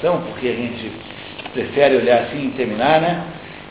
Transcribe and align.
porque 0.00 0.48
a 0.48 0.52
gente 0.52 0.92
prefere 1.52 1.96
olhar 1.96 2.22
assim 2.22 2.48
e 2.48 2.50
terminar, 2.56 3.00
né? 3.00 3.24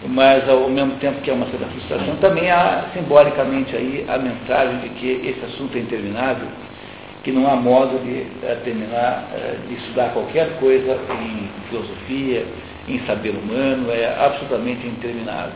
Mas 0.08 0.48
ao 0.48 0.70
mesmo 0.70 0.94
tempo 0.98 1.22
que 1.22 1.32
é 1.32 1.34
uma 1.34 1.48
certa 1.48 1.66
frustração, 1.68 2.16
também 2.18 2.52
há 2.52 2.86
simbolicamente 2.94 3.76
aí 3.76 4.06
a 4.08 4.18
mensagem 4.18 4.80
de 4.80 4.90
que 4.90 5.08
esse 5.28 5.46
assunto 5.46 5.76
é 5.78 5.82
interminável, 5.82 6.48
que 7.24 7.32
não 7.32 7.48
há 7.52 7.56
modo 7.56 7.98
de 8.04 8.22
uh, 8.22 8.58
terminar, 8.64 9.30
uh, 9.34 9.68
de 9.68 9.76
estudar 9.76 10.10
qualquer 10.10 10.60
coisa 10.60 11.00
em 11.12 11.50
filosofia, 11.70 12.46
em 12.88 13.00
saber 13.08 13.32
humano, 13.32 13.92
é 13.92 14.16
absolutamente 14.20 14.86
interminável. 14.86 15.54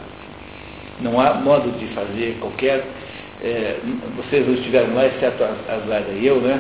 Não 1.02 1.20
há 1.20 1.36
modo 1.36 1.72
de 1.78 1.86
fazer 1.94 2.38
qualquer. 2.40 2.84
É, 3.42 3.78
vocês 4.18 4.46
não 4.46 4.54
estiveram 4.54 4.94
lá, 4.96 5.06
exceto 5.06 5.42
a 5.44 5.80
Zayda 5.88 6.12
e 6.12 6.28
eu, 6.28 6.42
né? 6.42 6.60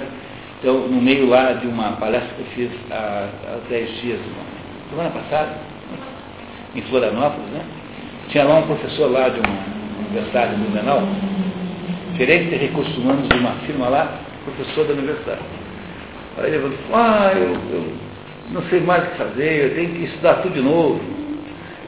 Então, 0.60 0.90
no 0.90 1.02
meio 1.02 1.28
lá 1.30 1.54
de 1.54 1.68
uma 1.68 1.94
palestra 1.94 2.30
que 2.36 2.42
eu 2.42 2.48
fiz 2.48 2.72
há, 2.92 3.30
há 3.48 3.70
10 3.70 4.02
dias, 4.02 4.20
semana 4.90 5.10
passada, 5.10 5.52
em 6.76 6.82
Florianópolis, 6.82 7.50
né? 7.52 7.64
Tinha 8.28 8.44
lá 8.44 8.60
um 8.60 8.64
professor 8.64 9.10
lá 9.10 9.30
de 9.30 9.40
uma 9.40 9.58
universidade 10.00 10.58
no 10.58 10.70
Menal, 10.70 11.02
gerente 12.18 12.50
de 12.50 12.56
recursos 12.58 12.96
humanos 12.98 13.28
de 13.30 13.38
uma 13.38 13.54
firma 13.66 13.88
lá, 13.88 14.20
professor 14.44 14.86
da 14.86 14.94
universidade. 14.94 15.40
Aí 16.38 16.54
ele 16.54 16.60
falou, 16.60 16.78
ah, 16.94 17.32
eu, 17.34 17.54
eu 17.72 17.94
não 18.52 18.62
sei 18.64 18.82
mais 18.82 19.04
o 19.04 19.12
que 19.12 19.18
fazer, 19.18 19.64
eu 19.64 19.76
tenho 19.76 19.94
que 19.94 20.04
estudar 20.04 20.36
tudo 20.42 20.54
de 20.56 20.62
novo. 20.62 21.00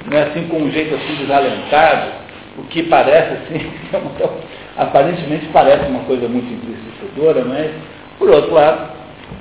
Não 0.10 0.18
é 0.18 0.24
assim 0.24 0.48
com 0.48 0.58
um 0.58 0.72
jeito 0.72 0.96
assim 0.96 1.16
desalentado, 1.16 2.12
o 2.58 2.64
que 2.64 2.84
parece 2.84 3.34
assim, 3.34 3.70
aparentemente 4.78 5.48
parece 5.52 5.90
uma 5.90 6.04
coisa 6.04 6.28
muito 6.30 6.52
entristecedora, 6.54 7.44
mas 7.44 7.72
por 8.22 8.30
outro 8.30 8.54
lado, 8.54 8.92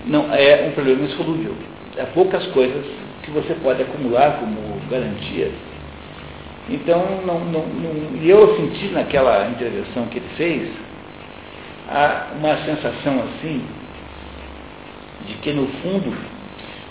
não 0.07 0.33
é 0.33 0.67
um 0.67 0.73
problema 0.73 1.03
insolúvel. 1.03 1.55
Há 2.01 2.07
poucas 2.15 2.47
coisas 2.47 2.83
que 3.23 3.31
você 3.31 3.53
pode 3.63 3.83
acumular 3.83 4.39
como 4.41 4.81
garantias. 4.91 5.53
Então, 6.67 7.05
não, 7.27 7.41
não, 7.41 7.67
não, 7.67 8.23
eu 8.23 8.57
senti 8.57 8.87
naquela 8.87 9.49
intervenção 9.49 10.07
que 10.07 10.17
ele 10.17 10.31
fez 10.35 10.71
uma 12.39 12.57
sensação 12.65 13.23
assim 13.23 13.63
de 15.27 15.35
que 15.35 15.53
no 15.53 15.67
fundo 15.83 16.17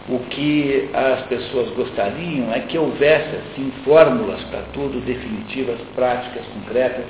o 0.09 0.19
que 0.29 0.89
as 0.93 1.21
pessoas 1.23 1.71
gostariam 1.71 2.53
é 2.53 2.59
que 2.59 2.77
houvesse 2.77 3.35
assim 3.35 3.71
fórmulas 3.83 4.43
para 4.43 4.61
tudo, 4.73 5.03
definitivas, 5.03 5.79
práticas, 5.95 6.45
concretas, 6.53 7.05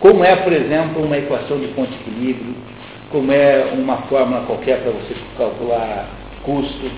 como 0.00 0.22
é, 0.22 0.36
por 0.36 0.52
exemplo, 0.52 1.02
uma 1.02 1.16
equação 1.16 1.58
de 1.58 1.68
ponto 1.68 1.90
de 1.90 1.96
equilíbrio, 1.96 2.54
como 3.10 3.32
é 3.32 3.72
uma 3.72 3.98
fórmula 4.02 4.42
qualquer 4.46 4.82
para 4.82 4.92
você 4.92 5.14
calcular 5.36 6.08
custo. 6.42 6.90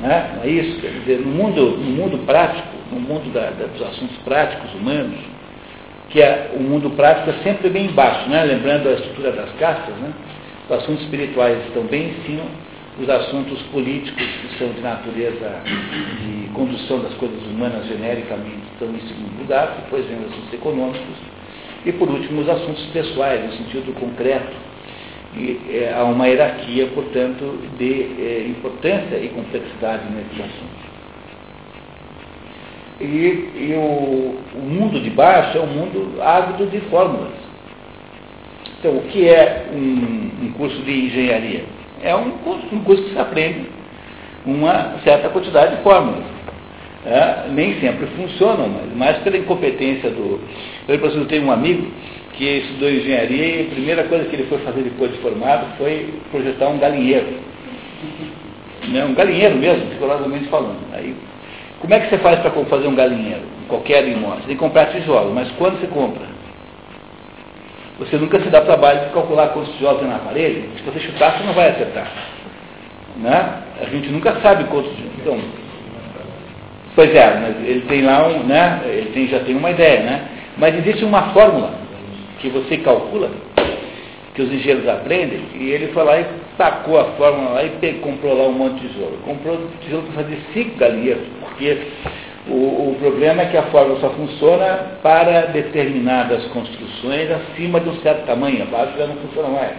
Né? 0.00 0.32
Não 0.36 0.42
é 0.42 0.48
isso? 0.48 0.80
Quer 0.80 0.90
dizer, 0.90 1.20
no 1.20 1.32
mundo, 1.32 1.76
no 1.78 1.90
mundo 1.90 2.26
prático, 2.26 2.68
no 2.92 3.00
mundo 3.00 3.32
da, 3.32 3.50
da, 3.50 3.66
dos 3.66 3.82
assuntos 3.82 4.16
práticos 4.18 4.72
humanos, 4.74 5.18
que 6.10 6.20
é, 6.20 6.52
o 6.54 6.62
mundo 6.62 6.90
prático 6.90 7.30
é 7.30 7.42
sempre 7.42 7.70
bem 7.70 7.86
embaixo, 7.86 8.28
né? 8.28 8.44
lembrando 8.44 8.88
a 8.88 8.92
estrutura 8.92 9.32
das 9.32 9.50
castas, 9.52 9.94
né? 9.96 10.12
os 10.66 10.76
assuntos 10.76 11.02
espirituais 11.04 11.58
estão 11.66 11.84
bem 11.84 12.10
em 12.10 12.24
cima, 12.26 12.44
os 13.00 13.08
assuntos 13.08 13.60
políticos, 13.72 14.22
que 14.22 14.58
são 14.58 14.68
de 14.68 14.80
natureza 14.80 15.62
de 15.64 16.48
condução 16.54 17.00
das 17.00 17.12
coisas 17.14 17.42
humanas 17.42 17.86
genericamente, 17.86 18.62
estão 18.72 18.88
em 18.88 19.00
segundo 19.00 19.38
lugar, 19.38 19.76
depois 19.84 20.06
vem 20.06 20.18
os 20.18 20.32
assuntos 20.32 20.52
econômicos, 20.54 21.16
e 21.84 21.92
por 21.92 22.08
último 22.08 22.40
os 22.40 22.48
assuntos 22.48 22.84
pessoais, 22.86 23.44
no 23.44 23.52
sentido 23.52 23.94
concreto. 24.00 24.56
É, 25.38 25.92
há 25.94 26.02
uma 26.04 26.26
hierarquia, 26.26 26.86
portanto, 26.94 27.58
de 27.76 28.02
é, 28.18 28.46
importância 28.48 29.16
e 29.16 29.28
complexidade 29.28 30.04
nesses 30.10 30.40
assuntos. 30.40 30.86
E, 32.98 33.04
e 33.04 33.74
o, 33.76 34.38
o, 34.54 34.60
mundo 34.60 34.98
de 35.00 35.10
baixo 35.10 35.58
é 35.58 35.60
um 35.60 35.66
mundo 35.66 36.22
ávido 36.22 36.66
de 36.70 36.80
fórmulas. 36.88 37.34
Então, 38.78 38.96
o 38.96 39.02
que 39.02 39.28
é 39.28 39.66
um, 39.74 40.46
um 40.46 40.52
curso 40.56 40.80
de 40.82 41.06
engenharia? 41.06 41.64
É 42.02 42.14
um 42.16 42.30
curso, 42.38 42.66
um 42.72 42.80
curso 42.80 43.02
que 43.02 43.10
se 43.10 43.18
aprende 43.18 43.66
uma 44.46 44.98
certa 45.04 45.28
quantidade 45.28 45.76
de 45.76 45.82
fórmulas. 45.82 46.24
É, 47.04 47.48
nem 47.50 47.78
sempre 47.78 48.06
funcionam, 48.16 48.68
mas 48.68 48.96
mais 48.96 49.18
pela 49.18 49.36
incompetência 49.36 50.10
do. 50.10 50.40
Eu, 50.88 50.98
por 50.98 51.10
exemplo, 51.10 51.26
tenho 51.26 51.44
um 51.44 51.52
amigo 51.52 51.86
que 52.36 52.44
estudou 52.44 52.90
engenharia 52.90 53.46
e 53.46 53.66
a 53.66 53.70
primeira 53.70 54.04
coisa 54.04 54.24
que 54.26 54.36
ele 54.36 54.46
foi 54.46 54.58
fazer 54.58 54.82
depois 54.82 55.10
de 55.10 55.18
formado 55.18 55.66
foi 55.78 56.14
projetar 56.30 56.68
um 56.68 56.78
galinheiro. 56.78 57.26
Né, 58.88 59.04
um 59.04 59.14
galinheiro 59.14 59.56
mesmo, 59.56 59.88
rigorosamente 59.90 60.48
falando. 60.48 60.78
Aí, 60.92 61.16
como 61.80 61.94
é 61.94 62.00
que 62.00 62.10
você 62.10 62.18
faz 62.18 62.38
para 62.40 62.50
fazer 62.50 62.86
um 62.86 62.94
galinheiro? 62.94 63.42
Qualquer 63.68 64.06
imóvel? 64.06 64.36
Você 64.40 64.48
tem 64.48 64.56
que 64.56 64.62
comprar 64.62 64.86
tijolos, 64.86 65.32
mas 65.32 65.50
quando 65.52 65.80
você 65.80 65.86
compra? 65.86 66.26
Você 67.98 68.16
nunca 68.18 68.38
se 68.40 68.50
dá 68.50 68.60
trabalho 68.60 69.06
de 69.06 69.14
calcular 69.14 69.48
quantos 69.48 69.74
tijolos 69.74 70.00
tem 70.00 70.08
na 70.08 70.18
parede. 70.18 70.68
Se 70.76 70.82
você 70.82 71.00
chutar, 71.00 71.38
você 71.38 71.44
não 71.44 71.54
vai 71.54 71.70
acertar. 71.70 72.12
Né? 73.16 73.62
A 73.80 73.86
gente 73.86 74.10
nunca 74.10 74.38
sabe 74.42 74.64
quantos 74.64 74.92
então, 75.18 75.40
Pois 76.94 77.14
é, 77.14 77.34
mas 77.34 77.68
ele 77.68 77.82
tem 77.82 78.02
lá 78.02 78.26
um, 78.26 78.42
né? 78.42 78.80
Ele 78.86 79.10
tem, 79.12 79.26
já 79.28 79.40
tem 79.40 79.54
uma 79.54 79.70
ideia, 79.70 80.00
né? 80.00 80.22
Mas 80.56 80.74
existe 80.76 81.04
uma 81.04 81.30
fórmula 81.34 81.85
que 82.38 82.48
você 82.48 82.78
calcula, 82.78 83.30
que 84.34 84.42
os 84.42 84.52
engenheiros 84.52 84.86
aprendem, 84.88 85.40
e 85.54 85.70
ele 85.70 85.88
foi 85.88 86.04
lá 86.04 86.20
e 86.20 86.26
tacou 86.58 87.00
a 87.00 87.04
fórmula 87.12 87.50
lá 87.50 87.64
e 87.64 87.92
comprou 88.02 88.36
lá 88.36 88.48
um 88.48 88.52
monte 88.52 88.80
de 88.80 88.88
tijolo. 88.88 89.18
Comprou 89.24 89.58
tijolo 89.82 90.02
para 90.04 90.22
fazer 90.22 90.38
cinco 90.52 90.76
galinhas, 90.76 91.18
porque 91.40 91.78
o, 92.48 92.90
o, 92.90 92.96
problema 93.00 93.42
é 93.42 93.46
que 93.46 93.56
a 93.56 93.64
fórmula 93.64 93.98
só 94.00 94.10
funciona 94.10 94.98
para 95.02 95.46
determinadas 95.46 96.44
construções 96.46 97.30
acima 97.30 97.80
de 97.80 97.88
um 97.88 97.96
certo 98.00 98.26
tamanho, 98.26 98.62
abaixo 98.62 98.92
já 98.98 99.06
não 99.06 99.16
funciona 99.16 99.48
mais. 99.48 99.72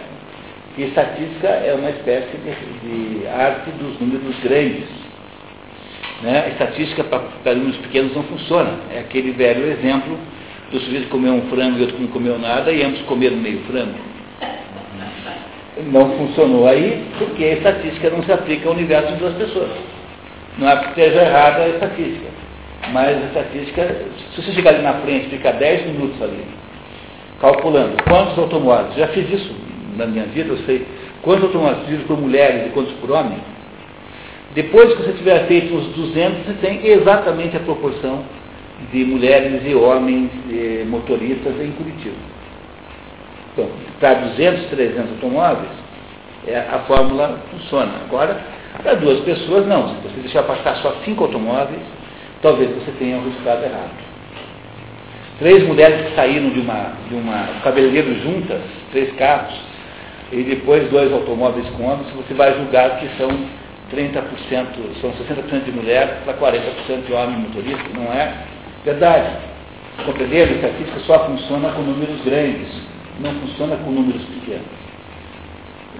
E 0.76 0.84
estatística 0.84 1.48
é 1.48 1.74
uma 1.74 1.90
espécie 1.90 2.36
de, 2.36 3.20
de 3.20 3.26
arte 3.26 3.70
dos 3.72 3.98
números 4.00 4.38
grandes. 4.40 4.84
Né? 6.22 6.50
Estatística 6.50 7.04
para 7.04 7.54
números 7.54 7.78
pequenos 7.78 8.14
não 8.14 8.22
funciona. 8.24 8.74
É 8.94 9.00
aquele 9.00 9.32
velho 9.32 9.72
exemplo 9.72 10.18
do 10.70 10.80
sujeito 10.80 11.08
comeu 11.08 11.32
um 11.32 11.42
frango 11.48 11.78
e 11.78 11.82
outro 11.82 11.98
não 11.98 12.08
comeu 12.08 12.38
nada 12.38 12.70
e 12.70 12.82
ambos 12.82 13.00
comeram 13.02 13.36
meio 13.36 13.60
frango. 13.60 13.94
Não 15.90 16.10
funcionou 16.16 16.66
aí 16.66 17.06
porque 17.18 17.44
a 17.44 17.52
estatística 17.54 18.10
não 18.10 18.22
se 18.22 18.32
aplica 18.32 18.68
ao 18.68 18.74
universo 18.74 19.12
de 19.12 19.18
duas 19.18 19.34
pessoas. 19.34 19.70
Não 20.58 20.68
é 20.68 20.76
porque 20.76 21.00
esteja 21.00 21.22
errada 21.22 21.62
a 21.62 21.68
estatística. 21.68 22.26
Mas 22.92 23.16
a 23.16 23.26
estatística, 23.26 23.96
se 24.34 24.42
você 24.42 24.52
chegar 24.52 24.74
ali 24.74 24.82
na 24.82 24.94
frente 24.94 25.28
ficar 25.28 25.52
10 25.52 25.86
minutos 25.86 26.20
ali, 26.22 26.44
calculando 27.40 28.02
quantos 28.04 28.38
automóveis, 28.38 28.96
já 28.96 29.06
fiz 29.08 29.30
isso 29.30 29.54
na 29.96 30.06
minha 30.06 30.24
vida, 30.24 30.50
eu 30.50 30.58
sei 30.58 30.86
quantos 31.22 31.44
automóveis 31.44 31.78
dirigidos 31.80 32.06
por 32.06 32.20
mulheres 32.20 32.66
e 32.66 32.70
quantos 32.70 32.92
por 32.94 33.10
homens. 33.10 33.40
Depois 34.54 34.94
que 34.94 35.02
você 35.02 35.12
tiver 35.12 35.46
feito 35.46 35.74
os 35.74 35.86
200, 35.88 36.46
você 36.46 36.52
tem 36.60 36.86
exatamente 36.86 37.56
a 37.56 37.60
proporção 37.60 38.24
de 38.92 39.04
mulheres 39.04 39.62
e 39.64 39.74
homens 39.74 40.30
motoristas 40.88 41.54
em 41.60 41.72
Curitiba. 41.72 42.16
Então, 43.52 43.68
para 43.98 44.14
200, 44.14 44.66
300 44.66 45.10
automóveis, 45.10 45.70
é, 46.46 46.58
a 46.58 46.78
fórmula 46.86 47.40
funciona. 47.50 47.92
Agora, 48.06 48.40
para 48.82 48.94
duas 48.94 49.20
pessoas, 49.20 49.66
não. 49.66 49.88
Se 49.88 49.94
você 50.08 50.20
deixar 50.20 50.44
passar 50.44 50.76
só 50.76 50.94
cinco 51.04 51.24
automóveis, 51.24 51.82
talvez 52.40 52.70
você 52.70 52.92
tenha 52.98 53.16
um 53.16 53.24
resultado 53.24 53.64
errado. 53.64 53.90
Três 55.40 55.66
mulheres 55.66 56.08
que 56.08 56.16
saíram 56.16 56.50
de 56.50 56.60
uma, 56.60 56.92
de 57.08 57.14
uma 57.14 57.60
cabeleireiro 57.62 58.14
juntas, 58.22 58.60
três 58.92 59.12
carros, 59.16 59.54
e 60.32 60.42
depois 60.42 60.88
dois 60.90 61.12
automóveis 61.12 61.68
com 61.70 61.84
homens, 61.84 62.10
você 62.10 62.34
vai 62.34 62.54
julgar 62.54 62.98
que 62.98 63.08
são 63.16 63.28
30%, 63.92 64.20
são 65.00 65.10
60% 65.12 65.64
de 65.64 65.72
mulher 65.72 66.22
para 66.24 66.34
40% 66.34 67.06
de 67.06 67.12
homem 67.12 67.38
motorista, 67.38 67.84
não 67.94 68.12
é 68.12 68.32
verdade. 68.84 69.48
Compreenderam? 70.04 70.52
A 70.52 70.56
estatística 70.56 71.00
só 71.00 71.26
funciona 71.26 71.70
com 71.70 71.82
números 71.82 72.20
grandes, 72.24 72.68
não 73.20 73.34
funciona 73.40 73.76
com 73.76 73.90
números 73.90 74.22
pequenos. 74.24 74.66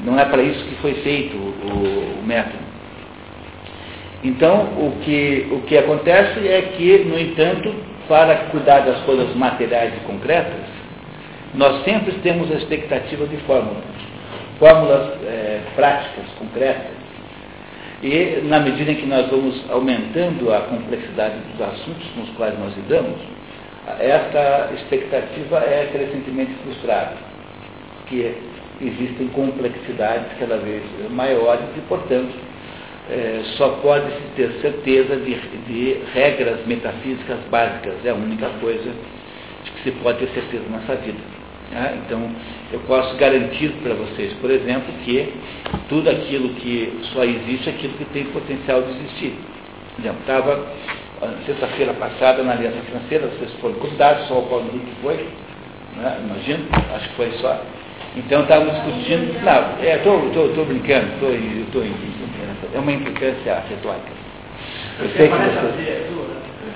Não 0.05 0.19
é 0.19 0.25
para 0.25 0.43
isso 0.43 0.65
que 0.65 0.77
foi 0.77 0.95
feito 0.95 1.37
o, 1.37 2.21
o 2.21 2.23
método. 2.25 2.69
Então, 4.23 4.63
o 4.77 4.99
que, 5.03 5.49
o 5.53 5.61
que 5.63 5.79
acontece 5.79 6.47
é 6.47 6.63
que, 6.77 7.05
no 7.05 7.19
entanto, 7.19 7.73
para 8.09 8.35
cuidar 8.51 8.81
das 8.81 9.01
coisas 9.03 9.35
materiais 9.35 9.93
e 9.97 10.01
concretas, 10.07 10.65
nós 11.55 11.85
sempre 11.85 12.13
temos 12.23 12.51
a 12.51 12.55
expectativa 12.55 13.27
de 13.27 13.37
fórmulas. 13.39 13.85
Fórmulas 14.59 15.13
é, 15.25 15.61
práticas, 15.77 16.25
concretas. 16.39 16.98
E, 18.03 18.43
na 18.45 18.61
medida 18.61 18.93
em 18.93 18.97
que 18.97 19.07
nós 19.07 19.29
vamos 19.29 19.65
aumentando 19.71 20.53
a 20.53 20.61
complexidade 20.61 21.37
dos 21.51 21.61
assuntos 21.61 22.07
com 22.15 22.23
os 22.23 22.31
quais 22.31 22.57
nós 22.59 22.75
lidamos, 22.77 23.19
essa 23.99 24.71
expectativa 24.75 25.59
é 25.59 25.89
crescentemente 25.93 26.53
frustrada. 26.63 27.17
Porque 27.99 28.35
existem 28.81 29.29
complexidades 29.29 30.27
cada 30.39 30.59
vez 30.59 30.83
maiores 31.11 31.65
e, 31.77 31.81
portanto, 31.89 32.35
é, 33.11 33.41
só 33.57 33.71
pode-se 33.83 34.21
ter 34.37 34.53
certeza 34.61 35.17
de, 35.17 35.35
de, 35.67 36.01
regras 36.13 36.65
metafísicas 36.67 37.39
básicas. 37.51 37.95
É 38.05 38.11
a 38.11 38.15
única 38.15 38.49
coisa 38.61 38.93
que 39.65 39.83
se 39.83 39.91
pode 40.03 40.19
ter 40.19 40.29
certeza 40.35 40.65
nessa 40.71 40.95
vida. 40.97 41.38
Né? 41.71 41.99
Então, 42.05 42.31
eu 42.73 42.81
posso 42.81 43.17
garantir 43.17 43.71
para 43.83 43.95
vocês, 43.95 44.33
por 44.35 44.51
exemplo, 44.51 44.93
que 45.05 45.33
tudo 45.89 46.09
aquilo 46.09 46.51
que 46.55 47.01
só 47.13 47.25
existe 47.25 47.69
é 47.69 47.73
aquilo 47.73 47.95
que 47.95 48.05
tem 48.07 48.25
potencial 48.27 48.83
de 48.83 48.91
existir. 48.91 49.35
Por 49.95 50.03
exemplo, 50.03 50.21
estava 50.21 50.67
sexta-feira 51.47 51.93
passada 51.95 52.43
na 52.43 52.53
Aliança 52.53 52.79
Financeira, 52.87 53.27
vocês 53.27 53.53
foram 53.61 53.75
convidados, 53.75 54.29
só 54.29 54.39
o 54.39 54.47
Paulo 54.47 54.67
Henrique 54.71 54.93
foi, 55.03 55.17
né? 55.97 56.19
imagino, 56.25 56.65
acho 56.95 57.09
que 57.09 57.15
foi 57.17 57.33
só. 57.41 57.61
Então 58.17 58.43
estávamos 58.43 58.75
discutindo, 58.75 59.35
não, 59.43 59.85
é, 59.85 59.97
estou 59.97 60.65
brincando, 60.65 61.07
estou 61.15 61.33
em, 61.85 61.93
é 62.75 62.79
uma 62.79 62.93
implicância 62.93 63.63
retórica. 63.69 64.13
Eu 65.01 65.09
sei 65.11 65.29
que 65.29 65.35
você... 65.35 66.07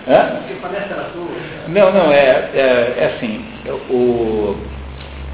Hã? 0.08 0.40
Era 0.74 1.10
sua. 1.12 1.28
Não, 1.68 1.92
não, 1.92 2.12
é, 2.12 2.50
é, 2.54 2.94
é 2.98 3.14
assim, 3.14 3.44
o, 3.90 4.56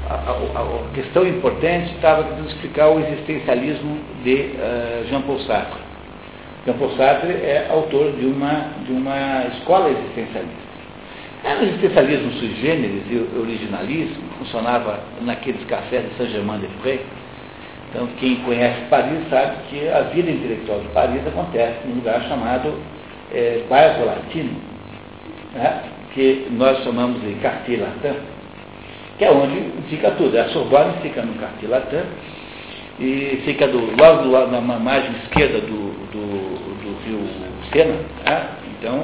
a, 0.09 0.13
a, 0.13 0.61
a, 0.61 0.93
questão 0.93 1.27
importante 1.27 1.93
estava 1.95 2.23
tentando 2.23 2.47
explicar 2.47 2.89
o 2.89 2.99
existencialismo 2.99 3.97
de 4.23 4.33
uh, 4.35 5.07
Jean 5.09 5.21
Paul 5.21 5.39
Sartre. 5.41 5.81
Jean 6.65 6.77
Paul 6.77 6.91
Sartre 6.97 7.31
é 7.31 7.67
autor 7.69 8.11
de 8.13 8.25
uma, 8.25 8.73
de 8.85 8.91
uma 8.91 9.45
escola 9.53 9.89
existencialista. 9.89 10.69
Era 11.43 11.59
o 11.61 11.63
existencialismo 11.63 12.31
sui 12.33 12.55
generis 12.55 13.03
e 13.09 13.37
originalismo, 13.37 14.23
funcionava 14.39 14.99
naqueles 15.21 15.63
cafés 15.65 16.03
de 16.09 16.17
Saint-Germain-des-Prés, 16.17 17.01
então, 17.89 18.07
quem 18.19 18.35
conhece 18.43 18.81
Paris 18.89 19.19
sabe 19.31 19.55
que 19.67 19.89
a 19.89 20.01
vida 20.01 20.29
intelectual 20.29 20.79
de 20.79 20.87
Paris 20.89 21.25
acontece 21.25 21.87
num 21.87 21.95
lugar 21.95 22.21
chamado 22.27 22.75
é, 23.33 23.63
Bairro 23.67 24.05
Latino, 24.05 24.55
né? 25.55 25.81
que 26.13 26.47
nós 26.51 26.83
chamamos 26.83 27.19
de 27.21 27.33
Quartier 27.41 27.81
Latin, 27.81 28.19
que 29.19 29.25
é 29.25 29.31
onde 29.31 29.61
fica 29.89 30.11
tudo. 30.11 30.35
A 30.39 30.45
Sorbonne 30.45 30.93
fica 31.01 31.21
no 31.21 31.33
Latin 31.69 32.05
e 32.99 33.41
fica 33.43 33.67
do, 33.67 33.79
logo 34.01 34.23
do, 34.23 34.47
na 34.47 34.61
margem 34.61 35.11
esquerda 35.23 35.59
do, 35.59 35.91
do, 36.11 36.73
do 36.81 37.05
rio 37.05 37.19
Sena. 37.71 37.95
Né? 38.25 38.47
Então, 38.79 39.03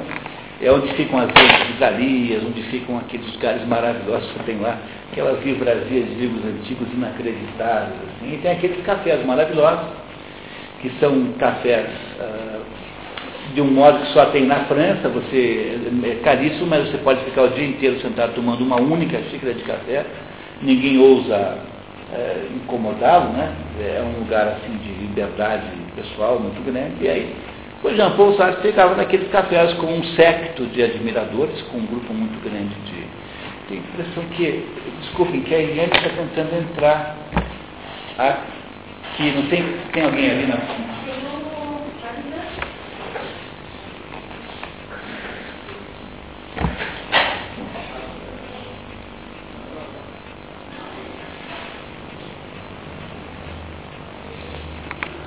é 0.62 0.72
onde 0.72 0.88
ficam 0.94 1.20
as 1.20 1.28
livrarias, 1.68 2.42
onde 2.42 2.62
ficam 2.64 2.96
aqueles 2.96 3.30
lugares 3.34 3.66
maravilhosos 3.66 4.32
que 4.32 4.38
tem 4.44 4.58
lá, 4.58 4.78
aquelas 5.12 5.44
livrarias 5.44 6.08
de 6.08 6.14
livros 6.14 6.44
antigos 6.46 6.88
inacreditáveis. 6.94 7.92
Assim. 7.92 8.34
E 8.34 8.38
tem 8.38 8.52
aqueles 8.52 8.82
cafés 8.86 9.24
maravilhosos, 9.26 9.86
que 10.80 10.90
são 10.98 11.32
cafés 11.38 11.88
ah, 12.20 12.60
de 13.56 13.62
um 13.62 13.72
modo 13.72 14.00
que 14.00 14.12
só 14.12 14.26
tem 14.26 14.44
na 14.44 14.66
França, 14.66 15.08
você 15.08 15.78
é 16.04 16.22
caríssimo, 16.22 16.66
mas 16.66 16.90
você 16.90 16.98
pode 16.98 17.24
ficar 17.24 17.44
o 17.44 17.48
dia 17.48 17.66
inteiro 17.66 17.98
sentado 18.00 18.34
tomando 18.34 18.62
uma 18.62 18.76
única 18.76 19.18
xícara 19.30 19.54
de 19.54 19.62
café, 19.64 20.04
ninguém 20.60 20.98
ousa 20.98 21.56
é, 22.12 22.48
incomodá-lo, 22.54 23.32
né? 23.32 23.50
É 23.80 24.02
um 24.02 24.20
lugar 24.20 24.46
assim 24.48 24.76
de 24.76 24.92
liberdade 25.00 25.64
pessoal 25.96 26.38
muito 26.38 26.62
grande, 26.70 26.96
e 27.00 27.08
aí 27.08 27.34
o 27.82 27.94
Jean 27.94 28.10
Paul 28.10 28.36
Sartre 28.36 28.60
ficava 28.68 28.94
naqueles 28.94 29.30
cafés 29.30 29.72
com 29.74 29.86
um 29.86 30.04
secto 30.16 30.66
de 30.66 30.82
admiradores, 30.82 31.62
com 31.62 31.78
um 31.78 31.86
grupo 31.86 32.12
muito 32.12 32.38
grande 32.44 32.74
de. 32.84 33.06
Tenho 33.68 33.80
a 33.80 33.84
impressão 33.88 34.22
que, 34.36 34.66
desculpem, 35.00 35.40
que 35.40 35.54
a 35.54 35.58
Eliane 35.60 35.92
está 35.94 36.10
tentando 36.10 36.58
entrar 36.58 37.16
aqui. 38.18 39.32
Não 39.34 39.46
tem, 39.46 39.64
tem 39.94 40.04
alguém 40.04 40.30
ali 40.30 40.46
na. 40.46 40.58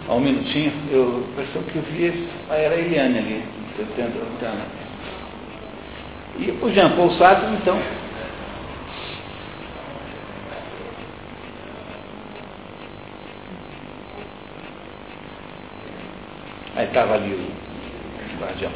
Há 0.09 0.15
um 0.15 0.19
minutinho, 0.19 0.73
eu 0.89 1.23
pensou 1.35 1.61
que 1.61 1.75
eu 1.75 1.83
vi, 1.83 2.27
era 2.50 2.73
a 2.73 2.79
Eliane 2.79 3.19
ali, 3.19 3.44
tentando. 3.77 4.27
E 6.39 6.50
o 6.50 6.73
Jean 6.73 6.95
Paul 6.95 7.11
Sartre, 7.11 7.53
então, 7.53 7.79
Aí 16.75 16.85
estava 16.88 17.15
ali 17.15 17.33
o 17.33 18.41
guardião. 18.41 18.71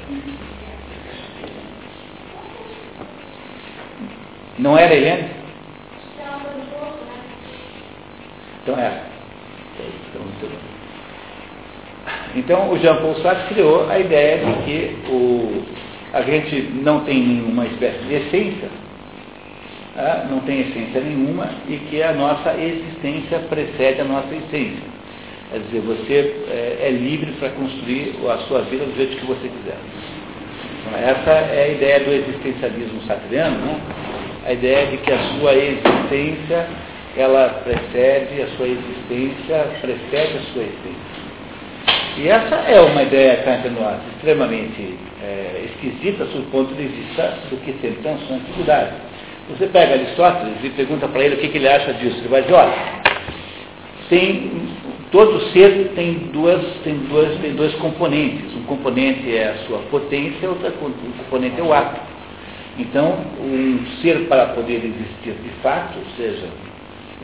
Não 4.59 4.77
era 4.77 4.94
Helene? 4.94 5.30
Então 8.62 8.77
era. 8.77 9.03
Então, 9.80 10.21
muito 10.21 10.47
bem. 10.50 10.73
Então, 12.35 12.71
o 12.71 12.80
Jean 12.80 12.95
Paul 12.97 13.15
Sartre 13.15 13.53
criou 13.53 13.89
a 13.89 14.00
ideia 14.00 14.38
de 14.44 14.53
que 14.63 14.95
o, 15.09 15.63
a 16.13 16.21
gente 16.24 16.62
não 16.83 17.01
tem 17.01 17.19
nenhuma 17.19 17.65
espécie 17.68 18.00
de 18.06 18.13
essência, 18.15 18.69
tá? 19.94 20.25
não 20.30 20.39
tem 20.39 20.62
essência 20.62 21.01
nenhuma, 21.01 21.47
e 21.69 21.77
que 21.89 22.01
a 22.01 22.12
nossa 22.13 22.56
existência 22.56 23.39
precede 23.50 24.01
a 24.01 24.06
nossa 24.06 24.33
essência. 24.33 24.94
Quer 25.51 25.59
dizer, 25.59 25.81
você 25.81 26.35
é, 26.50 26.88
é 26.88 26.89
livre 26.89 27.31
para 27.33 27.50
construir 27.50 28.15
a 28.27 28.38
sua 28.47 28.62
vida 28.62 28.85
do 28.85 28.95
jeito 28.95 29.18
que 29.18 29.25
você 29.27 29.47
quiser. 29.47 29.77
Então, 30.81 31.00
essa 31.00 31.30
é 31.30 31.65
a 31.65 31.68
ideia 31.68 32.00
do 32.00 32.12
existencialismo 32.12 33.01
sartreano, 33.06 33.57
né? 33.59 33.80
a 34.45 34.53
ideia 34.53 34.88
de 34.88 34.97
que 34.97 35.12
a 35.12 35.19
sua 35.38 35.53
existência 35.53 36.68
ela 37.15 37.62
precede 37.63 38.41
a 38.41 38.47
sua 38.57 38.68
existência, 38.68 39.68
precede 39.81 40.38
a 40.38 40.41
sua 40.51 40.63
essência. 40.63 41.23
E 42.15 42.27
essa 42.27 42.56
é 42.56 42.80
uma 42.80 43.01
ideia 43.01 43.38
cá 43.38 43.60
extremamente 44.15 44.98
é, 45.21 45.65
esquisita 45.65 46.25
sob 46.25 46.39
o 46.39 46.51
ponto 46.51 46.74
de 46.75 46.83
vista 46.83 47.39
do 47.50 47.57
que 47.57 47.71
sempre 47.81 48.04
pensou 48.04 48.36
a 48.36 48.39
antiguidade. 48.39 48.92
Você 49.50 49.68
pega 49.68 49.95
Aristóteles 49.95 50.57
e 50.63 50.69
pergunta 50.69 51.07
para 51.07 51.24
ele 51.24 51.36
o 51.36 51.38
que, 51.39 51.48
que, 51.48 51.57
ele 51.57 51.68
acha 51.68 51.94
disso. 51.94 52.18
Ele 52.19 52.27
vai 52.27 52.44
dizer, 52.44 52.54
olha, 52.54 52.74
tem, 54.10 54.51
todo 55.12 55.42
ser 55.51 55.92
tem, 55.95 56.13
duas, 56.31 56.62
tem, 56.83 56.95
duas, 57.10 57.36
tem 57.39 57.56
dois 57.56 57.74
componentes. 57.75 58.56
Um 58.56 58.63
componente 58.63 59.36
é 59.36 59.50
a 59.50 59.57
sua 59.66 59.80
potência, 59.89 60.48
outro 60.48 60.71
componente 60.71 61.59
é 61.59 61.64
o 61.64 61.73
ato. 61.73 61.99
Então, 62.78 63.18
um 63.40 63.85
ser 64.02 64.28
para 64.28 64.47
poder 64.47 64.78
existir 64.85 65.33
de 65.42 65.49
fato, 65.61 65.97
ou 65.97 66.06
seja, 66.16 66.47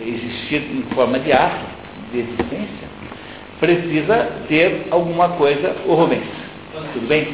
existir 0.03 0.61
em 0.61 0.83
forma 0.95 1.19
de 1.19 1.31
ato, 1.31 1.65
de 2.11 2.19
existência, 2.19 2.88
precisa 3.59 4.29
ter 4.47 4.87
alguma 4.89 5.29
coisa, 5.29 5.75
o 5.85 5.93
Rubens, 5.93 6.23
tudo 6.93 7.07
bem? 7.07 7.27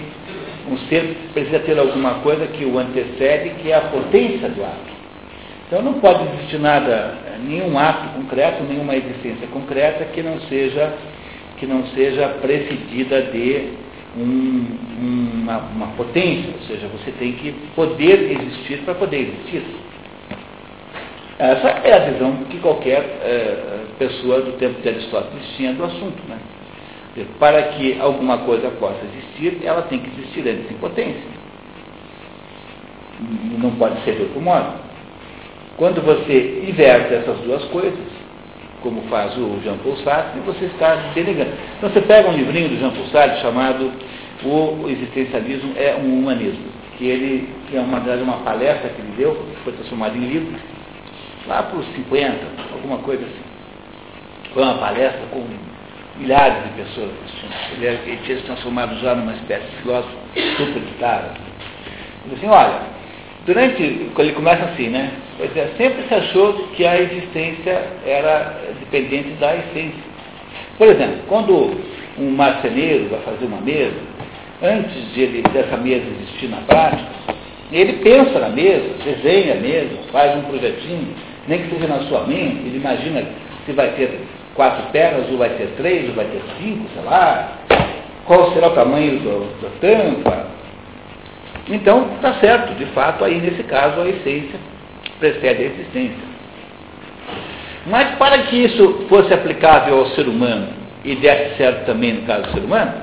Um 0.69 0.77
ser 0.89 1.15
precisa 1.33 1.59
ter 1.59 1.77
alguma 1.77 2.15
coisa 2.15 2.47
que 2.47 2.65
o 2.65 2.77
antecede, 2.79 3.51
que 3.61 3.71
é 3.71 3.75
a 3.75 3.81
potência 3.81 4.49
do 4.49 4.63
ato. 4.63 4.95
Então 5.67 5.81
não 5.81 5.93
pode 5.95 6.23
existir 6.33 6.59
nada, 6.59 7.17
nenhum 7.43 7.77
ato 7.77 8.09
concreto, 8.19 8.63
nenhuma 8.63 8.95
existência 8.95 9.47
concreta 9.47 10.05
que 10.05 10.21
não 10.21 10.39
seja, 10.41 10.93
que 11.57 11.65
não 11.65 11.85
seja 11.87 12.27
precedida 12.41 13.21
de 13.23 13.69
um, 14.17 14.65
uma, 14.99 15.57
uma 15.57 15.87
potência, 15.97 16.49
ou 16.53 16.67
seja, 16.67 16.87
você 16.87 17.11
tem 17.11 17.33
que 17.33 17.51
poder 17.75 18.31
existir 18.31 18.79
para 18.79 18.95
poder 18.95 19.21
existir. 19.21 19.63
Essa 21.37 21.67
é 21.67 21.93
a 21.93 22.11
visão 22.11 22.33
que 22.49 22.59
qualquer 22.59 22.99
é, 22.99 23.85
pessoa 23.99 24.41
do 24.41 24.53
tempo 24.53 24.81
de 24.81 24.87
Aristóteles 24.87 25.45
tinha 25.57 25.73
do 25.73 25.83
assunto. 25.83 26.21
Né? 26.29 26.37
Para 27.39 27.61
que 27.63 27.99
alguma 27.99 28.39
coisa 28.39 28.69
possa 28.71 28.99
existir, 29.05 29.59
ela 29.65 29.81
tem 29.83 29.99
que 29.99 30.09
existir 30.09 30.47
antes 30.47 30.71
em 30.71 30.75
potência. 30.75 31.45
Não 33.57 33.71
pode 33.71 34.01
ser 34.03 34.15
de 34.15 34.23
outro 34.23 34.41
modo. 34.41 34.79
Quando 35.77 36.01
você 36.01 36.63
inverte 36.69 37.13
essas 37.13 37.37
duas 37.39 37.63
coisas, 37.65 37.99
como 38.81 39.01
faz 39.03 39.35
o 39.37 39.59
Jean 39.61 39.77
Paul 39.77 39.97
Sartre, 39.97 40.39
você 40.41 40.65
está 40.65 40.95
denegando. 41.13 41.51
Então 41.77 41.89
você 41.89 42.01
pega 42.01 42.29
um 42.29 42.33
livrinho 42.33 42.69
do 42.69 42.77
Jean 42.77 42.91
Paul 42.91 43.07
Sartre 43.07 43.41
chamado 43.41 43.91
O 44.43 44.87
Existencialismo 44.87 45.73
é 45.75 45.95
um 45.95 46.19
Humanismo, 46.19 46.65
que 46.97 47.05
ele 47.05 47.49
que 47.69 47.75
é 47.75 47.79
uma, 47.81 47.99
uma 47.99 48.37
palestra 48.37 48.89
que 48.89 49.01
ele 49.01 49.13
deu, 49.17 49.35
que 49.35 49.63
foi 49.63 49.73
transformada 49.73 50.15
em 50.15 50.21
livro, 50.21 50.55
lá 51.47 51.63
para 51.63 51.77
os 51.77 51.85
50, 51.93 52.37
alguma 52.73 52.97
coisa 52.99 53.23
assim. 53.23 54.53
Foi 54.53 54.63
uma 54.63 54.75
palestra 54.75 55.21
com 55.31 55.45
milhares 56.17 56.63
de 56.63 56.69
pessoas 56.81 57.11
Ele, 57.73 57.87
ele 57.87 58.19
tinha 58.23 58.37
se 58.37 58.43
transformado 58.43 58.97
já 59.01 59.15
numa 59.15 59.33
espécie 59.33 59.65
de 59.65 59.77
filósofo 59.81 60.15
superstar. 60.57 61.35
Ele 62.25 62.35
assim, 62.35 62.47
olha, 62.47 62.79
durante, 63.45 63.83
ele 63.83 64.33
começa 64.33 64.63
assim, 64.65 64.89
né? 64.89 65.11
Pois 65.37 65.55
é, 65.57 65.69
sempre 65.77 66.03
se 66.07 66.13
achou 66.13 66.53
que 66.75 66.85
a 66.85 66.99
existência 67.01 67.83
era 68.05 68.61
dependente 68.79 69.29
da 69.39 69.55
essência. 69.55 70.15
Por 70.77 70.87
exemplo, 70.87 71.19
quando 71.27 71.77
um 72.17 72.31
marceneiro 72.31 73.09
vai 73.09 73.19
fazer 73.21 73.45
uma 73.45 73.61
mesa, 73.61 73.99
antes 74.63 75.13
de 75.13 75.21
ele, 75.21 75.41
dessa 75.53 75.77
mesa 75.77 76.05
existir 76.05 76.47
na 76.47 76.57
prática, 76.61 77.09
ele 77.71 77.93
pensa 77.93 78.39
na 78.39 78.49
mesa, 78.49 78.89
desenha 79.03 79.55
a 79.55 79.57
mesa, 79.57 79.97
faz 80.11 80.37
um 80.37 80.41
projetinho, 80.43 81.13
nem 81.47 81.59
que 81.61 81.75
seja 81.75 81.87
na 81.87 81.99
sua 82.01 82.21
mente, 82.21 82.59
ele 82.65 82.77
imagina 82.77 83.23
se 83.65 83.71
vai 83.71 83.89
ter 83.89 84.19
quatro 84.55 84.83
pernas, 84.91 85.29
ou 85.29 85.37
vai 85.37 85.49
ter 85.49 85.67
três, 85.77 86.09
ou 86.09 86.15
vai 86.15 86.25
ter 86.25 86.41
cinco, 86.59 86.85
sei 86.93 87.03
lá, 87.03 87.51
qual 88.25 88.51
será 88.53 88.67
o 88.67 88.75
tamanho 88.75 89.19
do, 89.19 89.61
da 89.61 89.69
tampa. 89.79 90.47
Então, 91.69 92.09
está 92.15 92.33
certo, 92.35 92.75
de 92.75 92.85
fato, 92.87 93.23
aí 93.23 93.39
nesse 93.39 93.63
caso 93.63 94.01
a 94.01 94.07
essência 94.07 94.59
precede 95.19 95.63
a 95.63 95.65
existência. 95.65 96.35
Mas 97.87 98.15
para 98.15 98.39
que 98.43 98.55
isso 98.65 99.05
fosse 99.09 99.33
aplicável 99.33 99.99
ao 99.99 100.07
ser 100.07 100.27
humano 100.27 100.67
e 101.03 101.15
desse 101.15 101.57
certo 101.57 101.85
também 101.85 102.13
no 102.13 102.21
caso 102.23 102.43
do 102.43 102.51
ser 102.53 102.61
humano, 102.61 102.93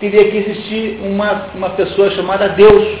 teria 0.00 0.30
que 0.30 0.36
existir 0.38 1.00
uma, 1.02 1.48
uma 1.54 1.70
pessoa 1.70 2.10
chamada 2.12 2.48
Deus 2.50 2.98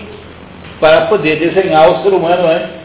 para 0.80 1.06
poder 1.06 1.36
desenhar 1.36 1.90
o 1.90 2.02
ser 2.02 2.10
humano 2.10 2.46
antes 2.46 2.77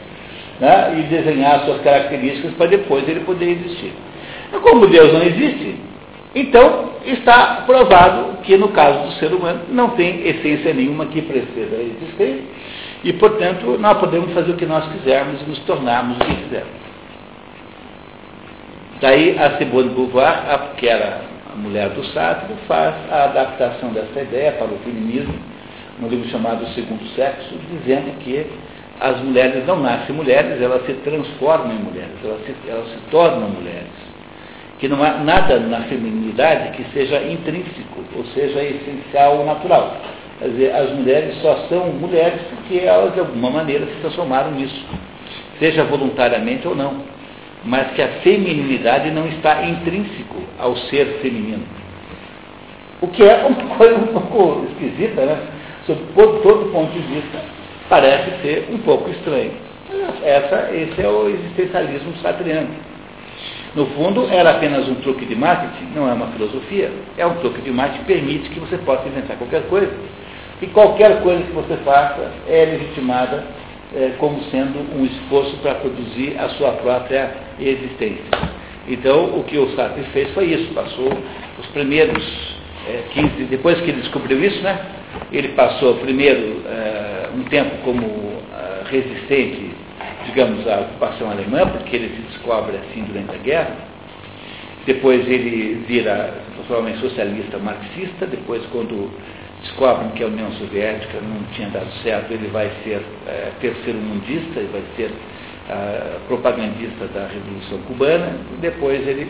né, 0.59 0.99
e 0.99 1.03
desenhar 1.03 1.65
suas 1.65 1.81
características 1.81 2.53
para 2.53 2.67
depois 2.67 3.07
ele 3.07 3.21
poder 3.21 3.49
existir. 3.49 3.93
Como 4.61 4.87
Deus 4.87 5.11
não 5.11 5.23
existe, 5.23 5.75
então 6.35 6.91
está 7.05 7.63
provado 7.65 8.37
que 8.43 8.55
no 8.57 8.69
caso 8.69 9.07
do 9.07 9.11
ser 9.13 9.33
humano 9.33 9.61
não 9.69 9.89
tem 9.91 10.27
essência 10.27 10.73
nenhuma 10.73 11.07
que 11.07 11.21
preceda 11.21 11.77
a 11.77 11.81
existência 11.81 12.43
e, 13.03 13.11
portanto, 13.13 13.77
nós 13.79 13.97
podemos 13.97 14.31
fazer 14.33 14.51
o 14.51 14.55
que 14.55 14.65
nós 14.65 14.85
quisermos 14.93 15.41
e 15.41 15.45
nos 15.45 15.59
tornarmos 15.59 16.17
o 16.17 16.19
que 16.21 16.35
quisermos. 16.35 16.83
Daí 19.01 19.37
a 19.37 19.57
Simone 19.57 19.89
Beauvoir, 19.89 20.75
que 20.77 20.87
era 20.87 21.21
a 21.51 21.55
mulher 21.57 21.89
do 21.89 22.03
Sartre, 22.05 22.55
faz 22.67 22.95
a 23.11 23.25
adaptação 23.25 23.89
dessa 23.89 24.21
ideia 24.21 24.53
para 24.53 24.67
o 24.67 24.77
feminismo, 24.79 25.33
no 25.99 26.07
livro 26.07 26.29
chamado 26.29 26.65
Segundo 26.67 27.05
Sexo, 27.13 27.53
dizendo 27.69 28.17
que 28.19 28.47
as 28.99 29.19
mulheres 29.21 29.65
não 29.65 29.79
nascem 29.79 30.15
mulheres, 30.15 30.61
elas 30.61 30.85
se 30.85 30.93
transformam 30.95 31.71
em 31.71 31.79
mulheres, 31.79 32.13
elas 32.23 32.41
se, 32.45 32.55
elas 32.67 32.87
se 32.89 32.97
tornam 33.09 33.49
mulheres. 33.49 33.91
Que 34.79 34.87
não 34.87 35.01
há 35.03 35.11
nada 35.19 35.59
na 35.59 35.81
feminilidade 35.81 36.75
que 36.75 36.83
seja 36.93 37.21
intrínseco, 37.23 38.03
ou 38.15 38.25
seja, 38.27 38.63
essencial 38.63 39.37
ou 39.37 39.45
natural. 39.45 39.97
Quer 40.39 40.49
dizer, 40.49 40.75
as 40.75 40.91
mulheres 40.91 41.35
só 41.41 41.55
são 41.69 41.87
mulheres 41.87 42.41
porque 42.49 42.79
elas, 42.79 43.13
de 43.13 43.19
alguma 43.19 43.49
maneira, 43.49 43.85
se 43.85 44.01
transformaram 44.01 44.51
nisso, 44.51 44.85
seja 45.59 45.83
voluntariamente 45.83 46.67
ou 46.67 46.75
não 46.75 47.13
mas 47.65 47.91
que 47.93 48.01
a 48.01 48.07
feminilidade 48.21 49.09
não 49.11 49.27
está 49.27 49.63
intrínseco 49.63 50.43
ao 50.59 50.75
ser 50.75 51.19
feminino. 51.21 51.63
O 53.01 53.07
que 53.07 53.23
é 53.23 53.45
uma 53.45 53.75
coisa 53.75 53.95
um 53.95 54.07
pouco 54.07 54.65
esquisita, 54.71 55.25
né? 55.25 55.41
Sob 55.85 55.99
todo 56.15 56.71
ponto 56.71 56.91
de 56.91 56.99
vista, 56.99 57.39
parece 57.89 58.41
ser 58.41 58.67
um 58.71 58.79
pouco 58.79 59.09
estranho. 59.09 59.51
Essa, 60.23 60.71
esse 60.73 61.01
é 61.01 61.07
o 61.07 61.29
existencialismo 61.29 62.13
satriano. 62.21 62.69
No 63.75 63.87
fundo, 63.87 64.27
era 64.31 64.51
apenas 64.51 64.87
um 64.87 64.95
truque 64.95 65.25
de 65.25 65.35
marketing, 65.35 65.93
não 65.95 66.07
é 66.07 66.13
uma 66.13 66.27
filosofia. 66.27 66.91
É 67.17 67.25
um 67.25 67.35
truque 67.35 67.61
de 67.61 67.71
marketing 67.71 67.99
que 67.99 68.13
permite 68.13 68.49
que 68.49 68.59
você 68.59 68.77
possa 68.77 69.07
inventar 69.07 69.37
qualquer 69.37 69.63
coisa. 69.63 69.91
E 70.61 70.67
qualquer 70.67 71.21
coisa 71.21 71.43
que 71.43 71.51
você 71.51 71.75
faça 71.77 72.31
é 72.47 72.65
legitimada 72.65 73.43
é, 73.95 74.13
como 74.17 74.41
sendo 74.45 74.79
um 74.95 75.05
esforço 75.05 75.55
para 75.57 75.75
produzir 75.75 76.35
a 76.39 76.49
sua 76.49 76.71
própria 76.73 77.31
existência. 77.59 78.23
Então, 78.87 79.37
o 79.37 79.43
que 79.43 79.57
o 79.57 79.75
Sartre 79.75 80.03
fez 80.13 80.31
foi 80.31 80.45
isso, 80.45 80.73
passou 80.73 81.09
os 81.59 81.65
primeiros 81.67 82.23
é, 82.87 83.03
15, 83.13 83.43
depois 83.45 83.79
que 83.81 83.89
ele 83.89 84.01
descobriu 84.01 84.43
isso, 84.43 84.61
né, 84.61 84.77
ele 85.31 85.49
passou 85.49 85.95
primeiro 85.95 86.61
é, 86.67 87.29
um 87.35 87.43
tempo 87.43 87.75
como 87.83 88.03
é, 88.03 88.89
resistente, 88.89 89.71
digamos, 90.25 90.67
à 90.67 90.81
ocupação 90.81 91.29
alemã, 91.29 91.67
porque 91.67 91.95
ele 91.95 92.15
se 92.15 92.21
descobre 92.33 92.77
assim 92.77 93.03
durante 93.03 93.35
a 93.35 93.37
guerra, 93.37 93.75
depois 94.85 95.27
ele 95.27 95.83
vira 95.87 96.33
provavelmente 96.67 96.99
socialista 96.99 97.57
marxista, 97.57 98.25
depois 98.25 98.63
quando 98.71 99.09
descobrem 99.61 100.09
que 100.11 100.23
a 100.23 100.27
União 100.27 100.51
Soviética 100.53 101.19
não 101.21 101.41
tinha 101.53 101.69
dado 101.69 101.91
certo, 102.03 102.31
ele 102.31 102.47
vai 102.47 102.69
ser 102.83 103.01
é, 103.27 103.51
terceiro 103.61 103.99
mundista, 103.99 104.59
ele 104.59 104.69
vai 104.71 104.83
ser 104.95 105.11
é, 105.69 106.17
propagandista 106.27 107.07
da 107.13 107.27
Revolução 107.27 107.79
Cubana, 107.87 108.35
e 108.53 108.61
depois 108.61 109.07
ele, 109.07 109.29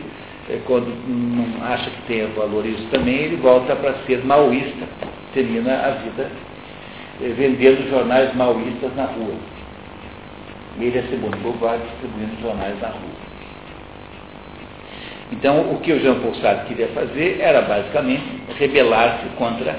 é, 0.50 0.60
quando 0.66 0.88
não 1.08 1.64
acha 1.64 1.90
que 1.90 2.02
tenha 2.08 2.28
valor 2.30 2.66
isso 2.66 2.86
também, 2.92 3.16
ele 3.16 3.36
volta 3.38 3.76
para 3.76 3.94
ser 4.08 4.26
maoísta, 4.26 4.88
termina 5.34 5.74
a 5.74 5.92
vida 5.92 6.30
é, 7.22 7.28
vendendo 7.30 7.90
jornais 7.90 8.34
maoístas 8.36 8.96
na 8.96 9.06
rua. 9.06 9.36
Ele 10.80 10.98
é 10.98 11.04
segundo 11.04 11.38
Beauvoir 11.38 11.80
distribuindo 11.80 12.42
jornais 12.42 12.80
na 12.82 12.88
rua. 12.88 13.24
Então, 15.32 15.62
o 15.72 15.80
que 15.80 15.92
o 15.92 16.00
Jean 16.00 16.20
Paul 16.20 16.36
Sartre 16.36 16.68
queria 16.68 16.88
fazer 16.90 17.40
era 17.40 17.62
basicamente 17.62 18.24
rebelar-se 18.58 19.26
contra 19.38 19.76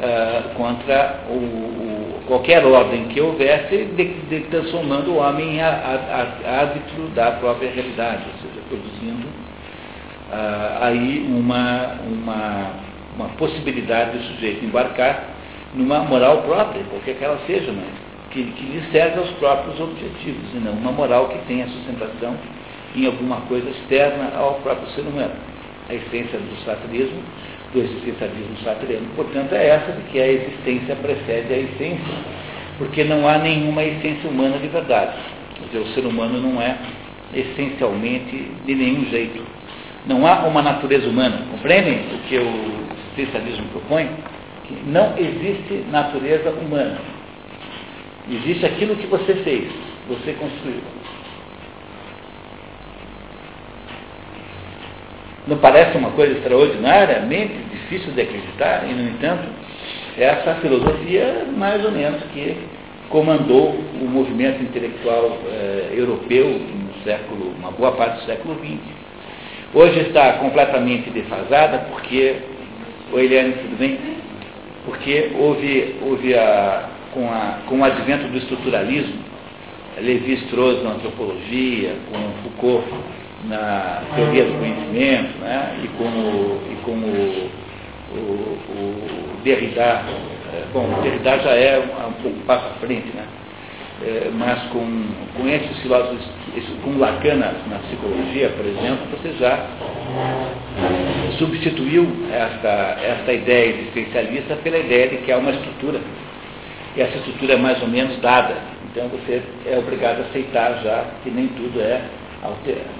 uh, 0.00 0.54
contra 0.54 1.20
o, 1.28 1.34
o, 1.34 2.20
qualquer 2.26 2.64
ordem 2.64 3.06
que 3.06 3.20
houvesse, 3.20 3.84
de, 3.96 4.04
de, 4.04 4.40
transformando 4.48 5.12
o 5.12 5.16
homem 5.16 5.56
em 5.56 5.60
árbitro 5.60 7.08
da 7.14 7.32
própria 7.32 7.70
realidade, 7.70 8.24
ou 8.32 8.48
seja, 8.48 8.60
produzindo 8.68 9.26
uh, 9.26 10.82
aí 10.82 11.26
uma, 11.28 11.96
uma, 12.06 12.70
uma 13.16 13.28
possibilidade 13.30 14.18
do 14.18 14.24
sujeito 14.24 14.64
embarcar 14.64 15.24
numa 15.74 16.00
moral 16.00 16.42
própria, 16.42 16.82
qualquer 16.84 17.16
que 17.16 17.24
ela 17.24 17.38
seja, 17.46 17.72
mas 17.72 17.86
que, 18.30 18.42
que 18.52 18.64
lhe 18.64 18.82
serve 18.92 19.18
aos 19.18 19.30
próprios 19.32 19.80
objetivos, 19.80 20.54
e 20.54 20.58
não 20.58 20.72
uma 20.72 20.92
moral 20.92 21.28
que 21.28 21.38
tenha 21.46 21.66
sustentação 21.66 22.36
em 22.94 23.06
alguma 23.06 23.40
coisa 23.42 23.68
externa 23.70 24.32
ao 24.36 24.54
próprio 24.56 24.88
ser 24.90 25.02
humano. 25.02 25.34
A 25.88 25.94
essência 25.94 26.38
do 26.38 26.64
satirismo 26.64 27.20
do 27.72 27.80
existencialismo 27.80 28.56
sartreano, 28.64 29.06
portanto, 29.14 29.52
é 29.52 29.66
essa 29.68 29.92
de 29.92 30.02
que 30.10 30.20
a 30.20 30.28
existência 30.28 30.96
precede 30.96 31.52
a 31.52 31.58
essência, 31.58 32.14
porque 32.78 33.04
não 33.04 33.28
há 33.28 33.38
nenhuma 33.38 33.82
essência 33.82 34.28
humana 34.28 34.58
de 34.58 34.68
verdade. 34.68 35.16
Quer 35.54 35.66
dizer, 35.66 35.78
o 35.78 35.94
ser 35.94 36.06
humano 36.06 36.40
não 36.40 36.60
é 36.60 36.76
essencialmente 37.34 38.50
de 38.64 38.74
nenhum 38.74 39.06
jeito. 39.06 39.42
Não 40.06 40.26
há 40.26 40.46
uma 40.46 40.62
natureza 40.62 41.08
humana. 41.08 41.42
Compreendem 41.50 41.94
o 42.14 42.18
que 42.28 42.38
o 42.38 42.85
existencialismo 43.16 43.68
propõe? 43.68 44.08
Que 44.64 44.74
não 44.86 45.16
existe 45.16 45.84
natureza 45.90 46.50
humana. 46.50 46.98
Existe 48.30 48.66
aquilo 48.66 48.96
que 48.96 49.06
você 49.06 49.34
fez, 49.36 49.70
você 50.08 50.32
construiu. 50.32 50.80
Não 55.46 55.58
parece 55.58 55.96
uma 55.96 56.10
coisa 56.10 56.32
extraordinariamente 56.36 57.54
difícil 57.70 58.12
de 58.12 58.20
acreditar, 58.20 58.84
e, 58.88 58.92
no 58.92 59.10
entanto, 59.10 59.48
essa 60.18 60.56
filosofia, 60.56 61.46
mais 61.56 61.84
ou 61.84 61.92
menos, 61.92 62.20
que 62.34 62.56
comandou 63.08 63.78
o 64.00 64.08
movimento 64.08 64.60
intelectual 64.60 65.38
eh, 65.46 65.92
europeu 65.92 66.48
no 66.48 67.04
século, 67.04 67.54
uma 67.58 67.70
boa 67.70 67.92
parte 67.92 68.20
do 68.20 68.26
século 68.26 68.56
XX. 68.56 68.80
Hoje 69.72 70.00
está 70.00 70.32
completamente 70.34 71.10
defasada 71.10 71.86
porque, 71.90 72.36
o 73.12 73.18
Eliane, 73.18 73.52
tudo 73.52 73.78
bem? 73.78 73.98
Porque 74.84 75.30
houve, 75.38 75.96
houve 76.02 76.34
a, 76.34 76.88
com, 77.12 77.28
a, 77.28 77.58
com 77.66 77.80
o 77.80 77.84
advento 77.84 78.28
do 78.28 78.38
estruturalismo, 78.38 79.14
Levi-Strauss 80.00 80.82
na 80.82 80.90
antropologia, 80.90 81.96
com 82.10 82.42
Foucault 82.42 82.86
na 83.48 84.02
teoria 84.14 84.44
do 84.44 84.58
conhecimento, 84.58 85.38
né? 85.38 85.78
e 85.82 85.88
como, 85.96 86.60
e 86.70 86.76
como 86.84 87.06
o, 88.12 88.58
o 88.70 89.42
Derrida, 89.42 89.82
é, 89.82 90.64
bom, 90.72 90.86
o 90.98 91.02
Derrida 91.02 91.38
já 91.38 91.50
é 91.50 91.78
um, 91.78 92.08
um 92.08 92.12
pouco 92.22 92.38
passo 92.46 92.66
à 92.66 92.70
frente, 92.80 93.08
né? 93.14 93.24
É, 94.02 94.30
mas 94.30 94.62
com, 94.64 94.86
com 95.36 95.48
esses 95.48 95.78
filósofos, 95.78 96.20
com 96.84 96.98
Lacan 96.98 97.36
na, 97.36 97.52
na, 97.66 97.78
psicologia, 97.78 98.50
por 98.50 98.66
exemplo, 98.66 99.06
você 99.10 99.32
já 99.38 99.66
substituiu 101.38 102.06
esta, 102.30 102.98
esta 103.02 103.32
ideia 103.32 103.74
existencialista 103.74 104.56
pela 104.56 104.78
ideia 104.78 105.08
de 105.08 105.16
que 105.18 105.32
há 105.32 105.38
uma 105.38 105.50
estrutura. 105.50 106.00
E 106.94 107.00
essa 107.00 107.16
estrutura 107.16 107.54
é 107.54 107.56
mais 107.56 107.80
ou 107.80 107.88
menos 107.88 108.20
dada. 108.20 108.54
Então 108.90 109.08
você 109.08 109.42
é 109.66 109.78
obrigado 109.78 110.20
a 110.20 110.24
aceitar 110.24 110.80
já 110.82 111.04
que 111.22 111.30
nem 111.30 111.48
tudo 111.48 111.80
é 111.80 112.02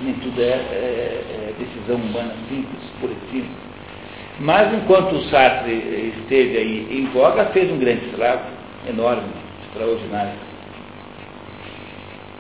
nem 0.02 0.14
tudo 0.14 0.40
é, 0.40 0.44
é, 0.44 1.24
é 1.50 1.54
decisão 1.58 1.96
humana 1.96 2.34
simples, 2.48 2.82
por 3.00 3.10
simples. 3.30 3.66
Mas 4.40 4.72
enquanto 4.74 5.14
o 5.14 5.22
Sartre 5.30 5.72
esteve 6.20 6.58
aí 6.58 6.86
em 6.90 7.06
voga, 7.12 7.46
fez 7.46 7.70
um 7.70 7.78
grande 7.78 8.06
estrago, 8.06 8.42
enorme, 8.88 9.28
extraordinário, 9.66 10.32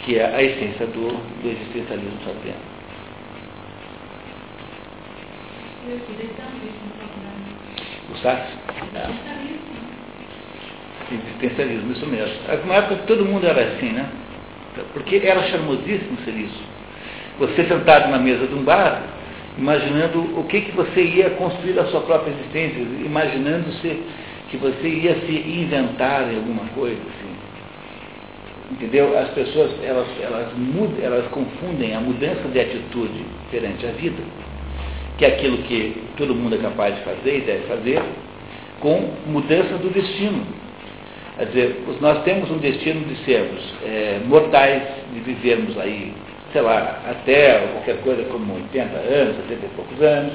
que 0.06 0.16
é 0.16 0.24
a 0.24 0.40
essência 0.40 0.86
do, 0.86 1.08
do 1.42 1.48
existencialismo 1.50 2.18
sartreano. 2.24 2.76
O 8.12 8.16
Sartre? 8.18 8.54
É. 8.94 9.08
Existencialismo, 11.12 11.92
isso 11.92 12.06
mesmo. 12.06 12.34
Uma 12.64 12.74
época 12.76 12.96
que 12.96 13.06
todo 13.08 13.24
mundo 13.24 13.46
era 13.46 13.60
assim, 13.62 13.90
né? 13.90 14.08
Porque 14.92 15.16
era 15.16 15.42
charmosíssimo 15.48 16.18
ser 16.24 16.34
isso. 16.34 16.62
Você 17.40 17.64
sentado 17.66 18.08
na 18.08 18.18
mesa 18.18 18.46
de 18.46 18.54
um 18.54 18.62
bar, 18.62 19.02
imaginando 19.58 20.20
o 20.38 20.44
que, 20.44 20.60
que 20.62 20.72
você 20.72 21.02
ia 21.02 21.30
construir 21.30 21.72
da 21.72 21.86
sua 21.86 22.02
própria 22.02 22.32
existência, 22.32 22.80
imaginando-se 23.04 24.02
que 24.50 24.56
você 24.56 24.88
ia 24.88 25.14
se 25.26 25.32
inventar 25.32 26.32
em 26.32 26.36
alguma 26.36 26.64
coisa, 26.74 27.00
assim. 27.00 27.25
Entendeu? 28.70 29.16
As 29.16 29.28
pessoas, 29.30 29.70
elas, 29.82 30.08
elas, 30.20 30.52
mudam, 30.56 30.98
elas 31.00 31.26
confundem 31.28 31.94
a 31.94 32.00
mudança 32.00 32.48
de 32.48 32.58
atitude 32.58 33.24
perante 33.50 33.86
a 33.86 33.90
vida, 33.90 34.22
que 35.18 35.24
é 35.24 35.28
aquilo 35.28 35.58
que 35.58 36.02
todo 36.16 36.34
mundo 36.34 36.56
é 36.56 36.58
capaz 36.58 36.94
de 36.96 37.02
fazer 37.02 37.38
e 37.38 37.40
deve 37.42 37.66
fazer, 37.68 38.02
com 38.80 39.10
mudança 39.26 39.78
do 39.78 39.88
destino. 39.90 40.44
Quer 41.36 41.46
dizer, 41.46 41.84
nós 42.00 42.24
temos 42.24 42.50
um 42.50 42.58
destino 42.58 43.04
de 43.04 43.16
sermos 43.24 43.62
é, 43.84 44.20
mortais, 44.24 44.82
de 45.12 45.20
vivermos 45.20 45.78
aí, 45.78 46.12
sei 46.52 46.62
lá, 46.62 47.02
até 47.08 47.68
qualquer 47.72 47.98
coisa 47.98 48.24
como 48.24 48.54
80 48.54 48.96
anos, 48.96 49.36
80 49.48 49.66
e 49.66 49.68
poucos 49.76 50.02
anos. 50.02 50.32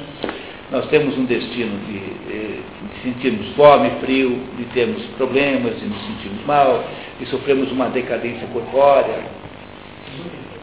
Nós 0.72 0.86
temos 0.88 1.18
um 1.18 1.25
destino 1.25 1.78
de, 1.86 2.00
de 2.00 2.63
sentirmos 3.04 3.48
fome, 3.56 3.92
frio, 4.00 4.40
de 4.58 4.63
termos 4.66 5.04
problemas, 5.18 5.78
de 5.78 5.86
nos 5.86 6.01
sentirmos 6.08 6.46
mal, 6.46 6.84
de 7.20 7.25
sofrermos 7.25 7.70
uma 7.72 7.90
decadência 7.90 8.48
corpórea. 8.54 9.20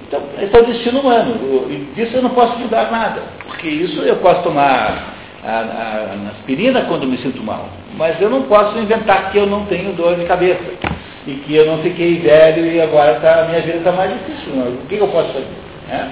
Então, 0.06 0.22
esse 0.40 0.56
é 0.56 0.60
o 0.60 0.66
destino 0.66 1.00
humano. 1.00 1.66
E 1.68 1.92
disso 1.94 2.16
eu 2.16 2.22
não 2.22 2.30
posso 2.30 2.58
mudar 2.58 2.90
nada, 2.90 3.22
porque 3.46 3.68
isso 3.68 4.00
eu 4.00 4.16
posso 4.16 4.42
tomar 4.42 5.14
a, 5.44 5.50
a, 5.50 5.52
a 5.52 6.30
aspirina 6.30 6.86
quando 6.86 7.06
me 7.06 7.18
sinto 7.18 7.42
mal. 7.42 7.68
Mas 7.94 8.18
eu 8.20 8.30
não 8.30 8.42
posso 8.42 8.78
inventar 8.78 9.30
que 9.30 9.38
eu 9.38 9.46
não 9.46 9.66
tenho 9.66 9.92
dor 9.92 10.16
de 10.16 10.24
cabeça. 10.24 10.62
E 11.26 11.34
que 11.34 11.54
eu 11.54 11.66
não 11.66 11.82
fiquei 11.82 12.18
velho 12.20 12.64
e 12.64 12.80
agora 12.80 13.20
tá, 13.20 13.42
a 13.42 13.44
minha 13.48 13.60
vida 13.60 13.78
está 13.78 13.92
mais 13.92 14.10
difícil. 14.14 14.54
O 14.54 14.86
que, 14.88 14.96
eu 14.96 15.08
posso 15.08 15.28
fazer? 15.34 15.46
Né? 15.88 16.10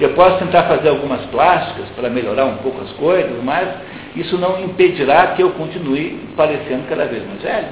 Eu 0.00 0.14
posso 0.14 0.38
tentar 0.38 0.62
fazer 0.62 0.88
algumas 0.88 1.20
plásticas 1.26 1.88
para 1.90 2.08
melhorar 2.08 2.46
um 2.46 2.56
pouco 2.58 2.80
as 2.80 2.90
coisas, 2.92 3.42
mas 3.44 3.68
isso 4.16 4.38
não 4.38 4.58
impedirá 4.58 5.28
que 5.28 5.42
eu 5.42 5.50
continue 5.50 6.26
parecendo 6.34 6.88
cada 6.88 7.04
vez 7.04 7.26
mais 7.26 7.42
velho. 7.42 7.68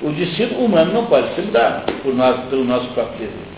O 0.00 0.10
destino 0.12 0.58
humano 0.64 0.92
não 0.94 1.06
pode 1.06 1.34
ser 1.34 1.42
mudado 1.42 1.92
por 2.02 2.14
nós, 2.14 2.40
pelo 2.48 2.64
nosso 2.64 2.88
próprio 2.88 3.18
desejo. 3.18 3.52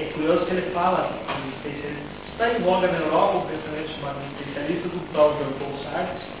é 0.00 0.04
curioso 0.14 0.46
que 0.46 0.52
ele 0.52 0.70
fala, 0.72 1.10
está 2.32 2.48
em 2.48 2.62
voga 2.62 2.88
na 2.88 2.98
Europa 2.98 3.38
o 3.38 3.46
pensamento 3.46 3.90
chamado 3.98 4.16
especialista 4.38 4.88
do 4.88 4.98
Jean 5.12 5.52
Paul 5.58 5.78
Sartre, 5.84 6.39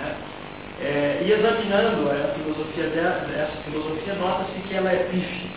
né? 0.00 0.14
É, 0.82 1.22
e 1.22 1.32
examinando 1.32 2.10
a 2.10 2.34
filosofia 2.34 2.84
dela, 2.88 3.26
essa 3.36 3.62
filosofia, 3.64 4.14
nota-se 4.14 4.58
que 4.66 4.74
ela 4.74 4.90
é 4.90 5.08
pífia. 5.10 5.50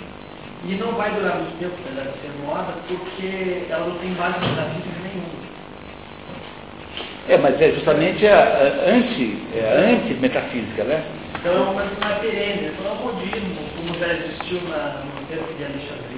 E 0.65 0.75
não 0.75 0.93
vai 0.93 1.11
durar 1.11 1.37
muito 1.37 1.59
tempo, 1.59 1.73
apesar 1.83 2.11
de 2.11 2.19
ser 2.19 2.31
moda, 2.45 2.73
porque 2.87 3.65
ela 3.69 3.87
não 3.87 3.97
tem 3.99 4.13
base 4.13 4.39
metafísica 4.39 4.99
nenhuma. 5.03 5.43
É, 7.29 7.37
mas 7.37 7.61
é 7.61 7.71
justamente 7.71 8.27
a, 8.27 8.37
a 8.37 8.91
anti, 8.91 9.37
é 9.55 9.93
anti-metafísica, 9.93 10.83
né? 10.83 11.03
Então 11.39 11.53
é 11.53 11.57
uma 11.57 11.73
coisa 11.73 11.89
mais 11.99 12.19
perene, 12.19 12.67
é 12.67 12.91
um 12.91 12.95
modismo, 12.95 13.55
como 13.75 13.99
já 13.99 14.13
existiu 14.13 14.61
na, 14.69 15.03
no 15.03 15.25
tempo 15.27 15.53
de 15.57 15.63
Alexandria. 15.63 16.13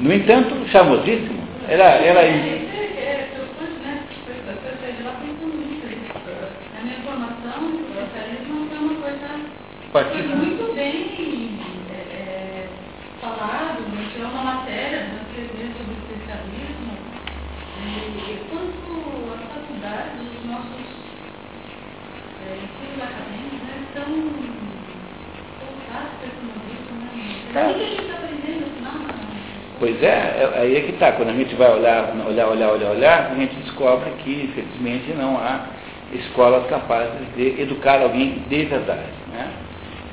No 0.00 0.12
entanto, 0.12 0.68
chamosíssimo. 0.68 1.46
Era, 1.68 1.84
era 1.84 2.20
é, 2.20 2.28
é, 2.28 3.28
Na 6.74 6.75
minha 6.86 7.00
formação, 7.00 7.66
o 7.66 7.82
socialismo 7.90 8.68
foi 8.68 8.78
uma 8.78 8.94
coisa 9.02 10.36
muito 10.36 10.74
bem 10.74 11.58
é, 11.90 12.68
falado, 13.20 13.82
tinha 14.14 14.28
uma 14.28 14.44
matéria 14.44 15.06
para 15.10 15.42
escrever 15.42 15.72
sobre 15.76 15.94
o 15.94 15.98
especialismo. 15.98 16.94
E 17.82 18.38
quanto 18.50 19.32
a 19.32 19.38
faculdade, 19.52 20.10
os 20.20 20.48
nossos 20.48 20.86
ensinos 22.54 23.02
acadêmicos 23.02 23.62
né, 23.66 23.74
estão 23.88 24.06
focados 25.58 26.12
para 26.20 26.28
isso, 26.70 26.92
né? 26.94 27.66
O 27.68 27.74
que 27.74 27.82
a 27.82 27.88
gente 27.88 28.02
está 28.02 28.14
aprendendo 28.14 28.60
no 28.60 28.70
final? 28.76 28.98
Pois 29.80 30.02
é, 30.02 30.06
é, 30.06 30.60
aí 30.60 30.76
é 30.76 30.80
que 30.82 30.92
está. 30.92 31.12
Quando 31.12 31.30
a 31.30 31.34
gente 31.34 31.54
vai 31.56 31.72
olhar, 31.72 32.14
olhar, 32.26 32.48
olhar, 32.48 32.70
olhar, 32.70 32.90
olhar, 32.90 33.30
a 33.32 33.34
gente 33.34 33.56
descobre 33.56 34.10
que, 34.22 34.44
infelizmente, 34.44 35.12
não 35.14 35.36
há 35.36 35.66
escolas 36.12 36.66
capazes 36.68 37.12
de 37.36 37.60
educar 37.60 38.00
alguém 38.02 38.42
de 38.48 38.64
verdade. 38.64 39.10
Né? 39.32 39.50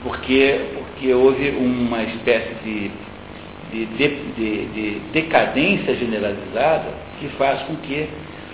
Porque, 0.04 0.60
porque 0.76 1.14
houve 1.14 1.50
uma 1.52 2.04
espécie 2.04 2.54
de, 2.64 2.92
de, 3.72 3.86
de, 3.86 4.66
de 4.66 5.00
decadência 5.14 5.96
generalizada 5.96 6.94
que 7.20 7.28
faz 7.30 7.62
com 7.64 7.76
que 7.78 8.08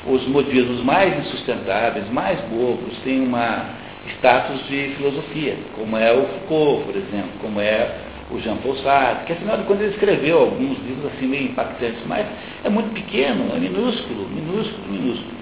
os 0.05 0.27
modismos 0.27 0.83
mais 0.83 1.17
insustentáveis, 1.25 2.09
mais 2.09 2.39
bobos, 2.41 2.97
tenham 3.03 3.25
uma 3.25 3.77
status 4.17 4.65
de 4.67 4.95
filosofia, 4.97 5.57
como 5.75 5.97
é 5.97 6.11
o 6.13 6.25
Foucault, 6.25 6.85
por 6.85 6.95
exemplo, 6.95 7.31
como 7.41 7.59
é 7.59 7.95
o 8.31 8.39
Jean 8.39 8.57
Paul 8.57 8.75
Sartre, 8.77 9.25
que 9.25 9.33
afinal 9.33 9.57
de 9.57 9.63
contas 9.63 9.83
ele 9.83 9.93
escreveu 9.93 10.39
alguns 10.39 10.77
livros 10.79 11.11
assim 11.13 11.27
meio 11.27 11.45
impactantes, 11.45 12.01
mas 12.05 12.25
é 12.63 12.69
muito 12.69 12.93
pequeno, 12.93 13.55
é 13.55 13.59
minúsculo, 13.59 14.27
minúsculo, 14.29 14.87
minúsculo. 14.87 15.38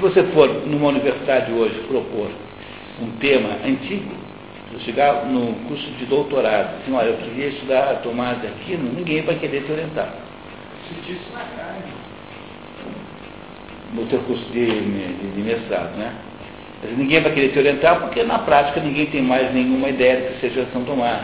Se 0.00 0.08
você 0.08 0.22
for 0.32 0.48
numa 0.66 0.88
universidade 0.88 1.52
hoje 1.52 1.78
propor 1.86 2.30
um 3.02 3.10
tema 3.18 3.50
antigo, 3.62 4.10
se 4.72 4.84
chegar 4.86 5.26
no 5.26 5.52
curso 5.68 5.90
de 5.98 6.06
doutorado, 6.06 6.76
assim, 6.80 6.94
olha, 6.94 7.08
eu 7.08 7.18
queria 7.18 7.48
estudar 7.48 8.00
Tomás 8.02 8.40
de 8.40 8.46
Aquino, 8.46 8.90
ninguém 8.94 9.20
vai 9.20 9.34
querer 9.34 9.62
te 9.62 9.70
orientar. 9.70 10.14
Se 10.88 11.12
isso 11.12 11.30
na 11.34 11.40
carne. 11.40 11.92
No 13.92 14.06
teu 14.06 14.20
curso 14.20 14.42
de, 14.52 14.64
de, 14.64 15.32
de 15.34 15.42
mestrado, 15.42 15.94
né? 15.98 16.14
Mas 16.82 16.96
ninguém 16.96 17.20
vai 17.20 17.32
querer 17.34 17.52
te 17.52 17.58
orientar 17.58 18.00
porque 18.00 18.22
na 18.22 18.38
prática 18.38 18.80
ninguém 18.80 19.04
tem 19.04 19.20
mais 19.20 19.52
nenhuma 19.52 19.90
ideia 19.90 20.16
do 20.16 20.32
que 20.32 20.40
seja 20.40 20.66
São 20.72 20.82
Tomás. 20.82 21.20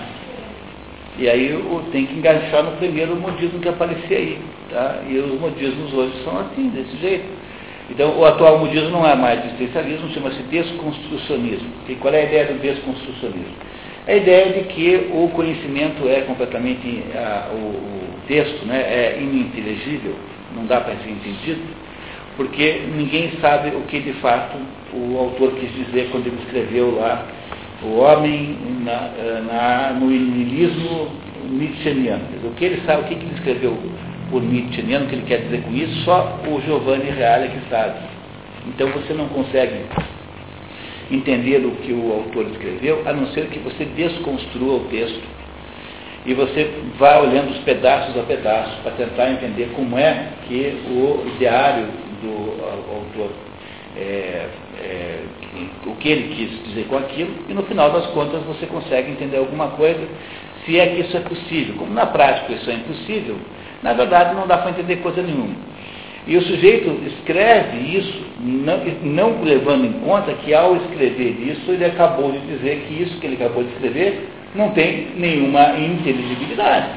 E 1.19 1.31
aí 1.31 1.49
eu 1.51 1.83
tenho 1.93 2.07
que 2.09 2.15
enganchar 2.15 2.63
no 2.63 2.73
primeiro 2.73 3.17
modismo 3.17 3.59
que 3.59 3.71
aparecia 3.71 4.19
aí. 4.19 4.39
Tá? 4.71 5.03
E 5.09 5.17
os 5.17 5.41
modismos 5.41 5.95
hoje 5.95 6.13
são 6.25 6.39
assim, 6.41 6.69
desse 6.69 6.95
jeito. 6.99 7.46
Então, 7.91 8.19
o 8.19 8.25
atual 8.25 8.59
modismo 8.59 8.91
não 8.91 9.07
é 9.07 9.15
mais 9.15 9.45
existencialismo, 9.45 10.11
chama-se 10.11 10.43
desconstrucionismo. 10.45 11.69
E 11.89 11.95
qual 11.95 12.13
é 12.13 12.23
a 12.23 12.25
ideia 12.25 12.47
do 12.47 12.61
desconstrucionismo? 12.61 13.55
A 14.07 14.15
ideia 14.15 14.53
de 14.53 14.69
que 14.69 15.09
o 15.13 15.29
conhecimento 15.29 16.09
é 16.09 16.21
completamente, 16.23 17.05
a, 17.15 17.51
o, 17.53 17.57
o, 17.57 18.07
texto 18.27 18.67
né, 18.67 18.81
é 18.81 19.19
ininteligível, 19.21 20.15
não 20.55 20.67
dá 20.67 20.81
para 20.81 20.97
ser 20.97 21.11
entendido, 21.11 21.61
porque 22.37 22.83
ninguém 22.97 23.33
sabe 23.41 23.69
o 23.71 23.83
que 23.83 24.01
de 24.01 24.13
fato 24.15 24.57
o 24.93 25.17
autor 25.19 25.53
quis 25.53 25.73
dizer 25.75 26.09
quando 26.11 26.27
ele 26.27 26.39
escreveu 26.43 26.97
lá 26.97 27.25
o 27.83 27.99
homem 27.99 28.57
na, 28.85 29.11
na, 29.43 29.93
no 29.93 30.07
niilismo 30.07 31.09
nietzscheano. 31.51 32.25
O 32.45 32.51
que 32.55 32.65
ele 32.65 32.83
sabe, 32.85 33.03
o 33.03 33.05
que 33.05 33.15
ele 33.15 33.31
escreveu 33.35 33.79
por 34.31 34.43
nietzscheano, 34.43 35.07
o 35.07 35.09
que 35.09 35.15
ele 35.15 35.27
quer 35.27 35.43
dizer 35.43 35.63
com 35.63 35.73
isso, 35.73 36.05
só 36.05 36.41
o 36.47 36.61
Giovanni 36.63 37.11
Reale 37.11 37.49
que 37.49 37.71
sabe. 37.71 37.99
Então 38.67 38.89
você 38.91 39.13
não 39.13 39.29
consegue 39.29 39.85
entender 41.11 41.65
o 41.65 41.71
que 41.77 41.93
o 41.93 42.13
autor 42.13 42.47
escreveu, 42.53 43.03
a 43.07 43.13
não 43.13 43.27
ser 43.29 43.47
que 43.47 43.59
você 43.61 43.85
desconstrua 43.85 44.77
o 44.77 44.85
texto 44.91 45.23
e 46.27 46.35
você 46.35 46.69
vá 46.99 47.21
olhando 47.21 47.51
os 47.51 47.59
pedaços 47.59 48.19
a 48.19 48.25
pedaços 48.25 48.75
para 48.81 48.93
tentar 48.93 49.31
entender 49.31 49.71
como 49.77 49.97
é 49.97 50.31
que 50.49 50.77
o 50.89 51.25
ideário 51.37 51.87
do 52.21 52.65
autor 52.93 53.31
é, 53.97 54.49
é, 54.83 55.25
o 55.87 55.95
que 55.97 56.09
ele 56.09 56.35
quis 56.35 56.65
dizer 56.65 56.87
com 56.89 56.99
aquilo, 56.99 57.31
e 57.49 57.55
no 57.55 57.63
final 57.63 57.91
das 57.93 58.07
contas 58.09 58.43
você 58.43 58.67
consegue 58.67 59.11
entender 59.11 59.39
alguma 59.39 59.69
coisa, 59.69 60.07
se 60.65 60.79
é 60.79 60.87
que 60.89 61.01
isso 61.01 61.17
é 61.17 61.21
possível. 61.21 61.77
Como 61.77 61.95
na 61.95 62.07
prática 62.07 62.53
isso 62.53 62.69
é 62.69 62.75
impossível, 62.75 63.39
na 63.83 63.93
verdade 63.93 64.35
não 64.35 64.47
dá 64.47 64.59
para 64.59 64.71
entender 64.71 64.97
coisa 64.97 65.23
nenhuma. 65.23 65.55
E 66.27 66.37
o 66.37 66.43
sujeito 66.43 67.01
escreve 67.07 67.79
isso, 67.97 68.27
não, 68.41 68.79
não 69.03 69.43
levando 69.43 69.85
em 69.85 69.93
conta 70.05 70.33
que 70.33 70.53
ao 70.53 70.77
escrever 70.77 71.37
isso, 71.41 71.71
ele 71.71 71.85
acabou 71.85 72.33
de 72.33 72.41
dizer 72.41 72.85
que 72.87 73.03
isso 73.03 73.21
que 73.21 73.27
ele 73.27 73.37
acabou 73.37 73.63
de 73.63 73.71
escrever 73.71 74.29
não 74.55 74.71
tem 74.71 75.09
nenhuma 75.17 75.79
inteligibilidade. 75.79 76.89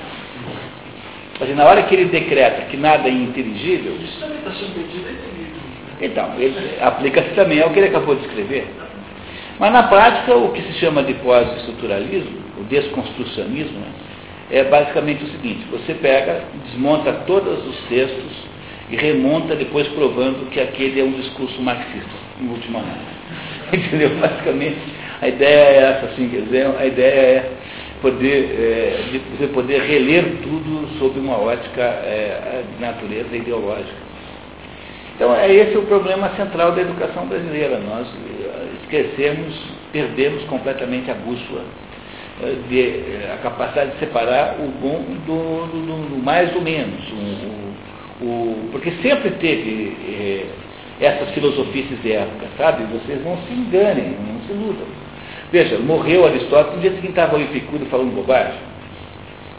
Mas 1.39 1.56
na 1.56 1.65
hora 1.65 1.84
que 1.84 1.96
ele 1.96 2.06
decreta 2.06 2.63
que 2.63 2.76
nada 2.76 3.08
é 3.08 3.12
inteligível. 3.12 3.96
Isso 4.02 4.20
também 4.20 4.39
está 4.39 4.52
sendo 4.52 4.80
então, 6.02 6.30
aplica-se 6.82 7.30
também 7.32 7.62
ao 7.62 7.72
que 7.72 7.80
ele 7.80 7.89
acabou 7.89 8.15
de 8.15 8.26
escrever. 8.26 8.68
Mas 9.60 9.74
na 9.74 9.84
prática, 9.84 10.34
o 10.36 10.54
que 10.54 10.62
se 10.62 10.74
chama 10.80 11.04
de 11.04 11.13
pós-estruturalismo, 11.15 12.39
o 12.58 12.63
desconstrucionismo, 12.63 13.80
né, 13.80 13.88
é 14.52 14.64
basicamente 14.64 15.24
o 15.24 15.28
seguinte, 15.28 15.66
você 15.72 15.94
pega, 15.94 16.44
desmonta 16.66 17.14
todos 17.28 17.68
os 17.68 17.78
textos 17.88 18.50
e 18.90 18.96
remonta 18.96 19.56
depois 19.56 19.88
provando 19.90 20.50
que 20.50 20.60
aquele 20.60 21.00
é 21.00 21.04
um 21.04 21.12
discurso 21.12 21.62
marxista, 21.62 22.10
em 22.42 22.50
última 22.50 22.80
análise. 22.80 23.20
Entendeu? 23.74 24.10
Basicamente, 24.20 24.80
a 25.22 25.28
ideia 25.28 25.60
é 25.60 25.76
essa, 25.78 26.06
assim, 26.08 26.30
quer 26.30 26.42
dizer, 26.42 26.66
a 26.78 26.86
ideia 26.86 27.14
é 27.14 27.52
poder, 28.02 28.56
é, 28.58 29.12
de 29.12 29.20
você 29.38 29.48
poder 29.48 29.82
reler 29.82 30.38
tudo 30.42 30.88
sob 30.98 31.20
uma 31.20 31.38
ótica 31.38 31.82
é, 31.82 32.64
de 32.74 32.82
natureza 32.82 33.36
ideológica. 33.36 34.10
Então, 35.20 35.36
é 35.36 35.54
esse 35.54 35.78
o 35.78 35.82
problema 35.82 36.30
central 36.38 36.72
da 36.72 36.82
educação 36.82 37.28
brasileira. 37.28 37.78
Nós 37.78 38.08
eh, 38.08 38.68
esquecemos, 38.82 39.54
perdemos 39.92 40.42
completamente 40.46 41.12
a 41.12 41.14
bússola, 41.14 41.66
de, 42.69 42.80
eh, 42.80 43.34
a 43.34 43.38
capacidade 43.38 43.91
de 43.91 43.99
separar 43.99 44.56
o 44.60 44.67
bom 44.80 45.04
do, 45.25 45.67
do, 45.67 46.10
do 46.10 46.23
mais 46.23 46.56
ou 46.56 46.62
menos. 46.62 47.02
O, 47.12 48.25
o, 48.25 48.69
porque 48.71 48.91
sempre 49.02 49.32
teve 49.32 49.95
é, 50.08 51.06
essas 51.06 51.30
filosofias 51.32 52.02
de 52.02 52.12
época, 52.12 52.47
sabe? 52.58 52.84
Vocês 52.86 53.23
não 53.23 53.38
se 53.38 53.54
enganem, 53.54 54.15
não 54.28 54.41
se 54.47 54.54
iludam. 54.54 54.88
Veja, 55.52 55.80
morreu 55.80 56.25
Aristóteles, 56.25 56.75
no 56.75 56.82
dia 56.82 56.91
seguinte 56.91 57.10
estava 57.10 57.38
o 57.38 57.41
Epicuro 57.41 57.86
falando 57.88 58.15
bobagem. 58.15 58.60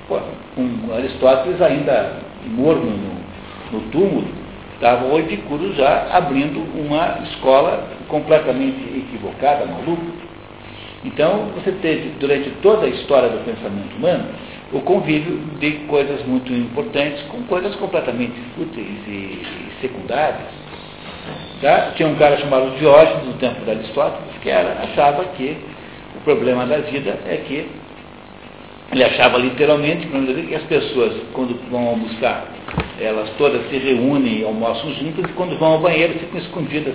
Pô, 0.08 0.18
com 0.54 0.94
Aristóteles 0.94 1.60
ainda 1.60 2.18
morno 2.46 2.86
no, 2.86 3.78
no 3.78 3.90
túmulo, 3.90 4.28
estava 4.74 5.06
o 5.06 5.18
Epicuro 5.18 5.74
já 5.74 6.08
abrindo 6.12 6.60
uma 6.78 7.18
escola 7.24 7.88
completamente 8.08 8.80
equivocada, 8.96 9.66
maluca. 9.66 10.29
Então, 11.04 11.50
você 11.54 11.72
teve, 11.72 12.10
durante 12.20 12.50
toda 12.62 12.86
a 12.86 12.88
história 12.88 13.30
do 13.30 13.44
pensamento 13.44 13.96
humano, 13.96 14.26
o 14.72 14.80
convívio 14.80 15.38
de 15.58 15.72
coisas 15.88 16.24
muito 16.26 16.52
importantes 16.52 17.22
com 17.24 17.42
coisas 17.44 17.74
completamente 17.76 18.34
fúteis 18.54 18.86
e, 19.08 19.42
secundárias. 19.80 20.48
Tá? 21.60 21.92
Tinha 21.96 22.08
um 22.08 22.14
cara 22.16 22.36
chamado 22.38 22.78
Diógenes, 22.78 23.26
no 23.26 23.34
tempo 23.34 23.64
de 23.64 23.70
Aristóteles, 23.70 24.38
que 24.42 24.50
era, 24.50 24.82
achava 24.82 25.24
que 25.36 25.56
o 26.16 26.20
problema 26.20 26.66
da 26.66 26.78
vida 26.78 27.18
é 27.26 27.36
que 27.46 27.66
ele 28.92 29.04
achava 29.04 29.38
literalmente 29.38 30.06
que 30.06 30.54
as 30.54 30.64
pessoas, 30.64 31.14
quando 31.32 31.54
vão 31.70 31.88
almoçar, 31.88 32.48
elas 33.00 33.30
todas 33.38 33.68
se 33.70 33.78
reúnem 33.78 34.40
e 34.40 34.44
almoçam 34.44 34.92
juntas, 34.94 35.30
e 35.30 35.32
quando 35.34 35.56
vão 35.58 35.72
ao 35.72 35.78
banheiro 35.78 36.14
ficam 36.14 36.40
escondidas. 36.40 36.94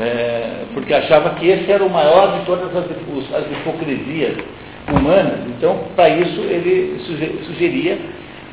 É, 0.00 0.64
porque 0.72 0.94
achava 0.94 1.30
que 1.30 1.46
esse 1.46 1.70
era 1.70 1.84
o 1.84 1.90
maior 1.90 2.38
de 2.38 2.46
todas 2.46 2.74
as, 2.74 2.86
as 2.86 3.52
hipocrisias 3.52 4.38
humanas. 4.88 5.40
Então, 5.48 5.84
para 5.94 6.08
isso, 6.08 6.40
ele 6.40 6.98
sugeria 7.44 7.98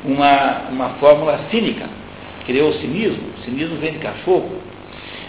uma, 0.04 0.68
uma 0.70 0.88
fórmula 1.00 1.40
cínica. 1.50 1.86
Criou 2.44 2.70
o 2.70 2.74
cinismo. 2.74 3.22
O 3.38 3.42
cinismo 3.42 3.76
vem 3.76 3.92
de 3.92 3.98
cachorro. 3.98 4.50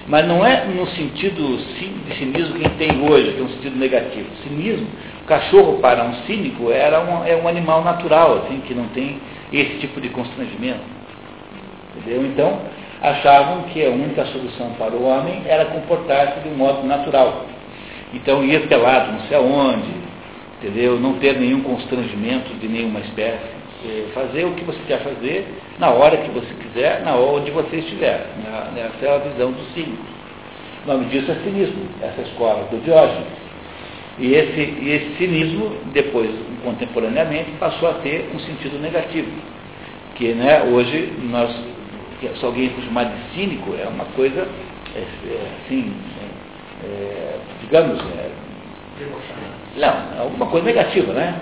Mas 0.07 0.27
não 0.27 0.45
é 0.45 0.65
no 0.65 0.87
sentido 0.87 1.57
de 2.05 2.15
cinismo 2.15 2.55
que 2.55 2.69
tem 2.71 3.01
hoje, 3.07 3.33
que 3.33 3.39
é 3.39 3.43
um 3.43 3.49
sentido 3.49 3.77
negativo. 3.77 4.27
Cinismo 4.43 4.87
cachorro 5.31 5.79
para 5.79 6.03
um 6.03 6.13
cínico 6.25 6.71
era 6.71 6.99
um, 6.99 7.25
é 7.25 7.35
um 7.35 7.47
animal 7.47 7.83
natural, 7.83 8.43
assim, 8.43 8.59
que 8.67 8.73
não 8.73 8.87
tem 8.87 9.17
esse 9.53 9.77
tipo 9.79 10.01
de 10.01 10.09
constrangimento. 10.09 10.81
Entendeu? 11.95 12.25
Então, 12.25 12.59
achavam 13.01 13.63
que 13.63 13.83
a 13.83 13.89
única 13.89 14.25
solução 14.25 14.71
para 14.77 14.93
o 14.93 15.03
homem 15.03 15.41
era 15.45 15.65
comportar-se 15.65 16.41
de 16.41 16.49
um 16.49 16.55
modo 16.55 16.85
natural. 16.85 17.45
Então, 18.13 18.43
ir 18.43 18.67
pelado 18.67 19.13
não 19.13 19.21
sei 19.21 19.37
aonde, 19.37 19.89
entendeu? 20.59 20.99
não 20.99 21.13
ter 21.13 21.39
nenhum 21.39 21.61
constrangimento 21.61 22.53
de 22.55 22.67
nenhuma 22.67 22.99
espécie. 22.99 23.61
Fazer 24.13 24.45
o 24.45 24.51
que 24.51 24.63
você 24.63 24.79
quer 24.87 24.99
fazer 24.99 25.47
na 25.79 25.89
hora 25.89 26.17
que 26.17 26.29
você 26.29 26.53
quiser, 26.53 27.01
na 27.01 27.15
hora 27.15 27.41
onde 27.41 27.49
você 27.49 27.77
estiver. 27.77 28.27
Essa 28.75 29.05
é 29.05 29.15
a 29.15 29.17
visão 29.17 29.51
do 29.51 29.73
cínico. 29.73 30.05
O 30.85 30.87
nome 30.87 31.05
disso 31.05 31.31
é 31.31 31.35
cinismo, 31.43 31.85
essa 32.01 32.21
escola 32.21 32.67
do 32.69 32.83
Diógenes. 32.83 33.27
E 34.19 34.33
esse, 34.33 34.59
e 34.59 34.91
esse 34.91 35.17
cinismo, 35.17 35.77
depois, 35.93 36.29
contemporaneamente, 36.63 37.51
passou 37.59 37.89
a 37.89 37.93
ter 37.93 38.29
um 38.33 38.39
sentido 38.39 38.79
negativo. 38.79 39.31
Que 40.15 40.33
né, 40.33 40.63
hoje, 40.63 41.11
nós, 41.23 41.49
se 42.27 42.45
alguém 42.45 42.69
for 42.69 42.83
chamar 42.83 43.05
de 43.05 43.33
cínico, 43.33 43.73
é 43.75 43.87
uma 43.87 44.05
coisa, 44.15 44.47
é, 44.95 44.99
é, 44.99 45.47
assim, 45.65 45.93
é, 46.83 46.85
é 46.85 47.39
digamos, 47.61 47.99
é, 47.99 48.29
não, 49.77 49.87
é 49.87 50.19
alguma 50.19 50.45
coisa 50.47 50.65
negativa, 50.65 51.13
né? 51.13 51.35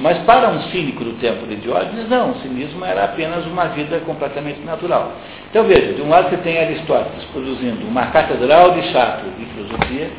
Mas 0.00 0.18
para 0.20 0.48
um 0.48 0.62
cínico 0.70 1.04
do 1.04 1.12
tempo 1.20 1.46
de 1.46 1.56
Diógenes, 1.56 2.08
não, 2.08 2.30
o 2.30 2.34
cinismo 2.40 2.82
era 2.84 3.04
apenas 3.04 3.44
uma 3.46 3.66
vida 3.66 4.00
completamente 4.00 4.60
natural. 4.60 5.12
Então 5.50 5.64
veja, 5.64 5.92
de 5.92 6.00
um 6.00 6.08
lado 6.08 6.30
você 6.30 6.38
tem 6.38 6.58
Aristóteles 6.58 7.24
produzindo 7.32 7.86
uma 7.86 8.06
catedral 8.06 8.72
de 8.72 8.82
chato 8.90 9.24
de 9.38 9.44
filosofia, 9.46 10.10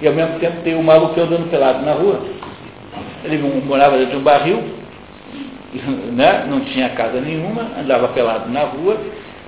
e 0.00 0.08
ao 0.08 0.14
mesmo 0.14 0.38
tempo 0.38 0.62
tem 0.62 0.74
o 0.74 0.82
maluco 0.82 1.20
andando 1.20 1.50
pelado 1.50 1.84
na 1.84 1.92
rua. 1.92 2.20
Ele 3.24 3.38
morava 3.66 3.96
dentro 3.98 4.12
de 4.12 4.16
um 4.16 4.22
barril, 4.22 4.62
né? 6.12 6.46
não 6.48 6.60
tinha 6.60 6.88
casa 6.90 7.20
nenhuma, 7.20 7.72
andava 7.78 8.08
pelado 8.08 8.50
na 8.50 8.62
rua 8.62 8.98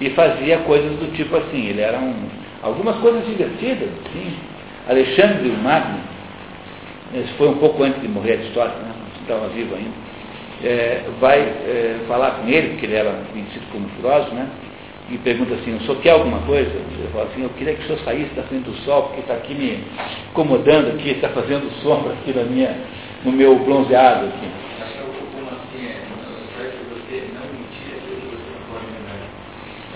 e 0.00 0.10
fazia 0.10 0.58
coisas 0.58 0.90
do 0.98 1.14
tipo 1.14 1.36
assim. 1.36 1.66
Ele 1.66 1.80
era 1.80 1.98
um, 1.98 2.14
algumas 2.62 2.96
coisas 2.96 3.24
divertidas, 3.26 3.88
sim. 4.12 4.34
Alexandre 4.88 5.48
o 5.48 5.58
Magno, 5.58 5.98
esse 7.14 7.32
foi 7.34 7.48
um 7.48 7.58
pouco 7.58 7.82
antes 7.82 8.00
de 8.00 8.08
morrer 8.08 8.32
a 8.32 8.36
história, 8.36 8.74
né? 8.74 8.92
estava 9.22 9.48
vivo 9.48 9.74
ainda, 9.74 9.90
é, 10.62 11.02
vai 11.20 11.40
é, 11.40 11.98
falar 12.06 12.32
com 12.32 12.48
ele, 12.48 12.70
porque 12.70 12.86
ele 12.86 12.94
era 12.94 13.12
conhecido 13.32 13.64
como 13.72 13.88
filósofo, 13.88 14.34
né? 14.34 14.48
e 15.08 15.18
pergunta 15.18 15.54
assim, 15.54 15.74
o 15.76 15.80
senhor 15.80 15.96
quer 16.00 16.10
alguma 16.10 16.38
coisa? 16.40 16.70
Eu 16.70 17.10
falo 17.12 17.28
assim, 17.30 17.42
eu 17.42 17.50
queria 17.50 17.74
que 17.74 17.82
o 17.82 17.86
senhor 17.86 18.00
saísse 18.00 18.34
da 18.34 18.42
frente 18.42 18.64
do 18.64 18.74
sol, 18.78 19.04
porque 19.04 19.20
está 19.20 19.34
aqui 19.34 19.54
me 19.54 19.78
incomodando 20.30 20.88
aqui, 20.88 21.10
está 21.10 21.28
fazendo 21.28 21.70
sombra 21.82 22.12
aqui 22.12 22.32
na 22.32 22.42
minha, 22.42 22.74
no 23.24 23.30
meu 23.30 23.56
bronzeado 23.60 24.26
aqui. 24.26 24.48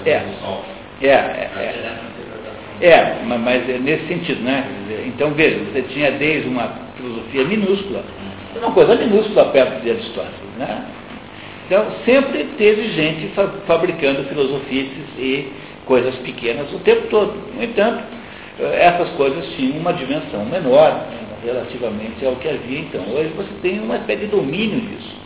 É, 0.05 0.23
é, 1.03 1.09
é, 1.09 1.51
é, 2.81 2.87
é, 2.87 3.23
mas 3.25 3.69
é 3.69 3.79
nesse 3.79 4.07
sentido, 4.07 4.43
né? 4.43 4.65
Então 5.07 5.33
veja, 5.33 5.59
você 5.59 5.83
tinha 5.83 6.13
desde 6.13 6.49
uma 6.49 6.73
filosofia 6.97 7.45
minúscula, 7.45 8.05
uma 8.57 8.73
coisa 8.73 8.95
minúscula 8.97 9.47
perto 9.47 9.83
de 9.83 9.91
Aristóteles, 9.91 10.57
né? 10.59 10.85
Então, 11.71 11.87
sempre 12.05 12.43
teve 12.59 12.89
gente 12.95 13.33
fabricando 13.65 14.25
filosofias 14.25 14.89
e 15.17 15.53
coisas 15.87 16.17
pequenas 16.17 16.73
o 16.73 16.81
tempo 16.81 17.07
todo. 17.07 17.33
No 17.55 17.63
entanto, 17.63 18.03
essas 18.59 19.09
coisas 19.11 19.47
tinham 19.55 19.79
uma 19.79 19.93
dimensão 19.93 20.45
menor 20.47 20.91
né, 20.93 21.21
relativamente 21.45 22.27
ao 22.27 22.35
que 22.37 22.49
havia 22.49 22.81
então. 22.81 23.03
Hoje 23.15 23.31
você 23.37 23.51
tem 23.63 23.79
uma 23.79 23.99
espécie 23.99 24.23
de 24.23 24.27
domínio 24.27 24.81
disso. 24.81 25.17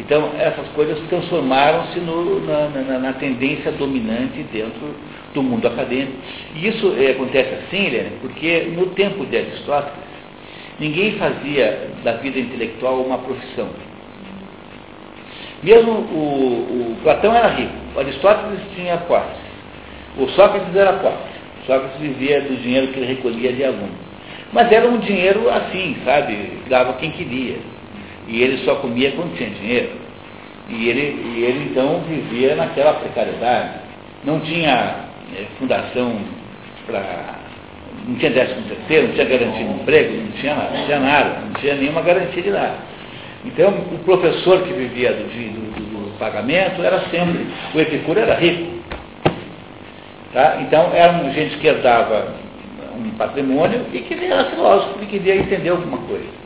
Então, 0.00 0.30
essas 0.38 0.66
coisas 0.70 0.98
transformaram-se 1.08 2.00
na, 2.00 2.68
na, 2.68 2.98
na, 2.98 3.12
tendência 3.12 3.70
dominante 3.72 4.42
dentro 4.50 4.94
do 5.34 5.42
mundo 5.42 5.66
acadêmico. 5.68 6.16
E 6.56 6.68
isso 6.68 6.94
é, 6.98 7.10
acontece 7.10 7.54
assim, 7.54 7.86
Helena, 7.86 8.10
porque 8.22 8.72
no 8.74 8.86
tempo 8.86 9.26
de 9.26 9.36
Aristóteles, 9.36 9.98
ninguém 10.78 11.12
fazia 11.12 11.90
da 12.02 12.12
vida 12.12 12.38
intelectual 12.38 13.02
uma 13.02 13.18
profissão. 13.18 13.68
Mesmo 15.62 15.92
o, 15.92 16.94
o 16.94 16.96
Platão 17.02 17.34
era 17.34 17.48
rico, 17.48 17.74
Aristóteles 17.98 18.60
tinha 18.74 18.96
posse, 18.96 19.40
o 20.16 20.26
Sócrates 20.30 20.74
era 20.74 20.94
posse. 20.94 21.40
Sócrates 21.66 22.00
vivia 22.00 22.40
do 22.40 22.56
dinheiro 22.62 22.88
que 22.88 22.98
ele 22.98 23.06
recolhia 23.06 23.52
de 23.52 23.62
aluno. 23.62 23.92
Mas 24.50 24.72
era 24.72 24.88
um 24.88 24.96
dinheiro 24.96 25.50
assim, 25.50 25.94
sabe? 26.04 26.58
Dava 26.70 26.94
quem 26.94 27.10
queria. 27.10 27.58
E 28.28 28.42
ele 28.42 28.64
só 28.64 28.76
comia 28.76 29.12
quando 29.12 29.36
tinha 29.36 29.50
dinheiro. 29.50 29.90
E 30.68 30.88
ele, 30.88 31.00
e 31.36 31.44
ele 31.44 31.70
então 31.70 32.00
vivia 32.08 32.54
naquela 32.54 32.94
precariedade. 32.94 33.80
Não 34.24 34.40
tinha 34.40 34.94
é, 35.36 35.46
fundação 35.58 36.16
para. 36.86 37.40
Não 38.06 38.14
tinha 38.16 38.30
décimo 38.30 38.62
terceiro, 38.62 39.08
não 39.08 39.14
tinha 39.14 39.26
garantia 39.26 39.64
de 39.64 39.72
emprego, 39.72 40.16
não 40.16 40.32
tinha 40.32 40.54
nada, 40.54 40.78
não 40.78 40.84
tinha 40.86 40.98
nada, 41.00 41.40
não 41.40 41.52
tinha 41.60 41.74
nenhuma 41.74 42.00
garantia 42.00 42.42
de 42.42 42.50
nada. 42.50 42.74
Então, 43.44 43.68
o 43.70 43.98
professor 44.04 44.62
que 44.62 44.72
vivia 44.72 45.12
do, 45.12 45.24
do, 45.24 46.10
do 46.12 46.18
pagamento 46.18 46.82
era 46.82 47.00
sempre, 47.10 47.46
o 47.74 47.80
Epicuro 47.80 48.20
era 48.20 48.34
rico. 48.34 48.80
Tá? 50.32 50.58
Então, 50.60 50.90
era 50.94 51.30
gente 51.32 51.56
que 51.56 51.66
herdava 51.66 52.34
um 52.96 53.10
patrimônio 53.10 53.86
e 53.92 54.00
que 54.00 54.14
era 54.14 54.50
filósofo 54.50 54.98
e 55.02 55.06
queria 55.06 55.36
entender 55.36 55.70
alguma 55.70 55.98
coisa. 55.98 56.39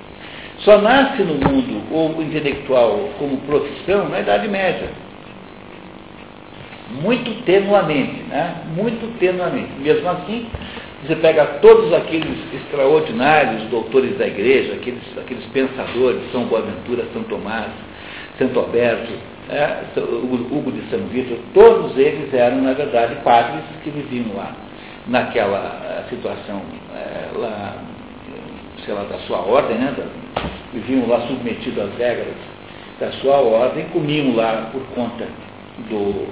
Só 0.65 0.79
nasce 0.81 1.23
no 1.23 1.35
mundo 1.35 1.83
o 1.93 2.23
intelectual 2.23 3.11
como 3.19 3.37
profissão 3.39 4.09
na 4.09 4.21
Idade 4.21 4.49
Média. 4.49 4.89
Muito 7.03 7.43
tenuamente, 7.45 8.23
né? 8.29 8.63
muito 8.75 9.19
tenuamente. 9.19 9.73
Mesmo 9.79 10.09
assim, 10.09 10.47
Você 11.05 11.17
pega 11.17 11.45
todos 11.61 11.93
aqueles 11.93 12.39
extraordinários 12.55 13.65
doutores 13.65 14.17
da 14.17 14.27
igreja, 14.27 14.73
aqueles, 14.73 15.03
aqueles 15.19 15.45
pensadores, 15.47 16.23
São 16.33 16.45
Boaventura, 16.45 17.05
São 17.13 17.23
Tomás, 17.25 17.71
Santo 18.39 18.59
Alberto, 18.59 19.13
é, 19.51 20.01
Hugo 20.01 20.73
de 20.73 20.81
São 20.89 21.01
Vitor, 21.09 21.37
todos 21.53 21.97
eles 21.99 22.33
eram, 22.33 22.63
na 22.63 22.73
verdade, 22.73 23.17
padres 23.17 23.63
que 23.83 23.91
viviam 23.91 24.35
lá, 24.35 24.53
naquela 25.07 25.81
eh, 25.85 26.05
situação 26.09 26.63
é, 26.97 27.39
lá, 27.39 27.77
sei 28.85 28.95
lá, 28.95 29.03
da 29.05 29.19
sua 29.21 29.39
ordem, 29.39 29.79
né, 29.79 29.95
da, 29.97 30.05
viviam 30.73 31.09
lá 31.09 31.21
submetidos 31.27 31.83
às 31.83 31.97
regras 31.97 32.35
da 33.01 33.11
sua 33.13 33.37
ordem, 33.37 33.87
comiam 33.87 34.35
lá 34.37 34.71
por 34.73 34.83
conta 34.95 35.27
do, 35.89 36.27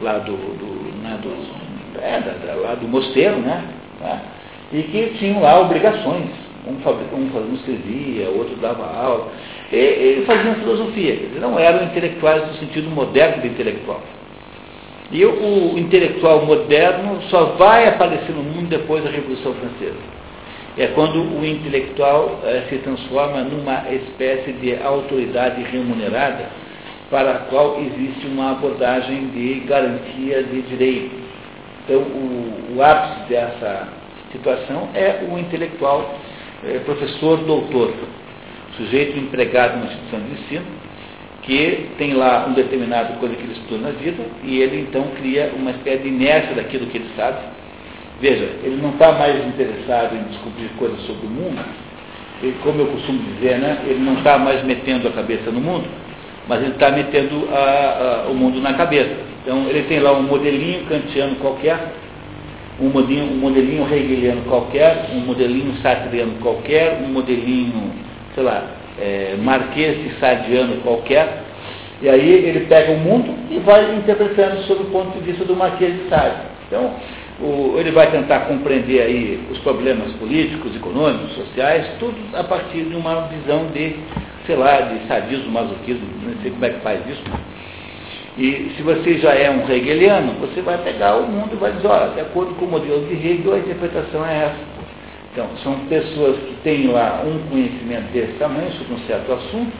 lá 0.00 0.18
do, 0.18 0.32
do, 0.32 0.98
né, 1.02 1.18
do, 1.22 2.00
é, 2.00 2.20
da, 2.20 2.32
da, 2.46 2.60
lá 2.60 2.74
do 2.74 2.88
mosteiro, 2.88 3.36
né, 3.36 3.64
né, 4.00 4.20
e 4.72 4.82
que 4.82 5.18
tinham 5.18 5.40
lá 5.40 5.60
obrigações. 5.60 6.28
Um, 6.66 6.72
um, 6.72 7.50
um 7.50 7.54
escrevia, 7.54 8.28
outro 8.28 8.54
dava 8.56 8.84
aula. 8.84 9.32
E, 9.72 9.76
ele 9.76 10.26
fazia 10.26 10.54
filosofia, 10.56 11.16
dizer, 11.16 11.40
não 11.40 11.58
eram 11.58 11.84
intelectuais 11.84 12.46
no 12.46 12.54
sentido 12.54 12.90
moderno 12.90 13.40
do 13.40 13.46
intelectual. 13.46 14.02
E 15.10 15.24
o 15.24 15.76
intelectual 15.76 16.44
moderno 16.44 17.20
só 17.30 17.56
vai 17.56 17.88
aparecer 17.88 18.32
no 18.32 18.42
mundo 18.42 18.68
depois 18.68 19.02
da 19.02 19.10
Revolução 19.10 19.54
Francesa. 19.54 19.98
É 20.78 20.86
quando 20.88 21.20
o 21.20 21.44
intelectual 21.44 22.40
eh, 22.44 22.64
se 22.68 22.78
transforma 22.78 23.42
numa 23.42 23.92
espécie 23.92 24.52
de 24.52 24.76
autoridade 24.76 25.62
remunerada 25.62 26.48
para 27.10 27.32
a 27.32 27.38
qual 27.50 27.80
existe 27.80 28.26
uma 28.26 28.52
abordagem 28.52 29.28
de 29.30 29.60
garantia 29.66 30.44
de 30.44 30.62
direito. 30.62 31.10
Então, 31.84 32.02
o, 32.02 32.76
o 32.76 32.82
ápice 32.82 33.28
dessa 33.28 33.88
situação 34.30 34.90
é 34.94 35.26
o 35.28 35.36
intelectual 35.38 36.14
eh, 36.64 36.78
professor 36.84 37.38
doutor, 37.38 37.92
sujeito 38.76 39.18
empregado 39.18 39.76
numa 39.76 39.86
instituição 39.86 40.20
de 40.20 40.32
ensino, 40.32 40.66
que 41.42 41.88
tem 41.98 42.14
lá 42.14 42.46
um 42.46 42.52
determinado 42.52 43.18
coisa 43.18 43.34
que 43.34 43.42
ele 43.42 43.52
estudou 43.52 43.78
na 43.78 43.90
vida, 43.90 44.22
e 44.44 44.60
ele 44.60 44.82
então 44.82 45.04
cria 45.16 45.52
uma 45.56 45.72
espécie 45.72 46.04
de 46.04 46.08
inércia 46.08 46.54
daquilo 46.54 46.86
que 46.86 46.98
ele 46.98 47.10
sabe. 47.16 47.38
Veja, 48.20 48.50
ele 48.62 48.78
não 48.82 48.90
está 48.90 49.12
mais 49.12 49.36
interessado 49.46 50.14
em 50.14 50.22
descobrir 50.24 50.68
coisas 50.78 51.00
sobre 51.06 51.26
o 51.26 51.30
mundo, 51.30 51.58
e 52.42 52.52
como 52.62 52.80
eu 52.80 52.86
costumo 52.88 53.18
dizer, 53.34 53.58
né, 53.58 53.78
ele 53.86 54.00
não 54.00 54.14
está 54.18 54.38
mais 54.38 54.62
metendo 54.64 55.08
a 55.08 55.12
cabeça 55.12 55.50
no 55.50 55.60
mundo, 55.60 55.86
mas 56.46 56.60
ele 56.62 56.72
está 56.72 56.90
metendo 56.90 57.48
a, 57.50 58.24
a, 58.26 58.30
o 58.30 58.34
mundo 58.34 58.60
na 58.60 58.74
cabeça. 58.74 59.14
Então 59.42 59.66
ele 59.68 59.84
tem 59.84 60.00
lá 60.00 60.12
um 60.12 60.22
modelinho 60.22 60.84
kantiano 60.86 61.36
qualquer, 61.36 61.78
um 62.78 62.88
modelinho, 62.88 63.32
um 63.32 63.36
modelinho 63.36 63.84
hegeliano 63.84 64.42
qualquer, 64.42 65.10
um 65.12 65.20
modelinho 65.20 65.74
sartreano 65.82 66.34
qualquer, 66.40 67.00
um 67.02 67.08
modelinho 67.08 67.92
sei 68.34 68.42
lá, 68.42 68.64
é, 68.98 69.34
marquês 69.42 70.18
sadiano 70.18 70.76
qualquer, 70.82 71.42
e 72.02 72.08
aí 72.08 72.30
ele 72.30 72.60
pega 72.66 72.92
o 72.92 72.98
mundo 72.98 73.34
e 73.50 73.58
vai 73.58 73.94
interpretando 73.94 74.62
sob 74.62 74.82
o 74.82 74.86
ponto 74.86 75.18
de 75.18 75.24
vista 75.24 75.44
do 75.44 75.54
marquês 75.54 75.94
de 75.94 76.08
Sade. 76.08 76.36
Então, 76.66 76.94
o, 77.40 77.76
ele 77.78 77.90
vai 77.90 78.10
tentar 78.10 78.40
compreender 78.40 79.02
aí 79.02 79.40
os 79.50 79.58
problemas 79.58 80.12
políticos, 80.14 80.74
econômicos, 80.76 81.34
sociais, 81.34 81.86
tudo 81.98 82.16
a 82.34 82.44
partir 82.44 82.84
de 82.84 82.94
uma 82.94 83.28
visão 83.28 83.66
de, 83.68 83.96
sei 84.46 84.56
lá, 84.56 84.80
de 84.82 85.06
sadismo, 85.06 85.50
masoquismo, 85.50 86.06
não 86.22 86.42
sei 86.42 86.50
como 86.50 86.64
é 86.64 86.70
que 86.70 86.80
faz 86.80 87.00
isso. 87.08 87.22
E 88.38 88.72
se 88.76 88.82
você 88.82 89.18
já 89.18 89.34
é 89.34 89.50
um 89.50 89.68
hegeliano, 89.70 90.34
você 90.40 90.62
vai 90.62 90.78
pegar 90.78 91.16
o 91.16 91.26
mundo 91.26 91.50
e 91.52 91.56
vai 91.56 91.72
dizer, 91.72 91.88
olha, 91.88 92.10
de 92.10 92.20
acordo 92.20 92.54
com 92.54 92.64
o 92.64 92.70
modelo 92.70 93.06
de 93.06 93.14
Hegel, 93.14 93.54
a 93.54 93.58
interpretação 93.58 94.24
é 94.26 94.44
essa. 94.44 94.70
Então, 95.32 95.48
são 95.62 95.74
pessoas 95.86 96.36
que 96.38 96.54
têm 96.62 96.88
lá 96.88 97.22
um 97.24 97.38
conhecimento 97.50 98.12
desse 98.12 98.32
tamanho 98.34 98.72
sobre 98.72 98.94
um 98.94 98.98
certo 99.06 99.32
assunto, 99.32 99.72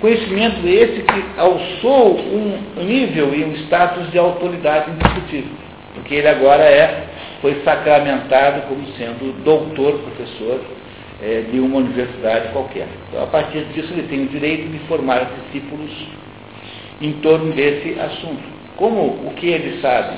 conhecimento 0.00 0.66
esse 0.66 1.02
que 1.02 1.24
alçou 1.36 2.18
um 2.18 2.84
nível 2.84 3.34
e 3.34 3.44
um 3.44 3.54
status 3.64 4.10
de 4.10 4.18
autoridade 4.18 4.90
indiscutível, 4.90 5.52
porque 5.96 6.14
ele 6.14 6.28
agora 6.28 6.62
é, 6.62 7.04
foi 7.40 7.60
sacramentado 7.64 8.62
como 8.68 8.86
sendo 8.96 9.42
doutor, 9.42 9.98
professor 9.98 10.60
é, 11.22 11.44
de 11.50 11.58
uma 11.58 11.78
universidade 11.78 12.48
qualquer. 12.52 12.86
Então, 13.08 13.24
a 13.24 13.26
partir 13.26 13.64
disso, 13.72 13.92
ele 13.92 14.06
tem 14.08 14.24
o 14.24 14.28
direito 14.28 14.68
de 14.70 14.78
formar 14.86 15.30
discípulos 15.42 15.90
em 17.00 17.12
torno 17.14 17.52
desse 17.52 17.98
assunto. 17.98 18.42
Como 18.76 19.00
o 19.00 19.32
que 19.36 19.48
ele 19.48 19.80
sabe 19.80 20.16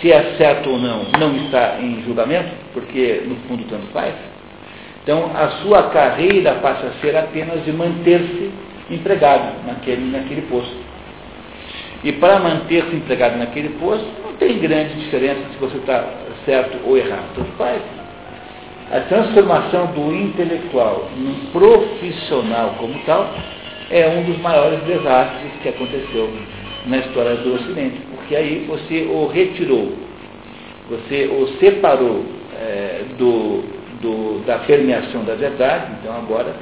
se 0.00 0.12
é 0.12 0.34
certo 0.38 0.70
ou 0.70 0.78
não, 0.78 1.04
não 1.18 1.36
está 1.44 1.78
em 1.80 2.02
julgamento, 2.04 2.50
porque 2.72 3.22
no 3.26 3.36
fundo 3.48 3.64
tanto 3.68 3.86
faz. 3.92 4.14
Então 5.02 5.30
a 5.34 5.48
sua 5.62 5.90
carreira 5.90 6.54
passa 6.54 6.86
a 6.86 6.92
ser 7.00 7.16
apenas 7.16 7.64
de 7.64 7.72
manter-se 7.72 8.50
empregado 8.90 9.66
naquele, 9.66 10.10
naquele 10.10 10.42
posto. 10.42 10.83
E 12.04 12.12
para 12.12 12.38
manter-se 12.38 12.94
empregado 12.94 13.38
naquele 13.38 13.70
posto, 13.80 14.06
não 14.22 14.34
tem 14.34 14.58
grande 14.58 14.94
diferença 14.94 15.40
se 15.50 15.58
você 15.58 15.78
está 15.78 16.04
certo 16.44 16.78
ou 16.84 16.98
errado, 16.98 17.24
tanto 17.34 17.50
faz. 17.52 17.80
A 18.92 19.00
transformação 19.00 19.86
do 19.86 20.14
intelectual 20.14 21.08
num 21.16 21.46
profissional 21.50 22.74
como 22.78 22.98
tal 23.06 23.34
é 23.90 24.06
um 24.06 24.22
dos 24.24 24.38
maiores 24.38 24.80
desastres 24.80 25.50
que 25.62 25.68
aconteceu 25.70 26.30
na 26.84 26.98
história 26.98 27.36
do 27.36 27.54
Ocidente, 27.54 27.98
porque 28.14 28.36
aí 28.36 28.66
você 28.68 29.08
o 29.10 29.26
retirou, 29.26 29.92
você 30.90 31.26
o 31.26 31.48
separou 31.58 32.26
é, 32.60 33.04
do, 33.16 33.62
do, 34.02 34.44
da 34.44 34.58
permeação 34.58 35.24
da 35.24 35.34
verdade, 35.34 35.92
então 36.00 36.14
agora 36.14 36.54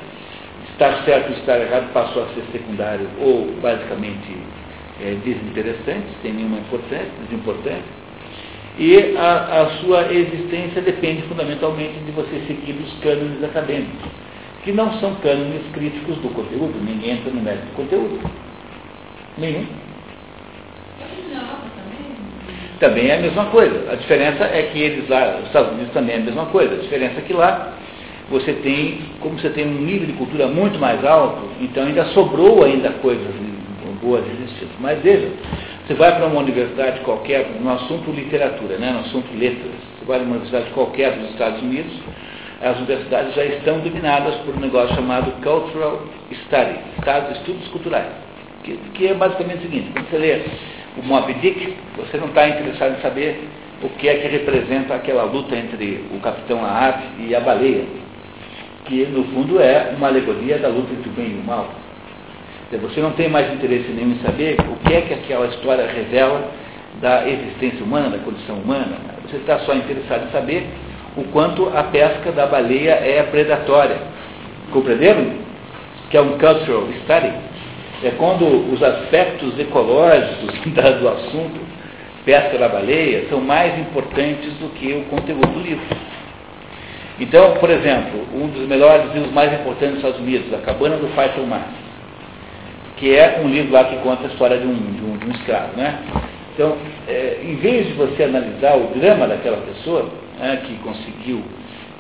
estar 0.71 1.03
certo 1.05 1.31
e 1.31 1.41
estar 1.41 1.61
errado 1.61 1.93
passou 1.93 2.23
a 2.23 2.27
ser 2.29 2.45
secundário 2.53 3.09
ou 3.21 3.49
basicamente 3.61 4.39
é, 5.01 5.15
desinteressante, 5.25 6.07
sem 6.23 6.33
nenhuma 6.33 6.59
importância, 6.59 7.09
desimportância, 7.29 8.03
e 8.79 9.17
a, 9.17 9.63
a, 9.63 9.71
sua 9.81 10.13
existência 10.13 10.81
depende 10.81 11.23
fundamentalmente 11.23 11.99
de 12.07 12.11
você 12.13 12.41
seguir 12.47 12.73
os 12.73 12.93
cânones 13.01 13.45
acadêmicos, 13.45 14.11
que 14.65 14.73
não 14.73 14.93
são 14.99 15.15
cânones 15.17 15.63
críticos 15.73 16.17
do 16.19 16.29
conteúdo, 16.31 16.73
ninguém 16.83 17.13
entra 17.13 17.31
no 17.31 17.43
mérito 17.43 17.67
do 17.67 17.77
conteúdo. 17.77 18.19
Nenhum. 19.37 19.67
Também 22.81 23.09
é 23.11 23.17
a 23.17 23.21
mesma 23.21 23.45
coisa. 23.47 23.93
A 23.93 23.95
diferença 23.95 24.45
é 24.45 24.71
que 24.73 24.81
eles 24.81 25.09
lá, 25.09 25.39
os 25.39 25.47
Estados 25.47 25.73
Unidos 25.73 25.93
também 25.93 26.17
é 26.17 26.19
a 26.19 26.23
mesma 26.23 26.47
coisa. 26.47 26.75
A 26.75 26.79
diferença 26.79 27.19
é 27.19 27.23
que 27.23 27.33
lá 27.33 27.75
você 28.29 28.55
tem, 28.55 29.03
como 29.21 29.39
você 29.39 29.51
tem 29.51 29.67
um 29.67 29.83
nível 29.83 30.07
de 30.07 30.15
cultura 30.15 30.49
muito 30.49 30.79
mais 30.79 31.05
alto, 31.05 31.49
então 31.61 31.85
ainda 31.85 32.07
sobrou 32.07 32.65
ainda 32.65 32.91
coisas 32.95 33.27
boas 34.03 34.25
existindo. 34.27 34.73
Mas 34.81 35.01
veja, 35.01 35.31
você 35.87 35.95
vai 35.95 36.15
para 36.17 36.27
uma 36.27 36.41
universidade 36.41 37.01
qualquer, 37.01 37.49
no 37.61 37.71
assunto 37.71 38.11
literatura, 38.11 38.77
né, 38.77 38.91
no 38.93 39.01
assunto 39.01 39.33
letras, 39.35 39.73
você 39.99 40.05
vai 40.05 40.19
para 40.19 40.27
uma 40.27 40.37
universidade 40.37 40.71
qualquer 40.71 41.17
dos 41.17 41.31
Estados 41.31 41.63
Unidos, 41.63 41.93
as 42.61 42.77
universidades 42.77 43.35
já 43.35 43.45
estão 43.45 43.81
dominadas 43.81 44.35
por 44.45 44.55
um 44.55 44.61
negócio 44.61 44.95
chamado 44.95 45.33
Cultural 45.43 46.03
Study, 46.31 46.79
estudos 47.39 47.69
culturais, 47.69 48.07
que, 48.63 48.77
que 48.95 49.09
é 49.09 49.15
basicamente 49.15 49.59
o 49.59 49.63
seguinte, 49.63 49.91
quando 49.93 50.11
você 50.11 50.19
lê 50.19 50.41
o 50.97 51.03
Moby 51.03 51.35
Dick, 51.35 51.77
você 51.97 52.19
não 52.19 52.29
está 52.29 52.49
interessado 52.49 52.99
em 52.99 53.03
saber 53.03 53.49
o 53.83 53.89
que 53.89 54.09
é 54.09 54.15
que 54.15 54.29
representa 54.29 54.95
aquela 54.95 55.25
luta 55.25 55.57
entre 55.57 56.05
o 56.15 56.21
capitão 56.21 56.65
Ahab 56.65 57.03
e 57.19 57.35
a 57.35 57.41
baleia, 57.41 57.85
que 58.85 59.05
no 59.07 59.25
fundo 59.25 59.61
é 59.61 59.93
uma 59.97 60.09
alegoria 60.09 60.59
da 60.59 60.69
luta 60.69 60.93
entre 60.93 61.09
o 61.09 61.13
bem 61.13 61.31
e 61.31 61.41
o 61.41 61.45
mal. 61.45 61.82
Você 62.79 63.01
não 63.01 63.13
tem 63.13 63.29
mais 63.29 63.53
interesse 63.53 63.91
nenhum 63.91 64.13
em 64.13 64.19
saber 64.21 64.57
o 64.61 64.77
que 64.87 64.95
é 64.95 65.01
que 65.03 65.15
aquela 65.15 65.47
história 65.47 65.87
revela 65.87 66.51
da 67.01 67.29
existência 67.29 67.85
humana, 67.85 68.11
da 68.11 68.19
condição 68.19 68.57
humana. 68.57 68.97
Você 69.27 69.37
está 69.37 69.59
só 69.61 69.75
interessado 69.75 70.29
em 70.29 70.33
saber 70.33 70.67
o 71.17 71.25
quanto 71.25 71.69
a 71.77 71.85
pesca 71.85 72.33
da 72.33 72.47
baleia 72.47 72.93
é 72.93 73.23
predatória. 73.31 73.99
Compreenderam? 74.71 75.43
Que 76.11 76.17
é 76.17 76.21
um 76.21 76.39
cultural 76.39 76.89
study 77.05 77.33
é 78.05 78.11
quando 78.19 78.45
os 78.73 78.83
aspectos 78.83 79.59
ecológicos 79.59 80.59
do 81.01 81.09
assunto, 81.09 81.61
pesca 82.25 82.59
da 82.59 82.69
baleia, 82.69 83.27
são 83.29 83.41
mais 83.41 83.79
importantes 83.79 84.53
do 84.55 84.69
que 84.75 84.93
o 84.93 85.05
conteúdo 85.05 85.47
do 85.47 85.61
livro. 85.61 85.85
Então, 87.21 87.55
por 87.55 87.71
exemplo, 87.71 88.27
um 88.35 88.49
dos 88.49 88.67
melhores 88.67 89.13
livros 89.13 89.33
mais 89.33 89.53
importantes 89.53 89.91
dos 89.91 89.99
Estados 89.99 90.21
Unidos, 90.21 90.53
A 90.53 90.59
Cabana 90.59 90.97
do 90.97 91.09
Faisal 91.15 91.47
Mar, 91.47 91.69
que 92.97 93.15
é 93.15 93.41
um 93.45 93.49
livro 93.49 93.73
lá 93.73 93.85
que 93.85 93.97
conta 93.97 94.25
a 94.25 94.29
história 94.29 94.59
de 94.59 94.67
um, 94.67 94.75
de 94.75 95.03
um, 95.03 95.17
de 95.19 95.27
um 95.27 95.31
escravo. 95.31 95.77
Né? 95.77 95.99
Então, 96.55 96.77
é, 97.09 97.41
em 97.43 97.57
vez 97.57 97.87
de 97.87 97.93
você 97.95 98.25
analisar 98.25 98.77
o 98.77 98.89
drama 98.99 99.27
daquela 99.27 99.59
pessoa, 99.59 100.11
né, 100.39 100.63
que 100.67 100.75
conseguiu 100.79 101.43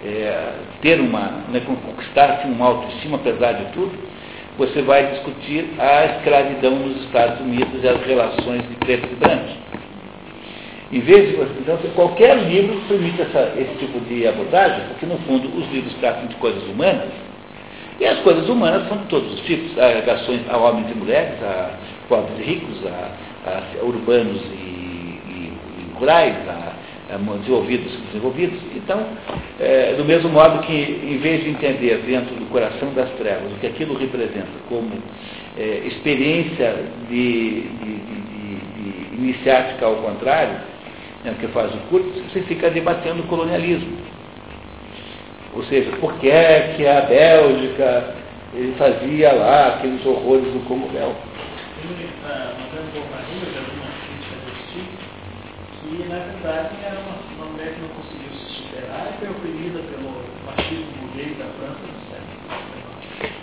é, 0.04 0.52
ter 0.82 1.00
uma, 1.00 1.44
né, 1.50 1.60
conquistar 1.60 2.32
assim, 2.32 2.52
uma 2.52 2.66
autoestima 2.66 3.16
apesar 3.16 3.52
de 3.52 3.72
tudo, 3.72 3.92
você 4.58 4.82
vai 4.82 5.06
discutir 5.06 5.70
a 5.78 6.04
escravidão 6.16 6.76
nos 6.76 7.04
Estados 7.04 7.40
Unidos 7.40 7.82
e 7.82 7.88
as 7.88 8.04
relações 8.04 8.62
de 8.68 8.74
pretos 8.76 9.10
e 9.10 9.14
brancos. 9.14 9.52
Em 10.92 11.00
vez 11.00 11.30
de 11.30 11.40
então, 11.58 11.78
qualquer 11.94 12.36
livro 12.36 12.78
permite 12.86 13.22
essa, 13.22 13.54
esse 13.56 13.74
tipo 13.78 13.98
de 14.00 14.26
abordagem, 14.26 14.88
porque 14.88 15.06
no 15.06 15.16
fundo 15.20 15.48
os 15.56 15.72
livros 15.72 15.94
tratam 15.94 16.26
de 16.26 16.34
coisas 16.36 16.62
humanas, 16.64 17.08
e 18.02 18.06
as 18.08 18.18
coisas 18.22 18.48
humanas 18.48 18.88
são 18.88 18.98
de 18.98 19.04
todos 19.04 19.32
os 19.32 19.40
tipos, 19.42 19.78
há 19.78 20.52
a 20.52 20.56
homens 20.56 20.90
e 20.90 20.94
mulheres, 20.94 21.40
a 21.40 21.78
pobres 22.08 22.36
e 22.36 22.42
ricos, 22.42 22.84
a, 22.84 23.12
a 23.48 23.84
urbanos 23.84 24.42
e, 24.42 25.20
e, 25.24 25.52
e 25.78 25.98
rurais, 26.00 26.34
a, 26.48 26.72
a 27.14 27.18
desenvolvidos 27.38 27.94
e 27.94 27.98
desenvolvidos. 28.08 28.58
Então, 28.74 29.06
é, 29.60 29.94
do 29.94 30.04
mesmo 30.04 30.30
modo 30.30 30.66
que, 30.66 30.72
em 30.72 31.16
vez 31.18 31.44
de 31.44 31.50
entender 31.50 31.98
dentro 31.98 32.34
do 32.34 32.44
coração 32.46 32.92
das 32.92 33.08
trevas 33.10 33.52
o 33.52 33.60
que 33.60 33.68
aquilo 33.68 33.96
representa 33.96 34.48
como 34.68 34.90
é, 35.56 35.82
experiência 35.86 36.74
de, 37.08 37.60
de, 37.60 37.94
de, 38.00 38.56
de, 38.80 39.14
iniciática 39.14 39.86
ao 39.86 39.94
contrário, 39.94 40.58
né, 41.22 41.36
que 41.38 41.46
faz 41.46 41.72
o 41.72 41.78
curso, 41.88 42.20
você 42.32 42.40
fica 42.42 42.68
debatendo 42.68 43.22
o 43.22 43.26
colonialismo. 43.28 43.96
Ou 45.54 45.62
seja, 45.64 45.90
por 46.00 46.14
que 46.14 46.30
é 46.30 46.74
que 46.76 46.86
a 46.86 47.02
Bélgica 47.02 48.14
ele 48.54 48.74
fazia 48.78 49.32
lá 49.32 49.68
aqueles 49.68 50.04
horrores 50.04 50.52
do 50.52 50.66
Comunel? 50.66 51.14
que 55.92 56.08
na 56.08 56.18
verdade 56.18 56.70
era 56.84 56.96
uma, 57.00 57.44
uma 57.44 57.52
mulher 57.52 57.74
que 57.74 57.80
não 57.82 57.88
conseguiu 57.90 58.32
se 58.32 58.62
superar 58.62 59.12
e 59.12 59.18
foi 59.18 59.28
oprimida 59.28 59.80
pelo 59.80 60.22
machismo 60.46 60.86
burguês 61.00 61.36
da 61.36 61.44
França 61.44 61.84
no 61.84 62.00
século 62.08 62.32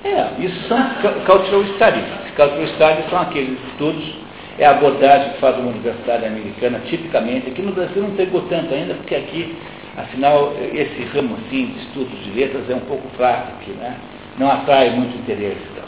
É, 0.04 0.44
isso 0.44 0.68
são 0.68 0.80
cultural 1.26 1.64
studies. 1.76 2.06
Cultural 2.36 2.68
studies 2.68 3.10
são 3.10 3.22
aqueles 3.22 3.60
estudos, 3.70 4.16
é 4.58 4.66
a 4.66 4.72
abordagem 4.72 5.34
que 5.34 5.40
faz 5.40 5.58
uma 5.58 5.70
universidade 5.70 6.26
americana, 6.26 6.80
tipicamente. 6.86 7.50
Aqui 7.50 7.62
no 7.62 7.72
Brasil 7.72 8.02
não 8.02 8.12
pegou 8.12 8.42
tanto 8.44 8.74
ainda, 8.74 8.96
porque 8.96 9.16
aqui, 9.16 9.56
afinal, 9.98 10.54
esse 10.74 11.04
ramo 11.14 11.36
assim 11.36 11.68
de 11.68 11.80
estudos 11.80 12.24
de 12.24 12.32
letras 12.32 12.70
é 12.70 12.76
um 12.76 12.82
pouco 12.82 13.08
fraco 13.16 13.54
aqui, 13.60 13.72
né? 13.72 13.98
Não 14.38 14.50
atrai 14.50 14.92
muito 14.92 15.18
interesse. 15.18 15.60
Então, 15.72 15.84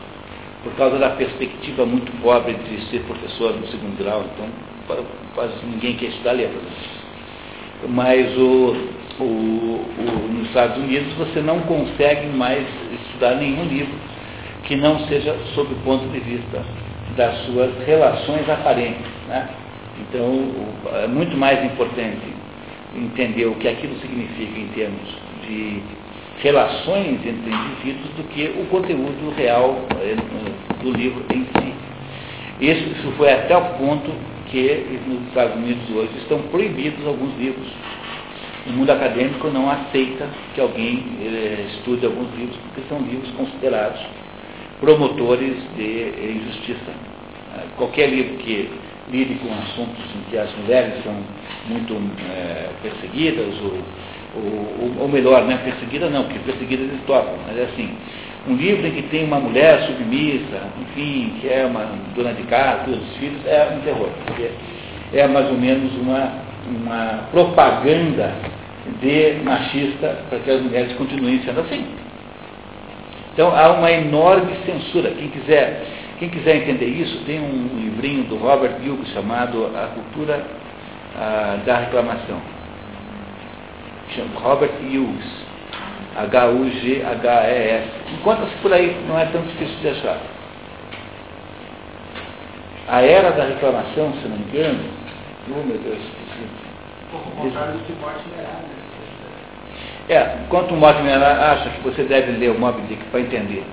por 0.64 0.74
causa 0.76 0.98
da 1.00 1.12
perspectiva 1.12 1.86
muito 1.86 2.12
pobre 2.22 2.54
de 2.54 2.82
ser 2.90 3.00
professor 3.04 3.54
no 3.54 3.66
segundo 3.68 3.98
grau, 3.98 4.24
então 4.34 4.48
quase 5.34 5.54
ninguém 5.66 5.96
quer 5.96 6.08
estudar 6.08 6.34
letras. 6.34 6.62
Mas 7.88 8.38
o, 8.38 8.76
o, 9.20 9.24
o, 9.24 10.34
nos 10.34 10.48
Estados 10.48 10.78
Unidos 10.78 11.14
você 11.14 11.42
não 11.42 11.62
consegue 11.62 12.28
mais 12.28 12.66
estudar 12.94 13.36
nenhum 13.36 13.66
livro 13.66 13.94
que 14.66 14.76
não 14.76 15.00
seja 15.08 15.36
sob 15.56 15.74
o 15.74 15.78
ponto 15.78 16.08
de 16.10 16.20
vista 16.20 16.64
das 17.16 17.36
suas 17.46 17.72
relações 17.86 18.48
aparentes. 18.50 19.06
Né? 19.28 19.50
Então, 20.00 20.52
é 21.04 21.08
muito 21.08 21.36
mais 21.36 21.64
importante 21.64 22.31
entender 22.95 23.45
o 23.45 23.56
que 23.56 23.67
aquilo 23.67 23.95
significa 23.99 24.60
em 24.60 24.67
termos 24.69 25.08
de 25.47 25.82
relações 26.41 27.19
entre 27.25 27.51
indivíduos 27.51 28.10
do 28.15 28.23
que 28.30 28.45
o 28.60 28.65
conteúdo 28.65 29.34
real 29.36 29.86
eh, 30.01 30.15
do 30.84 30.91
livro 30.91 31.23
em 31.34 31.45
si. 31.45 31.73
Isso, 32.60 33.12
foi 33.17 33.32
até 33.32 33.56
o 33.56 33.62
ponto 33.77 34.12
que 34.47 34.99
nos 35.08 35.27
Estados 35.27 35.56
Unidos 35.56 35.89
hoje 35.89 36.12
estão 36.17 36.41
proibidos 36.43 37.06
alguns 37.08 37.38
livros. 37.38 37.67
O 38.67 38.71
mundo 38.71 38.91
acadêmico 38.91 39.47
não 39.49 39.69
aceita 39.69 40.27
que 40.54 40.62
alguém 40.62 41.04
eh, 41.23 41.65
estude 41.69 42.06
alguns 42.06 42.34
livros, 42.36 42.58
porque 42.58 42.82
são 42.89 42.99
livros 42.99 43.32
considerados 43.32 44.01
promotores 44.80 45.56
de 45.77 46.38
injustiça. 46.38 46.91
Ah, 47.54 47.63
qualquer 47.77 48.10
livro 48.10 48.38
que 48.38 48.69
lide 49.12 49.36
com 49.36 49.54
assuntos 49.54 50.04
em 50.15 50.30
que 50.30 50.38
as 50.38 50.50
mulheres 50.58 51.04
são 51.04 51.13
muito 51.67 51.93
eh, 52.30 52.69
perseguidas, 52.82 53.54
ou, 53.62 53.78
ou, 54.36 55.02
ou, 55.02 55.10
melhor, 55.10 55.43
não 55.43 55.52
é 55.52 55.58
perseguida 55.58 56.10
não, 56.10 56.24
porque 56.24 56.39
perseguidas 56.39 56.88
eles 56.88 57.02
tocam, 57.06 57.34
mas 57.45 57.58
é 57.58 57.63
assim, 57.63 57.95
um 58.47 58.56
livro 58.56 58.88
em 58.88 58.91
que 58.91 59.04
tem 59.04 59.26
uma 59.26 59.39
mulher 59.39 59.84
submissa, 59.84 60.62
enfim, 60.82 61.34
que 61.39 61.47
é 61.47 61.65
uma 61.65 61.91
dona 62.15 62.34
de 62.34 62.43
casa, 62.43 62.86
todos 62.86 63.02
os 63.02 63.17
filhos, 63.17 63.45
é 63.45 63.71
um 63.76 63.82
terror. 63.82 64.10
Porque 64.26 64.50
é 65.13 65.28
mais 65.28 65.47
ou 65.47 65.58
menos 65.58 65.93
uma, 65.97 66.32
uma 66.67 67.28
propaganda 67.32 68.34
de 69.00 69.43
machista 69.43 70.17
para 70.30 70.39
que 70.39 70.50
as 70.50 70.62
mulheres 70.62 70.93
continuem 70.93 71.41
sendo 71.43 71.60
assim. 71.60 71.86
Então 73.34 73.56
há 73.56 73.74
uma 73.74 73.91
enorme 73.91 74.54
censura. 74.65 75.12
Quem 75.12 75.30
quiser, 75.30 75.84
quem 76.22 76.30
quiser 76.30 76.58
entender 76.58 76.86
isso, 76.86 77.26
tem 77.26 77.40
um 77.40 77.80
livrinho 77.80 78.26
do 78.26 78.38
Robert 78.38 78.76
Hughes 78.76 79.08
chamado 79.12 79.72
A 79.76 79.88
Cultura 79.88 80.46
ah, 81.18 81.58
da 81.66 81.80
Reclamação. 81.80 82.40
Chama 84.12 84.40
Robert 84.40 84.70
Hughes 84.84 85.42
H-U-G-H-E-S. 86.16 87.88
Encontra-se 88.14 88.56
por 88.58 88.72
aí, 88.72 89.04
não 89.08 89.18
é 89.18 89.26
tão 89.26 89.42
difícil 89.42 89.76
de 89.80 89.90
achar. 89.90 90.20
A 92.88 93.02
era 93.02 93.32
da 93.32 93.46
reclamação, 93.46 94.14
se 94.22 94.28
não 94.28 94.38
me 94.38 94.44
engano, 94.44 94.80
oh 95.50 95.64
meu 95.66 95.78
Deus, 95.80 96.02
o 97.14 97.42
contrário 97.42 97.74
do 97.74 97.86
que 97.86 97.94
Mortimer 97.94 98.46
É, 100.08 100.38
enquanto 100.44 100.72
o 100.76 100.78
Mortimer 100.78 101.18
acha 101.18 101.68
que 101.70 101.82
você 101.82 102.04
deve 102.04 102.34
ler 102.34 102.52
o 102.52 102.60
Moby 102.60 102.84
Dick 102.84 103.04
para 103.06 103.22
entender 103.22 103.66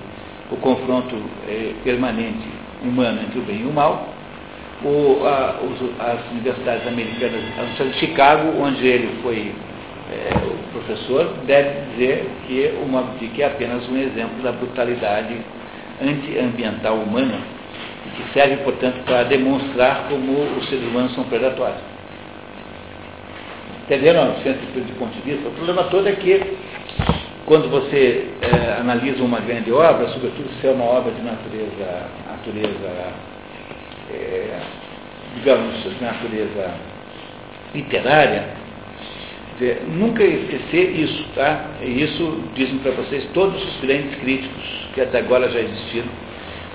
o 0.51 0.55
confronto 0.57 1.15
é, 1.47 1.73
permanente 1.83 2.47
humano 2.83 3.21
entre 3.21 3.39
o 3.39 3.43
bem 3.43 3.61
e 3.61 3.65
o 3.65 3.71
mal, 3.73 4.13
o, 4.83 5.25
a, 5.25 5.59
os, 5.61 5.99
as 5.99 6.31
universidades 6.31 6.87
americanas, 6.87 7.41
a 7.57 7.61
Universidade 7.61 7.91
de 7.91 7.99
Chicago, 7.99 8.61
onde 8.61 8.85
ele 8.85 9.21
foi 9.21 9.53
é, 10.11 10.33
o 10.35 10.71
professor 10.71 11.35
deve 11.45 11.81
dizer 11.91 12.27
que 12.47 12.73
o 12.81 12.87
Moby 12.87 13.19
Dick 13.19 13.41
é 13.43 13.45
apenas 13.45 13.87
um 13.87 13.95
exemplo 13.95 14.41
da 14.41 14.51
brutalidade 14.51 15.35
antiambiental 16.01 16.95
humana 16.95 17.37
e 18.07 18.09
que 18.09 18.33
serve, 18.33 18.57
portanto, 18.63 19.03
para 19.05 19.23
demonstrar 19.23 20.07
como 20.09 20.31
os 20.57 20.67
seres 20.67 20.83
humanos 20.85 21.13
são 21.13 21.25
predatórios. 21.25 21.81
Entenderam 23.83 24.35
centro 24.41 24.81
de 24.81 24.93
ponto 24.93 25.11
de 25.13 25.21
vista? 25.21 25.47
O 25.47 25.51
problema 25.51 25.83
todo 25.85 26.07
é 26.07 26.13
que 26.13 26.57
quando 27.49 27.67
você 27.67 28.27
é, 28.43 28.79
analisa 28.79 29.23
uma 29.23 29.39
grande 29.39 29.71
obra, 29.71 30.07
sobretudo 30.09 30.47
se 30.61 30.67
é 30.67 30.69
uma 30.69 30.85
obra 30.85 31.11
de 31.11 31.21
natureza, 31.23 32.05
natureza 32.27 33.13
é, 34.13 34.59
digamos, 35.33 35.83
de 35.83 36.03
natureza 36.03 36.75
literária, 37.73 38.49
dizer, 39.57 39.81
nunca 39.87 40.23
esquecer 40.23 40.91
isso, 40.91 41.25
tá? 41.33 41.71
E 41.81 42.03
isso 42.03 42.43
dizem 42.53 42.77
para 42.79 42.91
vocês 42.91 43.27
todos 43.33 43.59
os 43.63 43.81
grandes 43.81 44.13
críticos 44.19 44.87
que 44.93 45.01
até 45.01 45.17
agora 45.17 45.49
já 45.49 45.59
existiram. 45.59 46.09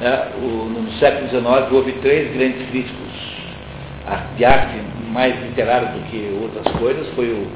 Né? 0.00 0.28
O, 0.42 0.64
no 0.64 0.90
século 0.98 1.28
XIX 1.28 1.70
houve 1.70 1.92
três 2.02 2.36
grandes 2.36 2.68
críticos 2.70 3.12
de 4.36 4.44
arte 4.44 4.74
mais 5.12 5.40
literária 5.40 5.86
do 5.90 6.00
que 6.10 6.36
outras 6.42 6.74
coisas. 6.78 7.06
Foi 7.14 7.26
o, 7.26 7.46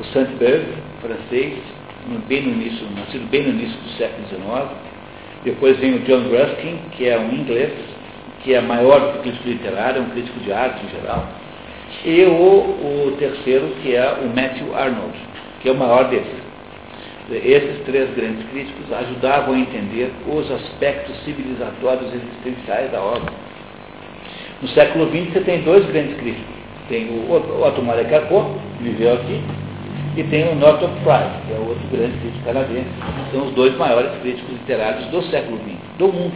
o 0.00 0.04
Saint-Beuve, 0.12 0.74
francês, 1.00 1.58
bem 2.28 2.42
no 2.42 2.52
início, 2.52 2.86
nascido 2.96 3.28
bem 3.30 3.42
no 3.42 3.50
início 3.50 3.78
do 3.80 3.90
século 3.90 4.26
XIX. 4.28 4.70
Depois 5.44 5.78
vem 5.78 5.94
o 5.94 5.98
John 6.00 6.22
Ruskin, 6.28 6.78
que 6.92 7.08
é 7.08 7.18
um 7.18 7.32
inglês, 7.32 7.72
que 8.42 8.54
é 8.54 8.60
maior 8.60 9.00
do 9.00 9.12
que 9.18 9.30
crítico 9.30 9.48
literário, 9.48 9.98
é 9.98 10.00
um 10.02 10.10
crítico 10.10 10.40
de 10.40 10.52
arte 10.52 10.84
em 10.84 10.88
geral 10.90 11.28
e 12.04 12.24
o, 12.24 12.30
o 12.30 13.16
terceiro, 13.18 13.68
que 13.82 13.94
é 13.94 14.18
o 14.22 14.28
Matthew 14.28 14.74
Arnold, 14.76 15.18
que 15.60 15.68
é 15.68 15.72
o 15.72 15.74
maior 15.74 16.08
deles. 16.08 16.48
Esses 17.30 17.84
três 17.84 18.08
grandes 18.14 18.48
críticos 18.48 18.90
ajudavam 18.90 19.54
a 19.54 19.58
entender 19.58 20.10
os 20.26 20.50
aspectos 20.50 21.14
civilizatórios 21.24 22.10
existenciais 22.14 22.90
da 22.90 23.02
obra. 23.02 23.30
No 24.62 24.68
século 24.68 25.10
XX 25.10 25.32
você 25.32 25.40
tem 25.40 25.62
dois 25.62 25.84
grandes 25.86 26.16
críticos. 26.16 26.56
Tem 26.88 27.06
o 27.06 27.62
Otto 27.62 27.82
Marek-Arco, 27.82 28.58
que 28.78 28.84
viveu 28.84 29.14
aqui, 29.14 29.42
e 30.16 30.24
tem 30.24 30.48
o 30.48 30.54
Northrop 30.54 30.92
Frye, 31.02 31.30
que 31.46 31.52
é 31.52 31.58
outro 31.58 31.86
grande 31.92 32.18
crítico 32.18 32.44
canadense. 32.44 32.90
São 33.32 33.46
os 33.46 33.54
dois 33.54 33.76
maiores 33.76 34.10
críticos 34.20 34.50
literários 34.52 35.06
do 35.06 35.22
século 35.30 35.58
XX, 35.58 35.76
do 35.98 36.08
mundo. 36.08 36.34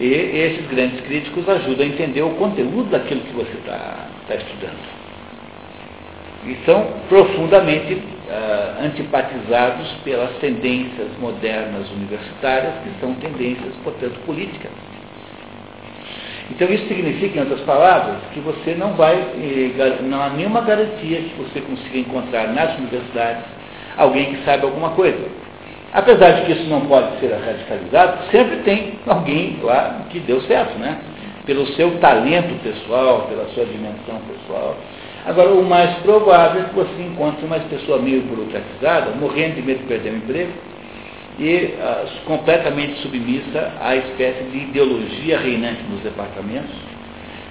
E 0.00 0.06
esses 0.06 0.66
grandes 0.68 1.00
críticos 1.02 1.48
ajudam 1.48 1.86
a 1.86 1.88
entender 1.88 2.22
o 2.22 2.30
conteúdo 2.30 2.90
daquilo 2.90 3.20
que 3.20 3.32
você 3.32 3.52
está 3.52 4.08
tá 4.26 4.34
estudando. 4.34 5.04
E 6.46 6.56
são 6.66 6.86
profundamente 7.08 7.94
uh, 7.94 8.84
antipatizados 8.84 9.90
pelas 10.04 10.30
tendências 10.38 11.08
modernas 11.20 11.90
universitárias, 11.92 12.74
que 12.82 13.00
são 13.00 13.14
tendências, 13.14 13.72
portanto, 13.82 14.18
políticas. 14.26 14.70
Então 16.50 16.68
isso 16.68 16.86
significa, 16.86 17.38
em 17.38 17.42
outras 17.42 17.60
palavras, 17.60 18.16
que 18.32 18.40
você 18.40 18.74
não 18.74 18.92
vai, 18.94 19.14
eh, 19.14 19.98
não 20.02 20.22
há 20.22 20.30
nenhuma 20.30 20.60
garantia 20.60 21.18
que 21.18 21.34
você 21.38 21.60
consiga 21.60 21.98
encontrar 21.98 22.48
nas 22.48 22.76
universidades 22.78 23.44
alguém 23.96 24.34
que 24.34 24.44
saiba 24.44 24.66
alguma 24.66 24.90
coisa. 24.90 25.26
Apesar 25.92 26.32
de 26.32 26.46
que 26.46 26.52
isso 26.52 26.68
não 26.68 26.82
pode 26.82 27.18
ser 27.20 27.32
radicalizado, 27.32 28.30
sempre 28.30 28.56
tem 28.58 28.98
alguém 29.06 29.58
lá 29.62 30.06
que 30.10 30.18
deu 30.20 30.40
certo, 30.42 30.76
né? 30.78 30.98
pelo 31.46 31.66
seu 31.74 31.98
talento 31.98 32.62
pessoal, 32.62 33.26
pela 33.28 33.46
sua 33.48 33.64
dimensão 33.66 34.20
pessoal. 34.26 34.76
Agora, 35.26 35.50
o 35.50 35.64
mais 35.64 35.94
provável 35.98 36.62
é 36.62 36.64
que 36.64 36.74
você 36.74 37.02
encontre 37.02 37.44
uma 37.44 37.58
pessoa 37.60 37.98
meio 37.98 38.22
burocratizada, 38.22 39.12
morrendo 39.12 39.56
de 39.56 39.62
medo 39.62 39.80
de 39.80 39.84
perder 39.84 40.12
o 40.12 40.16
emprego, 40.16 40.52
e 41.38 41.74
uh, 41.78 42.24
completamente 42.26 43.00
submissa 43.00 43.72
à 43.80 43.96
espécie 43.96 44.44
de 44.44 44.58
ideologia 44.58 45.38
reinante 45.38 45.82
nos 45.90 46.00
departamentos, 46.00 46.74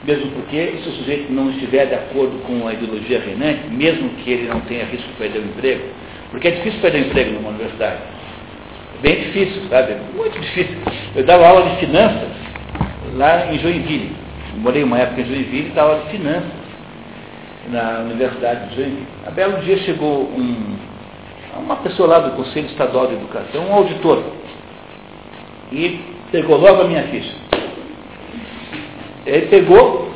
mesmo 0.06 0.32
porque 0.32 0.76
se 0.82 0.90
o 0.90 0.92
sujeito 0.94 1.32
não 1.32 1.50
estiver 1.52 1.88
de 1.88 1.96
acordo 1.96 2.38
com 2.46 2.68
a 2.68 2.74
ideologia 2.74 3.20
reinante, 3.20 3.68
mesmo 3.70 4.10
que 4.24 4.32
ele 4.32 4.48
não 4.48 4.62
tenha 4.62 4.86
risco 4.86 5.08
de 5.08 5.14
perder 5.16 5.40
o 5.40 5.46
emprego, 5.46 5.84
porque 6.32 6.48
é 6.48 6.52
difícil 6.52 6.80
perder 6.80 7.04
o 7.04 7.08
emprego 7.08 7.32
numa 7.34 7.50
universidade, 7.50 8.02
bem 9.02 9.16
difícil, 9.16 9.64
sabe? 9.70 9.96
Muito 10.16 10.40
difícil. 10.40 10.78
Eu 11.16 11.24
dava 11.26 11.46
aula 11.46 11.70
de 11.70 11.86
finanças 11.86 12.30
lá 13.16 13.54
em 13.54 13.60
Joinville. 13.60 14.16
Eu 14.54 14.60
morei 14.62 14.84
uma 14.84 14.98
época 14.98 15.22
em 15.22 15.26
Joinville 15.26 15.68
e 15.68 15.74
dava 15.74 15.92
aula 15.92 16.04
de 16.06 16.12
finanças 16.12 16.64
na 17.70 18.00
Universidade 18.00 18.70
de 18.70 18.76
Joinville. 18.78 19.08
A 19.26 19.32
belo 19.32 19.62
dia 19.62 19.78
chegou 19.80 20.24
um, 20.24 20.78
uma 21.60 21.78
pessoa 21.78 22.08
lá 22.08 22.20
do 22.20 22.36
Conselho 22.36 22.68
Estadual 22.68 23.08
de 23.08 23.14
Educação, 23.14 23.66
um 23.68 23.74
auditor, 23.74 24.24
e 25.72 26.00
pegou 26.32 26.58
logo 26.58 26.82
a 26.82 26.86
minha 26.86 27.04
ficha. 27.04 27.36
Ele 29.26 29.48
pegou, 29.48 30.12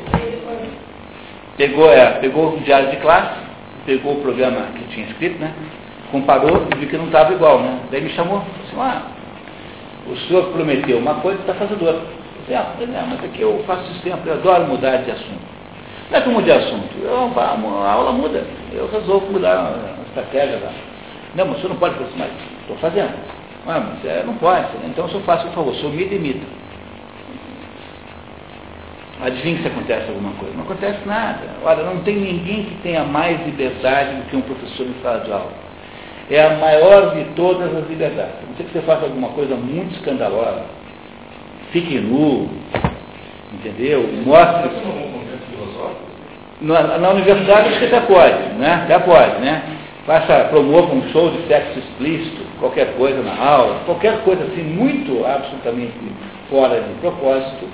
pegou, 1.55 1.91
é, 1.91 2.11
pegou 2.19 2.55
o 2.55 2.59
diário 2.59 2.89
de 2.89 2.97
classe, 2.97 3.39
pegou 3.85 4.13
o 4.13 4.21
programa 4.21 4.67
que 4.75 4.83
tinha 4.93 5.07
escrito, 5.07 5.39
né? 5.39 5.53
comparou 6.11 6.67
e 6.73 6.77
viu 6.77 6.89
que 6.89 6.97
não 6.97 7.05
estava 7.05 7.33
igual, 7.33 7.59
né? 7.59 7.79
Daí 7.91 8.01
me 8.01 8.09
chamou, 8.09 8.41
disse, 8.63 8.75
ah, 8.79 9.03
o 10.07 10.15
senhor 10.27 10.45
prometeu 10.51 10.97
uma 10.97 11.15
coisa 11.15 11.37
e 11.37 11.41
está 11.41 11.53
fazendo 11.53 11.85
outra. 11.85 12.01
Eu 12.01 12.41
disse, 12.41 12.53
ah, 12.53 13.05
mas 13.09 13.23
aqui 13.23 13.41
eu 13.41 13.63
faço 13.65 13.91
isso 13.91 14.01
sempre, 14.01 14.29
eu 14.29 14.35
adoro 14.35 14.67
mudar 14.67 14.97
de 14.97 15.11
assunto. 15.11 15.57
Não 16.09 16.17
é 16.17 16.21
que 16.21 16.27
eu 16.29 16.33
mude 16.33 16.45
de 16.45 16.51
assunto, 16.53 16.89
eu, 17.01 17.31
a, 17.37 17.91
aula 17.91 18.13
muda, 18.13 18.43
eu 18.71 18.89
resolvo 18.89 19.29
mudar 19.31 19.57
a 19.57 20.07
estratégia 20.07 20.59
lá. 20.63 20.71
Não, 21.37 21.45
mas 21.45 21.57
o 21.57 21.61
senhor 21.61 21.69
não 21.69 21.77
pode 21.77 21.93
fazer 21.95 22.09
isso 22.09 22.17
mais. 22.17 22.31
Estou 22.61 22.77
fazendo. 22.77 23.13
Ah, 23.65 23.79
mas 23.79 24.05
é, 24.05 24.23
não 24.25 24.33
pode. 24.35 24.67
Então 24.85 25.05
o 25.05 25.09
senhor 25.09 25.23
faça, 25.23 25.45
por 25.45 25.53
favor, 25.53 25.71
o 25.71 25.75
senhor 25.75 25.93
me 25.93 26.03
demita. 26.03 26.45
Adivinha 29.21 29.61
se 29.61 29.67
acontece 29.67 30.09
alguma 30.09 30.33
coisa? 30.33 30.53
Não 30.55 30.63
acontece 30.63 30.99
nada. 31.05 31.41
Olha, 31.63 31.83
não 31.83 32.01
tem 32.03 32.17
ninguém 32.17 32.65
que 32.65 32.75
tenha 32.83 33.03
mais 33.05 33.43
liberdade 33.45 34.15
do 34.15 34.29
que 34.29 34.35
um 34.35 34.41
professor 34.41 34.85
em 34.85 35.01
sala 35.01 35.19
de 35.21 35.31
aula 35.31 35.67
é 36.29 36.45
a 36.45 36.49
maior 36.57 37.15
de 37.15 37.23
todas 37.35 37.73
as 37.73 37.87
liberdades. 37.87 38.35
Não 38.47 38.55
sei 38.57 38.65
que 38.65 38.73
você 38.73 38.81
faça 38.81 39.05
alguma 39.05 39.29
coisa 39.29 39.55
muito 39.55 39.95
escandalosa, 39.95 40.65
fique 41.71 41.99
nu, 41.99 42.49
entendeu? 43.53 44.07
Mostre. 44.25 44.69
Na, 46.59 46.97
na 46.97 47.09
universidade 47.11 47.69
acho 47.69 47.79
que 47.79 47.85
até 47.85 47.99
pode, 48.01 48.49
né? 48.57 48.81
Até 48.83 48.99
pode, 48.99 49.39
né? 49.41 49.61
Faça, 50.07 50.45
promova 50.45 50.95
um 50.95 51.07
show 51.11 51.29
de 51.31 51.45
sexo 51.47 51.79
explícito, 51.79 52.41
qualquer 52.61 52.95
coisa 52.95 53.21
na 53.21 53.35
aula, 53.37 53.81
qualquer 53.85 54.23
coisa 54.23 54.41
assim, 54.45 54.63
muito 54.63 55.25
absolutamente 55.25 55.91
fora 56.49 56.79
de 56.79 56.93
propósito, 57.01 57.67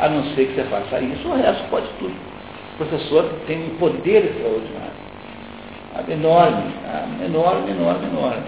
a 0.00 0.08
não 0.08 0.24
ser 0.34 0.46
que 0.46 0.54
você 0.54 0.64
faça 0.64 1.00
isso, 1.00 1.28
o 1.28 1.36
resto 1.36 1.62
pode 1.70 1.86
tudo. 2.00 2.14
O 2.74 2.76
professor 2.78 3.24
tem 3.46 3.66
um 3.66 3.76
poder 3.76 4.24
extraordinário 4.24 4.90
enorme, 6.08 6.72
enorme, 7.24 7.70
enorme, 7.70 8.06
enorme. 8.06 8.42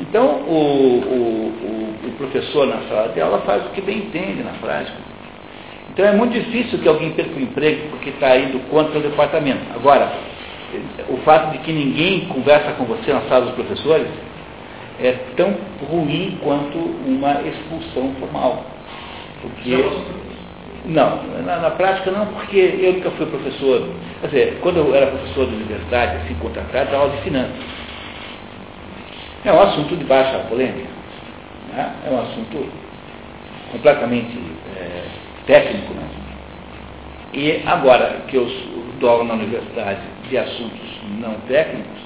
Então, 0.00 0.26
o, 0.46 0.52
o, 0.52 2.04
o, 2.04 2.08
o, 2.08 2.12
professor 2.18 2.66
na 2.66 2.82
sala 2.88 3.08
de 3.08 3.20
aula 3.20 3.38
faz 3.40 3.64
o 3.66 3.70
que 3.70 3.80
bem 3.80 3.98
entende 3.98 4.44
na 4.44 4.52
prática. 4.60 4.96
Então, 5.90 6.04
é 6.04 6.12
muito 6.12 6.34
difícil 6.34 6.78
que 6.78 6.88
alguém 6.88 7.12
perca 7.12 7.34
o 7.34 7.40
emprego 7.40 7.88
porque 7.90 8.10
está 8.10 8.36
indo 8.36 8.60
contra 8.68 8.98
o 8.98 9.02
departamento. 9.02 9.62
Agora, 9.74 10.12
o 11.08 11.16
fato 11.18 11.52
de 11.52 11.58
que 11.58 11.72
ninguém 11.72 12.26
conversa 12.26 12.72
com 12.72 12.84
você 12.84 13.12
na 13.12 13.22
sala 13.22 13.46
dos 13.46 13.54
professores 13.54 14.08
é 15.00 15.12
tão 15.36 15.54
ruim 15.88 16.38
quanto 16.42 16.78
uma 16.78 17.42
expulsão 17.42 18.14
formal. 18.18 18.64
Porque 19.42 19.76
não, 20.86 21.22
na, 21.44 21.58
na, 21.58 21.70
prática 21.70 22.10
não, 22.10 22.26
porque 22.26 22.56
eu 22.56 22.94
nunca 22.94 23.10
fui 23.12 23.26
professor. 23.26 23.88
Quer 24.20 24.26
dizer, 24.28 24.58
quando 24.60 24.78
eu 24.78 24.94
era 24.94 25.06
professor 25.08 25.46
de 25.46 25.54
universidade, 25.56 26.16
assim, 26.18 26.34
contratado, 26.34 26.90
dava 26.90 27.04
aula 27.04 27.16
de 27.16 27.22
finanças. 27.22 27.56
É 29.44 29.52
um 29.52 29.60
assunto 29.60 29.96
de 29.96 30.04
baixa 30.04 30.38
polêmica. 30.48 30.88
Né? 31.72 31.94
É 32.06 32.10
um 32.10 32.20
assunto 32.20 32.68
completamente 33.72 34.38
é, 34.76 35.02
técnico. 35.46 35.92
Né? 35.92 36.08
E 37.32 37.62
agora 37.66 38.22
que 38.28 38.36
eu 38.36 38.48
dou 38.98 39.10
aula 39.10 39.24
na 39.24 39.34
universidade 39.34 40.00
de 40.28 40.38
assuntos 40.38 41.00
não 41.18 41.34
técnicos, 41.48 42.00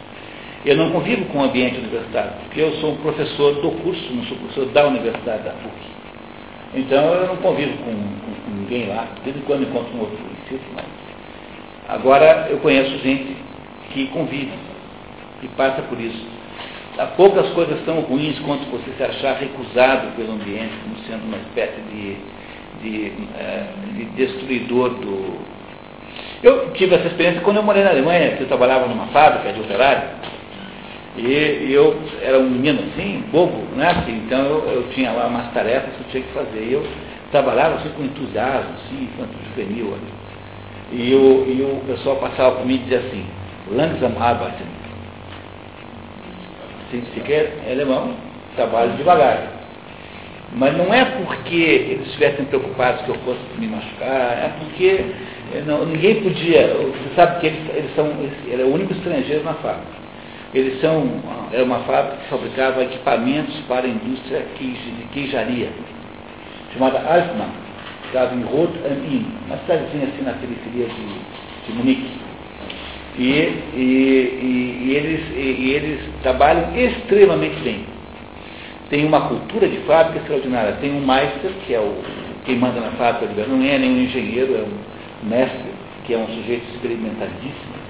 eu 0.65 0.77
não 0.77 0.91
convivo 0.91 1.25
com 1.27 1.39
o 1.39 1.45
ambiente 1.45 1.79
universitário, 1.79 2.33
porque 2.43 2.61
eu 2.61 2.73
sou 2.81 2.93
um 2.93 2.97
professor 2.97 3.55
do 3.55 3.71
curso, 3.83 4.13
não 4.13 4.25
sou 4.25 4.37
professor 4.37 4.67
da 4.67 4.87
Universidade 4.87 5.43
da 5.45 5.53
PUC. 5.53 5.75
Então 6.75 7.15
eu 7.15 7.27
não 7.29 7.37
convivo 7.37 7.77
com, 7.79 7.93
com, 7.93 8.35
com 8.45 8.51
ninguém 8.61 8.87
lá, 8.87 9.09
de 9.17 9.23
vez 9.23 9.37
em 9.37 9.41
quando 9.47 9.63
encontro 9.63 9.97
um 9.97 10.01
outro 10.01 10.19
conhecido, 10.19 10.63
mas 10.75 10.85
agora 11.89 12.49
eu 12.51 12.59
conheço 12.59 12.99
gente 12.99 13.37
que 13.93 14.07
convive, 14.09 14.53
que 15.41 15.49
passa 15.49 15.83
por 15.83 15.99
isso. 15.99 16.41
Há 16.99 17.07
poucas 17.07 17.49
coisas 17.51 17.83
tão 17.85 18.01
ruins 18.01 18.39
quanto 18.41 18.67
você 18.71 18.91
se 18.97 19.03
achar 19.03 19.39
recusado 19.39 20.09
pelo 20.17 20.33
ambiente, 20.33 20.75
como 20.83 20.97
sendo 21.07 21.25
uma 21.25 21.39
espécie 21.39 21.81
de, 21.91 22.17
de, 22.83 23.13
é, 23.39 23.67
de 23.95 24.05
destruidor 24.17 24.91
do. 24.91 25.60
Eu 26.43 26.71
tive 26.73 26.95
essa 26.95 27.07
experiência 27.07 27.43
quando 27.43 27.59
eu 27.59 27.63
morei 27.63 27.85
na 27.85 27.91
Alemanha, 27.91 28.37
que 28.37 28.43
eu 28.43 28.49
trabalhava 28.49 28.87
numa 28.87 29.07
fábrica 29.09 29.53
de 29.53 29.61
operário, 29.61 30.03
e 31.17 31.73
eu 31.73 32.01
era 32.23 32.39
um 32.39 32.49
menino 32.49 32.83
assim, 32.93 33.25
bobo, 33.31 33.63
né? 33.77 34.05
Então 34.09 34.39
eu, 34.39 34.65
eu 34.71 34.89
tinha 34.91 35.11
lá 35.13 35.27
umas 35.27 35.53
tarefas 35.53 35.95
que 35.95 36.01
eu 36.01 36.07
tinha 36.11 36.23
que 36.23 36.33
fazer. 36.33 36.63
E 36.63 36.73
eu 36.73 36.87
trabalhava 37.31 37.77
assim 37.77 37.91
com 37.91 38.05
entusiasmo, 38.05 38.71
assim, 38.85 39.09
quanto 39.17 39.33
juvenil. 39.49 39.99
E, 40.93 41.13
eu, 41.13 41.47
e 41.47 41.63
o 41.63 41.83
pessoal 41.87 42.17
passava 42.17 42.57
por 42.57 42.67
mim 42.67 42.75
e 42.75 42.79
dizia 42.79 42.99
assim, 42.99 43.27
langsam 43.71 44.13
arbeiten. 44.19 44.67
Significa 46.91 47.53
em 47.67 47.73
alemão, 47.73 48.15
trabalho 48.57 48.93
devagar. 48.93 49.61
Mas 50.53 50.77
não 50.77 50.93
é 50.93 51.05
porque 51.05 51.55
eles 51.55 52.07
estivessem 52.07 52.45
preocupados 52.47 53.03
que 53.03 53.11
eu 53.11 53.15
fosse 53.17 53.41
me 53.57 53.69
machucar, 53.69 54.09
é 54.11 54.53
porque 54.59 55.05
não, 55.67 55.85
ninguém 55.85 56.23
podia. 56.23 56.69
Você 56.69 57.15
sabe 57.17 57.41
que 57.41 57.47
eles, 57.47 57.61
eles 57.75 57.95
são, 57.95 58.07
ele 58.47 58.63
é 58.63 58.65
o 58.65 58.73
único 58.73 58.93
estrangeiro 58.93 59.45
na 59.45 59.55
fábrica. 59.55 60.01
Eles 60.55 60.81
são, 60.81 61.09
é 61.53 61.63
uma 61.63 61.81
fábrica 61.81 62.17
que 62.17 62.29
fabricava 62.29 62.83
equipamentos 62.83 63.55
para 63.69 63.87
a 63.87 63.89
indústria 63.89 64.45
de 64.59 65.05
queijaria, 65.13 65.69
chamada 66.73 66.99
Altmann, 66.99 67.51
estava 68.07 68.35
em 68.35 68.43
Rot 68.43 68.73
am 68.85 69.15
Inn, 69.15 69.25
uma 69.47 69.57
cidadezinha 69.59 70.09
assim 70.09 70.23
na 70.25 70.33
periferia 70.33 70.87
de, 70.87 71.67
de 71.67 71.79
Munique. 71.79 72.11
E, 73.17 73.23
e, 73.23 73.77
e, 73.77 74.87
e 74.87 74.95
eles, 74.95 75.21
e, 75.37 75.71
eles 75.71 76.01
trabalham 76.23 76.77
extremamente 76.77 77.61
bem. 77.63 77.85
Tem 78.89 79.05
uma 79.05 79.29
cultura 79.29 79.69
de 79.69 79.77
fábrica 79.79 80.19
extraordinária. 80.19 80.79
Tem 80.81 80.91
um 80.91 81.01
Meister, 81.01 81.53
que 81.65 81.75
é 81.75 81.79
o, 81.79 81.95
quem 82.45 82.57
manda 82.57 82.81
na 82.81 82.91
fábrica, 82.93 83.47
não 83.47 83.63
é 83.65 83.79
nenhum 83.79 84.03
engenheiro, 84.03 84.57
é 84.57 84.63
um 84.63 85.00
mestre, 85.23 85.73
que 86.05 86.15
é 86.15 86.19
um 86.19 86.27
sujeito 86.27 86.65
experimentadíssimo 86.75 87.81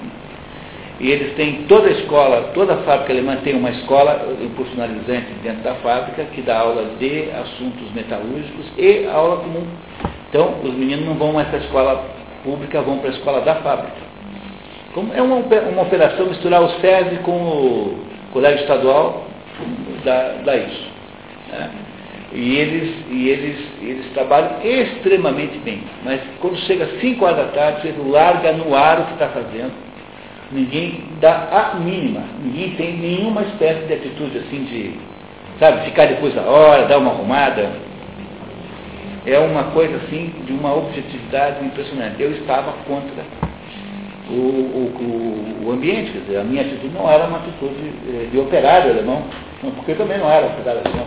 e 1.01 1.11
eles 1.11 1.35
têm 1.35 1.64
toda 1.66 1.89
a 1.89 1.93
escola, 1.93 2.51
toda 2.53 2.74
a 2.74 2.76
fábrica 2.83 3.11
alemã 3.11 3.37
tem 3.37 3.55
uma 3.55 3.70
escola 3.70 4.22
profissionalizante 4.55 5.33
dentro 5.43 5.62
da 5.62 5.74
fábrica 5.76 6.24
que 6.24 6.43
dá 6.43 6.59
aula 6.59 6.91
de 6.99 7.31
assuntos 7.31 7.91
metalúrgicos 7.95 8.66
e 8.76 9.07
aula 9.07 9.39
comum. 9.39 9.66
Então, 10.28 10.57
os 10.62 10.74
meninos 10.74 11.07
não 11.07 11.14
vão 11.14 11.33
mais 11.33 11.49
para 11.49 11.57
a 11.57 11.62
escola 11.62 12.05
pública, 12.45 12.83
vão 12.83 12.99
para 12.99 13.09
a 13.09 13.12
escola 13.14 13.41
da 13.41 13.55
fábrica. 13.57 13.97
Como 14.93 15.14
é 15.14 15.22
uma, 15.22 15.37
uma 15.37 15.83
operação 15.83 16.26
misturar 16.26 16.62
o 16.62 16.68
SESI 16.81 17.16
com 17.22 17.33
o 17.33 17.99
colégio 18.35 18.61
estadual, 18.61 19.24
dá 20.05 20.55
isso. 20.55 20.91
Né? 21.51 21.70
E, 22.33 22.57
eles, 22.57 22.95
e 23.11 23.28
eles, 23.28 23.59
eles 23.83 24.12
trabalham 24.12 24.59
extremamente 24.62 25.59
bem. 25.59 25.83
Mas 26.05 26.20
quando 26.41 26.57
chega 26.59 26.85
às 26.85 27.01
5 27.01 27.24
horas 27.24 27.37
da 27.39 27.45
tarde, 27.53 27.83
você 27.83 27.95
larga 28.09 28.53
no 28.53 28.74
ar 28.74 29.01
o 29.01 29.05
que 29.07 29.12
está 29.14 29.28
fazendo 29.28 29.91
ninguém 30.51 31.05
dá 31.20 31.49
a 31.51 31.74
mínima, 31.76 32.22
ninguém 32.43 32.70
tem 32.72 32.97
nenhuma 32.97 33.43
espécie 33.43 33.87
de 33.87 33.95
atitude 33.95 34.39
assim 34.39 34.64
de, 34.64 34.95
sabe, 35.59 35.85
ficar 35.85 36.07
depois 36.07 36.35
da 36.35 36.43
hora, 36.43 36.87
dar 36.87 36.99
uma 36.99 37.12
arrumada. 37.12 37.70
É 39.26 39.39
uma 39.39 39.64
coisa 39.64 39.97
assim 39.97 40.33
de 40.47 40.53
uma 40.53 40.74
objetividade 40.74 41.64
impressionante. 41.64 42.20
Eu 42.20 42.33
estava 42.33 42.72
contra 42.87 43.22
o, 44.31 44.33
o, 44.33 45.66
o, 45.66 45.72
ambiente, 45.72 46.12
quer 46.12 46.20
dizer, 46.20 46.37
a 46.39 46.45
minha 46.45 46.62
atitude 46.62 46.95
não 46.95 47.09
era 47.09 47.26
uma 47.26 47.39
atitude 47.39 47.93
eh, 48.09 48.28
de 48.33 48.39
operário 48.39 48.93
alemão, 48.93 49.22
porque 49.76 49.93
eu 49.93 49.99
também 49.99 50.18
não 50.18 50.31
era 50.31 50.47
operário 50.47 50.81
alemão. 50.85 51.07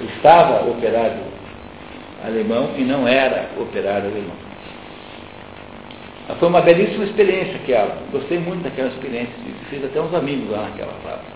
Estava 0.00 0.68
operário 0.68 1.22
alemão 2.24 2.70
e 2.76 2.82
não 2.82 3.06
era 3.06 3.50
operário 3.58 4.10
alemão. 4.10 4.44
Foi 6.38 6.48
uma 6.48 6.62
belíssima 6.62 7.04
experiência 7.04 7.56
aquela. 7.56 7.98
Gostei 8.10 8.38
muito 8.38 8.62
daquela 8.62 8.88
experiência. 8.88 9.32
Fiz 9.68 9.84
até 9.84 10.00
uns 10.00 10.14
amigos 10.14 10.50
lá 10.50 10.62
naquela 10.62 10.92
fábrica. 11.02 11.32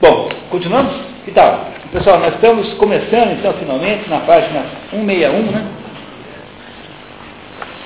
Bom, 0.00 0.28
continuamos? 0.50 0.94
Que 1.24 1.30
tal? 1.30 1.66
Pessoal, 1.92 2.18
nós 2.18 2.34
estamos 2.34 2.72
começando 2.74 3.38
então 3.38 3.52
finalmente 3.54 4.08
na 4.08 4.20
página 4.20 4.64
161, 4.90 5.52
né? 5.52 5.66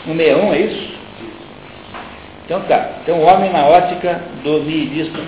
161, 0.06 0.54
é 0.54 0.58
isso? 0.60 0.96
Então 2.44 2.60
tá. 2.62 2.90
Então 3.02 3.18
o 3.18 3.22
homem 3.22 3.52
na 3.52 3.66
ótica 3.66 4.22
do 4.44 4.60
nihilismo 4.60 5.18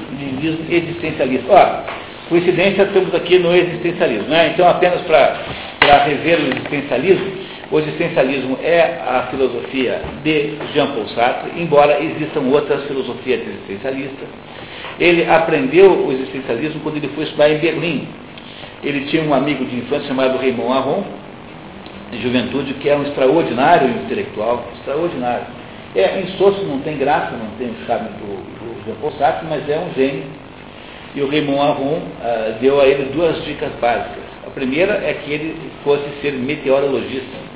existencialista. 0.70 1.53
Ó, 1.53 2.08
coincidência, 2.29 2.83
estamos 2.83 3.14
aqui 3.14 3.39
no 3.39 3.55
existencialismo. 3.55 4.29
Né? 4.29 4.53
Então 4.55 4.68
apenas 4.68 5.01
para 5.03 6.05
rever 6.05 6.39
o 6.39 6.49
existencialismo, 6.49 7.33
o 7.70 7.79
existencialismo 7.79 8.59
é 8.62 8.99
a 9.07 9.29
filosofia 9.31 10.01
de 10.24 10.55
Jean-Paul 10.72 11.07
Sartre, 11.09 11.61
embora 11.61 12.03
existam 12.03 12.41
outras 12.51 12.85
filosofias 12.85 13.41
existencialistas. 13.47 14.29
Ele 14.99 15.29
aprendeu 15.29 16.07
o 16.07 16.12
existencialismo 16.12 16.81
quando 16.81 16.97
ele 16.97 17.09
foi 17.09 17.24
estudar 17.24 17.51
em 17.51 17.59
Berlim. 17.59 18.09
Ele 18.83 19.07
tinha 19.07 19.22
um 19.22 19.35
amigo 19.35 19.64
de 19.66 19.76
infância 19.76 20.09
chamado 20.09 20.39
Raymond 20.39 20.72
Aron, 20.72 21.05
de 22.11 22.22
juventude, 22.22 22.74
que 22.74 22.89
é 22.89 22.97
um 22.97 23.03
extraordinário 23.03 23.89
intelectual, 23.89 24.64
extraordinário. 24.79 25.47
É 25.95 26.20
insosso, 26.20 26.64
não 26.64 26.81
tem 26.81 26.97
graça, 26.97 27.33
não 27.33 27.51
tem 27.59 27.68
o 27.68 27.87
charme 27.87 28.09
do, 28.11 28.26
do 28.26 28.85
Jean-Paul 28.87 29.12
Sartre, 29.18 29.47
mas 29.49 29.68
é 29.68 29.79
um 29.79 29.93
gênio. 29.95 30.24
E 31.15 31.23
o 31.23 31.29
Raymond 31.29 31.59
Aron 31.59 32.03
ah, 32.23 32.59
deu 32.61 32.81
a 32.81 32.87
ele 32.87 33.11
duas 33.13 33.43
dicas 33.45 33.73
básicas. 33.81 34.25
A 34.47 34.51
primeira 34.51 34.95
é 34.95 35.15
que 35.15 35.33
ele 35.33 35.57
fosse 35.83 36.05
ser 36.21 36.33
meteorologista 36.33 37.49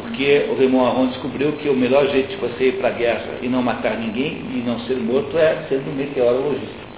porque 0.00 0.46
o 0.48 0.54
Raymond 0.54 0.90
Aron 0.90 1.06
descobriu 1.08 1.52
que 1.52 1.68
o 1.68 1.74
melhor 1.74 2.06
jeito 2.08 2.28
de 2.28 2.36
você 2.36 2.68
ir 2.68 2.72
para 2.74 2.88
a 2.88 2.92
guerra 2.92 3.38
e 3.42 3.48
não 3.48 3.62
matar 3.62 3.98
ninguém 3.98 4.42
e 4.50 4.62
não 4.64 4.78
ser 4.80 4.96
morto 4.96 5.36
é 5.36 5.64
sendo 5.68 5.94
meteorologista. 5.96 6.88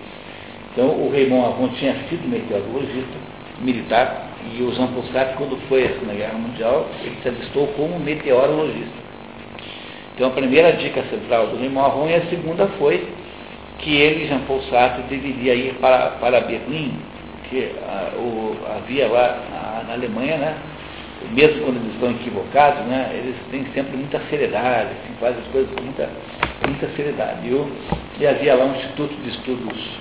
Então 0.73 0.87
o 0.87 1.11
Raymond 1.11 1.47
Aron 1.47 1.69
tinha 1.69 1.95
sido 2.09 2.29
meteorologista 2.29 3.19
militar 3.61 4.31
e 4.55 4.63
o 4.63 4.73
Jean 4.73 4.89
quando 5.37 5.59
foi 5.69 5.85
à 5.85 5.89
Segunda 5.89 6.15
Guerra 6.15 6.39
Mundial, 6.39 6.89
ele 7.03 7.17
se 7.23 7.29
alistou 7.29 7.67
como 7.69 7.99
meteorologista. 7.99 9.11
Então 10.15 10.29
a 10.29 10.33
primeira 10.33 10.73
dica 10.73 11.03
central 11.05 11.49
do 11.49 11.57
Raymond 11.57 11.91
Aron 11.91 12.09
e 12.09 12.15
a 12.15 12.27
segunda 12.27 12.67
foi 12.79 13.07
que 13.83 13.97
ele, 13.97 14.27
Jean 14.27 14.41
Paul 14.41 14.63
Sartre, 14.63 15.03
deveria 15.05 15.55
ir 15.55 15.75
para, 15.75 16.11
para 16.21 16.41
Berlim, 16.41 16.93
que 17.49 17.73
ah, 17.83 18.13
o, 18.17 18.57
havia 18.77 19.09
lá 19.09 19.39
na, 19.51 19.85
na 19.89 19.93
Alemanha, 19.95 20.37
né, 20.37 20.57
mesmo 21.33 21.65
quando 21.65 21.77
eles 21.77 21.95
estão 21.95 22.11
equivocados, 22.11 22.87
né, 22.87 23.11
eles 23.13 23.37
têm 23.51 23.67
sempre 23.75 23.97
muita 23.97 24.21
seriedade, 24.31 24.91
assim, 24.91 25.15
fazem 25.21 25.41
as 25.41 25.49
coisas 25.49 25.71
com 25.75 25.83
muita, 25.83 26.09
muita 26.67 26.89
seriedade. 26.97 27.49
Eu, 27.49 27.71
e 28.19 28.27
havia 28.27 28.55
lá 28.55 28.65
um 28.65 28.77
instituto 28.77 29.15
de 29.23 29.31
estudos 29.31 30.01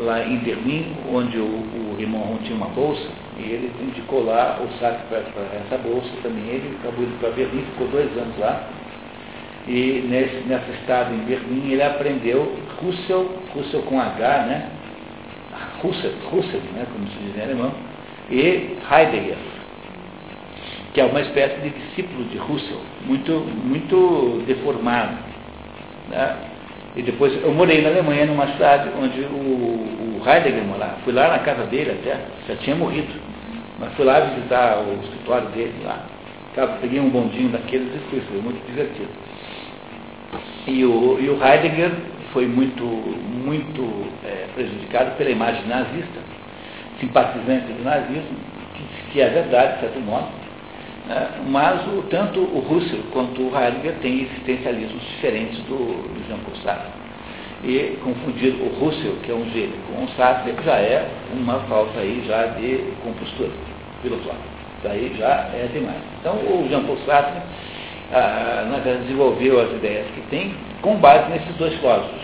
lá 0.00 0.24
em 0.24 0.38
Berlim, 0.38 0.94
onde 1.12 1.38
o, 1.38 1.44
o 1.44 1.96
Raymond 1.96 2.44
tinha 2.44 2.56
uma 2.56 2.68
bolsa, 2.68 3.08
e 3.38 3.42
ele 3.42 3.72
indicou 3.80 4.24
lá 4.24 4.58
o 4.60 4.78
saque 4.78 5.02
para 5.08 5.18
essa 5.18 5.78
bolsa 5.78 6.08
também. 6.22 6.44
Ele 6.44 6.76
acabou 6.80 7.04
indo 7.04 7.18
para 7.20 7.30
Berlim, 7.30 7.64
ficou 7.72 7.88
dois 7.88 8.10
anos 8.16 8.36
lá. 8.38 8.68
E 9.68 10.04
nesse, 10.08 10.48
nessa 10.48 10.70
estada 10.80 11.14
em 11.14 11.18
Berlim 11.18 11.72
ele 11.72 11.82
aprendeu 11.82 12.56
Russell, 12.82 13.30
Russell 13.54 13.82
com 13.82 14.00
H, 14.00 14.46
né? 14.46 14.70
Russell, 15.82 16.12
Russell 16.30 16.60
né? 16.74 16.86
como 16.92 17.06
se 17.08 17.18
diz 17.18 17.36
em 17.36 17.42
alemão, 17.42 17.72
e 18.30 18.76
Heidegger 18.90 19.36
que 20.98 21.02
é 21.02 21.04
uma 21.04 21.20
espécie 21.20 21.60
de 21.60 21.70
discípulo 21.70 22.24
de 22.24 22.38
Russell, 22.38 22.80
muito, 23.06 23.32
muito 23.32 24.42
deformado. 24.48 25.16
Né? 26.08 26.36
E 26.96 27.02
depois 27.02 27.32
eu 27.40 27.52
morei 27.52 27.82
na 27.82 27.90
Alemanha, 27.90 28.26
numa 28.26 28.48
cidade 28.48 28.88
onde 29.00 29.20
o, 29.20 30.18
o 30.18 30.22
Heidegger 30.26 30.64
morava. 30.64 30.96
Fui 31.04 31.12
lá 31.12 31.28
na 31.28 31.38
casa 31.40 31.66
dele 31.66 31.92
até, 31.92 32.18
já 32.48 32.56
tinha 32.56 32.74
morrido. 32.74 33.14
Mas 33.78 33.92
fui 33.92 34.04
lá 34.04 34.18
visitar 34.20 34.78
o 34.78 35.00
escritório 35.04 35.48
dele 35.50 35.74
lá. 35.84 36.04
Peguei 36.80 36.98
um 36.98 37.10
bondinho 37.10 37.50
daqueles 37.50 37.94
e 37.94 37.98
fui, 38.10 38.20
foi 38.22 38.40
muito 38.40 38.66
divertido. 38.66 39.10
E 40.66 40.84
o, 40.84 41.18
e 41.20 41.28
o 41.30 41.42
Heidegger 41.42 41.92
foi 42.32 42.46
muito, 42.46 42.84
muito 42.84 43.82
é, 44.24 44.46
prejudicado 44.54 45.16
pela 45.16 45.30
imagem 45.30 45.66
nazista, 45.66 46.20
simpatizante 47.00 47.72
do 47.72 47.84
nazismo, 47.84 48.36
que, 48.74 49.12
que 49.12 49.20
é 49.20 49.28
verdade, 49.30 49.74
de 49.74 49.80
certo 49.80 50.00
modo, 50.00 50.28
né? 51.08 51.28
Mas 51.48 51.80
o, 51.88 52.02
tanto 52.10 52.40
o 52.40 52.60
Russell 52.60 53.00
quanto 53.12 53.40
o 53.40 53.58
Heidegger 53.58 53.94
têm 54.02 54.22
existencialismos 54.22 55.02
diferentes 55.02 55.58
do, 55.60 55.76
do 55.76 56.28
Jean 56.28 56.38
Paul 56.38 56.56
Sartre. 56.62 56.92
E 57.64 57.98
confundir 58.04 58.54
o 58.54 58.68
Russell, 58.78 59.16
que 59.24 59.32
é 59.32 59.34
um 59.34 59.44
gênio, 59.50 59.74
com 59.88 60.04
o 60.04 60.08
Sartre 60.16 60.54
já 60.64 60.76
é 60.76 61.08
uma 61.32 61.58
falta 61.60 61.98
aí 61.98 62.22
já 62.26 62.46
de 62.46 62.84
compostura 63.02 63.50
filosófica. 64.02 64.58
Daí 64.84 65.12
já 65.18 65.50
é 65.54 65.68
demais. 65.72 66.00
Então 66.20 66.34
o 66.34 66.68
Jean 66.68 66.84
Paul 66.84 66.98
Sartre 68.10 68.90
ah, 68.90 68.98
desenvolveu 69.02 69.60
as 69.60 69.70
ideias 69.72 70.06
que 70.14 70.20
tem 70.30 70.54
com 70.80 70.96
base 70.96 71.30
nesses 71.30 71.54
dois 71.56 71.74
filósofos, 71.74 72.22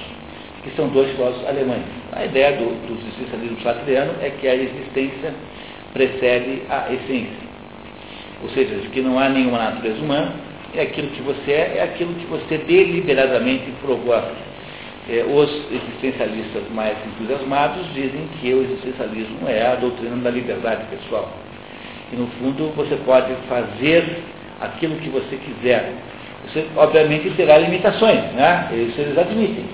que 0.63 0.71
são 0.77 0.89
dois 0.89 1.11
filósofos 1.15 1.47
alemães. 1.47 1.85
A 2.13 2.25
ideia 2.25 2.53
do, 2.53 2.87
do 2.87 2.99
existencialismo 3.01 3.61
sartreano 3.63 4.13
é 4.23 4.31
que 4.31 4.49
a 4.49 4.55
existência 4.55 5.35
precede 5.93 6.63
a 6.71 6.93
essência. 6.93 7.45
Ou 8.43 8.49
seja, 8.51 8.75
que 8.93 9.01
não 9.01 9.19
há 9.19 9.29
nenhuma 9.29 9.59
natureza 9.59 10.01
humana, 10.01 10.33
é 10.75 10.83
aquilo 10.83 11.09
que 11.09 11.23
você 11.23 11.53
é, 11.53 11.75
é 11.77 11.83
aquilo 11.83 12.15
que 12.15 12.27
você 12.27 12.59
deliberadamente 12.59 13.71
provou 13.83 14.15
É, 15.07 15.23
os 15.23 15.51
existencialistas 15.71 16.63
mais 16.71 16.97
entusiasmados 17.07 17.87
dizem 17.93 18.27
que 18.41 18.55
o 18.55 18.63
existencialismo 18.63 19.47
é 19.47 19.67
a 19.67 19.75
doutrina 19.75 20.17
da 20.17 20.31
liberdade 20.31 20.87
pessoal. 20.87 21.31
E 22.11 22.17
no 22.17 22.27
fundo 22.39 22.73
você 22.75 22.97
pode 23.05 23.35
fazer 23.47 24.23
aquilo 24.61 24.97
que 24.97 25.09
você 25.09 25.37
quiser. 25.37 25.93
Você 26.47 26.67
obviamente 26.77 27.31
terá 27.31 27.59
limitações, 27.59 28.21
né? 28.33 28.69
isso 28.73 29.01
eles 29.01 29.17
admitem. 29.17 29.65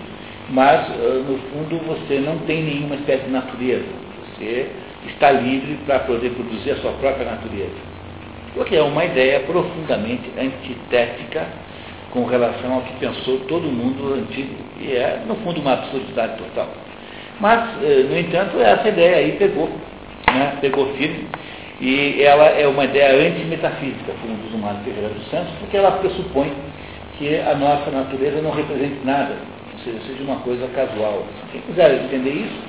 Mas 0.50 0.88
no 0.88 1.38
fundo 1.50 1.78
você 1.86 2.18
não 2.18 2.38
tem 2.40 2.62
nenhuma 2.62 2.96
espécie 2.96 3.24
de 3.24 3.30
natureza. 3.30 3.84
Você 4.36 4.68
está 5.06 5.30
livre 5.30 5.78
para 5.86 6.00
poder 6.00 6.30
produzir 6.30 6.72
a 6.72 6.76
sua 6.76 6.92
própria 6.92 7.24
natureza 7.24 7.90
porque 8.54 8.76
é 8.76 8.82
uma 8.82 9.04
ideia 9.04 9.40
profundamente 9.40 10.30
antitética 10.38 11.46
com 12.10 12.24
relação 12.24 12.74
ao 12.74 12.82
que 12.82 12.94
pensou 12.94 13.38
todo 13.40 13.62
mundo 13.62 14.14
antigo, 14.14 14.54
e 14.80 14.92
é, 14.92 15.22
no 15.26 15.36
fundo, 15.36 15.60
uma 15.60 15.74
absurdidade 15.74 16.38
total. 16.38 16.68
Mas, 17.38 17.82
eh, 17.82 18.04
no 18.08 18.18
entanto, 18.18 18.60
essa 18.60 18.88
ideia 18.88 19.16
aí 19.18 19.32
pegou, 19.32 19.70
né, 20.26 20.58
pegou 20.60 20.92
firme, 20.94 21.26
e 21.80 22.22
ela 22.22 22.46
é 22.46 22.66
uma 22.66 22.84
ideia 22.84 23.28
antimetafísica, 23.28 24.12
como 24.20 24.36
diz 24.42 24.54
o 24.54 24.58
Mário 24.58 24.80
Ferreira 24.84 25.08
dos 25.08 25.30
Santos, 25.30 25.52
porque 25.60 25.76
ela 25.76 25.92
pressupõe 25.92 26.52
que 27.18 27.36
a 27.36 27.54
nossa 27.54 27.90
natureza 27.90 28.42
não 28.42 28.50
represente 28.50 29.00
nada, 29.04 29.36
ou 29.72 29.78
seja, 29.80 29.98
seja 30.06 30.22
uma 30.22 30.36
coisa 30.40 30.68
casual. 30.68 31.24
Quem 31.52 31.60
quiser 31.62 32.04
entender 32.04 32.32
isso, 32.32 32.60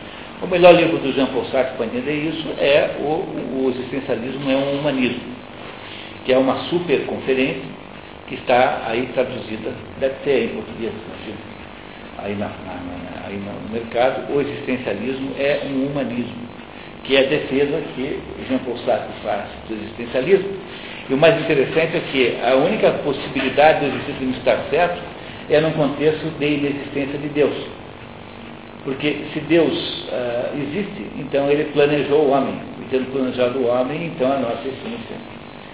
o 0.41 0.47
melhor 0.47 0.73
livro 0.73 0.97
do 0.97 1.11
Jean 1.13 1.27
Paul 1.27 1.45
Sartre 1.45 1.75
para 1.75 1.85
entender 1.87 2.29
isso 2.29 2.47
é 2.57 2.95
o, 2.99 3.65
o 3.65 3.73
Existencialismo 3.75 4.49
é 4.49 4.55
um 4.55 4.79
Humanismo 4.79 5.41
que 6.25 6.33
é 6.33 6.37
uma 6.37 6.55
super 6.69 7.05
conferência 7.05 7.63
que 8.27 8.35
está 8.35 8.83
aí 8.87 9.09
traduzida, 9.13 9.73
deve 9.99 10.15
ter 10.23 10.45
em 10.45 10.49
português, 10.49 10.93
aí, 12.17 12.35
na, 12.35 12.47
na, 12.47 13.27
aí 13.27 13.37
no 13.37 13.73
mercado, 13.73 14.31
o 14.33 14.39
existencialismo 14.39 15.31
é 15.37 15.63
um 15.65 15.87
humanismo, 15.87 16.47
que 17.03 17.15
é 17.15 17.19
a 17.19 17.29
defesa 17.29 17.81
que 17.95 18.19
Jean 18.47 18.59
Paul 18.59 18.77
Sartre 18.79 19.13
faz 19.23 19.45
do 19.67 19.73
existencialismo. 19.73 20.49
E 21.09 21.13
o 21.13 21.17
mais 21.17 21.39
interessante 21.41 21.97
é 21.97 22.01
que 22.11 22.37
a 22.43 22.55
única 22.55 22.91
possibilidade 23.03 23.79
do 23.79 23.87
existencialismo 23.87 24.37
estar 24.37 24.57
certo 24.69 25.01
é 25.49 25.59
num 25.59 25.71
contexto 25.71 26.25
de 26.37 26.45
inexistência 26.45 27.17
de 27.17 27.27
Deus. 27.29 27.55
Porque 28.83 29.25
se 29.33 29.39
Deus 29.41 30.07
uh, 30.09 30.57
existe, 30.57 31.05
então 31.17 31.49
ele 31.49 31.65
planejou 31.65 32.25
o 32.25 32.29
homem. 32.31 32.55
E 32.81 32.85
tendo 32.89 33.11
planejado 33.11 33.59
o 33.59 33.67
homem, 33.67 34.07
então 34.07 34.31
a 34.31 34.37
nossa 34.37 34.67
essência 34.67 35.17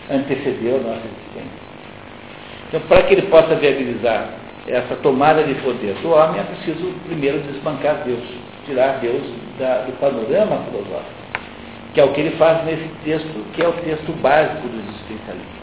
antecedeu 0.10 0.76
a 0.78 0.80
nossa 0.80 1.02
existência. 1.06 1.68
Então, 2.68 2.82
para 2.82 3.04
que 3.04 3.14
ele 3.14 3.24
possa 3.24 3.56
viabilizar 3.56 4.30
essa 4.68 4.96
tomada 4.98 5.44
de 5.44 5.54
poder 5.56 5.94
do 6.02 6.10
homem, 6.10 6.42
é 6.42 6.44
preciso 6.44 6.94
primeiro 7.06 7.40
desbancar 7.40 8.04
Deus, 8.06 8.24
tirar 8.66 9.00
Deus 9.00 9.24
da, 9.58 9.82
do 9.86 9.92
panorama 10.00 10.64
filosófico, 10.66 11.12
que 11.94 12.00
é 12.00 12.04
o 12.04 12.14
que 12.14 12.22
ele 12.22 12.38
faz 12.38 12.66
nesse 12.66 12.88
texto, 13.04 13.54
que 13.54 13.62
é 13.62 13.68
o 13.68 13.74
texto 13.74 14.12
básico 14.22 14.68
do 14.68 14.80
existencialismo. 14.80 15.58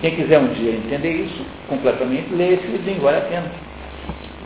Quem 0.00 0.14
quiser 0.14 0.38
um 0.38 0.52
dia 0.52 0.72
entender 0.72 1.12
isso 1.12 1.44
completamente, 1.68 2.34
leia 2.34 2.54
esse 2.54 2.66
livro, 2.66 3.02
vale 3.02 3.18
a 3.18 3.22
pena. 3.22 3.50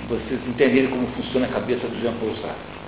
Vocês 0.09 0.41
entenderem 0.47 0.91
como 0.91 1.07
funciona 1.09 1.47
a 1.47 1.51
cabeça 1.51 1.87
do 1.87 2.01
Jean 2.01 2.13
Paul 2.15 2.35
Sartre. 2.37 2.81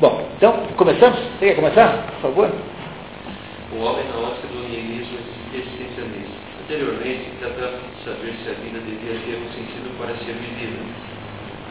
Bom, 0.00 0.28
então, 0.36 0.52
começamos? 0.76 1.18
Você 1.38 1.46
quer 1.46 1.56
começar, 1.56 2.06
por 2.20 2.30
favor? 2.30 2.50
o 3.72 3.84
homem 3.84 4.04
na 4.04 4.28
ótica 4.28 4.48
do 4.48 4.68
nihilismo 4.68 5.18
existencialista. 5.54 6.36
Anteriormente, 6.62 7.32
tratava 7.40 7.80
de 7.80 8.04
saber 8.04 8.34
se 8.44 8.50
a 8.50 8.54
vida 8.60 8.78
devia 8.84 9.16
ter 9.24 9.36
um 9.40 9.48
sentido 9.52 9.96
para 9.98 10.14
ser 10.16 10.36
vivida. 10.36 10.76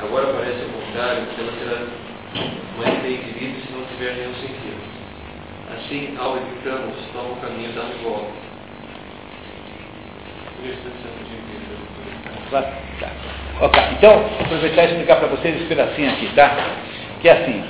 Agora 0.02 0.34
parece 0.34 0.64
ao 0.64 0.70
contrário, 0.70 1.26
que 1.28 1.42
ela 1.42 1.54
será 1.60 1.86
mais 2.78 3.02
bem 3.02 3.18
vivida 3.18 3.60
se 3.66 3.74
não 3.74 3.86
tiver 3.86 4.14
nenhum 4.16 4.34
sentido. 4.36 4.82
Assim, 5.76 6.16
ao 6.18 6.38
evitamos, 6.38 6.96
toma 7.14 7.30
o 7.30 7.36
caminho 7.38 7.72
da 7.74 7.84
revolta. 7.84 8.52
Ok, 13.62 13.82
então, 13.98 14.26
aproveitar 14.40 14.84
e 14.84 14.88
explicar 14.88 15.16
para 15.18 15.28
vocês 15.28 15.56
esse 15.56 15.66
pedacinho 15.66 16.12
aqui, 16.12 16.30
tá? 16.36 16.56
Que 17.22 17.30
é 17.30 17.32
assim, 17.34 17.64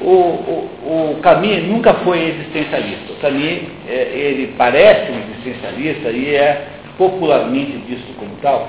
o, 0.00 0.10
o, 0.10 1.12
o 1.16 1.20
Camus 1.22 1.62
nunca 1.64 1.94
foi 1.94 2.28
existencialista. 2.28 3.12
O 3.12 3.16
Camus, 3.16 3.62
é, 3.88 4.10
ele 4.12 4.54
parece 4.58 5.10
um 5.12 5.18
existencialista 5.18 6.10
e 6.10 6.34
é 6.34 6.68
popularmente 6.98 7.76
visto 7.88 8.14
como 8.18 8.36
tal, 8.42 8.68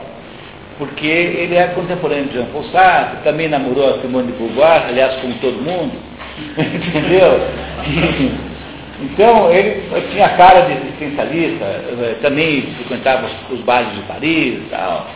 porque 0.77 1.07
ele 1.07 1.55
é 1.55 1.67
contemporâneo 1.67 2.25
de 2.25 2.33
Jean 2.33 2.45
Paul 2.45 2.63
Sartre, 2.65 3.23
também 3.23 3.47
namorou 3.47 3.95
a 3.95 4.01
Simone 4.01 4.31
de 4.31 4.37
Beauvoir, 4.37 4.85
aliás, 4.87 5.15
como 5.21 5.33
todo 5.35 5.61
mundo, 5.61 5.93
entendeu? 6.57 7.39
Então, 9.01 9.51
ele 9.51 9.83
tinha 10.11 10.29
cara 10.29 10.61
de 10.61 10.73
existencialista, 10.73 11.65
eh, 11.65 12.15
também 12.21 12.61
frequentava 12.77 13.27
os, 13.49 13.59
bares 13.61 13.93
de 13.93 14.01
Paris 14.01 14.55
e 14.55 14.67
tal. 14.69 15.07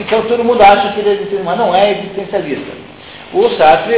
Então, 0.00 0.22
todo 0.22 0.44
mundo 0.44 0.62
acha 0.62 0.92
que 0.92 1.00
ele 1.00 1.08
é 1.08 1.12
existencialista, 1.12 1.44
mas 1.44 1.58
não 1.58 1.74
é 1.74 1.90
existencialista. 1.92 2.72
O 3.32 3.48
Sartre, 3.50 3.96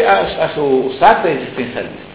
o 0.58 0.92
Sartre 0.98 1.30
é 1.30 1.34
existencialista. 1.34 2.11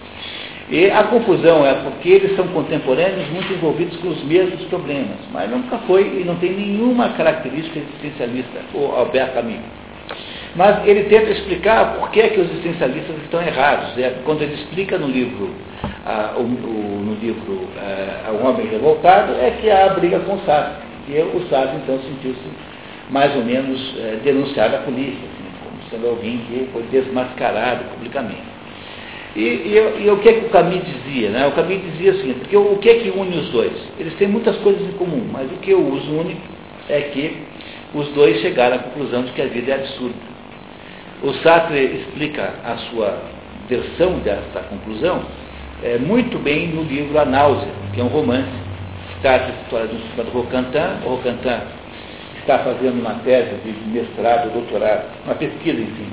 E 0.69 0.91
a 0.91 1.03
confusão 1.05 1.65
é 1.65 1.75
porque 1.75 2.09
eles 2.09 2.35
são 2.35 2.45
contemporâneos 2.49 3.29
muito 3.29 3.53
envolvidos 3.53 3.95
com 3.97 4.09
os 4.09 4.21
mesmos 4.25 4.61
problemas, 4.65 5.17
mas 5.31 5.49
nunca 5.49 5.77
foi 5.79 6.19
e 6.21 6.25
não 6.25 6.35
tem 6.35 6.51
nenhuma 6.51 7.09
característica 7.09 7.79
existencialista, 7.79 8.59
o 8.73 8.91
Albert 8.93 9.33
Camus. 9.33 9.61
Mas 10.57 10.85
ele 10.85 11.03
tenta 11.03 11.31
explicar 11.31 11.97
por 11.97 12.09
que, 12.09 12.19
é 12.19 12.29
que 12.29 12.41
os 12.41 12.49
existencialistas 12.49 13.15
estão 13.23 13.41
errados. 13.41 13.97
É, 13.97 14.15
quando 14.25 14.41
ele 14.41 14.55
explica 14.55 14.97
no 14.97 15.07
livro, 15.07 15.51
ah, 16.05 16.33
o, 16.35 16.41
o, 16.41 17.03
no 17.05 17.13
livro 17.15 17.67
O 18.33 18.45
Homem 18.45 18.67
Revoltado, 18.67 19.33
é 19.33 19.51
que 19.61 19.69
há 19.69 19.85
a 19.85 19.89
briga 19.89 20.19
com 20.21 20.33
o 20.33 20.39
Sartre. 20.45 20.83
E 21.07 21.19
o 21.19 21.47
Sartre, 21.49 21.77
então, 21.77 21.99
sentiu-se 21.99 22.41
mais 23.09 23.33
ou 23.35 23.43
menos 23.43 23.95
eh, 23.99 24.17
denunciado 24.23 24.75
à 24.75 24.79
polícia, 24.79 25.13
assim, 25.13 25.45
como 25.63 25.89
sendo 25.89 26.09
alguém 26.09 26.39
que 26.39 26.67
foi 26.73 26.83
desmascarado 26.91 27.85
publicamente. 27.93 28.56
E, 29.37 29.39
e, 29.39 30.03
e, 30.03 30.09
o 30.09 30.17
que, 30.17 30.29
é 30.29 30.33
que 30.33 30.45
o 30.47 30.49
Camus 30.49 30.81
dizia? 30.83 31.29
Né? 31.29 31.45
O 31.45 31.51
Camus 31.51 31.79
dizia 31.91 32.11
assim, 32.13 32.33
porque 32.33 32.57
o, 32.57 32.73
o 32.73 32.79
que 32.79 32.89
é 32.89 32.95
que 32.95 33.09
une 33.11 33.37
os 33.37 33.49
dois? 33.51 33.71
Eles 33.99 34.15
têm 34.15 34.27
muitas 34.27 34.57
coisas 34.57 34.81
em 34.81 34.93
comum, 34.93 35.29
mas 35.31 35.45
o 35.51 35.57
que 35.57 35.75
os 35.75 36.07
une 36.07 36.35
é 36.89 37.01
que 37.01 37.37
os 37.93 38.07
dois 38.13 38.41
chegaram 38.41 38.77
à 38.77 38.79
conclusão 38.79 39.21
de 39.21 39.31
que 39.33 39.41
a 39.43 39.45
vida 39.45 39.73
é 39.73 39.75
absurda. 39.75 40.15
O 41.21 41.33
Sartre 41.35 42.01
explica 42.01 42.51
a 42.65 42.77
sua 42.89 43.21
versão 43.69 44.17
dessa 44.19 44.59
conclusão 44.71 45.21
é, 45.83 45.99
muito 45.99 46.39
bem 46.39 46.69
no 46.69 46.81
livro 46.81 47.19
A 47.19 47.25
Náusea, 47.25 47.69
que 47.93 48.01
é 48.01 48.03
um 48.03 48.07
romance, 48.07 48.49
a 49.23 49.37
história 49.61 49.85
do 49.85 49.99
chamado 50.15 50.31
Rocantin. 50.31 51.05
O 51.05 51.09
Rocantin 51.09 51.61
está 52.39 52.57
fazendo 52.59 52.99
uma 52.99 53.13
tese 53.23 53.53
de 53.63 53.71
mestrado, 53.89 54.51
doutorado, 54.51 55.05
uma 55.25 55.35
pesquisa, 55.35 55.79
enfim, 55.79 56.11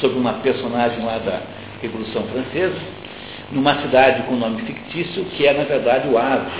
sobre 0.00 0.16
uma 0.16 0.34
personagem 0.34 1.04
lá 1.04 1.18
da 1.18 1.40
Revolução 1.82 2.24
Francesa, 2.24 2.78
numa 3.52 3.80
cidade 3.82 4.22
com 4.24 4.36
nome 4.36 4.62
fictício, 4.62 5.24
que 5.24 5.46
é, 5.46 5.52
na 5.52 5.64
verdade, 5.64 6.08
o 6.08 6.18
Havre, 6.18 6.50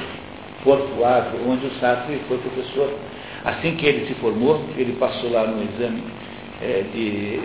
Porto 0.64 1.04
Havre, 1.04 1.38
onde 1.46 1.66
o 1.66 1.70
Sartre 1.80 2.20
foi 2.28 2.38
professor. 2.38 2.92
Assim 3.44 3.76
que 3.76 3.86
ele 3.86 4.06
se 4.06 4.14
formou, 4.14 4.62
ele 4.76 4.92
passou 4.98 5.30
lá 5.30 5.46
no 5.46 5.62
exame 5.62 6.02
é, 6.60 6.84
de 6.92 7.40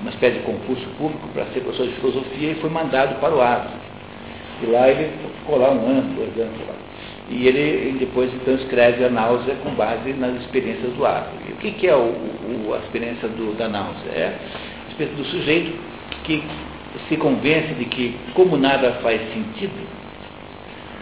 uma 0.00 0.10
espécie 0.10 0.38
de 0.38 0.44
concurso 0.44 0.84
público 0.98 1.28
para 1.32 1.46
ser 1.46 1.60
professor 1.60 1.86
de 1.86 1.94
filosofia 1.94 2.50
e 2.50 2.54
foi 2.56 2.70
mandado 2.70 3.20
para 3.20 3.34
o 3.34 3.40
Havre. 3.40 3.74
E 4.62 4.66
lá 4.66 4.88
ele 4.88 5.10
ficou 5.38 5.58
lá 5.58 5.70
um 5.70 5.86
ano, 5.86 6.14
dois 6.14 6.36
anos 6.38 6.58
lá. 6.66 6.74
E 7.30 7.46
ele 7.46 7.98
depois 7.98 8.32
então 8.34 8.54
escreve 8.54 9.04
a 9.04 9.08
náusea 9.08 9.54
com 9.62 9.70
base 9.74 10.12
nas 10.14 10.40
experiências 10.40 10.92
do 10.94 11.06
Havre. 11.06 11.30
E 11.48 11.52
o 11.52 11.56
que, 11.56 11.70
que 11.72 11.86
é 11.86 11.94
o, 11.94 12.00
o, 12.00 12.74
a 12.74 12.78
experiência 12.78 13.28
do, 13.28 13.56
da 13.56 13.68
náusea? 13.68 14.10
É 14.10 14.38
a 14.86 14.90
experiência 14.90 15.22
do 15.22 15.28
sujeito 15.30 15.78
que 16.24 16.42
se 17.08 17.16
convence 17.16 17.74
de 17.74 17.84
que, 17.86 18.16
como 18.34 18.56
nada 18.56 18.92
faz 19.02 19.20
sentido, 19.32 19.86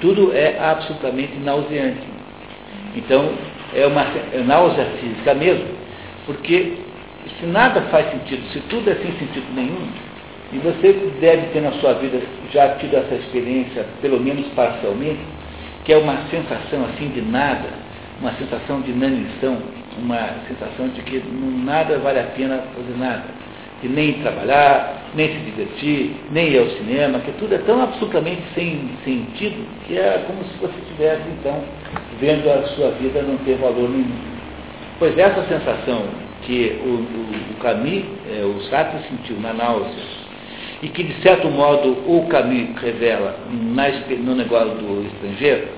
tudo 0.01 0.32
é 0.32 0.59
absolutamente 0.59 1.36
nauseante. 1.38 2.07
Então, 2.97 3.30
é 3.74 3.86
uma 3.86 4.03
é 4.32 4.43
náusea 4.45 4.84
física 5.01 5.34
mesmo, 5.34 5.66
porque 6.26 6.74
se 7.38 7.47
nada 7.47 7.82
faz 7.82 8.11
sentido, 8.11 8.43
se 8.53 8.61
tudo 8.68 8.91
é 8.91 8.95
sem 8.95 9.12
sentido 9.12 9.47
nenhum, 9.55 9.88
e 10.53 10.59
você 10.59 10.93
deve 11.20 11.49
ter 11.53 11.61
na 11.61 11.72
sua 11.72 11.95
vida 11.95 12.20
já 12.53 12.70
tido 12.76 12.97
essa 12.97 13.14
experiência, 13.14 13.86
pelo 14.01 14.18
menos 14.18 14.47
parcialmente, 14.49 15.20
que 15.84 15.93
é 15.93 15.97
uma 15.97 16.16
sensação 16.28 16.84
assim 16.86 17.09
de 17.09 17.22
nada, 17.22 17.68
uma 18.20 18.32
sensação 18.32 18.80
de 18.80 18.91
inanição, 18.91 19.59
uma 19.99 20.28
sensação 20.49 20.88
de 20.88 21.03
que 21.03 21.22
nada 21.64 21.99
vale 21.99 22.18
a 22.18 22.24
pena 22.24 22.64
fazer 22.74 22.99
nada 22.99 23.39
de 23.82 23.88
nem 23.88 24.14
trabalhar, 24.14 25.10
nem 25.14 25.28
se 25.28 25.38
divertir, 25.38 26.14
nem 26.30 26.50
ir 26.50 26.58
ao 26.58 26.66
cinema, 26.70 27.18
que 27.20 27.32
tudo 27.32 27.54
é 27.54 27.58
tão 27.58 27.82
absolutamente 27.82 28.42
sem 28.54 28.90
sentido 29.04 29.66
que 29.86 29.96
é 29.96 30.22
como 30.26 30.44
se 30.44 30.56
você 30.58 30.78
estivesse, 30.82 31.22
então, 31.40 31.62
vendo 32.20 32.48
a 32.50 32.62
sua 32.68 32.90
vida 32.92 33.22
não 33.22 33.36
ter 33.38 33.56
valor 33.56 33.88
nenhum. 33.88 34.30
Pois 34.98 35.16
essa 35.18 35.42
sensação 35.46 36.04
que 36.42 36.78
o, 36.84 36.88
o, 36.88 37.52
o 37.52 37.54
Camus, 37.60 38.04
é, 38.30 38.44
o 38.44 38.60
Sartre 38.68 39.00
sentiu 39.08 39.40
na 39.40 39.52
náusea, 39.52 40.20
e 40.82 40.88
que 40.88 41.02
de 41.02 41.22
certo 41.22 41.48
modo 41.50 41.90
o 42.06 42.26
Camus 42.28 42.80
revela 42.80 43.36
na, 43.50 43.88
no 43.88 44.34
negócio 44.34 44.74
do 44.74 45.06
estrangeiro, 45.06 45.68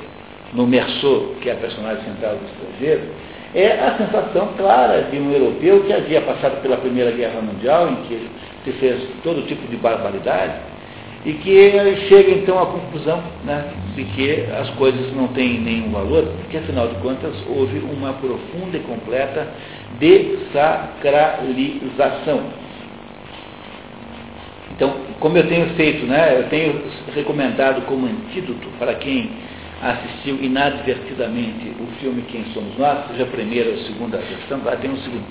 no 0.53 0.67
Merceau, 0.67 1.35
que 1.41 1.49
é 1.49 1.53
a 1.53 1.57
personagem 1.57 2.05
central 2.05 2.37
do 2.37 2.45
estrangeiro, 2.45 3.03
é 3.55 3.79
a 3.81 3.99
sensação 3.99 4.55
clara 4.57 5.03
de 5.11 5.19
um 5.19 5.31
europeu 5.31 5.85
que 5.85 5.93
havia 5.93 6.23
passado 6.23 6.63
pela 6.63 6.79
Primeira 6.79 7.11
Guerra 7.11 7.43
Mundial, 7.43 7.87
em 7.89 7.97
que 8.07 8.31
se 8.65 8.73
fez 8.73 9.03
todo 9.23 9.47
tipo 9.47 9.69
de 9.69 9.77
barbaridade, 9.77 10.55
e 11.25 11.35
que 11.35 11.71
chega 12.09 12.33
então 12.33 12.61
à 12.61 12.67
conclusão 12.67 13.23
né, 13.45 13.65
de 13.95 14.03
que 14.05 14.45
as 14.59 14.69
coisas 14.71 15.15
não 15.15 15.29
têm 15.29 15.61
nenhum 15.61 15.91
valor, 15.91 16.25
porque 16.25 16.57
afinal 16.57 16.89
de 16.89 16.97
contas 16.97 17.33
houve 17.47 17.79
uma 17.79 18.15
profunda 18.15 18.77
e 18.77 18.81
completa 18.81 19.47
desacralização. 20.01 22.41
Então, 24.75 24.95
como 25.21 25.37
eu 25.37 25.47
tenho 25.47 25.67
feito, 25.75 26.07
né, 26.07 26.39
eu 26.39 26.49
tenho 26.49 26.81
recomendado 27.15 27.83
como 27.83 28.07
antídoto 28.07 28.67
para 28.79 28.95
quem 28.95 29.31
assistiu 29.83 30.39
inadvertidamente 30.41 31.75
o 31.81 31.87
filme 32.01 32.23
Quem 32.23 32.45
Somos 32.55 32.79
Nós, 32.79 33.07
seja 33.09 33.25
a 33.25 33.27
primeira 33.27 33.71
ou 33.71 33.75
a 33.75 33.79
segunda 33.79 34.17
versão, 34.19 34.61
lá 34.65 34.77
tem 34.77 34.91
um 34.91 34.97
segundo, 34.99 35.25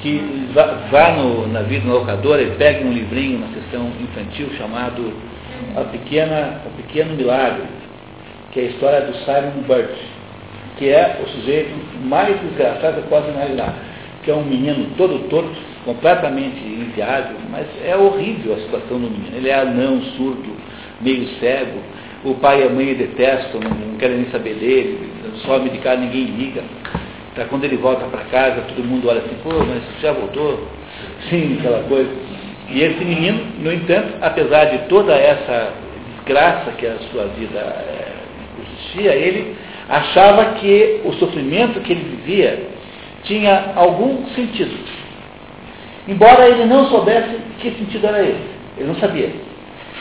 que 0.00 0.48
vá, 0.54 0.66
vá 0.90 1.12
no, 1.12 1.48
na 1.48 1.62
vida 1.62 1.86
no 1.86 1.94
locadora 1.94 2.42
e 2.42 2.50
pegue 2.52 2.84
um 2.84 2.92
livrinho 2.92 3.40
na 3.40 3.48
sessão 3.48 3.90
infantil 4.00 4.50
chamado 4.56 5.12
A 5.76 5.80
Pequena, 5.84 6.60
O 6.64 6.70
Pequeno 6.76 7.14
Milagre, 7.14 7.66
que 8.52 8.60
é 8.60 8.62
a 8.62 8.66
história 8.66 9.00
do 9.02 9.14
Simon 9.16 9.62
Burt, 9.66 9.96
que 10.78 10.88
é 10.88 11.20
o 11.22 11.28
sujeito 11.28 11.70
mais 12.04 12.40
desgraçado 12.40 12.94
que 12.94 13.00
eu 13.00 13.04
posso 13.04 13.28
imaginar, 13.28 13.74
que 14.22 14.30
é 14.30 14.34
um 14.34 14.44
menino 14.44 14.94
todo 14.96 15.28
torto, 15.28 15.72
completamente 15.84 16.60
inviável, 16.60 17.36
mas 17.50 17.66
é 17.84 17.96
horrível 17.96 18.54
a 18.54 18.58
situação 18.58 18.98
do 19.00 19.10
menino. 19.10 19.36
Ele 19.36 19.48
é 19.48 19.54
anão, 19.54 20.00
surdo, 20.16 20.56
meio 21.00 21.26
cego, 21.40 21.80
o 22.24 22.34
pai 22.34 22.62
e 22.62 22.66
a 22.66 22.68
mãe 22.68 22.94
detestam, 22.94 23.60
não 23.60 23.96
querem 23.98 24.18
nem 24.18 24.30
saber 24.30 24.54
dele, 24.54 25.10
some 25.44 25.68
de 25.70 25.78
casa, 25.78 26.00
ninguém 26.00 26.24
liga. 26.24 26.62
Tá, 27.34 27.46
quando 27.46 27.64
ele 27.64 27.76
volta 27.76 28.04
para 28.06 28.24
casa, 28.24 28.62
todo 28.68 28.84
mundo 28.84 29.08
olha 29.08 29.20
assim, 29.20 29.36
pô, 29.42 29.50
mas 29.50 29.82
já 30.00 30.12
voltou? 30.12 30.68
Sim, 31.28 31.56
aquela 31.58 31.82
coisa. 31.84 32.10
E 32.68 32.82
esse 32.82 33.04
menino, 33.04 33.40
no 33.60 33.72
entanto, 33.72 34.14
apesar 34.20 34.66
de 34.66 34.78
toda 34.88 35.14
essa 35.14 35.72
desgraça 36.16 36.72
que 36.72 36.86
a 36.86 36.98
sua 37.10 37.24
vida 37.38 37.58
é, 37.58 38.12
existia, 38.60 39.14
ele 39.14 39.56
achava 39.88 40.54
que 40.54 41.00
o 41.04 41.12
sofrimento 41.14 41.80
que 41.80 41.92
ele 41.92 42.16
vivia 42.16 42.68
tinha 43.24 43.72
algum 43.76 44.26
sentido. 44.34 44.76
Embora 46.06 46.48
ele 46.48 46.64
não 46.64 46.86
soubesse 46.88 47.36
que 47.60 47.70
sentido 47.72 48.06
era 48.06 48.22
esse. 48.22 48.52
Ele 48.76 48.88
não 48.88 48.96
sabia. 48.96 49.30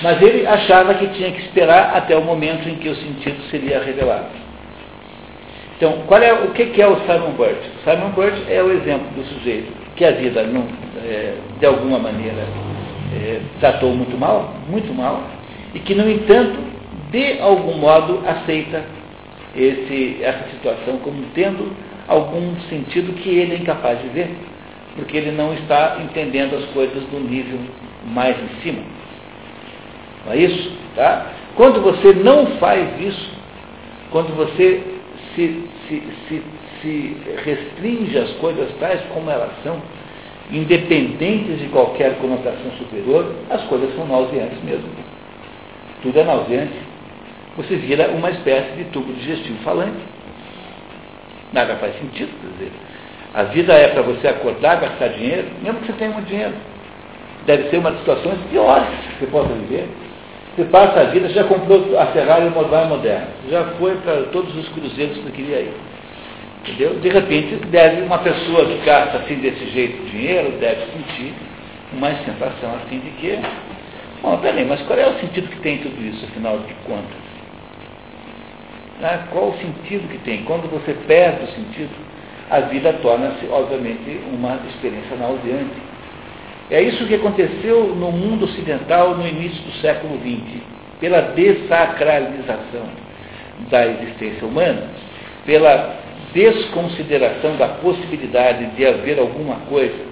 Mas 0.01 0.21
ele 0.21 0.47
achava 0.47 0.93
que 0.95 1.07
tinha 1.09 1.31
que 1.31 1.41
esperar 1.41 1.95
até 1.95 2.17
o 2.17 2.23
momento 2.23 2.67
em 2.67 2.75
que 2.75 2.89
o 2.89 2.95
sentido 2.95 3.41
seria 3.49 3.83
revelado. 3.83 4.29
Então, 5.77 6.03
qual 6.07 6.21
é, 6.21 6.31
o 6.31 6.51
que 6.51 6.81
é 6.81 6.87
o 6.87 6.95
Simon 7.01 7.31
Burt? 7.31 7.57
O 7.57 7.89
Simon 7.89 8.09
Burt 8.11 8.35
é 8.49 8.61
o 8.61 8.71
exemplo 8.71 9.07
do 9.15 9.23
sujeito 9.25 9.71
que 9.95 10.05
a 10.05 10.11
vida, 10.11 10.43
não, 10.43 10.65
é, 11.03 11.35
de 11.59 11.65
alguma 11.65 11.99
maneira, 11.99 12.43
é, 13.13 13.39
tratou 13.59 13.93
muito 13.93 14.17
mal, 14.17 14.53
muito 14.69 14.93
mal, 14.93 15.23
e 15.73 15.79
que, 15.79 15.93
no 15.93 16.09
entanto, 16.09 16.59
de 17.11 17.39
algum 17.39 17.77
modo, 17.77 18.23
aceita 18.25 18.83
esse, 19.55 20.17
essa 20.21 20.49
situação 20.51 20.97
como 20.99 21.23
tendo 21.33 21.75
algum 22.07 22.55
sentido 22.69 23.13
que 23.13 23.29
ele 23.29 23.53
é 23.53 23.57
incapaz 23.57 24.01
de 24.01 24.07
ver, 24.09 24.29
porque 24.95 25.17
ele 25.17 25.31
não 25.31 25.53
está 25.53 25.97
entendendo 26.01 26.55
as 26.55 26.65
coisas 26.71 27.03
do 27.05 27.19
nível 27.19 27.59
mais 28.05 28.35
em 28.37 28.61
cima. 28.61 28.81
Não 30.25 30.33
é 30.33 30.37
isso? 30.37 30.71
Tá? 30.95 31.27
Quando 31.55 31.81
você 31.81 32.13
não 32.13 32.45
faz 32.57 32.87
isso, 32.99 33.31
quando 34.11 34.35
você 34.35 34.83
se, 35.35 35.63
se, 35.87 36.03
se, 36.27 36.43
se 36.81 37.17
restringe 37.43 38.17
às 38.17 38.31
coisas 38.33 38.69
tais 38.79 39.01
como 39.13 39.29
elas 39.29 39.51
são, 39.63 39.81
independentes 40.51 41.59
de 41.59 41.67
qualquer 41.67 42.17
conotação 42.17 42.71
superior, 42.77 43.33
as 43.49 43.63
coisas 43.63 43.95
são 43.95 44.05
nauseantes 44.05 44.61
mesmo. 44.63 44.89
Tudo 46.01 46.19
é 46.19 46.23
nauseante. 46.23 46.73
Você 47.57 47.75
vira 47.75 48.09
uma 48.09 48.29
espécie 48.31 48.71
de 48.77 48.83
tubo 48.85 49.13
digestivo 49.13 49.57
falante. 49.63 49.99
Nada 51.53 51.75
faz 51.75 51.97
sentido, 51.99 52.31
quer 52.41 52.47
dizer. 52.53 52.71
A 53.33 53.43
vida 53.43 53.73
é 53.73 53.87
para 53.89 54.01
você 54.01 54.27
acordar, 54.27 54.81
gastar 54.81 55.07
dinheiro, 55.09 55.47
mesmo 55.61 55.79
que 55.79 55.87
você 55.87 55.93
tenha 55.93 56.11
muito 56.11 56.27
dinheiro. 56.27 56.53
Deve 57.45 57.69
ser 57.69 57.77
uma 57.77 57.91
das 57.91 57.99
situações 57.99 58.39
piores 58.49 58.89
que 58.89 59.19
você 59.19 59.31
possa 59.31 59.53
viver. 59.53 59.87
Você 60.55 60.65
passa 60.65 60.99
a 60.99 61.03
vida, 61.05 61.29
já 61.29 61.45
comprou 61.45 61.97
a 61.97 62.07
Ferrari 62.07 62.49
Modal 62.49 62.87
Moderna, 62.87 63.27
já 63.49 63.63
foi 63.79 63.95
para 63.95 64.23
todos 64.33 64.53
os 64.55 64.67
cruzeiros 64.69 65.17
que 65.19 65.31
queria 65.31 65.61
ir. 65.61 65.73
Entendeu? 66.61 66.95
De 66.95 67.09
repente, 67.09 67.55
deve 67.67 68.01
uma 68.01 68.19
pessoa 68.19 68.65
que 68.65 68.85
gasta 68.85 69.17
assim 69.19 69.35
desse 69.35 69.65
jeito 69.71 70.03
dinheiro, 70.11 70.51
deve 70.59 70.81
sentir 70.91 71.33
uma 71.93 72.09
sensação 72.17 72.75
assim 72.75 72.99
de 72.99 73.11
que, 73.11 73.39
bom, 74.21 74.37
peraí, 74.37 74.65
mas 74.65 74.81
qual 74.83 74.99
é 74.99 75.07
o 75.07 75.19
sentido 75.19 75.49
que 75.49 75.59
tem 75.61 75.77
tudo 75.79 75.99
isso, 76.03 76.25
afinal 76.25 76.59
de 76.59 76.73
contas? 76.85 77.31
Ah, 79.01 79.23
qual 79.31 79.49
o 79.49 79.57
sentido 79.57 80.07
que 80.09 80.19
tem? 80.19 80.43
Quando 80.43 80.69
você 80.69 80.93
perde 81.07 81.45
o 81.45 81.47
sentido, 81.47 81.95
a 82.51 82.59
vida 82.59 82.93
torna-se, 83.01 83.47
obviamente, 83.49 84.21
uma 84.31 84.59
experiência 84.67 85.15
nauseante. 85.17 85.90
É 86.69 86.81
isso 86.81 87.05
que 87.05 87.15
aconteceu 87.15 87.95
no 87.95 88.11
mundo 88.11 88.45
ocidental 88.45 89.15
no 89.15 89.27
início 89.27 89.61
do 89.63 89.73
século 89.81 90.17
XX, 90.19 90.61
pela 90.99 91.21
desacralização 91.21 92.85
da 93.69 93.85
existência 93.87 94.47
humana, 94.47 94.89
pela 95.45 95.95
desconsideração 96.33 97.57
da 97.57 97.67
possibilidade 97.67 98.65
de 98.67 98.85
haver 98.85 99.19
alguma 99.19 99.55
coisa 99.67 100.11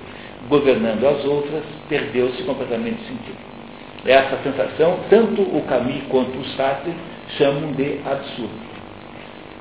governando 0.49 1.05
as 1.05 1.23
outras, 1.25 1.63
perdeu-se 1.87 2.41
completamente 2.43 3.01
o 3.03 3.07
sentido. 3.07 3.37
Essa 4.05 4.37
sensação, 4.43 4.99
tanto 5.09 5.41
o 5.41 5.61
Camus 5.67 6.03
quanto 6.09 6.37
o 6.37 6.45
Sartre 6.55 6.93
chamam 7.37 7.71
de 7.73 7.99
absurdo. 8.05 8.69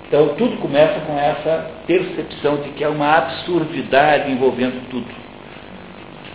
Então, 0.06 0.28
tudo 0.36 0.56
começa 0.58 1.00
com 1.00 1.18
essa 1.18 1.70
percepção 1.86 2.56
de 2.62 2.70
que 2.70 2.82
há 2.82 2.88
uma 2.88 3.18
absurdidade 3.18 4.30
envolvendo 4.30 4.88
tudo. 4.88 5.06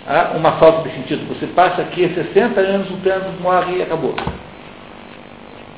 Há 0.05 0.33
uma 0.35 0.53
falta 0.53 0.89
de 0.89 0.95
sentido. 0.95 1.27
Você 1.29 1.47
passa 1.47 1.81
aqui 1.81 2.09
60 2.13 2.59
anos 2.59 2.89
lutando, 2.89 3.41
morre 3.41 3.77
e 3.77 3.81
acabou. 3.81 4.15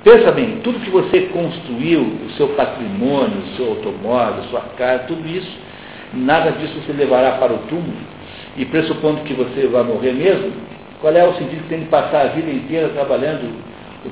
Pensa 0.03 0.31
bem, 0.31 0.59
tudo 0.63 0.79
que 0.79 0.89
você 0.89 1.21
construiu, 1.21 2.01
o 2.01 2.29
seu 2.37 2.49
patrimônio, 2.49 3.39
o 3.39 3.55
seu 3.55 3.69
automóvel, 3.69 4.43
sua 4.45 4.61
casa, 4.77 5.05
tudo 5.07 5.27
isso, 5.27 5.51
nada 6.13 6.51
disso 6.51 6.79
você 6.79 6.93
levará 6.93 7.33
para 7.33 7.53
o 7.53 7.57
túmulo. 7.69 7.97
E 8.55 8.65
pressupondo 8.65 9.21
que 9.21 9.33
você 9.33 9.67
vai 9.67 9.83
morrer 9.83 10.13
mesmo, 10.13 10.53
qual 11.01 11.13
é 11.13 11.27
o 11.27 11.33
sentido 11.33 11.63
que 11.63 11.69
tem 11.69 11.79
de 11.81 11.85
passar 11.85 12.21
a 12.21 12.29
vida 12.29 12.51
inteira 12.51 12.89
trabalhando 12.89 13.51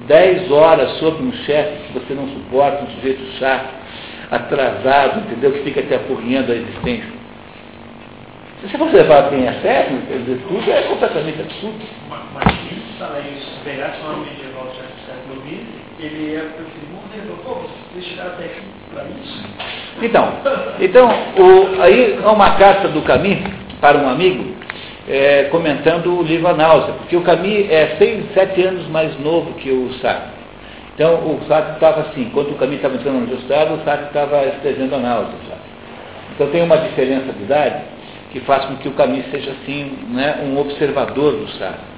10 0.07 0.51
horas 0.51 0.97
sobre 0.97 1.24
um 1.24 1.32
chefe 1.32 1.88
que 1.88 1.93
você 1.99 2.14
não 2.14 2.28
suporta, 2.28 2.84
um 2.84 2.89
sujeito 2.95 3.24
chato, 3.38 3.70
atrasado, 4.32 5.22
entendeu? 5.22 5.51
Que 5.51 5.59
fica 5.59 5.82
te 5.84 5.93
apurrinhando 5.93 6.51
a 6.51 6.55
existência. 6.55 7.22
Se 8.64 8.70
você 8.70 8.78
for 8.78 8.93
levar 8.93 9.24
bem 9.24 9.45
a 9.45 9.53
sério, 9.55 10.01
quer 10.07 10.20
dizer, 10.20 10.41
tudo 10.47 10.72
é 10.72 10.84
completamente 10.84 11.41
absurdo. 11.41 11.86
Mas 12.09 12.53
se 12.53 12.76
se 13.43 13.59
pegasse 13.66 13.99
uma 13.99 14.24
medieval 14.24 14.68
do 14.68 14.76
século 15.05 15.41
XX, 15.41 15.68
ele 15.99 16.32
ia 16.32 16.39
preferir 16.39 16.88
morrer. 16.93 17.43
Pô, 17.43 17.55
vocês 17.91 18.05
chegaram 18.05 18.32
até 18.32 18.45
aqui 18.45 18.61
para 18.93 19.03
isso? 19.22 19.43
Então, 20.01 20.34
então 20.80 21.09
o, 21.38 21.82
aí 21.82 22.18
há 22.24 22.32
uma 22.32 22.51
carta 22.51 22.88
do 22.88 23.01
Camus 23.01 23.39
para 23.82 23.97
um 23.97 24.07
amigo, 24.07 24.55
é, 25.09 25.43
comentando 25.51 26.18
o 26.18 26.24
livro 26.24 26.47
A 26.47 26.53
Náusea, 26.53 26.93
porque 26.93 27.18
o 27.18 27.22
Camus 27.22 27.70
é 27.70 27.97
seis, 27.97 28.24
sete 28.34 28.61
anos 28.64 28.88
mais 28.88 29.20
novo 29.20 29.55
que 29.55 29.72
o 29.72 29.91
Sartre. 29.95 30.32
Então, 30.95 31.16
o 31.16 31.41
Sartre 31.49 31.74
estava 31.74 32.01
assim, 32.03 32.32
quando 32.34 32.51
o 32.51 32.55
Camus 32.55 32.76
estava 32.76 32.95
entrando 32.95 33.20
no 33.20 33.28
mestrado, 33.28 33.74
o 33.74 33.84
Sartre 33.84 34.05
estava 34.05 34.45
escrevendo 34.45 34.95
A 34.95 34.99
Náusea. 34.99 35.34
Então, 36.34 36.47
tem 36.49 36.64
uma 36.64 36.78
diferença 36.78 37.34
de 37.34 37.43
idade 37.43 37.92
que 38.34 38.39
faz 38.41 38.65
com 38.65 38.75
que 38.77 38.88
o 38.88 38.93
Camus 38.93 39.23
seja, 39.29 39.51
assim, 39.51 39.95
né, 40.09 40.41
um 40.43 40.59
observador 40.59 41.34
do 41.34 41.47
Sartre. 41.51 41.93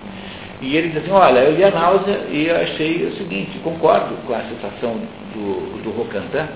E 0.62 0.76
ele 0.76 0.90
diz 0.90 0.98
assim, 0.98 1.12
olha, 1.12 1.40
eu 1.40 1.56
li 1.56 1.64
A 1.64 1.72
Náusea 1.72 2.28
e 2.30 2.50
achei 2.52 3.06
o 3.06 3.16
seguinte, 3.16 3.58
concordo 3.60 4.16
com 4.28 4.34
a 4.34 4.42
sensação 4.42 5.00
do, 5.34 5.82
do 5.82 5.92
Rocantin, 5.92 6.48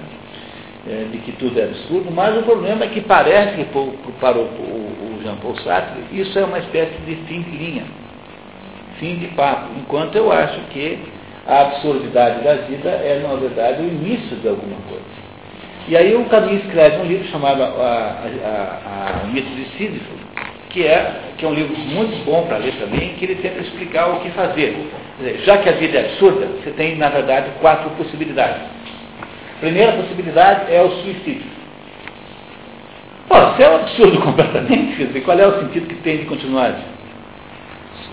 é, 0.88 1.07
de 1.11 1.17
que 1.19 1.32
tudo 1.34 1.57
é 1.59 1.63
absurdo, 1.63 2.11
mas 2.11 2.38
o 2.38 2.43
problema 2.43 2.84
é 2.84 2.88
que 2.88 3.01
parece 3.01 3.55
que 3.55 3.65
para 4.19 4.38
o, 4.38 4.41
o, 4.41 5.17
o 5.17 5.23
Jean-Paul 5.23 5.55
Sartre 5.57 6.01
isso 6.11 6.38
é 6.38 6.43
uma 6.43 6.59
espécie 6.59 6.97
de 7.05 7.15
fim 7.27 7.41
de 7.41 7.51
linha, 7.51 7.86
fim 8.99 9.15
de 9.15 9.27
papo, 9.30 9.69
enquanto 9.77 10.15
eu 10.15 10.32
acho 10.32 10.59
que 10.71 10.99
a 11.47 11.61
absurdidade 11.61 12.43
da 12.43 12.55
vida 12.55 12.89
é, 12.89 13.21
na 13.25 13.36
verdade, 13.36 13.82
o 13.82 13.88
início 13.88 14.38
de 14.38 14.47
alguma 14.47 14.77
coisa. 14.88 15.28
E 15.88 15.97
aí 15.97 16.15
o 16.15 16.25
Camus 16.25 16.63
escreve 16.63 16.97
um 16.97 17.05
livro 17.05 17.27
chamado 17.30 17.63
a, 17.63 17.65
a, 17.65 19.21
a, 19.21 19.23
O 19.23 19.27
Mito 19.30 19.49
de 19.55 19.65
Sísifo, 19.77 20.11
que 20.69 20.86
é, 20.86 21.19
que 21.38 21.45
é 21.45 21.47
um 21.47 21.53
livro 21.53 21.75
muito 21.77 22.23
bom 22.25 22.45
para 22.45 22.57
ler 22.57 22.73
também, 22.73 23.15
que 23.15 23.25
ele 23.25 23.36
tenta 23.36 23.61
explicar 23.61 24.07
o 24.07 24.19
que 24.19 24.30
fazer. 24.32 24.77
Dizer, 25.17 25.39
já 25.43 25.57
que 25.57 25.69
a 25.69 25.73
vida 25.73 25.97
é 25.97 26.05
absurda, 26.05 26.45
você 26.45 26.71
tem, 26.71 26.95
na 26.95 27.09
verdade, 27.09 27.49
quatro 27.59 27.89
possibilidades. 27.91 28.61
Primeira 29.59 29.93
possibilidade 29.93 30.71
é 30.71 30.82
o 30.82 30.91
suicídio. 30.91 31.59
Pô, 33.27 33.36
isso 33.36 33.61
é 33.61 33.69
um 33.69 33.75
absurdo 33.75 34.21
completamente. 34.21 34.95
Quer 34.95 35.07
dizer, 35.07 35.21
qual 35.21 35.39
é 35.39 35.47
o 35.47 35.59
sentido 35.59 35.88
que 35.88 35.95
tem 35.95 36.17
de 36.19 36.25
continuar? 36.25 36.75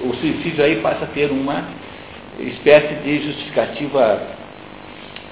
O 0.02 0.14
suicídio 0.14 0.64
aí 0.64 0.76
passa 0.76 1.04
a 1.04 1.08
ter 1.08 1.30
uma 1.30 1.64
espécie 2.40 2.94
de 2.96 3.22
justificativa 3.22 4.20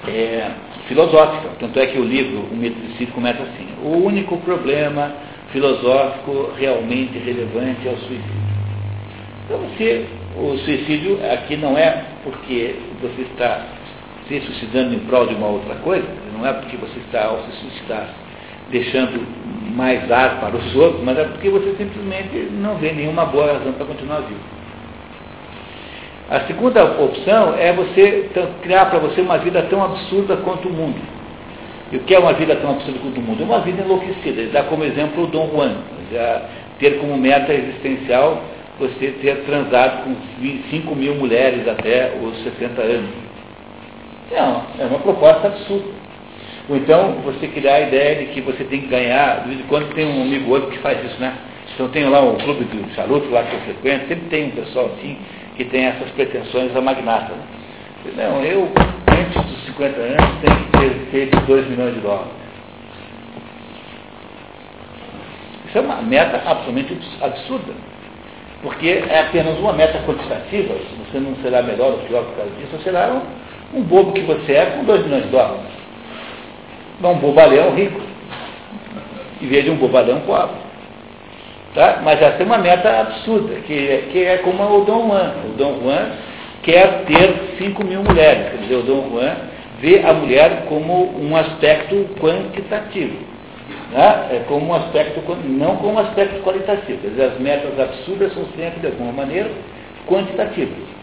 é, 0.09 0.51
filosófica. 0.89 1.51
Tanto 1.61 1.78
é 1.78 1.87
que 1.87 1.99
o 1.99 2.05
livro, 2.05 2.41
O 2.51 2.57
Mito 2.57 2.80
de 2.80 2.87
Suicídio, 2.89 3.14
começa 3.14 3.43
assim. 3.43 3.68
O 3.82 4.05
único 4.05 4.37
problema 4.39 5.12
filosófico 5.53 6.53
realmente 6.57 7.18
relevante 7.18 7.87
é 7.87 7.93
o 7.93 7.97
suicídio. 7.99 8.45
Então, 9.45 9.59
você, 9.59 10.07
o 10.37 10.57
suicídio 10.59 11.18
aqui 11.32 11.57
não 11.57 11.76
é 11.76 12.05
porque 12.24 12.76
você 13.01 13.22
está 13.22 13.66
se 14.26 14.41
suicidando 14.41 14.95
em 14.95 15.01
prol 15.01 15.26
de 15.26 15.35
uma 15.35 15.49
outra 15.49 15.74
coisa, 15.76 16.07
não 16.32 16.47
é 16.47 16.53
porque 16.53 16.76
você 16.76 16.99
está, 17.01 17.26
ao 17.26 17.43
se 17.43 17.53
suicidar, 17.61 18.09
deixando 18.70 19.20
mais 19.76 20.11
ar 20.11 20.41
para 20.41 20.57
os 20.57 20.74
outros, 20.74 21.05
mas 21.05 21.18
é 21.18 21.24
porque 21.24 21.51
você 21.51 21.74
simplesmente 21.76 22.49
não 22.53 22.76
vê 22.76 22.93
nenhuma 22.93 23.26
boa 23.26 23.53
razão 23.53 23.72
para 23.72 23.85
continuar 23.85 24.20
vivo. 24.20 24.41
A 26.31 26.41
segunda 26.47 26.83
opção 26.85 27.55
é 27.59 27.72
você 27.72 28.31
criar 28.62 28.87
para 28.87 28.99
você 28.99 29.20
uma 29.20 29.37
vida 29.39 29.62
tão 29.68 29.85
absurda 29.85 30.37
quanto 30.39 30.68
o 30.68 30.72
mundo. 30.72 30.99
E 31.93 31.97
o 31.97 32.01
que 32.01 32.14
é 32.14 32.18
uma 32.18 32.33
vida 32.33 32.57
tão 32.57 32.70
absurda 32.70 32.99
quanto 33.01 33.20
o 33.20 33.22
mundo? 33.22 33.43
É 33.43 33.45
uma 33.45 33.61
vida 33.61 33.83
enlouquecida. 33.83 34.41
Ele 34.41 34.51
dá 34.51 34.62
como 34.62 34.85
exemplo 34.85 35.25
o 35.25 35.27
Dom 35.27 35.51
Juan. 35.51 35.77
ter 36.79 36.99
como 36.99 37.16
meta 37.16 37.53
existencial 37.53 38.43
você 38.79 39.14
ter 39.22 39.45
transado 39.45 40.05
com 40.05 40.16
5 40.70 40.95
mil 40.97 41.14
mulheres 41.14 41.68
até 41.68 42.12
os 42.20 42.43
60 42.43 42.83
anos. 42.83 43.11
Não, 44.33 44.62
é 44.81 44.87
uma 44.87 44.99
proposta 44.99 45.49
absurda. 45.49 46.05
Ou 46.68 46.77
então 46.77 47.16
você 47.22 47.47
criar 47.49 47.75
a 47.75 47.81
ideia 47.83 48.25
de 48.25 48.33
que 48.33 48.41
você 48.41 48.64
tem 48.64 48.81
que 48.81 48.87
ganhar, 48.87 49.43
de 49.43 49.49
vez 49.51 49.61
em 49.61 49.64
quando 49.64 49.95
tem 49.95 50.07
um 50.07 50.22
amigo 50.22 50.51
outro 50.51 50.70
que 50.70 50.79
faz 50.79 50.99
isso, 51.05 51.20
né? 51.20 51.35
Então 51.75 51.89
tem 51.89 52.09
lá 52.09 52.20
o 52.20 52.37
clube 52.37 52.64
do 52.64 52.95
charuto 52.95 53.29
lá 53.31 53.43
que 53.43 53.55
eu 53.55 53.61
frequento, 53.61 54.09
sempre 54.09 54.29
tem 54.31 54.47
um 54.47 54.51
pessoal 54.51 54.87
assim 54.97 55.16
que 55.57 55.64
tem 55.64 55.86
essas 55.86 56.11
pretensões 56.11 56.74
a 56.76 56.80
magnata. 56.80 57.32
Né? 57.32 58.12
Não, 58.16 58.42
eu, 58.42 58.70
antes 59.09 59.42
dos 59.42 59.64
50 59.66 60.00
anos, 60.00 60.40
tenho 60.42 60.57
que 60.57 60.78
ter 60.78 61.11
feito 61.11 61.40
2 61.46 61.68
milhões 61.68 61.94
de 61.94 62.00
dólares. 62.00 62.32
Isso 65.66 65.78
é 65.78 65.80
uma 65.80 66.02
meta 66.02 66.36
absolutamente 66.44 66.96
absurda. 67.20 67.72
Porque 68.62 69.02
é 69.09 69.20
apenas 69.20 69.59
uma 69.59 69.72
meta 69.72 69.98
quantitativa, 70.07 70.74
você 70.74 71.18
não 71.18 71.36
será 71.36 71.62
melhor 71.62 71.92
ou 71.92 71.98
pior 71.98 72.24
por 72.24 72.36
causa 72.36 72.50
disso, 72.52 72.70
você 72.72 72.84
será 72.84 73.12
um 73.12 73.44
um 73.74 73.82
bobo 73.82 74.12
que 74.12 74.20
você 74.20 74.52
é 74.52 74.66
com 74.66 74.84
2 74.84 75.05
milhões 75.05 75.24
de 75.24 75.30
dólares. 75.30 75.72
Um 77.02 77.18
bobalhão 77.18 77.74
rico. 77.74 78.00
Em 79.42 79.46
vez 79.48 79.64
de 79.64 79.70
um 79.70 79.76
bobalhão 79.76 80.20
pobre. 80.20 80.64
Tá? 81.75 82.01
Mas 82.05 82.22
essa 82.22 82.41
é 82.41 82.47
uma 82.47 82.59
meta 82.59 83.01
absurda, 83.01 83.57
que, 83.66 84.05
que 84.12 84.25
é 84.25 84.39
como 84.39 84.62
o 84.62 84.85
Dom 84.85 85.09
Juan. 85.09 85.33
O 85.45 85.57
Dom 85.59 85.81
Juan 85.83 86.12
quer 86.62 87.05
ter 87.05 87.57
5 87.59 87.85
mil 87.85 88.03
mulheres. 88.05 88.51
Quer 88.51 88.59
dizer, 88.59 88.77
o 88.77 88.83
Dom 88.83 89.11
Juan 89.11 89.35
vê 89.81 90.01
a 90.05 90.12
mulher 90.14 90.66
como 90.68 91.20
um 91.20 91.37
aspecto 91.37 92.09
quantitativo. 92.20 93.16
Né? 93.91 94.27
É 94.31 94.45
como 94.47 94.66
um 94.66 94.75
aspecto, 94.75 95.20
não 95.47 95.77
como 95.77 95.95
um 95.95 95.99
aspecto 95.99 96.41
qualitativo. 96.45 96.99
Quer 97.01 97.09
dizer, 97.09 97.25
as 97.25 97.39
metas 97.41 97.79
absurdas 97.79 98.33
são 98.35 98.45
sempre, 98.57 98.79
de 98.79 98.87
alguma 98.87 99.12
maneira, 99.12 99.51
quantitativas. 100.07 100.95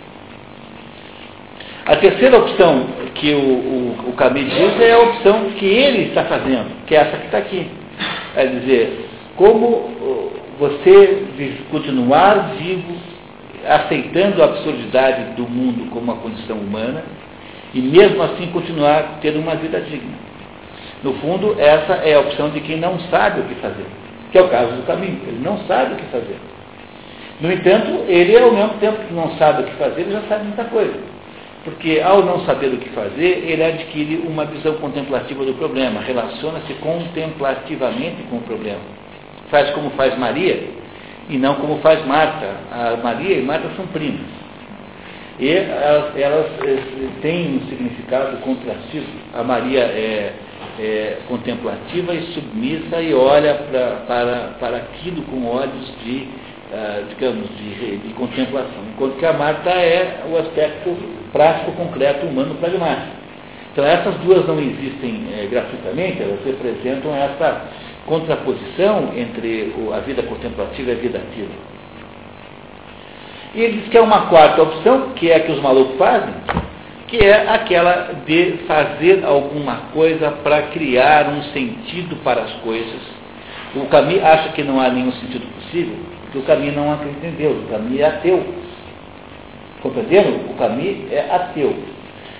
A 1.85 1.95
terceira 1.97 2.37
opção 2.37 2.85
que 3.15 3.33
o, 3.33 3.39
o, 3.39 3.95
o 4.09 4.33
diz 4.33 4.81
é 4.81 4.93
a 4.93 4.99
opção 4.99 5.49
que 5.57 5.65
ele 5.65 6.09
está 6.09 6.23
fazendo, 6.25 6.85
que 6.85 6.95
é 6.95 6.99
essa 6.99 7.17
que 7.17 7.25
está 7.25 7.39
aqui. 7.39 7.67
É 8.37 8.45
dizer, 8.45 9.09
como 9.35 10.20
você 10.61 11.57
continuar 11.71 12.53
vivo, 12.59 12.93
aceitando 13.67 14.43
a 14.43 14.45
absurdidade 14.45 15.33
do 15.33 15.49
mundo 15.49 15.89
como 15.89 16.03
uma 16.03 16.17
condição 16.17 16.55
humana, 16.57 17.03
e 17.73 17.81
mesmo 17.81 18.21
assim 18.21 18.45
continuar 18.51 19.17
tendo 19.23 19.39
uma 19.39 19.55
vida 19.55 19.81
digna. 19.81 20.13
No 21.03 21.13
fundo, 21.15 21.55
essa 21.57 21.93
é 21.93 22.13
a 22.13 22.19
opção 22.19 22.51
de 22.51 22.59
quem 22.59 22.77
não 22.77 22.99
sabe 23.09 23.41
o 23.41 23.43
que 23.45 23.55
fazer, 23.55 23.87
que 24.31 24.37
é 24.37 24.41
o 24.43 24.49
caso 24.49 24.73
do 24.73 24.85
caminho. 24.85 25.19
Ele 25.27 25.41
não 25.43 25.57
sabe 25.65 25.93
o 25.93 25.97
que 25.97 26.05
fazer. 26.11 26.37
No 27.39 27.51
entanto, 27.51 28.05
ele, 28.07 28.37
ao 28.37 28.51
mesmo 28.51 28.75
tempo 28.79 29.03
que 29.07 29.13
não 29.15 29.35
sabe 29.37 29.63
o 29.63 29.65
que 29.65 29.73
fazer, 29.77 30.01
ele 30.01 30.11
já 30.11 30.21
sabe 30.29 30.43
muita 30.43 30.65
coisa. 30.65 30.93
Porque, 31.63 31.99
ao 32.03 32.23
não 32.23 32.45
saber 32.45 32.67
o 32.67 32.77
que 32.77 32.89
fazer, 32.89 33.45
ele 33.47 33.63
adquire 33.63 34.23
uma 34.27 34.45
visão 34.45 34.75
contemplativa 34.75 35.43
do 35.43 35.55
problema, 35.55 36.01
relaciona-se 36.01 36.71
contemplativamente 36.75 38.21
com 38.29 38.35
o 38.35 38.41
problema. 38.41 39.01
Faz 39.51 39.69
como 39.71 39.91
faz 39.91 40.17
Maria 40.17 40.63
e 41.29 41.37
não 41.37 41.55
como 41.55 41.77
faz 41.79 42.03
Marta. 42.05 42.47
A 42.71 42.97
Maria 43.03 43.37
e 43.37 43.41
Marta 43.43 43.69
são 43.75 43.85
primas. 43.87 44.25
E 45.39 45.49
elas, 45.49 46.17
elas 46.17 46.47
eh, 46.63 47.09
têm 47.21 47.57
um 47.57 47.69
significado 47.69 48.37
contrastivo. 48.37 49.05
A 49.33 49.43
Maria 49.43 49.81
é, 49.81 50.33
é 50.79 51.17
contemplativa 51.27 52.13
e 52.13 52.33
submissa 52.33 53.01
e 53.01 53.13
olha 53.13 53.53
pra, 53.55 53.87
para, 54.07 54.35
para 54.59 54.77
aquilo 54.77 55.21
com 55.23 55.45
olhos 55.45 55.93
de 56.03 56.27
ah, 56.73 57.03
digamos, 57.09 57.49
de, 57.57 57.97
de, 57.97 58.13
contemplação, 58.13 58.81
enquanto 58.93 59.17
que 59.17 59.25
a 59.25 59.33
Marta 59.33 59.71
é 59.71 60.23
o 60.31 60.37
aspecto 60.37 60.95
prático, 61.33 61.73
concreto, 61.73 62.25
humano, 62.25 62.55
pragmático. 62.55 63.11
Então 63.73 63.83
essas 63.83 64.15
duas 64.19 64.47
não 64.47 64.57
existem 64.57 65.27
é, 65.37 65.47
gratuitamente, 65.47 66.21
elas 66.21 66.39
representam 66.45 67.13
essa 67.13 67.61
contraposição 68.05 69.11
entre 69.15 69.73
a 69.93 69.99
vida 69.99 70.23
contemplativa 70.23 70.91
e 70.91 70.93
a 70.93 70.97
vida 70.97 71.17
ativa. 71.19 71.51
E 73.53 73.61
ele 73.61 73.81
diz 73.81 73.89
que 73.89 73.97
é 73.97 74.01
uma 74.01 74.27
quarta 74.27 74.61
opção, 74.61 75.09
que 75.15 75.29
é 75.29 75.35
a 75.35 75.39
que 75.41 75.51
os 75.51 75.61
malucos 75.61 75.97
fazem, 75.97 76.33
que 77.07 77.17
é 77.17 77.49
aquela 77.49 78.13
de 78.25 78.59
fazer 78.65 79.25
alguma 79.25 79.75
coisa 79.93 80.31
para 80.43 80.63
criar 80.63 81.27
um 81.27 81.43
sentido 81.51 82.15
para 82.23 82.43
as 82.43 82.53
coisas. 82.61 83.01
O 83.75 83.85
Camus 83.87 84.23
acha 84.23 84.49
que 84.49 84.63
não 84.63 84.79
há 84.79 84.89
nenhum 84.89 85.11
sentido 85.13 85.45
possível, 85.55 85.97
porque 86.23 86.37
o 86.39 86.43
Camus 86.43 86.73
não 86.73 86.93
acredita 86.93 87.27
em 87.27 87.31
Deus, 87.31 87.57
o 87.63 87.67
Camus 87.67 87.99
é 87.99 88.05
ateu. 88.05 88.45
Compreenderam? 89.81 90.31
O 90.49 90.53
Camus 90.57 91.11
é 91.11 91.27
ateu. 91.31 91.75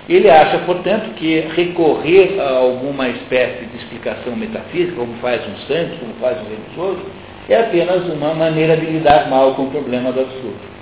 Ele 0.08 0.28
acha, 0.28 0.58
portanto, 0.58 1.14
que 1.14 1.40
recorrer 1.54 2.40
a 2.40 2.58
alguma 2.58 3.08
espécie 3.08 3.66
de 3.66 3.76
explicação 3.76 4.34
metafísica, 4.34 4.96
como 4.96 5.14
faz 5.18 5.40
um 5.46 5.56
santo, 5.68 5.98
como 6.00 6.14
faz 6.14 6.38
um 6.40 6.50
religioso, 6.50 7.06
é 7.48 7.60
apenas 7.60 8.04
uma 8.08 8.34
maneira 8.34 8.76
de 8.76 8.86
lidar 8.86 9.28
mal 9.28 9.54
com 9.54 9.64
o 9.64 9.70
problema 9.70 10.10
do 10.12 10.20
absurdo. 10.20 10.72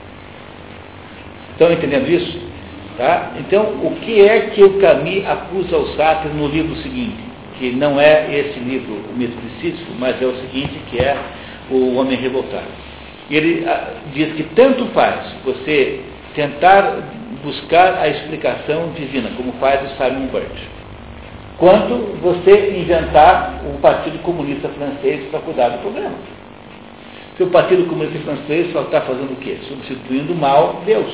Estão 1.52 1.70
entendendo 1.70 2.08
isso? 2.08 2.40
Tá? 2.96 3.32
Então, 3.38 3.62
o 3.82 3.96
que 4.00 4.20
é 4.20 4.40
que 4.50 4.62
o 4.62 4.78
Camus 4.78 5.26
acusa 5.26 5.76
o 5.76 5.86
Sartre 5.96 6.30
no 6.30 6.48
livro 6.48 6.74
seguinte? 6.76 7.18
Que 7.58 7.72
não 7.72 8.00
é 8.00 8.26
esse 8.34 8.58
livro, 8.60 8.94
o 9.10 9.16
mito 9.16 9.36
de 9.36 9.60
Sísifo, 9.60 9.92
mas 9.98 10.20
é 10.20 10.24
o 10.24 10.34
seguinte, 10.36 10.80
que 10.90 10.98
é 10.98 11.16
o 11.70 11.96
Homem 11.96 12.16
Revoltado. 12.16 12.66
Ele 13.30 13.64
ah, 13.66 13.90
diz 14.12 14.32
que 14.32 14.42
tanto 14.54 14.86
faz 14.86 15.34
você 15.44 16.00
tentar 16.34 17.19
buscar 17.42 17.98
a 17.98 18.08
explicação 18.08 18.90
divina, 18.94 19.30
como 19.36 19.52
faz 19.54 19.80
o 19.82 19.96
Simon 19.96 20.26
Birch, 20.26 20.68
quanto 21.58 22.18
você 22.20 22.76
inventar 22.78 23.60
o 23.64 23.78
Partido 23.78 24.18
Comunista 24.22 24.68
Francês 24.68 25.28
para 25.30 25.40
cuidar 25.40 25.68
do 25.70 25.78
problema. 25.78 26.14
Se 27.36 27.42
o 27.42 27.48
Partido 27.48 27.86
Comunista 27.86 28.18
Francês 28.20 28.72
só 28.72 28.82
está 28.82 29.00
fazendo 29.02 29.32
o 29.32 29.36
quê? 29.36 29.58
Substituindo 29.68 30.34
mal 30.34 30.82
Deus. 30.84 31.12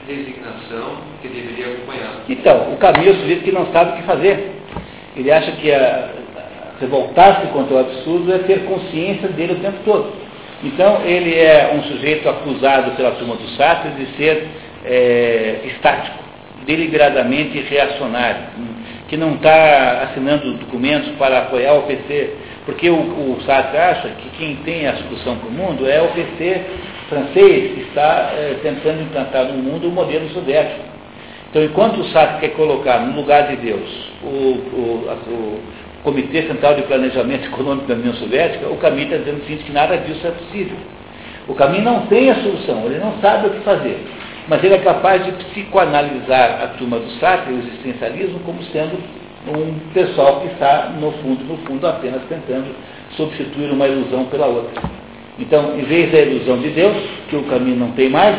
resignação 0.08 0.96
que 1.20 1.28
deveria 1.28 1.74
acompanhar. 1.74 2.20
Então, 2.28 2.72
o 2.72 2.76
caminho 2.78 3.10
é 3.10 3.12
o 3.12 3.20
sujeito 3.20 3.44
que 3.44 3.52
não 3.52 3.66
sabe 3.72 3.92
o 3.92 3.96
que 3.96 4.02
fazer. 4.04 4.52
Ele 5.16 5.30
acha 5.30 5.52
que 5.52 5.70
revoltar-se 6.80 7.48
contra 7.48 7.74
o 7.74 7.78
absurdo 7.80 8.32
é 8.32 8.38
ter 8.38 8.64
consciência 8.64 9.28
dele 9.28 9.54
o 9.54 9.60
tempo 9.60 9.78
todo. 9.84 10.12
Então, 10.62 11.02
ele 11.04 11.34
é 11.34 11.72
um 11.74 11.82
sujeito 11.82 12.28
acusado 12.28 12.92
pela 12.92 13.12
turma 13.12 13.36
do 13.36 13.48
Sartre 13.50 13.90
de 13.92 14.16
ser 14.16 14.48
é, 14.84 15.60
estático, 15.64 16.23
deliberadamente 16.66 17.58
reacionário, 17.60 18.42
que 19.08 19.16
não 19.16 19.34
está 19.34 20.08
assinando 20.10 20.54
documentos 20.54 21.10
para 21.18 21.40
apoiar 21.40 21.74
o 21.74 21.82
PC, 21.82 22.34
porque 22.64 22.88
o, 22.88 22.96
o, 22.96 23.38
Sartre 23.44 23.78
acha 23.78 24.08
que 24.08 24.28
quem 24.38 24.56
tem 24.56 24.86
a 24.86 24.96
solução 24.96 25.36
para 25.36 25.48
o 25.48 25.52
mundo 25.52 25.88
é 25.88 26.00
o 26.00 26.08
PC 26.08 26.62
francês, 27.08 27.74
que 27.74 27.80
está 27.82 28.32
é, 28.32 28.56
tentando 28.62 29.02
implantar 29.02 29.44
no 29.44 29.62
mundo 29.62 29.88
o 29.88 29.92
modelo 29.92 30.28
soviético. 30.30 30.80
Então, 31.50 31.62
enquanto 31.62 32.00
o 32.00 32.04
Sartre 32.08 32.40
quer 32.40 32.56
colocar 32.56 33.00
no 33.00 33.14
lugar 33.14 33.48
de 33.48 33.56
Deus 33.56 34.10
o, 34.22 34.26
o, 34.26 35.08
o 35.28 35.60
Comitê 36.02 36.42
Central 36.42 36.74
de 36.74 36.82
Planejamento 36.82 37.46
Econômico 37.48 37.86
da 37.86 37.94
União 37.94 38.14
Soviética, 38.14 38.66
o 38.68 38.76
Camus 38.78 39.02
está 39.02 39.18
dizendo 39.18 39.42
o 39.42 39.44
seguinte, 39.44 39.64
que 39.64 39.72
nada 39.72 39.96
disso 39.98 40.26
é 40.26 40.30
possível. 40.30 40.76
O 41.46 41.54
Camus 41.54 41.82
não 41.82 42.06
tem 42.06 42.30
a 42.30 42.36
solução, 42.36 42.86
ele 42.86 42.98
não 42.98 43.20
sabe 43.20 43.48
o 43.48 43.50
que 43.50 43.60
fazer. 43.60 43.98
Mas 44.49 44.62
ele 44.62 44.74
é 44.74 44.78
capaz 44.78 45.24
de 45.24 45.32
psicoanalisar 45.32 46.62
a 46.62 46.66
turma 46.78 46.99
do 46.99 47.11
Sartre, 47.18 47.55
o 47.55 47.59
existencialismo, 47.59 48.40
como 48.40 48.62
sendo 48.64 48.99
um 49.49 49.78
pessoal 49.92 50.40
que 50.40 50.49
está, 50.49 50.92
no 51.01 51.12
fundo, 51.12 51.45
no 51.45 51.57
fundo, 51.59 51.86
apenas 51.86 52.22
tentando 52.28 52.74
substituir 53.16 53.70
uma 53.70 53.86
ilusão 53.86 54.24
pela 54.26 54.47
outra. 54.47 54.82
Então, 55.38 55.78
em 55.78 55.84
vez 55.84 56.12
da 56.12 56.20
ilusão 56.20 56.59
de 56.59 56.70
Deus, 56.70 56.97
que 57.28 57.36
o 57.36 57.45
caminho 57.45 57.76
não 57.76 57.92
tem 57.92 58.09
mais, 58.09 58.36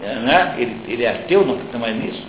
né? 0.00 0.54
ele, 0.58 0.76
ele 0.88 1.04
é 1.04 1.10
ateu, 1.10 1.44
não 1.44 1.56
tem 1.56 1.80
mais 1.80 1.96
nisso, 1.96 2.22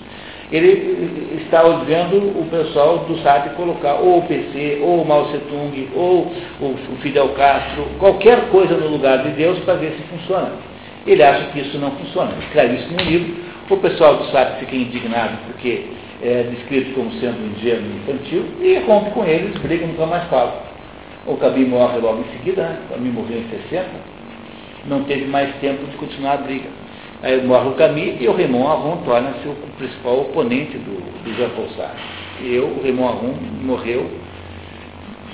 ele 0.52 1.42
está 1.44 1.66
olhando 1.66 2.18
o 2.18 2.48
pessoal 2.50 3.00
do 3.00 3.18
Sartre 3.20 3.56
colocar 3.56 3.96
ou 3.96 4.20
o 4.20 4.22
PC, 4.24 4.80
ou 4.82 5.02
o 5.02 5.08
Mao 5.08 5.26
Tung, 5.26 5.90
ou 5.96 6.32
o 6.62 6.98
Fidel 7.02 7.30
Castro, 7.30 7.86
qualquer 8.00 8.50
coisa 8.50 8.76
no 8.76 8.88
lugar 8.88 9.24
de 9.24 9.32
Deus 9.32 9.58
para 9.60 9.74
ver 9.76 9.92
se 9.94 10.04
funciona. 10.04 10.52
Ele 11.06 11.24
acha 11.24 11.52
que 11.52 11.60
isso 11.60 11.78
não 11.78 11.92
funciona. 11.92 12.34
Escreve 12.42 12.76
isso 12.76 12.92
no 12.92 12.98
livro, 12.98 13.36
o 13.70 13.78
pessoal 13.78 14.18
do 14.18 14.26
Sartre 14.32 14.66
fica 14.66 14.76
indignado 14.76 15.38
porque 15.48 15.86
é 16.22 16.44
descrito 16.44 16.94
como 16.94 17.12
sendo 17.14 17.38
ingênuo 17.58 17.92
e 17.92 17.98
infantil 17.98 18.46
e 18.62 18.78
rompe 18.86 19.12
com 19.12 19.26
eles, 19.26 19.58
briga 19.58 19.86
nunca 19.86 20.06
mais 20.06 20.24
fala. 20.30 20.64
O 21.26 21.36
Cabi 21.38 21.66
morre 21.66 21.98
logo 21.98 22.22
em 22.22 22.38
seguida, 22.38 22.62
né? 22.62 22.80
o 22.86 22.94
Cabi 22.94 23.10
morreu 23.10 23.40
em 23.40 23.48
60, 23.50 23.88
não 24.86 25.04
teve 25.06 25.26
mais 25.26 25.54
tempo 25.56 25.86
de 25.86 25.98
continuar 25.98 26.34
a 26.34 26.38
briga. 26.38 26.70
Aí 27.24 27.44
morre 27.44 27.70
o 27.70 27.74
Camus 27.74 28.18
e 28.20 28.28
o 28.28 28.34
Raymond 28.34 28.68
Aron 28.68 28.98
torna-se 28.98 29.48
o 29.48 29.56
principal 29.78 30.22
oponente 30.22 30.78
do, 30.78 31.24
do 31.24 31.34
Jean 31.36 31.50
Paul 31.50 31.70
Sartre. 31.70 32.02
E 32.42 32.56
eu, 32.56 32.68
o 32.68 32.84
Raymond 32.84 33.18
Aron 33.18 33.34
morreu 33.64 34.02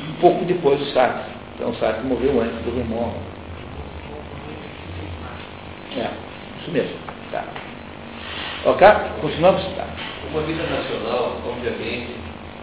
um 0.10 0.14
pouco 0.22 0.46
depois 0.46 0.80
do 0.80 0.86
Sartre. 0.94 1.34
Então 1.56 1.72
o 1.72 1.76
Sartre 1.76 2.08
morreu 2.08 2.42
antes 2.42 2.58
do 2.64 2.72
Raymond 2.72 3.04
Aron. 3.04 3.31
É, 5.98 6.10
isso 6.62 6.72
mesmo. 6.72 6.96
Tá. 7.32 7.44
Ok? 8.66 8.88
Continuamos? 9.20 9.64
Tá. 9.76 9.88
Uma 10.32 10.42
vida 10.44 10.64
nacional, 10.64 11.36
obviamente, 11.46 12.16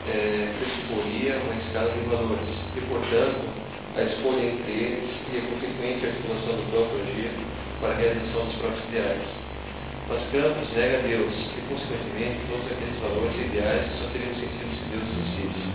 é, 0.08 0.48
pressuporia 0.56 1.36
uma 1.44 1.54
escala 1.60 1.92
de 1.92 2.08
valores 2.08 2.48
e, 2.74 2.80
portanto, 2.88 3.44
a 3.96 4.02
escolha 4.02 4.40
entre 4.40 4.72
eles 4.72 5.10
e 5.28 5.38
a 5.38 5.42
consequente 5.44 6.06
articulação 6.06 6.56
do 6.56 6.64
próprio 6.72 7.02
agir 7.04 7.30
para 7.80 7.92
a 7.92 7.96
realização 7.96 8.46
dos 8.46 8.54
próprios 8.56 8.84
ideais. 8.88 9.28
Mas 10.08 10.24
Campos 10.32 10.72
nega 10.72 11.04
Deus 11.04 11.34
e, 11.36 11.60
consequentemente, 11.68 12.40
todos 12.48 12.64
aqueles 12.72 12.96
valores 13.04 13.36
ideais 13.36 13.84
que 13.92 13.98
só 14.00 14.08
teriam 14.08 14.34
sentido 14.40 14.72
se 14.72 14.84
Deus 14.88 15.04
existisse. 15.04 15.68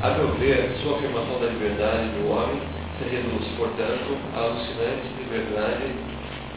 A 0.00 0.16
meu 0.16 0.32
ver, 0.40 0.72
sua 0.80 0.96
afirmação 0.96 1.40
da 1.40 1.52
liberdade 1.52 2.08
do 2.16 2.32
homem 2.32 2.56
se 2.96 3.04
reduz, 3.04 3.44
portanto, 3.58 4.16
à 4.32 4.40
alucinante 4.48 5.04
liberdade 5.20 6.13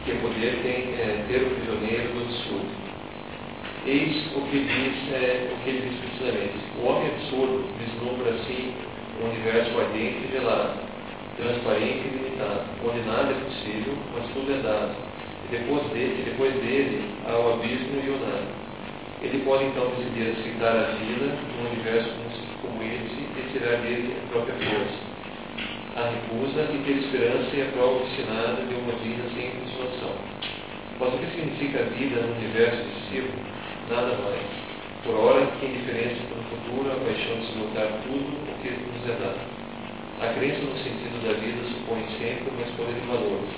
que 0.08 0.14
o 0.14 0.22
poder 0.22 0.55
tem 0.64 0.95
é, 0.95 1.26
ter 1.28 1.43
o 1.43 1.51
prisioneiro 1.51 2.08
do 2.16 2.24
absurdo. 2.24 2.72
Eis 3.86 4.16
o 4.36 4.41
que 4.47 4.64
diz, 4.64 4.95
é, 5.12 5.51
o 5.51 5.64
que 5.64 5.70
ele 5.70 5.89
diz 5.89 5.99
precisamente. 5.99 6.55
O 6.80 6.88
homem 6.88 7.12
absurdo 7.12 7.68
vislumbra 7.76 8.32
assim 8.32 8.72
um 9.20 9.28
universo 9.28 9.78
ardente 9.78 10.24
e 10.24 10.32
velado, 10.32 10.80
transparente 11.36 12.08
e 12.08 12.12
limitado, 12.16 12.64
onde 12.88 13.03
nada 13.03 13.36
é 13.36 13.39
possível, 13.43 13.93
mas 14.16 14.24
tudo 14.32 14.47
é 14.47 14.64
dado. 14.64 14.95
E 15.43 15.47
depois 15.51 15.84
dele, 15.91 16.24
depois 16.24 16.53
dele 16.55 17.03
há 17.28 17.36
o 17.36 17.53
abismo 17.55 17.99
e 17.99 18.10
o 18.10 18.20
nada. 18.24 18.47
Ele 19.22 19.43
pode 19.43 19.66
então 19.66 19.91
decidir 19.91 20.39
aceitar 20.39 20.72
a 20.72 20.95
vida 21.03 21.36
num 21.60 21.68
universo 21.68 22.16
como 22.62 22.82
esse 22.82 23.28
e 23.28 23.51
tirar 23.51 23.76
dele 23.82 24.16
a 24.24 24.32
própria 24.32 24.55
força. 24.55 24.76
A 25.98 26.14
recusa 26.14 26.62
e 26.62 26.78
ter 26.86 27.02
esperança 27.02 27.50
e 27.58 27.62
a 27.64 27.74
prova 27.74 28.06
obstinada 28.06 28.62
de 28.70 28.76
uma 28.76 28.93
vida 29.02 29.26
sem 29.34 29.50
consolação. 29.50 30.14
Mas 31.00 31.10
o 31.10 31.18
que 31.18 31.26
significa 31.34 31.80
a 31.82 31.89
vida 31.98 32.22
no 32.22 32.38
universo 32.38 32.86
excessivo? 32.86 33.34
Nada 33.89 34.14
mais. 34.22 34.45
Por 35.02 35.18
hora, 35.18 35.50
que 35.58 35.66
indiferença 35.66 36.22
para 36.30 36.38
o 36.38 36.45
futuro, 36.54 36.93
a 36.93 37.02
paixão 37.02 37.41
de 37.41 37.50
lutar 37.58 37.89
tudo 38.06 38.30
o 38.30 38.54
que 38.62 38.70
nos 38.78 39.10
é 39.10 39.18
dado. 39.18 39.41
A 40.22 40.34
crença 40.38 40.62
no 40.70 40.78
sentido 40.78 41.18
da 41.26 41.34
vida 41.34 41.66
supõe 41.66 42.06
sempre 42.22 42.45
uma 42.45 42.62
escolha 42.62 42.93
de 42.93 43.06
valores, 43.10 43.54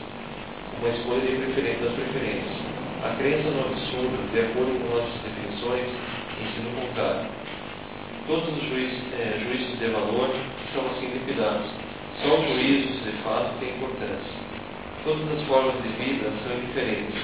uma 0.79 0.89
escolha 0.95 1.27
de 1.27 1.35
preferência, 1.43 1.91
das 1.91 1.95
preferências. 1.99 2.55
A 3.03 3.19
crença 3.19 3.51
no 3.51 3.67
absurdo, 3.67 4.15
de 4.31 4.39
acordo 4.39 4.79
com 4.79 4.95
nossas 4.95 5.19
definições, 5.27 5.91
ensina 6.39 6.71
o 6.71 6.87
contrário. 6.87 7.27
Todos 8.31 8.47
os 8.47 8.63
juízes, 8.63 9.03
é, 9.19 9.43
juízos 9.43 9.75
de 9.75 9.91
valor 9.91 10.31
são 10.71 10.87
assim 10.87 11.11
liquidados. 11.11 11.88
Só 12.21 12.35
os 12.35 12.47
juízos, 12.47 13.03
de 13.03 13.11
fato, 13.23 13.57
têm 13.59 13.69
importância. 13.75 14.39
Todas 15.05 15.23
as 15.31 15.41
formas 15.47 15.75
de 15.81 15.89
vida 15.95 16.27
são 16.43 16.59
diferentes, 16.59 17.15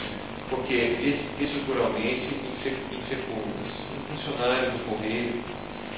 porque 0.50 1.20
estruturalmente 1.40 2.32
infecundas. 2.64 3.74
Um 3.92 4.16
funcionário 4.16 4.72
do 4.72 4.80
correio 4.88 5.44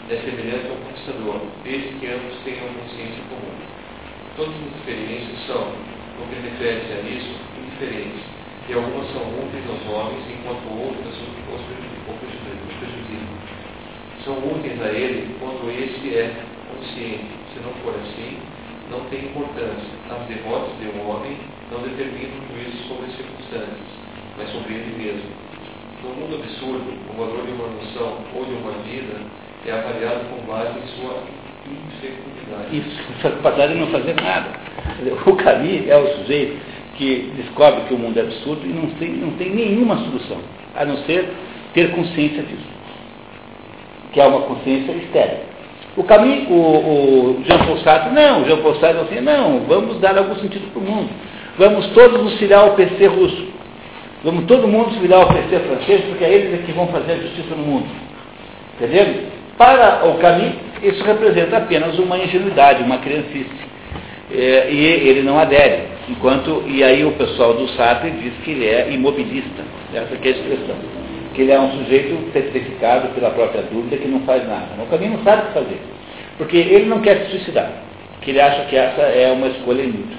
é 0.10 0.16
semelhante 0.18 0.68
ao 0.74 0.82
conquistador, 0.82 1.42
desde 1.64 1.94
que 2.00 2.08
ambos 2.08 2.42
tenham 2.44 2.74
consciência 2.74 3.22
comum. 3.30 3.54
Todas 4.36 4.56
as 4.56 4.76
experiências 4.82 5.46
são, 5.46 5.62
no 6.18 6.26
que 6.34 6.42
refere-se 6.42 6.94
a 6.94 7.02
isso, 7.06 7.38
indiferentes, 7.54 8.26
e 8.68 8.74
algumas 8.74 9.06
são 9.14 9.22
úteis 9.22 9.64
aos 9.70 9.86
homens, 9.94 10.26
enquanto 10.26 10.66
outras 10.74 11.14
os 11.14 11.38
prejudicam. 12.82 13.38
São 14.26 14.38
úteis 14.42 14.82
a 14.82 14.90
ele 14.90 15.38
quando 15.40 15.70
este 15.70 16.18
é 16.18 16.34
consciente. 16.74 17.38
Se 17.54 17.60
não 17.62 17.72
for 17.86 17.94
assim, 17.96 18.38
não 18.90 19.02
tem 19.10 19.26
importância. 19.26 19.92
As 20.10 20.28
derrotas 20.28 20.78
de 20.80 20.88
um 20.88 21.10
homem 21.10 21.38
não 21.72 21.82
determinam 21.82 22.40
o 22.40 22.54
juízo 22.54 22.88
sobre 22.88 23.06
as 23.08 23.16
circunstâncias, 23.16 23.88
mas 24.38 24.50
sobre 24.52 24.74
ele 24.74 24.96
mesmo. 24.98 25.30
No 26.04 26.10
mundo 26.14 26.36
absurdo, 26.36 26.94
o 27.10 27.18
valor 27.18 27.46
de 27.46 27.52
uma 27.52 27.68
noção 27.68 28.18
ou 28.36 28.46
de 28.46 28.54
uma 28.54 28.72
vida 28.84 29.20
é 29.66 29.72
avaliado 29.72 30.22
com 30.30 30.46
base 30.46 30.78
em 30.80 30.88
sua 30.96 31.24
infecundidade. 31.66 32.78
Isso, 32.78 33.28
apesar 33.44 33.68
de 33.68 33.76
não 33.76 33.88
fazer 33.88 34.16
nada. 34.16 34.50
O 35.26 35.36
Camus 35.36 35.88
é 35.88 35.98
o 35.98 36.08
sujeito 36.20 36.58
que 36.98 37.32
descobre 37.36 37.82
que 37.88 37.94
o 37.94 37.98
mundo 37.98 38.18
é 38.18 38.22
absurdo 38.22 38.66
e 38.66 38.70
não 38.70 38.90
tem, 38.96 39.10
não 39.12 39.32
tem 39.32 39.54
nenhuma 39.54 39.98
solução, 39.98 40.38
a 40.76 40.86
não 40.86 40.98
ser 41.06 41.30
ter 41.74 41.92
consciência 41.92 42.42
disso, 42.44 42.68
que 44.14 44.20
é 44.20 44.26
uma 44.26 44.42
consciência 44.42 44.92
estéril. 44.94 45.57
O 45.98 46.04
Camus, 46.04 46.48
o, 46.48 46.54
o 46.54 47.44
Jean 47.44 47.58
Paul 47.58 47.78
Sartre, 47.80 48.14
não, 48.14 48.46
Jean 48.46 48.58
Paul 48.58 48.76
Sartre 48.76 49.02
assim, 49.02 49.20
não, 49.20 49.62
vamos 49.62 50.00
dar 50.00 50.16
algum 50.16 50.36
sentido 50.36 50.72
para 50.72 50.80
o 50.80 50.86
mundo. 50.86 51.10
Vamos 51.58 51.88
todos 51.88 52.24
nos 52.24 52.36
filiar 52.36 52.62
ao 52.62 52.76
PC 52.76 53.08
russo. 53.08 53.48
Vamos 54.24 54.46
todo 54.46 54.68
mundo 54.68 54.94
se 54.94 55.00
filiar 55.00 55.22
ao 55.22 55.28
PC 55.28 55.60
francês, 55.60 56.02
porque 56.06 56.24
é 56.24 56.32
eles 56.32 56.54
é 56.54 56.64
que 56.64 56.72
vão 56.72 56.86
fazer 56.88 57.14
a 57.14 57.16
justiça 57.18 57.56
no 57.56 57.64
mundo. 57.64 57.88
Entendeu? 58.76 59.24
Para 59.58 60.08
o 60.08 60.20
Camus, 60.20 60.54
isso 60.84 61.04
representa 61.04 61.58
apenas 61.58 61.98
uma 61.98 62.16
ingenuidade, 62.20 62.84
uma 62.84 63.00
criancice. 63.00 63.68
É, 64.32 64.70
e 64.70 64.86
ele 65.10 65.24
não 65.24 65.40
adere. 65.40 65.84
Enquanto, 66.08 66.64
e 66.68 66.84
aí 66.84 67.04
o 67.04 67.14
pessoal 67.14 67.56
do 67.56 67.68
Sartre 67.70 68.12
diz 68.12 68.34
que 68.44 68.52
ele 68.52 68.68
é 68.68 68.92
imobilista. 68.92 69.64
Essa 69.94 70.14
é 70.14 70.28
a 70.28 70.30
expressão. 70.30 70.76
Que 71.38 71.44
ele 71.44 71.52
é 71.52 71.60
um 71.60 71.72
sujeito 71.72 72.32
petrificado 72.34 73.10
pela 73.10 73.30
própria 73.30 73.62
dúvida 73.62 73.96
que 73.96 74.08
não 74.08 74.22
faz 74.22 74.42
nada. 74.48 74.70
O 74.82 74.88
Camus 74.88 75.12
não 75.12 75.24
sabe 75.24 75.44
o 75.44 75.46
que 75.46 75.54
fazer. 75.54 75.80
Porque 76.36 76.58
ele 76.58 76.86
não 76.86 77.00
quer 77.00 77.26
se 77.26 77.30
suicidar. 77.30 77.72
Que 78.22 78.32
ele 78.32 78.42
acha 78.42 78.66
que 78.66 78.76
essa 78.76 79.04
é 79.04 79.32
uma 79.32 79.46
escolha 79.50 79.84
inútil. 79.84 80.18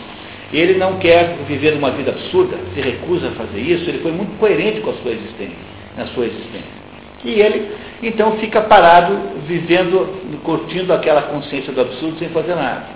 Ele 0.52 0.78
não 0.78 0.98
quer 0.98 1.38
viver 1.48 1.74
uma 1.74 1.90
vida 1.90 2.12
absurda, 2.12 2.56
se 2.72 2.80
recusa 2.80 3.30
a 3.30 3.32
fazer 3.32 3.58
isso, 3.58 3.90
ele 3.90 3.98
foi 3.98 4.12
muito 4.12 4.38
coerente 4.38 4.80
com 4.80 4.90
a 4.90 4.94
sua 4.94 5.10
existência, 5.10 5.58
na 5.96 6.06
sua 6.06 6.26
existência. 6.26 6.78
E 7.24 7.40
ele, 7.40 7.72
então, 8.00 8.38
fica 8.38 8.60
parado, 8.60 9.18
vivendo, 9.44 10.08
curtindo 10.44 10.92
aquela 10.92 11.22
consciência 11.22 11.72
do 11.72 11.80
absurdo 11.80 12.16
sem 12.20 12.28
fazer 12.28 12.54
nada. 12.54 12.86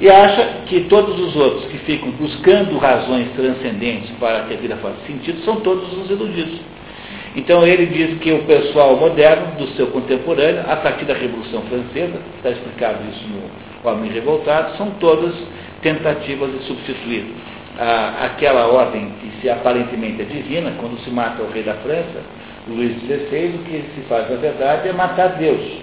E 0.00 0.08
acha 0.08 0.62
que 0.66 0.82
todos 0.82 1.18
os 1.18 1.34
outros 1.34 1.64
que 1.66 1.78
ficam 1.78 2.10
buscando 2.12 2.78
razões 2.78 3.28
transcendentes 3.32 4.10
para 4.20 4.44
que 4.44 4.54
a 4.54 4.56
vida 4.56 4.76
faça 4.76 4.96
sentido 5.08 5.42
são 5.44 5.56
todos 5.56 5.92
os 5.98 6.08
iludidos. 6.08 6.60
Então 7.34 7.66
ele 7.66 7.86
diz 7.86 8.18
que 8.18 8.32
o 8.32 8.44
pessoal 8.44 8.96
moderno, 8.96 9.56
do 9.56 9.66
seu 9.68 9.86
contemporâneo, 9.86 10.62
a 10.68 10.76
partir 10.76 11.06
da 11.06 11.14
Revolução 11.14 11.62
Francesa, 11.62 12.18
está 12.36 12.50
explicado 12.50 12.98
isso 13.10 13.24
no 13.28 13.90
Homem 13.90 14.10
Revoltado, 14.12 14.76
são 14.76 14.90
todas 15.00 15.34
tentativas 15.80 16.52
de 16.52 16.64
substituir 16.64 17.26
a, 17.78 18.26
aquela 18.26 18.66
ordem 18.66 19.12
que 19.20 19.40
se 19.40 19.48
aparentemente 19.48 20.22
é 20.22 20.24
divina, 20.24 20.72
quando 20.78 20.98
se 21.00 21.10
mata 21.10 21.42
o 21.42 21.50
rei 21.50 21.62
da 21.62 21.74
França, 21.74 22.20
Luís 22.68 23.00
XVI, 23.00 23.56
o 23.56 23.64
que 23.64 23.84
se 23.94 24.02
faz, 24.08 24.30
na 24.30 24.36
verdade, 24.36 24.88
é 24.88 24.92
matar 24.92 25.28
Deus. 25.38 25.80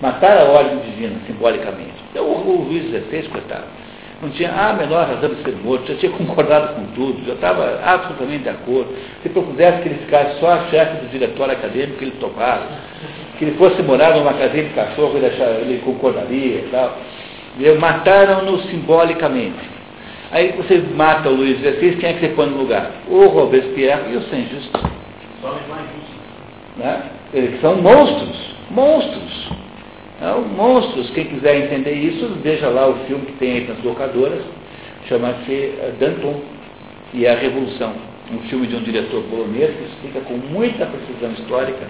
Matar 0.00 0.38
a 0.38 0.44
ordem 0.44 0.78
divina, 0.78 1.16
simbolicamente. 1.26 1.92
Então, 2.10 2.24
o, 2.24 2.48
o 2.48 2.64
Luís 2.64 2.84
XVI, 2.84 3.28
coitado, 3.28 3.64
não 4.22 4.30
tinha 4.30 4.52
a 4.52 4.72
menor 4.72 5.06
razão 5.06 5.30
de 5.30 5.42
ser 5.42 5.56
morto, 5.56 5.86
já 5.92 5.98
tinha 5.98 6.12
concordado 6.16 6.74
com 6.74 6.86
tudo, 6.94 7.26
já 7.26 7.34
estava 7.34 7.80
absolutamente 7.84 8.44
de 8.44 8.48
acordo. 8.48 8.94
Se 9.22 9.28
propusesse 9.28 9.82
que 9.82 9.88
ele 9.88 9.98
ficasse 10.00 10.40
só 10.40 10.58
chefe 10.70 11.04
do 11.04 11.10
diretório 11.10 11.52
acadêmico, 11.54 12.02
ele 12.02 12.12
topava. 12.12 12.66
Que 13.38 13.44
ele 13.44 13.56
fosse 13.56 13.82
morar 13.82 14.16
numa 14.16 14.34
casinha 14.34 14.64
de 14.64 14.74
cachorro, 14.74 15.16
ele, 15.16 15.26
achava, 15.26 15.50
ele 15.60 15.82
concordaria 15.84 16.56
e 16.56 16.68
tal. 16.70 16.96
Mataram-no 17.78 18.58
simbolicamente. 18.62 19.74
Aí 20.30 20.52
você 20.52 20.78
mata 20.96 21.28
o 21.28 21.34
Luís 21.34 21.58
XVI, 21.58 21.96
quem 21.96 22.10
é 22.10 22.12
que 22.14 22.20
você 22.20 22.28
põe 22.28 22.46
no 22.46 22.58
lugar? 22.58 22.90
O 23.08 23.26
Robespierre 23.26 24.12
e 24.12 24.16
o 24.16 24.22
Saint-Just. 24.22 24.70
Né? 26.76 27.02
Eles 27.32 27.60
são 27.60 27.76
monstros, 27.76 28.54
monstros. 28.70 29.50
São 30.24 30.40
monstros. 30.40 31.10
Quem 31.10 31.26
quiser 31.26 31.66
entender 31.66 31.92
isso, 31.92 32.26
veja 32.42 32.70
lá 32.70 32.88
o 32.88 32.94
filme 33.06 33.26
que 33.26 33.32
tem 33.32 33.52
aí 33.52 33.68
nas 33.68 33.84
locadoras, 33.84 34.42
chama-se 35.06 35.52
eh, 35.52 35.92
Danton 36.00 36.40
e 37.12 37.26
a 37.26 37.34
Revolução. 37.34 37.92
Um 38.32 38.38
filme 38.48 38.66
de 38.66 38.74
um 38.74 38.82
diretor 38.82 39.22
polonês 39.24 39.76
que 39.76 39.84
explica 39.84 40.20
com 40.20 40.38
muita 40.38 40.86
precisão 40.86 41.30
histórica 41.32 41.86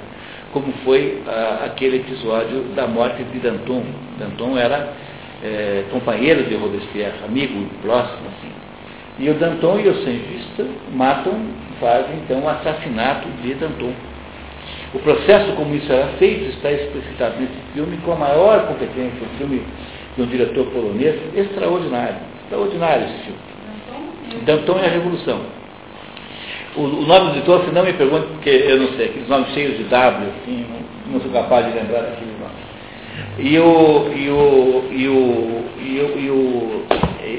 como 0.53 0.72
foi 0.85 1.22
ah, 1.28 1.62
aquele 1.66 1.99
episódio 1.99 2.62
da 2.74 2.89
morte 2.89 3.22
de 3.22 3.39
Danton. 3.39 3.85
Danton 4.18 4.59
era 4.59 4.93
é, 5.41 5.85
companheiro 5.93 6.43
de 6.43 6.57
Robespierre, 6.57 7.14
amigo 7.24 7.68
próximo, 7.82 8.26
assim. 8.37 8.51
E 9.20 9.30
o 9.30 9.35
Danton 9.35 9.78
e 9.78 9.89
o 9.89 9.95
Saint-Just 10.03 10.61
matam, 10.93 11.35
fazem 11.78 12.16
então 12.24 12.41
o 12.41 12.49
assassinato 12.49 13.28
de 13.43 13.55
Danton. 13.55 13.93
O 14.95 14.99
processo 15.01 15.53
como 15.57 15.75
isso 15.75 15.93
era 15.93 16.07
feito 16.19 16.51
está 16.51 16.71
explicitado 16.71 17.41
nesse 17.41 17.55
filme 17.73 17.97
com 18.05 18.13
a 18.13 18.17
maior 18.17 18.69
competência, 18.69 19.13
um 19.23 19.39
filme 19.39 19.63
de 20.17 20.23
um 20.23 20.27
diretor 20.27 20.67
polonês 20.67 21.17
extraordinário. 21.35 22.17
Extraordinário 22.45 23.07
esse 23.07 23.19
filme. 23.25 24.45
Danton 24.45 24.79
e 24.79 24.85
a 24.85 24.89
Revolução. 24.89 25.41
O, 26.77 26.81
o 26.81 27.07
nome 27.07 27.31
do 27.31 27.37
editor, 27.39 27.65
se 27.65 27.73
não 27.73 27.85
me 27.85 27.93
pergunte, 27.93 28.27
porque 28.29 28.51
eu 28.51 28.79
não 28.79 28.89
sei, 28.97 29.07
aqueles 29.07 29.29
nomes 29.29 29.49
cheios 29.51 29.77
de 29.77 29.85
W, 29.85 30.29
assim, 30.29 30.67
não, 30.71 31.13
não 31.15 31.21
sou 31.21 31.31
capaz 31.31 31.67
de 31.67 31.73
lembrar 31.73 32.01
aquele 32.01 32.33
nome. 32.33 32.55
E 33.39 33.59
o, 33.59 34.13
e 34.13 34.31
o, 34.31 34.85
e 34.93 35.09
o, 35.09 35.65
e 35.81 36.01
o, 36.01 36.19
e 36.19 36.31
o, 36.31 36.85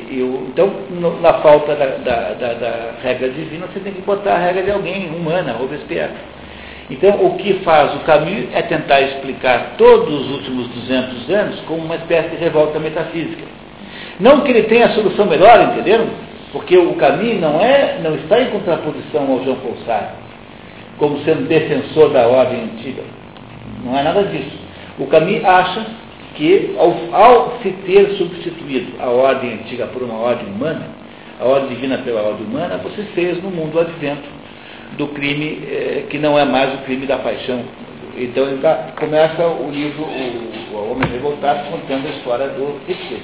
e 0.09 0.21
o 0.21 0.47
então, 0.49 0.71
no, 0.89 1.19
na 1.19 1.33
falta 1.35 1.75
da, 1.75 1.85
da, 1.85 2.33
da, 2.33 2.53
da, 2.53 2.91
regra 3.03 3.29
divina, 3.29 3.67
você 3.67 3.79
tem 3.79 3.93
que 3.93 4.01
botar 4.01 4.35
a 4.35 4.37
regra 4.39 4.63
de 4.63 4.71
alguém, 4.71 5.09
humana, 5.09 5.53
Robespierre. 5.53 6.13
Então, 6.89 7.25
o 7.25 7.35
que 7.37 7.55
faz 7.63 7.95
o 7.95 7.99
Camus 7.99 8.47
é 8.53 8.61
tentar 8.61 9.01
explicar 9.01 9.73
todos 9.77 10.21
os 10.21 10.31
últimos 10.31 10.67
200 10.67 11.29
anos 11.31 11.59
como 11.61 11.83
uma 11.83 11.95
espécie 11.95 12.29
de 12.29 12.35
revolta 12.35 12.79
metafísica. 12.79 13.43
Não 14.19 14.41
que 14.41 14.51
ele 14.51 14.63
tenha 14.63 14.85
a 14.85 14.89
solução 14.91 15.25
melhor, 15.25 15.61
entenderam? 15.61 16.07
Porque 16.51 16.77
o 16.77 16.93
Camus 16.93 17.41
não, 17.41 17.59
é, 17.59 17.99
não 18.03 18.15
está 18.15 18.39
em 18.39 18.51
contraposição 18.51 19.31
ao 19.31 19.43
Jean 19.43 19.55
Paul 19.55 19.77
Sartre, 19.85 20.15
como 20.99 21.19
sendo 21.23 21.47
defensor 21.47 22.11
da 22.11 22.27
ordem 22.27 22.63
antiga. 22.63 23.01
Não 23.83 23.97
é 23.97 24.03
nada 24.03 24.23
disso. 24.23 24.57
O 24.99 25.07
Camus 25.07 25.43
acha 25.43 25.85
que, 26.35 26.75
ao, 26.77 26.95
ao, 27.11 27.59
se 27.63 27.71
ter 27.71 28.11
substituído 28.11 28.93
a 28.99 29.09
ordem 29.09 29.53
antiga 29.53 29.87
por 29.87 30.03
uma 30.03 30.19
ordem 30.19 30.47
humana, 30.47 30.87
a 31.41 31.45
ordem 31.45 31.69
divina 31.69 31.97
pela 31.97 32.21
ordem 32.21 32.45
humana, 32.45 32.77
você 32.77 33.03
fez 33.15 33.41
no 33.41 33.49
mundo 33.49 33.75
o 33.75 33.81
advento 33.81 34.44
do 34.97 35.07
crime 35.09 35.63
eh, 35.67 36.05
que 36.09 36.17
não 36.17 36.37
é 36.37 36.45
mais 36.45 36.73
o 36.73 36.77
crime 36.79 37.05
da 37.05 37.17
paixão. 37.17 37.63
Então 38.17 38.47
ele 38.47 38.61
dá, 38.61 38.93
começa 38.97 39.45
o 39.45 39.69
livro 39.69 40.03
o, 40.03 40.73
o 40.73 40.91
Homem 40.91 41.09
Revoltado 41.09 41.69
contando 41.69 42.07
a 42.07 42.11
história 42.11 42.47
do 42.49 42.79
Heathcliff. 42.87 43.23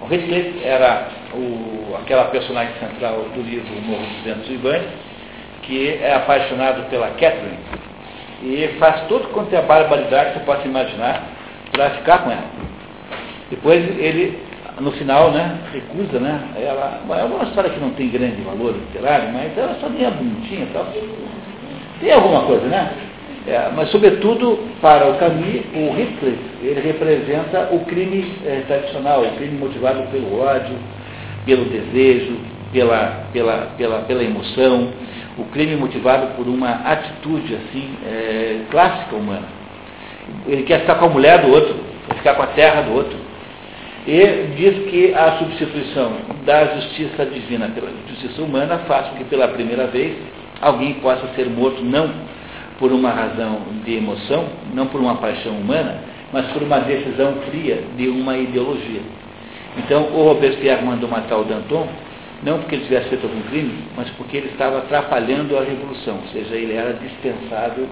O 0.00 0.12
Heathcliff 0.12 0.64
era 0.64 1.08
o, 1.34 1.96
aquela 1.96 2.24
personagem 2.26 2.74
central 2.80 3.26
do 3.34 3.42
livro 3.42 3.68
Morro 3.82 4.06
dos 4.06 4.22
Ventos 4.24 4.50
Ivanes, 4.50 4.88
que 5.62 5.98
é 6.00 6.14
apaixonado 6.14 6.88
pela 6.88 7.08
Catherine, 7.08 7.58
e 8.42 8.76
faz 8.78 9.02
tudo 9.08 9.28
quanto 9.28 9.54
é 9.54 9.60
barbaridade 9.62 10.32
que 10.32 10.38
você 10.38 10.44
possa 10.44 10.66
imaginar 10.66 11.24
para 11.72 11.90
ficar 11.90 12.18
com 12.18 12.30
ela. 12.30 12.50
Depois 13.50 13.82
ele, 13.98 14.38
no 14.80 14.92
final, 14.92 15.30
né, 15.32 15.58
recusa, 15.72 16.20
né? 16.20 16.40
Ela, 16.56 17.00
é 17.18 17.24
uma 17.24 17.44
história 17.44 17.70
que 17.70 17.80
não 17.80 17.90
tem 17.90 18.10
grande 18.10 18.42
valor 18.42 18.74
literário, 18.74 19.32
mas 19.32 19.56
ela 19.56 19.76
só 19.80 19.88
nem 19.88 20.04
é 20.04 20.10
bonitinha 20.10 20.66
tal. 20.72 20.86
Tem 22.00 22.12
alguma 22.12 22.42
coisa, 22.42 22.66
né? 22.66 22.92
É, 23.46 23.70
mas, 23.74 23.90
sobretudo, 23.90 24.58
para 24.80 25.08
o 25.08 25.14
Camus, 25.18 25.62
o 25.72 25.94
Hitler, 25.94 26.34
ele 26.62 26.80
representa 26.80 27.68
o 27.70 27.84
crime 27.84 28.34
é, 28.44 28.62
tradicional, 28.66 29.22
o 29.22 29.36
crime 29.36 29.56
motivado 29.56 30.02
pelo 30.10 30.40
ódio, 30.40 30.74
pelo 31.46 31.64
desejo, 31.66 32.36
pela, 32.72 33.24
pela, 33.32 33.68
pela, 33.78 33.98
pela 34.00 34.24
emoção, 34.24 34.90
o 35.38 35.44
crime 35.44 35.76
motivado 35.76 36.34
por 36.34 36.48
uma 36.48 36.70
atitude 36.70 37.54
assim 37.54 37.94
é, 38.04 38.60
clássica 38.70 39.14
humana. 39.14 39.46
Ele 40.46 40.64
quer 40.64 40.80
ficar 40.80 40.96
com 40.96 41.06
a 41.06 41.10
mulher 41.10 41.40
do 41.42 41.52
outro, 41.52 41.76
quer 42.08 42.16
ficar 42.16 42.34
com 42.34 42.42
a 42.42 42.48
terra 42.48 42.82
do 42.82 42.94
outro. 42.94 43.25
E 44.06 44.54
diz 44.56 44.88
que 44.88 45.12
a 45.14 45.38
substituição 45.38 46.12
da 46.44 46.76
justiça 46.76 47.26
divina 47.26 47.68
pela 47.68 47.90
justiça 48.08 48.40
humana 48.40 48.78
faz 48.86 49.08
com 49.08 49.16
que 49.16 49.24
pela 49.24 49.48
primeira 49.48 49.88
vez 49.88 50.16
alguém 50.60 50.94
possa 50.94 51.26
ser 51.34 51.48
morto 51.50 51.82
não 51.82 52.08
por 52.78 52.92
uma 52.92 53.10
razão 53.10 53.62
de 53.84 53.96
emoção, 53.96 54.44
não 54.72 54.86
por 54.86 55.00
uma 55.00 55.16
paixão 55.16 55.52
humana, 55.52 56.02
mas 56.32 56.46
por 56.52 56.62
uma 56.62 56.78
decisão 56.80 57.34
fria 57.50 57.82
de 57.96 58.08
uma 58.08 58.36
ideologia. 58.38 59.00
Então, 59.78 60.04
o 60.14 60.22
Robespierre 60.22 60.84
mandou 60.84 61.08
matar 61.08 61.38
o 61.38 61.44
Danton 61.44 61.88
não 62.42 62.58
porque 62.58 62.74
ele 62.74 62.84
tivesse 62.84 63.08
feito 63.08 63.26
algum 63.26 63.40
crime, 63.42 63.84
mas 63.96 64.08
porque 64.10 64.36
ele 64.36 64.48
estava 64.48 64.78
atrapalhando 64.78 65.56
a 65.56 65.62
revolução, 65.62 66.18
ou 66.22 66.28
seja, 66.28 66.54
ele 66.54 66.74
era 66.74 66.92
dispensável 66.92 67.88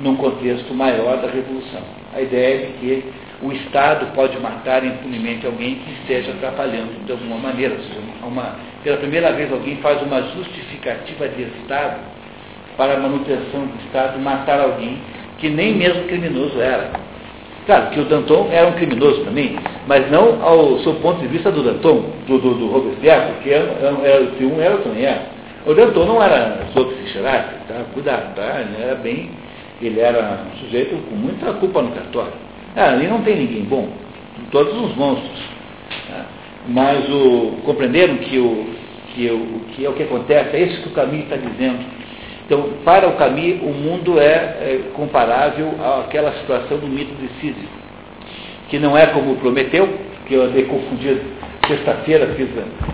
num 0.00 0.16
contexto 0.16 0.72
maior 0.74 1.16
da 1.16 1.28
revolução. 1.28 1.80
A 2.14 2.20
ideia 2.20 2.54
é 2.54 2.72
que 2.78 3.04
o 3.42 3.52
Estado 3.52 4.06
pode 4.14 4.38
matar 4.38 4.84
impunemente 4.84 5.44
alguém 5.44 5.74
que 5.74 5.92
esteja 6.00 6.30
atrapalhando 6.30 7.04
de 7.04 7.10
alguma 7.10 7.36
maneira. 7.36 7.76
Uma, 8.22 8.54
pela 8.84 8.98
primeira 8.98 9.32
vez 9.32 9.52
alguém 9.52 9.76
faz 9.76 10.00
uma 10.00 10.22
justificativa 10.22 11.28
de 11.28 11.42
Estado 11.42 12.00
para 12.76 12.94
a 12.94 12.96
manutenção 12.98 13.66
do 13.66 13.84
Estado 13.84 14.18
matar 14.20 14.60
alguém 14.60 14.98
que 15.38 15.48
nem 15.48 15.74
mesmo 15.74 16.04
criminoso 16.04 16.60
era. 16.60 16.90
Claro 17.66 17.90
que 17.90 18.00
o 18.00 18.04
Danton 18.04 18.48
era 18.50 18.68
um 18.68 18.72
criminoso 18.72 19.24
também, 19.24 19.56
mas 19.86 20.08
não 20.10 20.42
ao 20.42 20.78
seu 20.80 20.94
ponto 20.94 21.20
de 21.20 21.28
vista 21.28 21.50
do 21.50 21.62
Danton, 21.62 22.10
do, 22.26 22.38
do, 22.38 22.54
do 22.54 22.66
Robespierre, 22.68 23.32
porque 23.34 23.50
era, 23.50 23.72
era, 24.04 24.30
se 24.36 24.44
um 24.44 24.60
era, 24.60 24.76
também 24.78 25.04
era. 25.04 25.22
O 25.66 25.74
Danton 25.74 26.04
não 26.04 26.22
era 26.22 26.66
sobre 26.72 26.94
Fischerac, 26.96 27.54
tá? 27.68 27.84
cuidado, 27.92 28.34
tá? 28.34 28.60
ele 28.60 28.82
era 28.82 28.94
bem, 28.96 29.30
ele 29.80 30.00
era 30.00 30.40
um 30.44 30.58
sujeito 30.58 30.96
com 31.08 31.14
muita 31.14 31.52
culpa 31.54 31.82
no 31.82 31.90
cartório. 31.92 32.51
Ah, 32.76 32.90
ali 32.90 33.06
não 33.06 33.22
tem 33.22 33.36
ninguém 33.36 33.64
bom, 33.64 33.88
todos 34.50 34.74
os 34.74 34.96
monstros. 34.96 35.42
Tá? 36.08 36.26
Mas 36.68 37.08
o, 37.10 37.58
compreenderam 37.64 38.16
que 38.18 38.38
o, 38.38 38.66
que, 39.14 39.30
o, 39.30 39.60
que 39.72 39.84
é 39.84 39.88
o 39.88 39.92
que 39.92 40.02
acontece, 40.04 40.56
é 40.56 40.62
isso 40.62 40.82
que 40.82 40.88
o 40.88 40.92
Camus 40.92 41.24
está 41.24 41.36
dizendo 41.36 42.02
então, 42.52 42.68
para 42.84 43.08
o 43.08 43.16
Camus, 43.16 43.62
o 43.62 43.72
mundo 43.72 44.20
é, 44.20 44.26
é 44.26 44.80
comparável 44.94 45.70
àquela 46.00 46.32
situação 46.34 46.76
do 46.76 46.86
mito 46.86 47.14
de 47.14 47.28
Sísifo, 47.40 47.66
que 48.68 48.78
não 48.78 48.96
é 48.96 49.06
como 49.06 49.36
Prometeu, 49.36 49.88
que 50.26 50.34
eu 50.34 50.42
andei 50.42 50.64
confundido 50.64 51.20
sexta-feira, 51.66 52.26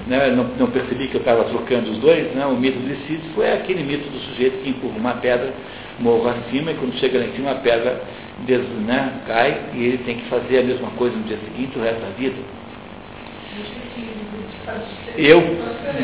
né, 0.07 0.31
não, 0.31 0.45
não, 0.59 0.71
percebi 0.71 1.09
que 1.09 1.17
eu 1.17 1.21
estava 1.21 1.43
trocando 1.45 1.91
os 1.91 1.99
dois, 1.99 2.33
né, 2.35 2.45
o 2.47 2.55
mito 2.55 2.79
de 2.79 2.95
Sísifo 3.07 3.43
é 3.43 3.55
aquele 3.55 3.83
mito 3.83 4.09
do 4.11 4.19
sujeito 4.19 4.63
que 4.63 4.71
empurra 4.71 4.97
uma 4.97 5.15
pedra 5.15 5.53
morro 5.99 6.29
acima 6.29 6.71
e 6.71 6.75
quando 6.75 6.95
chega 6.99 7.19
lá 7.19 7.25
em 7.25 7.33
cima 7.33 7.51
a 7.53 7.55
pedra 7.57 8.01
des, 8.47 8.61
né, 8.87 9.13
cai 9.27 9.61
e 9.75 9.85
ele 9.85 9.99
tem 9.99 10.17
que 10.17 10.29
fazer 10.29 10.61
a 10.61 10.63
mesma 10.63 10.91
coisa 10.91 11.17
no 11.17 11.25
dia 11.25 11.39
seguinte 11.39 11.79
o 11.79 11.83
resto 11.83 12.01
da 12.01 12.11
vida. 12.11 12.37
Eu 15.17 15.43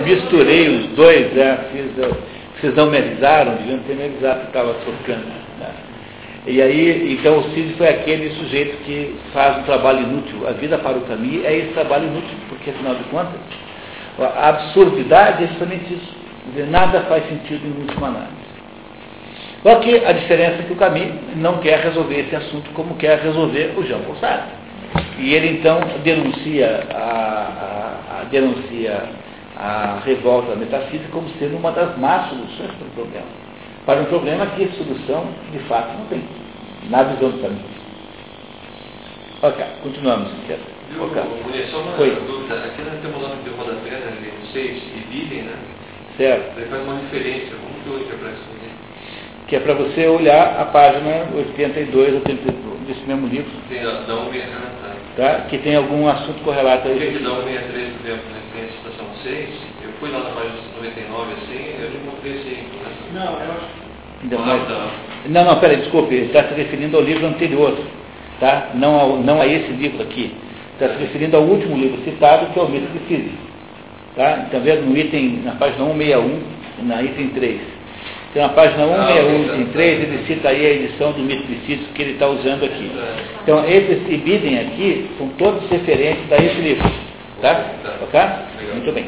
misturei 0.04 0.68
os 0.68 0.86
dois, 0.96 1.32
né, 1.32 1.66
fiz, 1.72 1.90
vocês 2.60 2.74
não 2.74 2.90
me 2.90 2.98
avisaram, 2.98 3.56
deviam 3.56 3.78
ter 3.80 3.94
me 3.94 4.04
avisado 4.04 4.40
que 4.40 4.46
estava 4.46 4.74
tocando. 4.74 5.26
Né? 5.26 5.70
E 6.46 6.60
aí, 6.60 7.14
então 7.14 7.38
o 7.38 7.42
Cid 7.54 7.74
foi 7.74 7.88
aquele 7.88 8.30
sujeito 8.36 8.76
que 8.84 9.16
faz 9.32 9.58
um 9.58 9.62
trabalho 9.62 10.00
inútil. 10.00 10.46
A 10.46 10.52
vida 10.52 10.78
para 10.78 10.98
o 10.98 11.02
caminho 11.02 11.44
é 11.44 11.56
esse 11.56 11.72
trabalho 11.72 12.06
inútil, 12.06 12.36
porque 12.48 12.70
afinal 12.70 12.94
de 12.96 13.04
contas, 13.04 13.40
a 14.18 14.48
absurdidade 14.48 15.44
é 15.44 15.46
justamente 15.48 15.94
isso. 15.94 16.24
Nada 16.70 17.00
faz 17.02 17.26
sentido 17.28 17.66
em 17.66 17.80
última 17.80 18.08
análise. 18.08 18.43
Só 19.64 19.76
que 19.76 20.04
a 20.04 20.12
diferença 20.12 20.60
é 20.60 20.62
que 20.66 20.74
o 20.74 20.76
Camus 20.76 21.08
não 21.36 21.56
quer 21.58 21.80
resolver 21.80 22.20
esse 22.20 22.36
assunto 22.36 22.70
como 22.74 22.96
quer 22.96 23.18
resolver 23.20 23.72
o 23.78 23.82
Jean 23.82 24.00
Paul 24.00 24.16
Sartre. 24.16 24.52
E 25.18 25.32
ele 25.32 25.58
então 25.58 25.80
denuncia 26.04 26.86
a, 26.92 28.18
a, 28.18 28.20
a 28.20 28.24
denuncia 28.24 29.08
a 29.56 30.02
revolta 30.04 30.54
metafísica 30.54 31.08
como 31.10 31.30
sendo 31.38 31.56
uma 31.56 31.72
das 31.72 31.96
más 31.96 32.28
soluções 32.28 32.70
para 32.72 32.86
o 32.86 32.90
problema. 32.90 33.26
Para 33.86 34.00
um 34.02 34.04
problema 34.04 34.46
que 34.48 34.64
a 34.64 34.72
solução, 34.72 35.28
de 35.50 35.58
fato, 35.60 35.96
não 35.96 36.06
tem, 36.08 36.22
na 36.90 37.02
visão 37.04 37.30
do 37.30 37.40
caminho. 37.40 37.64
Ok, 39.40 39.64
continuamos. 39.82 40.28
Okay. 40.42 40.58
Mulher, 41.44 41.68
só 41.70 41.80
uma 41.80 41.92
Foi. 41.92 42.10
dúvida. 42.10 42.54
Aqui 42.54 42.82
nós 42.82 43.00
temos 43.00 43.16
o 43.16 43.28
nome 43.28 43.42
de 43.42 43.50
rodapé, 43.50 43.90
né, 43.90 44.12
de 44.20 44.52
6 44.52 44.82
e 44.94 45.06
Biden, 45.10 45.42
né? 45.42 45.56
Certo. 46.18 46.58
Ele 46.58 46.66
faz 46.66 46.82
uma 46.82 46.96
referência. 46.96 47.56
Como 47.56 47.82
que 47.82 47.88
eu 47.88 48.06
interpreto 48.06 48.36
isso? 48.36 48.84
Que 49.48 49.56
é 49.56 49.60
para 49.60 49.74
você 49.74 50.06
olhar 50.06 50.58
a 50.60 50.64
página 50.66 51.26
82, 51.36 52.14
82 52.14 52.54
desse 52.88 53.00
mesmo 53.06 53.26
livro, 53.26 53.50
Tem 53.68 53.80
a 53.80 53.84
da 53.84 54.06
163, 54.06 54.46
tá? 55.16 55.22
tá? 55.22 55.40
que 55.48 55.58
tem 55.58 55.76
algum 55.76 56.08
assunto 56.08 56.42
correlato 56.42 56.88
a 56.88 56.90
Porque 56.90 57.04
isso. 57.04 57.16
aqui 57.16 57.24
da 57.24 57.30
163, 57.30 57.92
por 57.92 58.06
exemplo, 58.06 58.24
né, 58.30 58.40
tem 58.54 58.64
a 58.64 58.68
citação 58.68 59.06
6, 59.22 59.48
eu 59.84 59.90
fui 60.00 60.10
lá 60.10 60.18
na 60.20 60.30
página 60.30 60.54
99 60.76 61.32
assim, 61.32 61.74
eu 61.78 61.90
não 61.90 61.96
encontrei 62.00 62.32
esse 62.32 62.48
aí. 62.48 62.64
Né? 62.64 63.20
Não, 63.20 63.32
eu 63.32 63.52
acho 63.52 63.84
Então, 64.24 64.38
Ah, 64.42 64.46
mas- 64.46 64.68
tá. 64.68 64.86
Não, 65.26 65.44
não, 65.44 65.60
peraí, 65.60 65.76
desculpe, 65.78 66.14
ele 66.14 66.26
está 66.26 66.44
se 66.44 66.54
referindo 66.54 66.96
ao 66.96 67.02
livro 67.02 67.26
anterior, 67.26 67.76
tá? 68.40 68.70
não, 68.74 68.94
ao, 68.98 69.16
não 69.18 69.40
a 69.40 69.46
esse 69.46 69.70
livro 69.72 70.02
aqui. 70.02 70.34
Está 70.74 70.88
se 70.94 71.00
referindo 71.00 71.36
ao 71.36 71.42
último 71.44 71.76
livro 71.76 72.02
citado, 72.04 72.46
que 72.52 72.58
é 72.58 72.62
o 72.62 72.68
mito 72.68 72.86
de 72.92 72.98
Sísifo. 73.06 73.36
Tá? 74.16 74.44
Então, 74.48 74.60
vendo 74.60 74.86
no 74.86 74.96
item, 74.96 75.40
na 75.44 75.52
página 75.52 75.84
161, 75.84 76.40
na 76.84 77.02
item 77.02 77.28
3. 77.28 77.60
Então, 78.35 78.48
na 78.48 78.52
página 78.52 78.85
161, 78.85 79.44
item 79.44 79.66
3, 79.66 80.01
ele 80.02 80.27
cita 80.27 80.48
aí 80.48 80.66
a 80.66 80.70
edição 80.70 81.12
do 81.12 81.20
mito 81.20 81.47
de 81.47 81.77
que 81.94 82.02
ele 82.02 82.15
está 82.15 82.27
usando 82.27 82.65
aqui. 82.65 82.90
Então, 83.44 83.65
esses 83.65 84.09
ibidem 84.12 84.59
aqui 84.59 85.09
são 85.16 85.28
todos 85.39 85.70
referentes 85.70 86.32
a 86.32 86.43
esse 86.43 86.61
livro. 86.61 86.90
Tá? 87.40 87.65
Ok? 88.02 88.20
Muito 88.73 88.93
bem. 88.93 89.06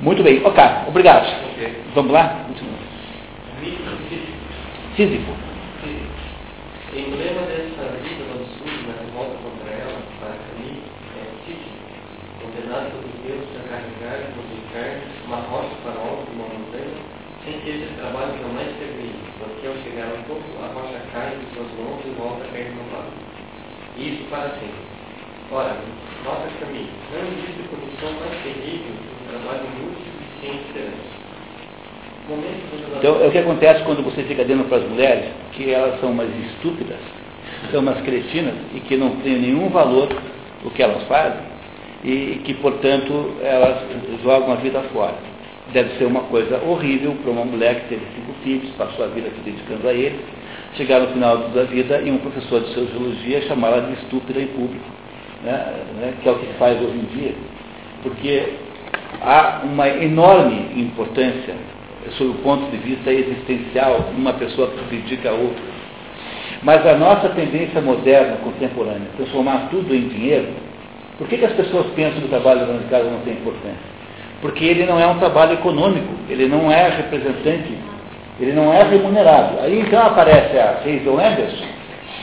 Muito 0.00 0.22
bem, 0.22 0.40
ok, 0.42 0.64
obrigado. 0.88 1.26
Ok. 1.52 1.74
Vamos 1.94 2.12
lá? 2.12 2.46
Continua. 2.46 2.78
Sísifo. 4.96 5.32
Emblema 6.96 7.42
dessa 7.42 7.92
vida 8.00 8.24
do 8.24 8.40
absurdo 8.40 8.88
na 8.88 9.04
revolta 9.04 9.36
contra 9.44 9.68
ela, 9.70 10.00
para 10.18 10.32
Camille, 10.48 10.80
é 11.12 11.28
condenado 12.40 12.88
pelos 12.88 13.20
deuses 13.22 13.52
a 13.52 13.68
carregar 13.68 14.16
e 14.16 14.32
multiplicar 14.34 14.96
uma 15.26 15.36
rocha 15.36 15.76
para 15.84 15.92
alto 15.92 16.24
uma 16.32 16.44
montanha, 16.44 17.15
sem 17.46 17.60
que 17.60 17.70
esse 17.70 17.94
trabalho 17.94 18.34
jamais 18.42 18.74
termine, 18.76 19.14
porque 19.38 19.66
ao 19.68 19.74
chegar 19.86 20.10
ao 20.10 20.18
topo, 20.26 20.42
a 20.58 20.66
rocha 20.74 20.98
cai 21.14 21.30
de 21.38 21.46
suas 21.54 21.70
mãos 21.78 22.02
e 22.04 22.10
volta 22.18 22.42
a 22.42 22.48
cair 22.48 22.74
no 22.74 22.82
lado. 22.90 23.14
Isso 23.96 24.24
para 24.28 24.50
sempre. 24.58 24.82
Ora, 25.52 25.76
nota 26.24 26.50
Camille, 26.58 26.90
não 27.14 27.22
existe 27.22 27.62
condição 27.70 28.10
mais 28.18 28.42
terrível 28.42 28.90
que 28.98 29.14
um 29.14 29.28
trabalho 29.30 29.62
e 30.42 30.46
esperança. 30.46 31.26
Momentos 32.28 32.70
do 32.70 32.98
Então, 32.98 33.22
é 33.22 33.28
o 33.28 33.30
que 33.30 33.38
acontece 33.38 33.84
quando 33.84 34.02
você 34.02 34.24
fica 34.24 34.44
dando 34.44 34.68
para 34.68 34.78
as 34.78 34.88
mulheres 34.88 35.30
que 35.52 35.70
elas 35.70 36.00
são 36.00 36.10
umas 36.10 36.28
estúpidas, 36.50 36.98
são 37.70 37.80
umas 37.80 38.00
cretinas 38.00 38.54
e 38.74 38.80
que 38.80 38.96
não 38.96 39.16
têm 39.20 39.38
nenhum 39.38 39.68
valor 39.68 40.08
o 40.64 40.70
que 40.70 40.82
elas 40.82 41.04
fazem 41.04 41.46
e 42.02 42.40
que, 42.44 42.54
portanto, 42.54 43.36
elas 43.40 43.84
jogam 44.24 44.52
a 44.52 44.56
vida 44.56 44.82
fora. 44.92 45.35
Deve 45.72 45.98
ser 45.98 46.04
uma 46.04 46.22
coisa 46.22 46.62
horrível 46.64 47.16
para 47.22 47.30
uma 47.30 47.44
mulher 47.44 47.82
que 47.82 47.88
teve 47.88 48.06
cinco 48.14 48.32
filhos, 48.44 48.70
passou 48.78 49.04
a 49.04 49.08
vida 49.08 49.28
se 49.30 49.50
dedicando 49.50 49.88
a 49.88 49.92
eles, 49.92 50.20
chegar 50.74 51.00
no 51.00 51.08
final 51.08 51.38
da 51.48 51.64
vida 51.64 52.00
e 52.02 52.10
um 52.10 52.18
professor 52.18 52.60
de 52.60 52.68
sociologia 52.68 53.42
chamá-la 53.42 53.80
de 53.80 53.94
estúpida 53.94 54.40
em 54.40 54.46
público, 54.48 54.86
né, 55.42 55.74
né, 55.98 56.14
que 56.22 56.28
é 56.28 56.32
o 56.32 56.38
que 56.38 56.46
se 56.46 56.52
faz 56.54 56.80
hoje 56.80 56.96
em 56.96 57.18
dia, 57.18 57.34
porque 58.02 58.44
há 59.20 59.62
uma 59.64 59.88
enorme 59.88 60.70
importância 60.76 61.54
sob 62.16 62.30
o 62.30 62.34
ponto 62.34 62.70
de 62.70 62.76
vista 62.76 63.10
existencial 63.10 64.12
numa 64.16 64.34
pessoa 64.34 64.70
que 64.70 64.96
dedica 64.96 65.30
a 65.30 65.32
outra. 65.32 65.76
Mas 66.62 66.86
a 66.86 66.96
nossa 66.96 67.28
tendência 67.30 67.80
moderna, 67.80 68.36
contemporânea, 68.36 69.08
transformar 69.16 69.68
tudo 69.70 69.94
em 69.94 70.08
dinheiro, 70.08 70.48
por 71.18 71.26
que, 71.28 71.38
que 71.38 71.44
as 71.44 71.52
pessoas 71.52 71.86
pensam 71.94 72.20
que 72.20 72.26
o 72.26 72.28
trabalho 72.28 72.60
casa 72.88 73.10
não 73.10 73.20
tem 73.20 73.34
importância? 73.34 73.95
Porque 74.40 74.64
ele 74.64 74.84
não 74.84 75.00
é 75.00 75.06
um 75.06 75.18
trabalho 75.18 75.54
econômico, 75.54 76.12
ele 76.28 76.46
não 76.46 76.70
é 76.70 76.88
representante, 76.88 77.78
ele 78.38 78.52
não 78.52 78.72
é 78.72 78.82
remunerado. 78.82 79.60
Aí 79.60 79.80
então 79.80 80.06
aparece 80.06 80.58
a 80.58 80.78
Hazel 80.84 81.18
Anderson, 81.18 81.64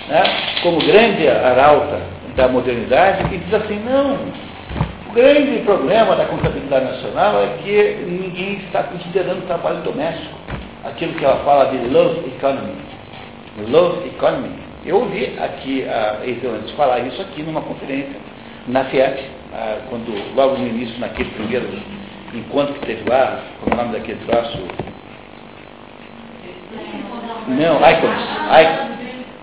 né, 0.09 0.23
como 0.61 0.77
grande 0.79 1.27
arauta 1.27 2.01
da 2.35 2.47
modernidade, 2.47 3.29
que 3.29 3.37
diz 3.37 3.53
assim, 3.53 3.79
não, 3.79 4.17
o 5.09 5.13
grande 5.13 5.59
problema 5.63 6.15
da 6.15 6.25
contabilidade 6.25 6.85
nacional 6.85 7.43
é 7.43 7.57
que 7.63 8.05
ninguém 8.07 8.55
está 8.65 8.83
considerando 8.83 9.43
o 9.43 9.47
trabalho 9.47 9.81
doméstico. 9.81 10.33
Aquilo 10.83 11.13
que 11.13 11.23
ela 11.23 11.37
fala 11.45 11.65
de 11.65 11.77
love 11.87 12.19
economy. 12.35 12.75
Love 13.69 14.07
economy. 14.09 14.49
Eu 14.85 14.97
ouvi 14.97 15.33
aqui 15.39 15.87
a 15.87 16.17
Eiselandes 16.25 16.71
falar 16.71 16.99
isso 16.99 17.21
aqui 17.21 17.41
numa 17.41 17.61
conferência 17.61 18.15
na 18.67 18.85
FIAT, 18.85 19.29
ah, 19.53 19.77
quando, 19.89 20.35
logo 20.35 20.57
no 20.57 20.67
início, 20.67 20.99
naquele 20.99 21.29
primeiro 21.31 21.67
encontro 22.33 22.73
que 22.75 22.85
teve 22.85 23.09
lá, 23.09 23.39
com 23.61 23.71
o 23.71 23.75
nome 23.75 23.91
daquele 23.93 24.19
troço. 24.25 24.57
Não, 27.47 27.75
Icons. 27.77 28.21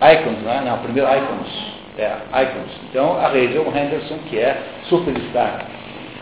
Icons, 0.00 0.42
não 0.42 0.52
é? 0.52 0.60
Não, 0.62 0.78
primeiro 0.78 1.08
Icons. 1.08 1.72
É, 1.98 2.16
Icons. 2.42 2.72
Então, 2.88 3.18
a 3.18 3.28
Rachel 3.28 3.66
Henderson, 3.66 4.18
que 4.28 4.38
é 4.38 4.56
superstar 4.84 5.66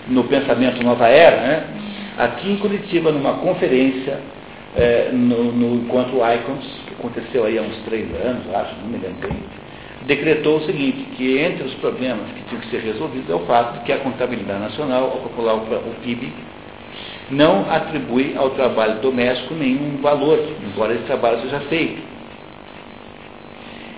no 0.09 0.25
pensamento 0.25 0.83
Nova 0.83 1.07
Era, 1.07 1.37
né? 1.37 1.65
aqui 2.19 2.51
em 2.51 2.57
Curitiba, 2.57 3.13
numa 3.13 3.35
conferência 3.35 4.19
é, 4.77 5.11
no, 5.13 5.53
no 5.53 5.77
encontro 5.77 6.17
Icons, 6.17 6.67
que 6.87 6.95
aconteceu 6.95 7.45
aí 7.45 7.59
há 7.59 7.63
uns 7.63 7.77
três 7.85 8.09
anos, 8.21 8.43
acho, 8.55 8.75
não 8.83 8.89
me 8.89 8.99
lembro 8.99 9.29
bem, 9.29 9.39
decretou 10.09 10.57
o 10.57 10.61
seguinte, 10.63 11.05
que 11.17 11.39
entre 11.39 11.65
os 11.65 11.75
problemas 11.75 12.27
que 12.33 12.43
tinham 12.45 12.63
que 12.63 12.71
ser 12.71 12.81
resolvidos 12.81 13.29
é 13.29 13.35
o 13.35 13.41
fato 13.41 13.79
de 13.79 13.85
que 13.85 13.93
a 13.93 13.99
contabilidade 13.99 14.61
nacional, 14.61 15.05
ao 15.05 15.21
calcular 15.21 15.55
o, 15.55 15.95
PIB, 16.03 16.33
não 17.31 17.71
atribui 17.71 18.35
ao 18.35 18.49
trabalho 18.51 19.01
doméstico 19.01 19.53
nenhum 19.53 19.99
valor, 20.01 20.39
embora 20.65 20.95
esse 20.95 21.05
trabalho 21.05 21.43
seja 21.43 21.61
feito. 21.69 22.01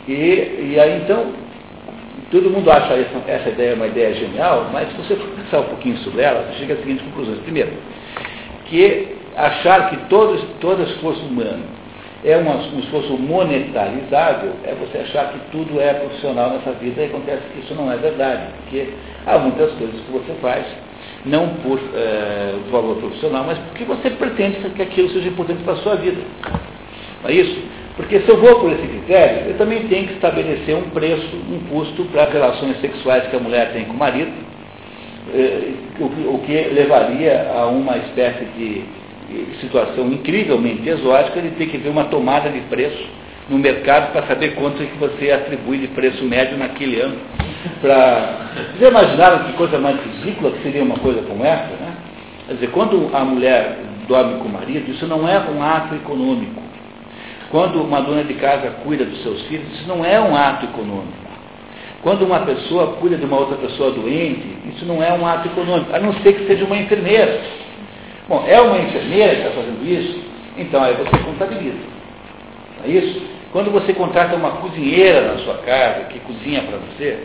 E, 0.08 0.72
e 0.72 0.80
aí 0.80 1.00
então, 1.00 1.32
todo 2.32 2.50
mundo 2.50 2.68
acha 2.72 2.92
essa, 2.94 3.30
essa 3.30 3.48
ideia 3.50 3.76
uma 3.76 3.86
ideia 3.86 4.12
genial, 4.12 4.68
mas 4.72 4.88
se 4.88 4.96
você 4.96 5.14
pensar 5.14 5.60
um 5.60 5.68
pouquinho 5.68 5.96
sobre 5.98 6.22
ela, 6.22 6.42
você 6.42 6.58
chega 6.58 6.74
às 6.74 6.80
seguintes 6.80 7.04
conclusões. 7.04 7.38
Primeiro, 7.42 7.70
que 8.64 9.14
achar 9.36 9.90
que 9.90 9.96
todo, 10.08 10.44
todo 10.58 10.82
esforço 10.82 11.22
humano 11.24 11.79
é 12.24 12.36
uma, 12.36 12.56
um 12.56 12.80
esforço 12.80 13.16
monetarizável, 13.16 14.52
é 14.64 14.74
você 14.74 14.98
achar 14.98 15.32
que 15.32 15.38
tudo 15.50 15.80
é 15.80 15.94
profissional 15.94 16.50
nessa 16.50 16.72
vida 16.72 17.02
e 17.02 17.06
acontece 17.06 17.42
que 17.52 17.60
isso 17.60 17.74
não 17.74 17.90
é 17.90 17.96
verdade, 17.96 18.42
porque 18.58 18.88
há 19.26 19.38
muitas 19.38 19.72
coisas 19.72 20.00
que 20.00 20.12
você 20.12 20.32
faz, 20.42 20.66
não 21.24 21.48
por 21.62 21.80
é, 21.94 22.54
valor 22.70 22.96
profissional, 22.96 23.44
mas 23.46 23.58
porque 23.58 23.84
você 23.84 24.10
pretende 24.10 24.58
que 24.70 24.82
aquilo 24.82 25.08
seja 25.10 25.28
importante 25.28 25.62
para 25.62 25.74
a 25.74 25.76
sua 25.76 25.94
vida. 25.96 26.20
Não 27.22 27.30
é 27.30 27.32
isso? 27.32 27.62
Porque 27.96 28.20
se 28.20 28.28
eu 28.28 28.38
vou 28.38 28.60
por 28.60 28.72
esse 28.72 28.86
critério, 28.86 29.50
eu 29.50 29.58
também 29.58 29.86
tenho 29.88 30.06
que 30.06 30.14
estabelecer 30.14 30.74
um 30.74 30.90
preço, 30.90 31.36
um 31.50 31.60
custo 31.70 32.04
para 32.06 32.24
as 32.24 32.32
relações 32.32 32.80
sexuais 32.80 33.26
que 33.28 33.36
a 33.36 33.40
mulher 33.40 33.72
tem 33.72 33.84
com 33.84 33.92
o 33.92 33.96
marido, 33.96 34.32
eh, 35.34 35.72
o, 35.98 36.34
o 36.34 36.38
que 36.46 36.52
levaria 36.52 37.50
a 37.54 37.66
uma 37.66 37.98
espécie 37.98 38.44
de 38.56 38.84
situação 39.60 40.06
incrivelmente 40.08 40.88
exótica 40.88 41.40
de 41.40 41.50
ter 41.50 41.66
que 41.66 41.78
ver 41.78 41.88
uma 41.88 42.04
tomada 42.04 42.48
de 42.50 42.60
preço 42.62 43.04
no 43.48 43.58
mercado 43.58 44.12
para 44.12 44.26
saber 44.26 44.54
quanto 44.54 44.82
é 44.82 44.86
que 44.86 44.96
você 44.96 45.32
atribui 45.32 45.78
de 45.78 45.88
preço 45.88 46.24
médio 46.24 46.56
naquele 46.56 47.00
ano. 47.00 47.16
Pra... 47.80 48.50
Vocês 48.76 48.90
imaginaram 48.90 49.44
que 49.44 49.52
coisa 49.54 49.78
mais 49.78 49.96
ridícula 50.04 50.52
que 50.52 50.62
seria 50.62 50.82
uma 50.82 50.96
coisa 50.98 51.20
como 51.22 51.44
essa? 51.44 51.66
Né? 51.66 51.92
Quer 52.46 52.54
dizer, 52.54 52.70
quando 52.70 53.10
a 53.12 53.24
mulher 53.24 53.78
dorme 54.06 54.38
com 54.38 54.48
o 54.48 54.52
marido, 54.52 54.90
isso 54.90 55.06
não 55.06 55.28
é 55.28 55.38
um 55.38 55.62
ato 55.62 55.94
econômico. 55.94 56.60
Quando 57.50 57.82
uma 57.82 58.00
dona 58.00 58.22
de 58.22 58.34
casa 58.34 58.70
cuida 58.84 59.04
dos 59.04 59.20
seus 59.22 59.42
filhos, 59.42 59.66
isso 59.72 59.88
não 59.88 60.04
é 60.04 60.20
um 60.20 60.36
ato 60.36 60.66
econômico. 60.66 61.18
Quando 62.02 62.24
uma 62.24 62.40
pessoa 62.40 62.94
cuida 62.94 63.16
de 63.16 63.26
uma 63.26 63.38
outra 63.38 63.56
pessoa 63.56 63.90
doente, 63.90 64.46
isso 64.72 64.86
não 64.86 65.02
é 65.02 65.12
um 65.12 65.26
ato 65.26 65.48
econômico, 65.48 65.94
a 65.94 65.98
não 65.98 66.12
ser 66.14 66.32
que 66.34 66.46
seja 66.46 66.64
uma 66.64 66.76
enfermeira. 66.76 67.40
Bom, 68.30 68.44
é 68.46 68.60
uma 68.60 68.78
enfermeira 68.78 69.34
que 69.34 69.40
está 69.40 69.50
fazendo 69.50 69.84
isso, 69.84 70.20
então 70.56 70.80
aí 70.80 70.94
você 70.94 71.18
contabiliza. 71.24 71.78
Não 72.78 72.86
é 72.86 72.88
isso? 72.88 73.22
Quando 73.50 73.72
você 73.72 73.92
contrata 73.92 74.36
uma 74.36 74.52
cozinheira 74.52 75.32
na 75.32 75.38
sua 75.38 75.54
casa, 75.54 76.04
que 76.04 76.20
cozinha 76.20 76.62
para 76.62 76.78
você, 76.78 77.24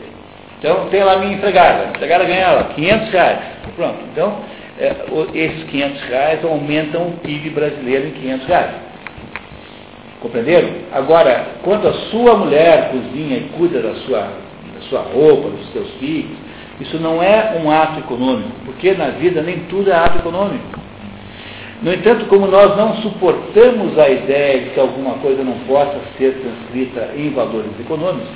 então 0.57 0.87
tem 0.89 1.03
lá 1.03 1.19
minha 1.19 1.35
empregada, 1.35 1.83
a 1.83 1.89
empregada 1.89 2.23
ganha 2.23 2.49
lá 2.53 2.63
500 2.73 3.09
reais. 3.11 3.39
Pronto, 3.75 3.99
então 4.11 4.39
é, 4.79 4.95
esses 5.35 5.65
500 5.65 6.01
reais 6.05 6.43
aumentam 6.43 7.09
o 7.09 7.11
PIB 7.19 7.51
brasileiro 7.51 8.07
em 8.07 8.11
500 8.11 8.47
reais. 8.47 8.71
Compreenderam? 10.21 10.69
Agora, 10.91 11.49
quando 11.61 11.87
a 11.87 11.93
sua 12.09 12.35
mulher 12.35 12.89
cozinha 12.89 13.37
e 13.37 13.49
cuida 13.55 13.79
da 13.79 13.93
sua, 13.93 14.21
da 14.21 14.81
sua 14.89 15.01
roupa, 15.01 15.49
dos 15.51 15.71
seus 15.71 15.91
filhos, 15.99 16.35
isso 16.81 16.97
não 16.97 17.21
é 17.21 17.61
um 17.63 17.69
ato 17.69 17.99
econômico, 17.99 18.49
porque 18.65 18.91
na 18.93 19.09
vida 19.11 19.43
nem 19.43 19.59
tudo 19.65 19.91
é 19.91 19.93
ato 19.93 20.17
econômico. 20.17 20.84
No 21.81 21.93
entanto, 21.93 22.25
como 22.27 22.47
nós 22.47 22.75
não 22.77 22.95
suportamos 22.97 23.97
a 23.99 24.09
ideia 24.09 24.61
de 24.61 24.69
que 24.71 24.79
alguma 24.79 25.15
coisa 25.15 25.43
não 25.43 25.53
possa 25.67 25.99
ser 26.17 26.33
transcrita 26.41 27.09
em 27.17 27.29
valores 27.31 27.71
econômicos, 27.79 28.29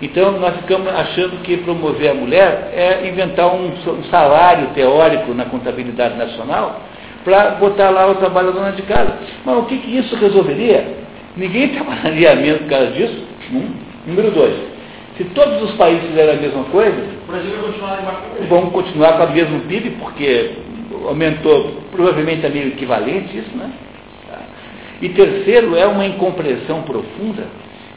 Então 0.00 0.32
nós 0.40 0.56
ficamos 0.56 0.88
achando 0.88 1.42
que 1.42 1.58
promover 1.58 2.10
a 2.10 2.14
mulher 2.14 2.72
é 2.74 3.06
inventar 3.08 3.54
um, 3.54 3.68
um 3.68 4.04
salário 4.10 4.68
teórico 4.74 5.32
na 5.32 5.44
contabilidade 5.44 6.16
nacional 6.16 6.80
para 7.24 7.50
botar 7.52 7.90
lá 7.90 8.10
o 8.10 8.16
trabalho 8.16 8.52
da 8.52 8.58
dona 8.60 8.72
de 8.72 8.82
casa. 8.82 9.16
Mas 9.44 9.56
o 9.58 9.62
que, 9.66 9.78
que 9.78 9.96
isso 9.98 10.16
resolveria? 10.16 10.84
Ninguém 11.36 11.68
trabalharia 11.76 12.34
menos 12.34 12.62
por 12.62 12.70
causa 12.70 12.90
disso. 12.90 13.22
Um. 13.52 13.70
Número 14.06 14.32
dois, 14.32 14.54
se 15.16 15.22
todos 15.26 15.62
os 15.62 15.76
países 15.76 16.08
fizerem 16.08 16.36
a 16.36 16.40
mesma 16.40 16.64
coisa, 16.64 16.96
O 17.28 17.30
Brasil 17.30 17.50
vai 17.52 17.62
continuar 17.62 18.00
embarcando. 18.02 18.48
vão 18.48 18.70
continuar 18.70 19.12
com 19.18 19.24
o 19.24 19.32
mesmo 19.32 19.60
PIB, 19.60 19.90
porque 20.00 20.50
aumentou, 21.08 21.82
provavelmente 21.90 22.44
é 22.44 22.48
meio 22.48 22.68
equivalente 22.68 23.36
isso, 23.36 23.56
né? 23.56 23.70
Tá. 24.28 24.38
E 25.00 25.08
terceiro, 25.10 25.76
é 25.76 25.86
uma 25.86 26.06
incompreensão 26.06 26.82
profunda 26.82 27.44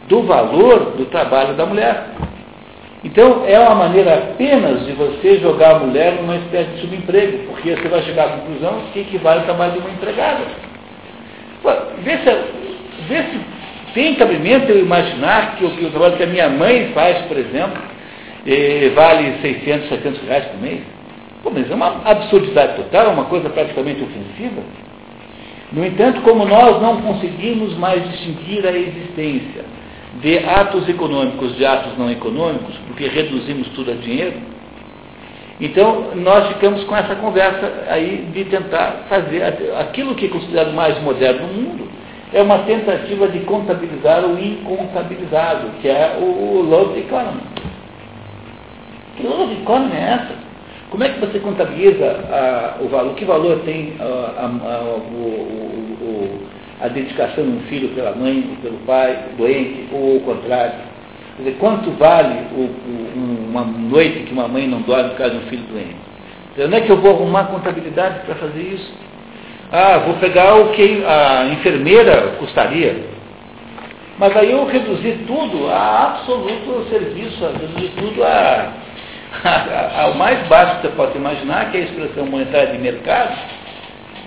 do 0.08 0.24
valor 0.24 0.92
do 0.98 1.06
trabalho 1.06 1.56
da 1.56 1.66
mulher. 1.66 2.10
Então, 3.04 3.44
é 3.48 3.60
uma 3.60 3.76
maneira 3.76 4.16
apenas 4.16 4.86
de 4.86 4.94
você 4.94 5.38
jogar 5.40 5.76
a 5.76 5.80
mulher 5.80 6.14
numa 6.14 6.38
espécie 6.38 6.72
de 6.72 6.82
subemprego, 6.82 7.48
porque 7.48 7.76
você 7.76 7.88
vai 7.88 8.02
chegar 8.02 8.26
à 8.26 8.30
conclusão 8.30 8.82
que 8.92 9.02
equivale 9.02 9.40
ao 9.42 9.46
trabalho 9.46 9.74
de 9.74 9.80
uma 9.80 9.92
empregada. 9.92 10.42
Pô, 11.62 11.70
Vê 12.04 12.18
se, 12.18 12.36
vê 13.08 13.24
se 13.24 13.40
tem 13.94 14.16
cabimento 14.16 14.72
eu 14.72 14.80
imaginar 14.80 15.56
que 15.56 15.66
o, 15.66 15.70
que 15.72 15.86
o 15.86 15.90
trabalho 15.90 16.18
que 16.18 16.24
a 16.24 16.28
minha 16.28 16.50
mãe 16.50 16.92
faz, 16.94 17.20
por 17.28 17.38
exemplo, 17.38 17.82
eh, 18.46 18.92
vale 18.94 19.38
600, 19.42 19.88
700 19.88 20.22
reais 20.28 20.46
por 20.46 20.62
mês. 20.62 20.82
É 21.46 21.76
uma 21.76 22.02
absurdidade 22.04 22.76
total, 22.76 23.08
é 23.08 23.10
uma 23.10 23.26
coisa 23.26 23.50
praticamente 23.50 24.02
ofensiva. 24.02 24.62
No 25.72 25.86
entanto, 25.86 26.22
como 26.22 26.46
nós 26.46 26.82
não 26.82 27.02
conseguimos 27.02 27.78
mais 27.78 28.04
distinguir 28.10 28.66
a 28.66 28.72
existência 28.72 29.64
de 30.22 30.40
atos 30.40 30.88
econômicos 30.90 31.56
de 31.56 31.66
atos 31.66 31.98
não 31.98 32.10
econômicos, 32.10 32.76
porque 32.88 33.08
reduzimos 33.08 33.68
tudo 33.70 33.92
a 33.92 33.96
dinheiro, 33.96 34.34
então 35.60 36.12
nós 36.16 36.48
ficamos 36.50 36.84
com 36.86 36.96
essa 36.96 37.16
conversa 37.16 37.86
aí 37.90 38.28
de 38.34 38.46
tentar 38.46 39.06
fazer 39.08 39.44
aquilo 39.80 40.16
que 40.16 40.26
é 40.26 40.30
considerado 40.30 40.74
mais 40.74 41.02
moderno 41.02 41.48
no 41.48 41.54
mundo, 41.54 41.90
é 42.34 42.42
uma 42.42 42.60
tentativa 42.60 43.28
de 43.28 43.40
contabilizar 43.42 44.26
o 44.26 44.38
incontabilizado, 44.38 45.70
que 45.82 45.88
é 45.88 46.18
o, 46.20 46.24
o 46.24 46.62
Love 46.62 47.00
Economy. 47.00 47.42
Que 49.16 49.28
Love 49.28 49.54
Economy 49.62 49.96
é 49.96 50.02
essa? 50.02 50.45
Como 50.96 51.04
é 51.04 51.10
que 51.10 51.20
você 51.20 51.40
contabiliza 51.40 52.06
a, 52.32 52.82
o 52.82 52.88
valor? 52.88 53.16
Que 53.16 53.26
valor 53.26 53.60
tem 53.66 53.96
a, 54.00 54.46
a, 54.46 54.82
o, 54.82 56.00
o, 56.02 56.40
a 56.82 56.88
dedicação 56.88 57.44
de 57.44 57.50
um 57.50 57.60
filho 57.68 57.90
pela 57.90 58.16
mãe 58.16 58.48
ou 58.50 58.56
pelo 58.62 58.78
pai 58.86 59.26
doente, 59.38 59.90
ou 59.92 60.16
o 60.16 60.22
contrário? 60.22 60.76
Quer 61.36 61.44
dizer, 61.44 61.58
quanto 61.60 61.92
vale 62.00 62.48
uma 63.50 63.66
noite 63.66 64.20
que 64.20 64.32
uma 64.32 64.48
mãe 64.48 64.70
não 64.70 64.84
dorme 64.84 65.10
por 65.10 65.18
causa 65.18 65.34
de 65.34 65.46
um 65.46 65.50
filho 65.50 65.64
doente? 65.64 65.98
Então, 66.54 66.66
onde 66.68 66.76
é 66.76 66.80
que 66.80 66.90
eu 66.90 67.02
vou 67.02 67.12
arrumar 67.12 67.44
contabilidade 67.48 68.22
para 68.26 68.36
fazer 68.36 68.62
isso? 68.62 68.94
Ah, 69.74 69.98
vou 69.98 70.16
pegar 70.16 70.56
o 70.56 70.70
que 70.70 71.04
a 71.06 71.50
enfermeira 71.52 72.38
custaria. 72.40 73.04
Mas 74.18 74.34
aí 74.38 74.50
eu 74.50 74.66
reduzi 74.66 75.26
tudo 75.28 75.68
a 75.68 76.06
absoluto 76.06 76.88
serviço, 76.90 77.46
reduzi 77.60 77.92
tudo 77.98 78.24
a, 78.24 78.72
ao 80.00 80.14
mais 80.16 80.48
baixo 80.48 80.78
que 80.78 80.88
você 80.88 80.94
pode 80.96 81.18
imaginar, 81.18 81.72
que 81.72 81.78
é 81.78 81.82
a 81.82 81.84
expressão 81.84 82.26
monetária 82.26 82.74
de 82.74 82.78
mercado, 82.78 83.38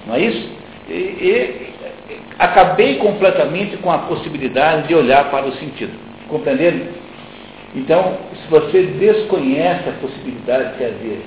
não 0.06 0.14
é 0.14 0.20
isso? 0.20 0.50
E, 0.88 0.92
e 0.92 1.74
acabei 2.38 2.96
completamente 2.96 3.76
com 3.78 3.90
a 3.90 3.98
possibilidade 3.98 4.88
de 4.88 4.94
olhar 4.94 5.30
para 5.30 5.46
o 5.46 5.52
sentido. 5.54 5.92
Compreenderam? 6.28 6.80
Então, 7.74 8.16
se 8.34 8.48
você 8.48 8.82
desconhece 8.82 9.88
a 9.88 9.92
possibilidade 10.00 10.78
de 10.78 10.84
haver 10.84 11.20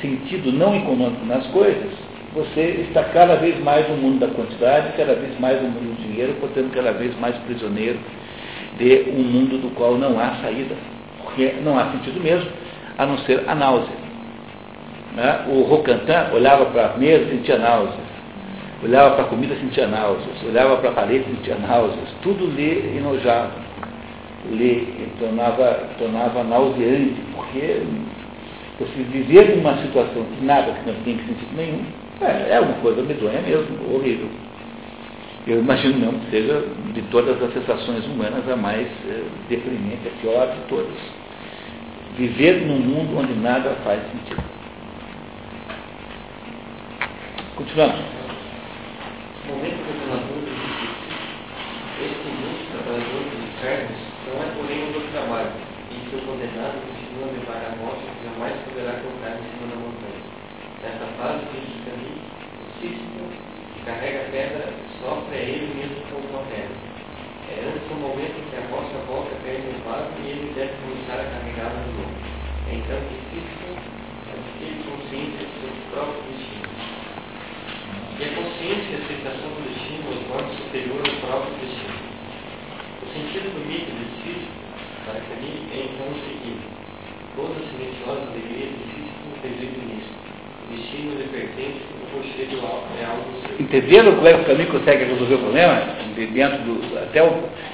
sentido 0.00 0.52
não 0.52 0.76
econômico 0.76 1.24
nas 1.26 1.46
coisas, 1.48 1.90
você 2.32 2.86
está 2.88 3.02
cada 3.04 3.36
vez 3.36 3.58
mais 3.60 3.88
no 3.88 3.96
mundo 3.96 4.20
da 4.20 4.28
quantidade, 4.28 4.96
cada 4.96 5.14
vez 5.14 5.38
mais 5.40 5.60
no 5.60 5.68
mundo 5.68 5.96
do 5.96 6.02
dinheiro, 6.06 6.34
portanto, 6.40 6.70
cada 6.72 6.92
vez 6.92 7.18
mais 7.18 7.34
prisioneiro 7.38 7.98
de 8.78 9.10
um 9.10 9.22
mundo 9.22 9.60
do 9.60 9.74
qual 9.74 9.96
não 9.96 10.18
há 10.18 10.36
saída. 10.42 10.76
Porque 11.22 11.54
não 11.64 11.78
há 11.78 11.90
sentido 11.92 12.20
mesmo, 12.20 12.48
a 13.00 13.06
não 13.06 13.16
ser 13.20 13.42
a 13.46 13.54
náusea. 13.54 13.96
Né? 15.16 15.46
O 15.48 15.62
Rocantin 15.62 16.34
olhava 16.34 16.66
para 16.66 16.92
a 16.92 16.98
mesa 16.98 17.24
e 17.24 17.30
sentia 17.30 17.56
náuseas. 17.56 18.10
Olhava 18.84 19.14
para 19.14 19.24
a 19.24 19.28
comida 19.28 19.54
e 19.54 19.60
sentia 19.60 19.86
náuseas. 19.86 20.42
Olhava 20.46 20.76
para 20.76 20.90
a 20.90 20.92
parede 20.92 21.24
e 21.26 21.36
sentia 21.36 21.54
náuseas. 21.56 22.08
Tudo 22.22 22.44
lhe 22.54 22.98
enojava. 22.98 23.52
Lhe 24.50 25.08
tornava, 25.18 25.80
tornava 25.98 26.44
nauseante, 26.44 27.20
porque 27.34 27.82
você 28.78 29.02
viver 29.10 29.56
numa 29.56 29.76
situação 29.78 30.22
que 30.36 30.44
nada 30.44 30.72
que 30.72 30.90
não 30.90 30.94
tem 31.02 31.16
sentido 31.18 31.56
nenhum, 31.56 31.84
é, 32.20 32.54
é 32.56 32.60
uma 32.60 32.74
coisa 32.74 33.02
medonha 33.02 33.40
mesmo, 33.40 33.94
horrível. 33.94 34.28
Eu 35.46 35.60
imagino 35.60 35.98
mesmo 35.98 36.20
que 36.20 36.30
seja, 36.30 36.64
de 36.92 37.02
todas 37.10 37.42
as 37.42 37.52
sensações 37.52 38.04
humanas, 38.06 38.46
a 38.48 38.56
mais 38.56 38.86
é, 39.08 39.22
deprimente, 39.48 40.06
a 40.06 40.20
pior 40.20 40.46
de 40.48 40.60
todas. 40.68 41.29
Viver 42.20 42.66
num 42.66 42.80
mundo 42.80 43.16
onde 43.16 43.32
nada 43.32 43.74
faz 43.82 43.98
sentido. 44.12 44.44
Continuamos. 47.56 47.96
No 49.48 49.56
momento 49.56 49.80
do 49.80 50.04
trabalhador 50.04 50.50
este 51.96 52.28
mundo 52.28 52.60
trabalhador 52.76 53.24
de 53.24 53.36
infernos 53.40 54.00
não 54.28 54.36
é 54.36 54.52
porém 54.52 54.84
um 54.84 54.92
do 54.92 55.00
trabalho, 55.12 55.48
e 55.88 55.94
que 55.94 56.16
o 56.16 56.20
condenado 56.20 56.76
continua 56.92 57.24
a 57.24 57.32
levar 57.32 57.72
a 57.72 57.76
morte 57.80 58.04
que 58.04 58.24
jamais 58.28 58.52
poderá 58.68 59.00
colocar 59.00 59.40
em 59.40 59.44
cima 59.56 59.72
da 59.72 59.76
montanha. 59.80 60.20
Nessa 60.84 61.08
fase, 61.16 61.40
o 61.40 61.56
de 61.56 61.72
caminho, 61.88 62.20
o 62.20 62.68
sísmo, 62.84 63.32
que 63.72 63.80
carrega 63.86 64.20
a 64.20 64.30
pedra, 64.30 64.68
sofre 65.00 65.36
a 65.36 65.40
ele 65.40 65.72
mesmo 65.72 66.04
com 66.12 66.20
uma 66.36 66.44
pedra. 66.52 66.79
É 67.50 67.66
antes 67.66 67.82
do 67.90 67.98
momento 67.98 68.38
em 68.38 68.46
que 68.46 68.56
a 68.56 68.66
vossa 68.70 68.94
volta 69.10 69.34
perde 69.42 69.66
o 69.66 69.82
vaso 69.82 70.14
e 70.22 70.30
ele 70.30 70.54
deve 70.54 70.70
começar 70.86 71.18
a 71.18 71.26
carregá-la 71.34 71.82
de 71.82 71.92
novo. 71.98 72.14
É 72.70 72.74
então 72.78 72.98
que 73.10 73.18
adquire 74.30 74.78
consciência 74.86 75.42
de 75.42 75.54
seu 75.58 75.74
próprio 75.90 76.22
destino. 76.30 76.70
E 78.14 78.22
a 78.22 78.30
consciência 78.38 78.86
e 78.86 78.94
a 78.94 79.02
aceitação 79.02 79.50
do 79.50 79.66
destino 79.66 80.14
os 80.14 80.22
modo 80.30 80.46
superior 80.62 81.02
ao 81.02 81.16
próprio 81.26 81.58
destino. 81.58 81.98
O 83.02 83.06
sentido 83.10 83.50
do 83.50 83.66
mito 83.66 83.90
de 83.98 84.06
Sísifo, 84.22 84.54
para 85.04 85.18
Camille, 85.26 85.66
é 85.74 85.90
então 85.90 86.06
o 86.06 86.22
seguinte: 86.22 86.70
toda 87.34 87.58
a 87.58 87.66
silenciosa 87.66 88.30
alegria 88.30 88.70
de 88.70 88.84
Sísifo 88.94 89.26
reside 89.42 89.80
nisso. 89.90 90.29
Pertence, 91.32 91.80
o 92.14 92.20
é. 93.00 93.62
Entenderam 93.62 94.14
como 94.14 94.26
é 94.26 94.34
que 94.34 94.40
o 94.40 94.44
caminho 94.44 94.68
consegue 94.68 95.04
resolver 95.04 95.34
o 95.34 95.38
problema? 95.38 95.82
De 96.14 96.26
dentro 96.26 96.58
do, 96.58 96.98
até 96.98 97.22
o, 97.22 97.32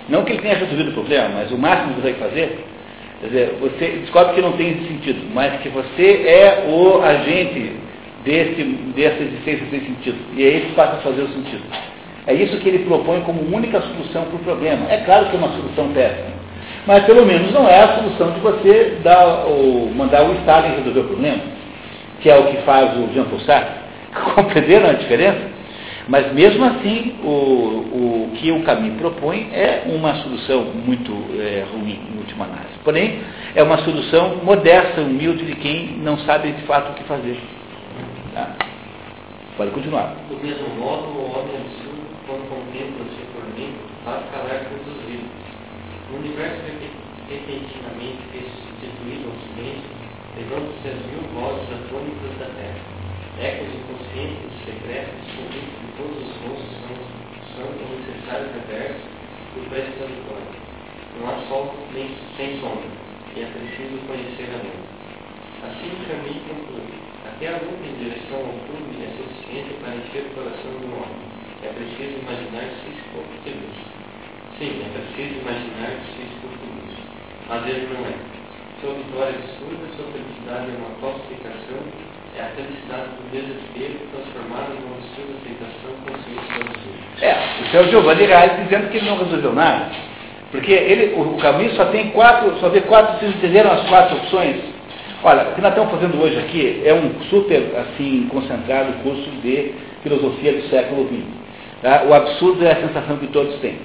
não 0.08 0.24
que 0.24 0.32
ele 0.32 0.42
tenha 0.42 0.56
resolvido 0.56 0.90
o 0.90 0.94
problema, 0.94 1.28
mas 1.34 1.50
o 1.50 1.58
máximo 1.58 1.88
que 1.90 1.94
consegue 1.96 2.18
fazer. 2.18 2.64
Quer 3.20 3.26
dizer, 3.26 3.54
você 3.60 3.86
descobre 4.00 4.34
que 4.34 4.42
não 4.42 4.52
tem 4.52 4.74
sentido, 4.86 5.20
mas 5.32 5.60
que 5.60 5.68
você 5.68 6.24
é 6.26 6.66
o 6.68 7.02
agente 7.02 7.72
desse, 8.24 8.62
dessa 8.94 9.22
existência 9.22 9.66
sem 9.70 9.80
sentido. 9.80 10.18
E 10.36 10.42
aí 10.42 10.54
ele 10.56 10.72
passa 10.74 10.96
a 10.96 11.00
fazer 11.00 11.22
o 11.22 11.28
sentido. 11.28 11.62
É 12.26 12.34
isso 12.34 12.58
que 12.58 12.68
ele 12.68 12.80
propõe 12.80 13.20
como 13.20 13.40
única 13.54 13.80
solução 13.80 14.24
para 14.24 14.36
o 14.36 14.40
problema. 14.40 14.90
É 14.90 14.98
claro 14.98 15.26
que 15.26 15.36
é 15.36 15.38
uma 15.38 15.50
solução 15.50 15.88
péssima, 15.92 16.34
mas 16.86 17.04
pelo 17.04 17.24
menos 17.24 17.52
não 17.52 17.68
é 17.68 17.82
a 17.82 17.96
solução 17.96 18.32
de 18.32 18.40
você 18.40 18.98
dar, 19.02 19.46
o, 19.46 19.90
mandar 19.94 20.24
o 20.24 20.34
Stalin 20.40 20.76
resolver 20.76 21.00
o 21.00 21.04
problema, 21.04 21.55
que 22.20 22.30
é 22.30 22.38
o 22.38 22.46
que 22.46 22.58
faz 22.58 22.96
o 22.98 23.12
Jean 23.12 23.24
Paul 23.24 23.40
Sartre. 23.40 23.74
Compreenderam 24.34 24.90
a 24.90 24.92
diferença? 24.94 25.56
Mas 26.08 26.32
mesmo 26.32 26.64
assim, 26.64 27.16
o, 27.24 27.28
o 27.28 28.30
que 28.36 28.52
o 28.52 28.62
caminho 28.62 28.96
propõe 28.96 29.50
é 29.52 29.82
uma 29.86 30.14
solução 30.22 30.64
muito 30.64 31.12
é, 31.36 31.64
ruim, 31.72 31.98
em 32.12 32.18
última 32.18 32.44
análise. 32.44 32.78
Porém, 32.84 33.18
é 33.56 33.62
uma 33.62 33.78
solução 33.78 34.36
modesta, 34.44 35.00
humilde 35.00 35.44
de 35.44 35.56
quem 35.56 35.98
não 35.98 36.16
sabe 36.18 36.52
de 36.52 36.62
fato 36.62 36.92
o 36.92 36.94
que 36.94 37.02
fazer. 37.04 37.36
Tá? 38.32 38.54
Pode 39.56 39.72
continuar. 39.72 40.14
Do 40.28 40.36
mesmo 40.36 40.68
modo, 40.78 41.08
o 41.08 41.32
homem 41.32 41.56
absurdo, 41.56 42.06
quando 42.26 42.48
contempla 42.50 43.02
o 43.02 43.10
seu 43.16 43.26
tormento, 43.34 43.80
faz 44.04 44.22
calar 44.30 44.60
todos 44.70 44.86
os 44.86 45.10
vivos. 45.10 45.26
No 46.12 46.18
universo 46.18 46.60
repentinamente 47.28 48.22
fez 48.30 48.46
substituído 48.62 49.26
ao 49.26 49.36
silêncio, 49.42 49.90
levando-se 50.36 50.88
as 50.88 51.00
mil 51.08 51.24
vozes 51.32 51.64
atônicas 51.72 52.36
da 52.38 52.52
terra. 52.52 52.84
Ecos 53.40 53.72
inconscientes, 53.72 54.52
secretos, 54.64 55.24
convictos 55.32 55.80
de 55.80 55.90
todos 55.96 56.18
os 56.20 56.36
rostos 56.44 56.76
são, 56.84 56.96
são 57.56 57.66
o 57.72 57.88
necessário 57.96 58.52
reverso 58.52 59.16
do 59.56 59.60
da 59.72 60.06
vitória. 60.06 60.56
Não 61.16 61.24
há 61.32 61.40
sol 61.48 61.72
nem 61.92 62.12
sem 62.36 62.60
sombra, 62.60 62.92
e 63.34 63.40
é 63.40 63.48
preciso 63.48 63.96
conhecer 64.04 64.52
a 64.52 64.60
luz. 64.60 64.84
Assim 65.64 65.88
o 65.88 66.04
caminho 66.04 66.44
conclui. 66.44 66.92
Até 67.24 67.48
a 67.48 67.56
luta 67.56 67.84
em 67.84 67.96
direção 67.96 68.38
ao 68.38 68.60
fundo 68.68 68.92
é 69.00 69.08
suficiente 69.16 69.72
para 69.80 69.96
encher 69.96 70.28
o 70.28 70.34
coração 70.36 70.72
do 70.76 70.88
homem. 70.92 71.24
É 71.64 71.72
preciso 71.72 72.20
imaginar-se 72.20 72.92
feliz. 73.42 73.76
Sim, 74.58 74.84
é 74.84 74.88
preciso 74.92 75.40
imaginar-se 75.40 76.12
feliz. 76.12 76.96
mas 77.48 77.66
ele 77.66 77.88
não 77.92 78.06
é. 78.06 78.35
Sua 78.86 78.94
vitória 78.94 79.34
absurda, 79.34 79.82
sua 79.96 80.06
felicidade 80.14 80.70
é 80.70 80.78
uma 80.78 80.94
falsificação, 81.00 81.82
é 82.38 82.40
a 82.40 82.50
felicidade 82.54 83.08
do 83.18 83.30
desespero 83.32 83.98
transformada 84.14 84.78
numa 84.78 84.94
absurda 84.94 85.32
aceitação 85.42 85.90
consciente 86.06 86.46
do 86.54 86.70
absurdo. 86.70 86.98
É, 87.20 87.62
isso 87.66 87.76
é 87.76 87.80
o 87.80 87.90
Giovanni 87.90 88.26
Reis 88.26 88.52
dizendo 88.62 88.88
que 88.88 88.98
ele 88.98 89.10
não 89.10 89.18
resolveu 89.18 89.52
nada. 89.54 89.90
Porque 90.52 90.70
ele, 90.70 91.14
o, 91.16 91.34
o 91.34 91.36
caminho 91.38 91.74
só 91.74 91.86
tem 91.86 92.10
quatro, 92.10 92.56
só 92.60 92.68
vê 92.68 92.80
quatro, 92.82 93.18
vocês 93.18 93.34
entenderam 93.34 93.72
as 93.72 93.88
quatro 93.88 94.18
opções? 94.18 94.54
Olha, 95.24 95.48
o 95.48 95.54
que 95.56 95.60
nós 95.60 95.72
estamos 95.72 95.90
fazendo 95.90 96.22
hoje 96.22 96.38
aqui 96.38 96.82
é 96.84 96.94
um 96.94 97.10
super, 97.28 97.60
assim, 97.76 98.28
concentrado 98.30 98.92
curso 99.02 99.28
de 99.42 99.74
filosofia 100.04 100.52
do 100.52 100.62
século 100.68 101.08
XX. 101.08 101.26
Tá? 101.82 102.04
O 102.06 102.14
absurdo 102.14 102.64
é 102.64 102.70
a 102.70 102.76
sensação 102.76 103.16
que 103.16 103.26
todos 103.26 103.56
têm. 103.56 103.80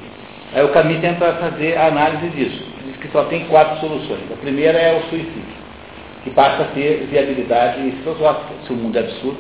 Aí 0.54 0.64
o 0.64 0.70
Camus 0.70 1.00
tenta 1.00 1.34
fazer 1.34 1.76
a 1.76 1.88
análise 1.88 2.30
disso. 2.30 2.71
Diz 2.86 2.98
que 2.98 3.08
só 3.10 3.24
tem 3.26 3.46
quatro 3.46 3.80
soluções. 3.80 4.22
A 4.32 4.38
primeira 4.38 4.78
é 4.78 4.98
o 4.98 5.10
suicídio, 5.10 5.44
que 6.24 6.30
passa 6.32 6.64
a 6.64 6.66
ter 6.68 7.08
viabilidade 7.10 7.92
filosófica, 8.04 8.54
se 8.66 8.74
o 8.74 8.76
mundo 8.76 8.98
é 8.98 9.00
absurdo. 9.00 9.40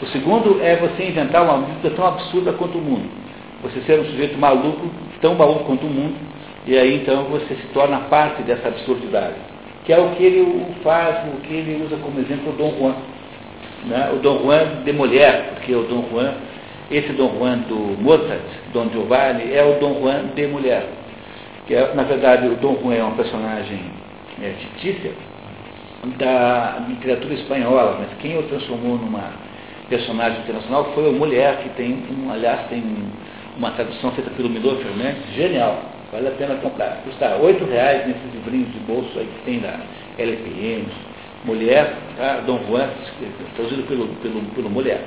O 0.00 0.06
segundo 0.06 0.60
é 0.62 0.76
você 0.76 1.04
inventar 1.04 1.42
uma 1.42 1.58
vida 1.66 1.90
tão 1.94 2.06
absurda 2.06 2.52
quanto 2.52 2.78
o 2.78 2.80
mundo. 2.80 3.08
Você 3.62 3.80
ser 3.82 4.00
um 4.00 4.04
sujeito 4.06 4.38
maluco, 4.38 4.90
tão 5.20 5.34
maluco 5.34 5.64
quanto 5.64 5.86
o 5.86 5.90
mundo, 5.90 6.16
e 6.66 6.76
aí 6.76 6.96
então 6.96 7.24
você 7.24 7.54
se 7.54 7.66
torna 7.72 8.00
parte 8.10 8.42
dessa 8.42 8.68
absurdidade. 8.68 9.36
Que 9.84 9.92
é 9.92 9.98
o 9.98 10.10
que 10.10 10.24
ele 10.24 10.66
faz, 10.82 11.28
o 11.28 11.40
que 11.42 11.54
ele 11.54 11.84
usa 11.84 11.96
como 11.96 12.18
exemplo 12.20 12.52
o 12.52 12.56
Dom 12.56 12.74
Juan. 12.78 12.94
Né? 13.84 14.10
O 14.14 14.16
Dom 14.18 14.38
Juan 14.42 14.82
de 14.84 14.92
mulher, 14.92 15.54
porque 15.54 15.74
o 15.74 15.82
Dom 15.82 16.04
Juan 16.10 16.34
esse 16.92 17.12
Dom 17.14 17.32
Juan 17.38 17.58
do 17.68 17.96
Mozart, 18.02 18.42
Dom 18.72 18.90
Giovanni, 18.90 19.52
é 19.54 19.64
o 19.64 19.80
Dom 19.80 20.00
Juan 20.00 20.26
de 20.34 20.46
mulher. 20.46 20.86
Que 21.72 21.76
é, 21.76 21.94
na 21.94 22.02
verdade, 22.02 22.48
o 22.48 22.56
Dom 22.56 22.76
Juan 22.82 22.94
é 22.96 23.02
uma 23.02 23.16
personagem 23.16 23.80
é, 24.42 24.50
fictícia 24.60 25.10
da 26.18 26.84
literatura 26.86 27.32
espanhola, 27.32 27.96
mas 27.98 28.10
quem 28.20 28.38
o 28.38 28.42
transformou 28.42 28.98
numa 28.98 29.30
personagem 29.88 30.40
internacional 30.40 30.92
foi 30.94 31.08
a 31.08 31.12
mulher, 31.12 31.62
que 31.62 31.70
tem, 31.70 31.94
um, 32.10 32.30
aliás, 32.30 32.68
tem 32.68 32.84
uma 33.56 33.70
tradução 33.70 34.12
feita 34.12 34.28
pelo 34.32 34.50
Milor 34.50 34.82
Fernandes, 34.82 35.22
genial. 35.34 35.80
Vale 36.12 36.28
a 36.28 36.32
pena 36.32 36.56
comprar. 36.56 37.00
Custa 37.04 37.36
oito 37.36 37.64
reais 37.64 38.06
nesses 38.06 38.34
livrinhos 38.34 38.70
de 38.70 38.78
bolso 38.80 39.18
aí 39.18 39.24
que 39.24 39.44
tem 39.46 39.60
da 39.60 39.80
LPM. 40.18 40.88
Mulher, 41.46 41.94
tá? 42.18 42.42
Dom 42.46 42.60
Juan, 42.68 42.90
traduzido 43.56 43.84
pelo, 43.84 44.08
pelo, 44.16 44.42
pelo 44.54 44.68
Mulher 44.68 45.02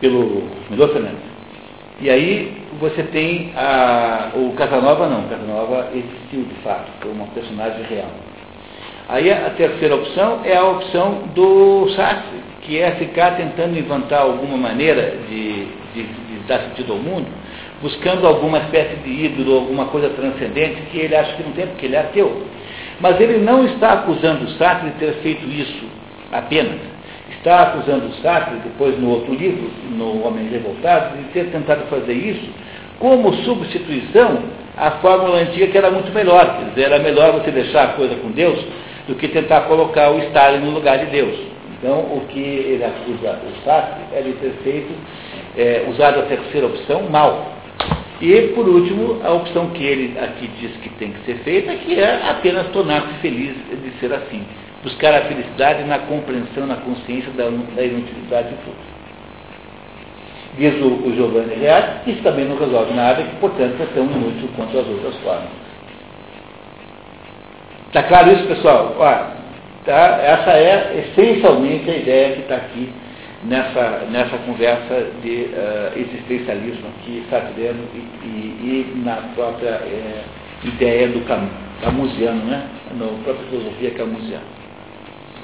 pelo 0.00 0.44
Miguel 0.70 0.88
Fernandes. 0.92 1.35
E 1.98 2.10
aí 2.10 2.52
você 2.78 3.02
tem 3.04 3.52
a, 3.56 4.30
o 4.34 4.52
Casanova 4.52 5.08
não, 5.08 5.22
Casanova 5.28 5.88
existiu 5.94 6.42
de 6.42 6.54
fato, 6.62 6.90
como 7.00 7.14
uma 7.14 7.26
personagem 7.28 7.82
real. 7.84 8.10
Aí 9.08 9.32
a 9.32 9.50
terceira 9.50 9.94
opção 9.94 10.40
é 10.44 10.56
a 10.56 10.64
opção 10.64 11.22
do 11.34 11.88
Sartre, 11.96 12.38
que 12.62 12.78
é 12.78 12.90
ficar 12.96 13.36
tentando 13.36 13.78
inventar 13.78 14.22
alguma 14.22 14.58
maneira 14.58 15.16
de, 15.28 15.64
de, 15.94 16.02
de 16.02 16.38
dar 16.46 16.60
sentido 16.60 16.92
ao 16.92 16.98
mundo, 16.98 17.28
buscando 17.80 18.26
alguma 18.26 18.58
espécie 18.58 18.96
de 18.96 19.24
ídolo, 19.24 19.54
alguma 19.54 19.86
coisa 19.86 20.10
transcendente 20.10 20.82
que 20.90 20.98
ele 20.98 21.16
acha 21.16 21.34
que 21.34 21.42
não 21.44 21.52
tem, 21.52 21.66
porque 21.68 21.86
ele 21.86 21.96
é 21.96 22.00
ateu. 22.00 22.42
Mas 23.00 23.18
ele 23.20 23.38
não 23.38 23.64
está 23.64 23.92
acusando 23.92 24.44
o 24.44 24.50
Sartre 24.58 24.90
de 24.90 24.98
ter 24.98 25.14
feito 25.22 25.46
isso 25.46 25.84
apenas 26.32 26.95
está 27.38 27.62
acusando 27.62 28.06
o 28.06 28.14
Sartre, 28.22 28.56
depois 28.64 28.98
no 28.98 29.10
outro 29.10 29.34
livro, 29.34 29.70
no 29.90 30.26
Homem 30.26 30.48
Revoltado, 30.48 31.16
de 31.18 31.24
ter 31.32 31.46
tentado 31.50 31.86
fazer 31.86 32.12
isso 32.12 32.48
como 32.98 33.32
substituição 33.44 34.42
à 34.76 34.92
fórmula 34.92 35.38
antiga 35.38 35.66
que 35.68 35.78
era 35.78 35.90
muito 35.90 36.12
melhor. 36.12 36.58
Quer 36.58 36.70
dizer, 36.70 36.82
era 36.92 36.98
melhor 36.98 37.32
você 37.32 37.50
deixar 37.50 37.84
a 37.84 37.88
coisa 37.88 38.14
com 38.16 38.30
Deus 38.30 38.64
do 39.06 39.14
que 39.14 39.28
tentar 39.28 39.62
colocar 39.62 40.10
o 40.10 40.18
Stalin 40.18 40.64
no 40.64 40.70
lugar 40.72 40.98
de 40.98 41.06
Deus. 41.06 41.38
Então, 41.78 42.00
o 42.00 42.22
que 42.28 42.40
ele 42.40 42.84
acusa 42.84 43.38
o 43.38 43.64
Sartre 43.64 44.02
é 44.14 44.22
de 44.22 44.32
ter 44.32 44.52
feito, 44.64 44.92
é, 45.56 45.86
usado 45.88 46.20
a 46.20 46.22
terceira 46.22 46.66
opção, 46.66 47.02
mal. 47.10 47.52
E, 48.20 48.52
por 48.54 48.66
último, 48.66 49.20
a 49.22 49.32
opção 49.32 49.68
que 49.70 49.84
ele 49.84 50.18
aqui 50.18 50.48
diz 50.58 50.72
que 50.78 50.88
tem 50.90 51.12
que 51.12 51.24
ser 51.26 51.36
feita, 51.44 51.74
que 51.74 52.00
é 52.00 52.30
apenas 52.30 52.66
tornar-se 52.68 53.12
feliz 53.20 53.54
de 53.70 53.90
ser 54.00 54.12
assim 54.14 54.42
buscar 54.86 55.12
a 55.14 55.22
felicidade 55.22 55.82
na 55.82 55.98
compreensão, 55.98 56.64
na 56.64 56.76
consciência 56.76 57.32
da, 57.32 57.48
da 57.74 57.82
inutilidade 57.82 58.50
de 58.50 58.54
tudo. 58.54 58.76
Diz 60.56 60.74
o, 60.80 61.08
o 61.08 61.12
Giovanni 61.12 61.56
Reale, 61.56 62.02
isso 62.06 62.22
também 62.22 62.44
não 62.44 62.56
resolve 62.56 62.94
nada, 62.94 63.20
que, 63.20 63.36
portanto, 63.36 63.82
é 63.82 63.86
tão 63.94 64.04
inútil 64.04 64.48
quanto 64.54 64.78
as 64.78 64.86
outras 64.86 65.16
formas. 65.16 65.50
Está 67.88 68.04
claro 68.04 68.32
isso, 68.32 68.46
pessoal? 68.46 68.94
Ó, 68.96 69.14
tá? 69.84 70.20
Essa 70.22 70.52
é 70.52 71.08
essencialmente 71.08 71.90
a 71.90 71.96
ideia 71.96 72.34
que 72.36 72.40
está 72.42 72.54
aqui 72.54 72.92
nessa, 73.42 74.06
nessa 74.08 74.38
conversa 74.38 75.10
de 75.20 75.48
uh, 75.50 75.98
existencialismo 75.98 76.88
aqui, 76.96 77.26
sartreano 77.28 77.82
e, 77.92 77.98
e, 78.24 78.92
e, 78.94 79.02
na 79.04 79.16
própria 79.34 79.80
é, 79.82 80.22
ideia 80.64 81.08
do 81.08 81.26
Camus, 81.26 81.50
camusiano, 81.82 82.44
né? 82.44 82.68
na 82.94 83.06
própria 83.24 83.46
filosofia 83.48 83.90
camusiana. 83.90 84.65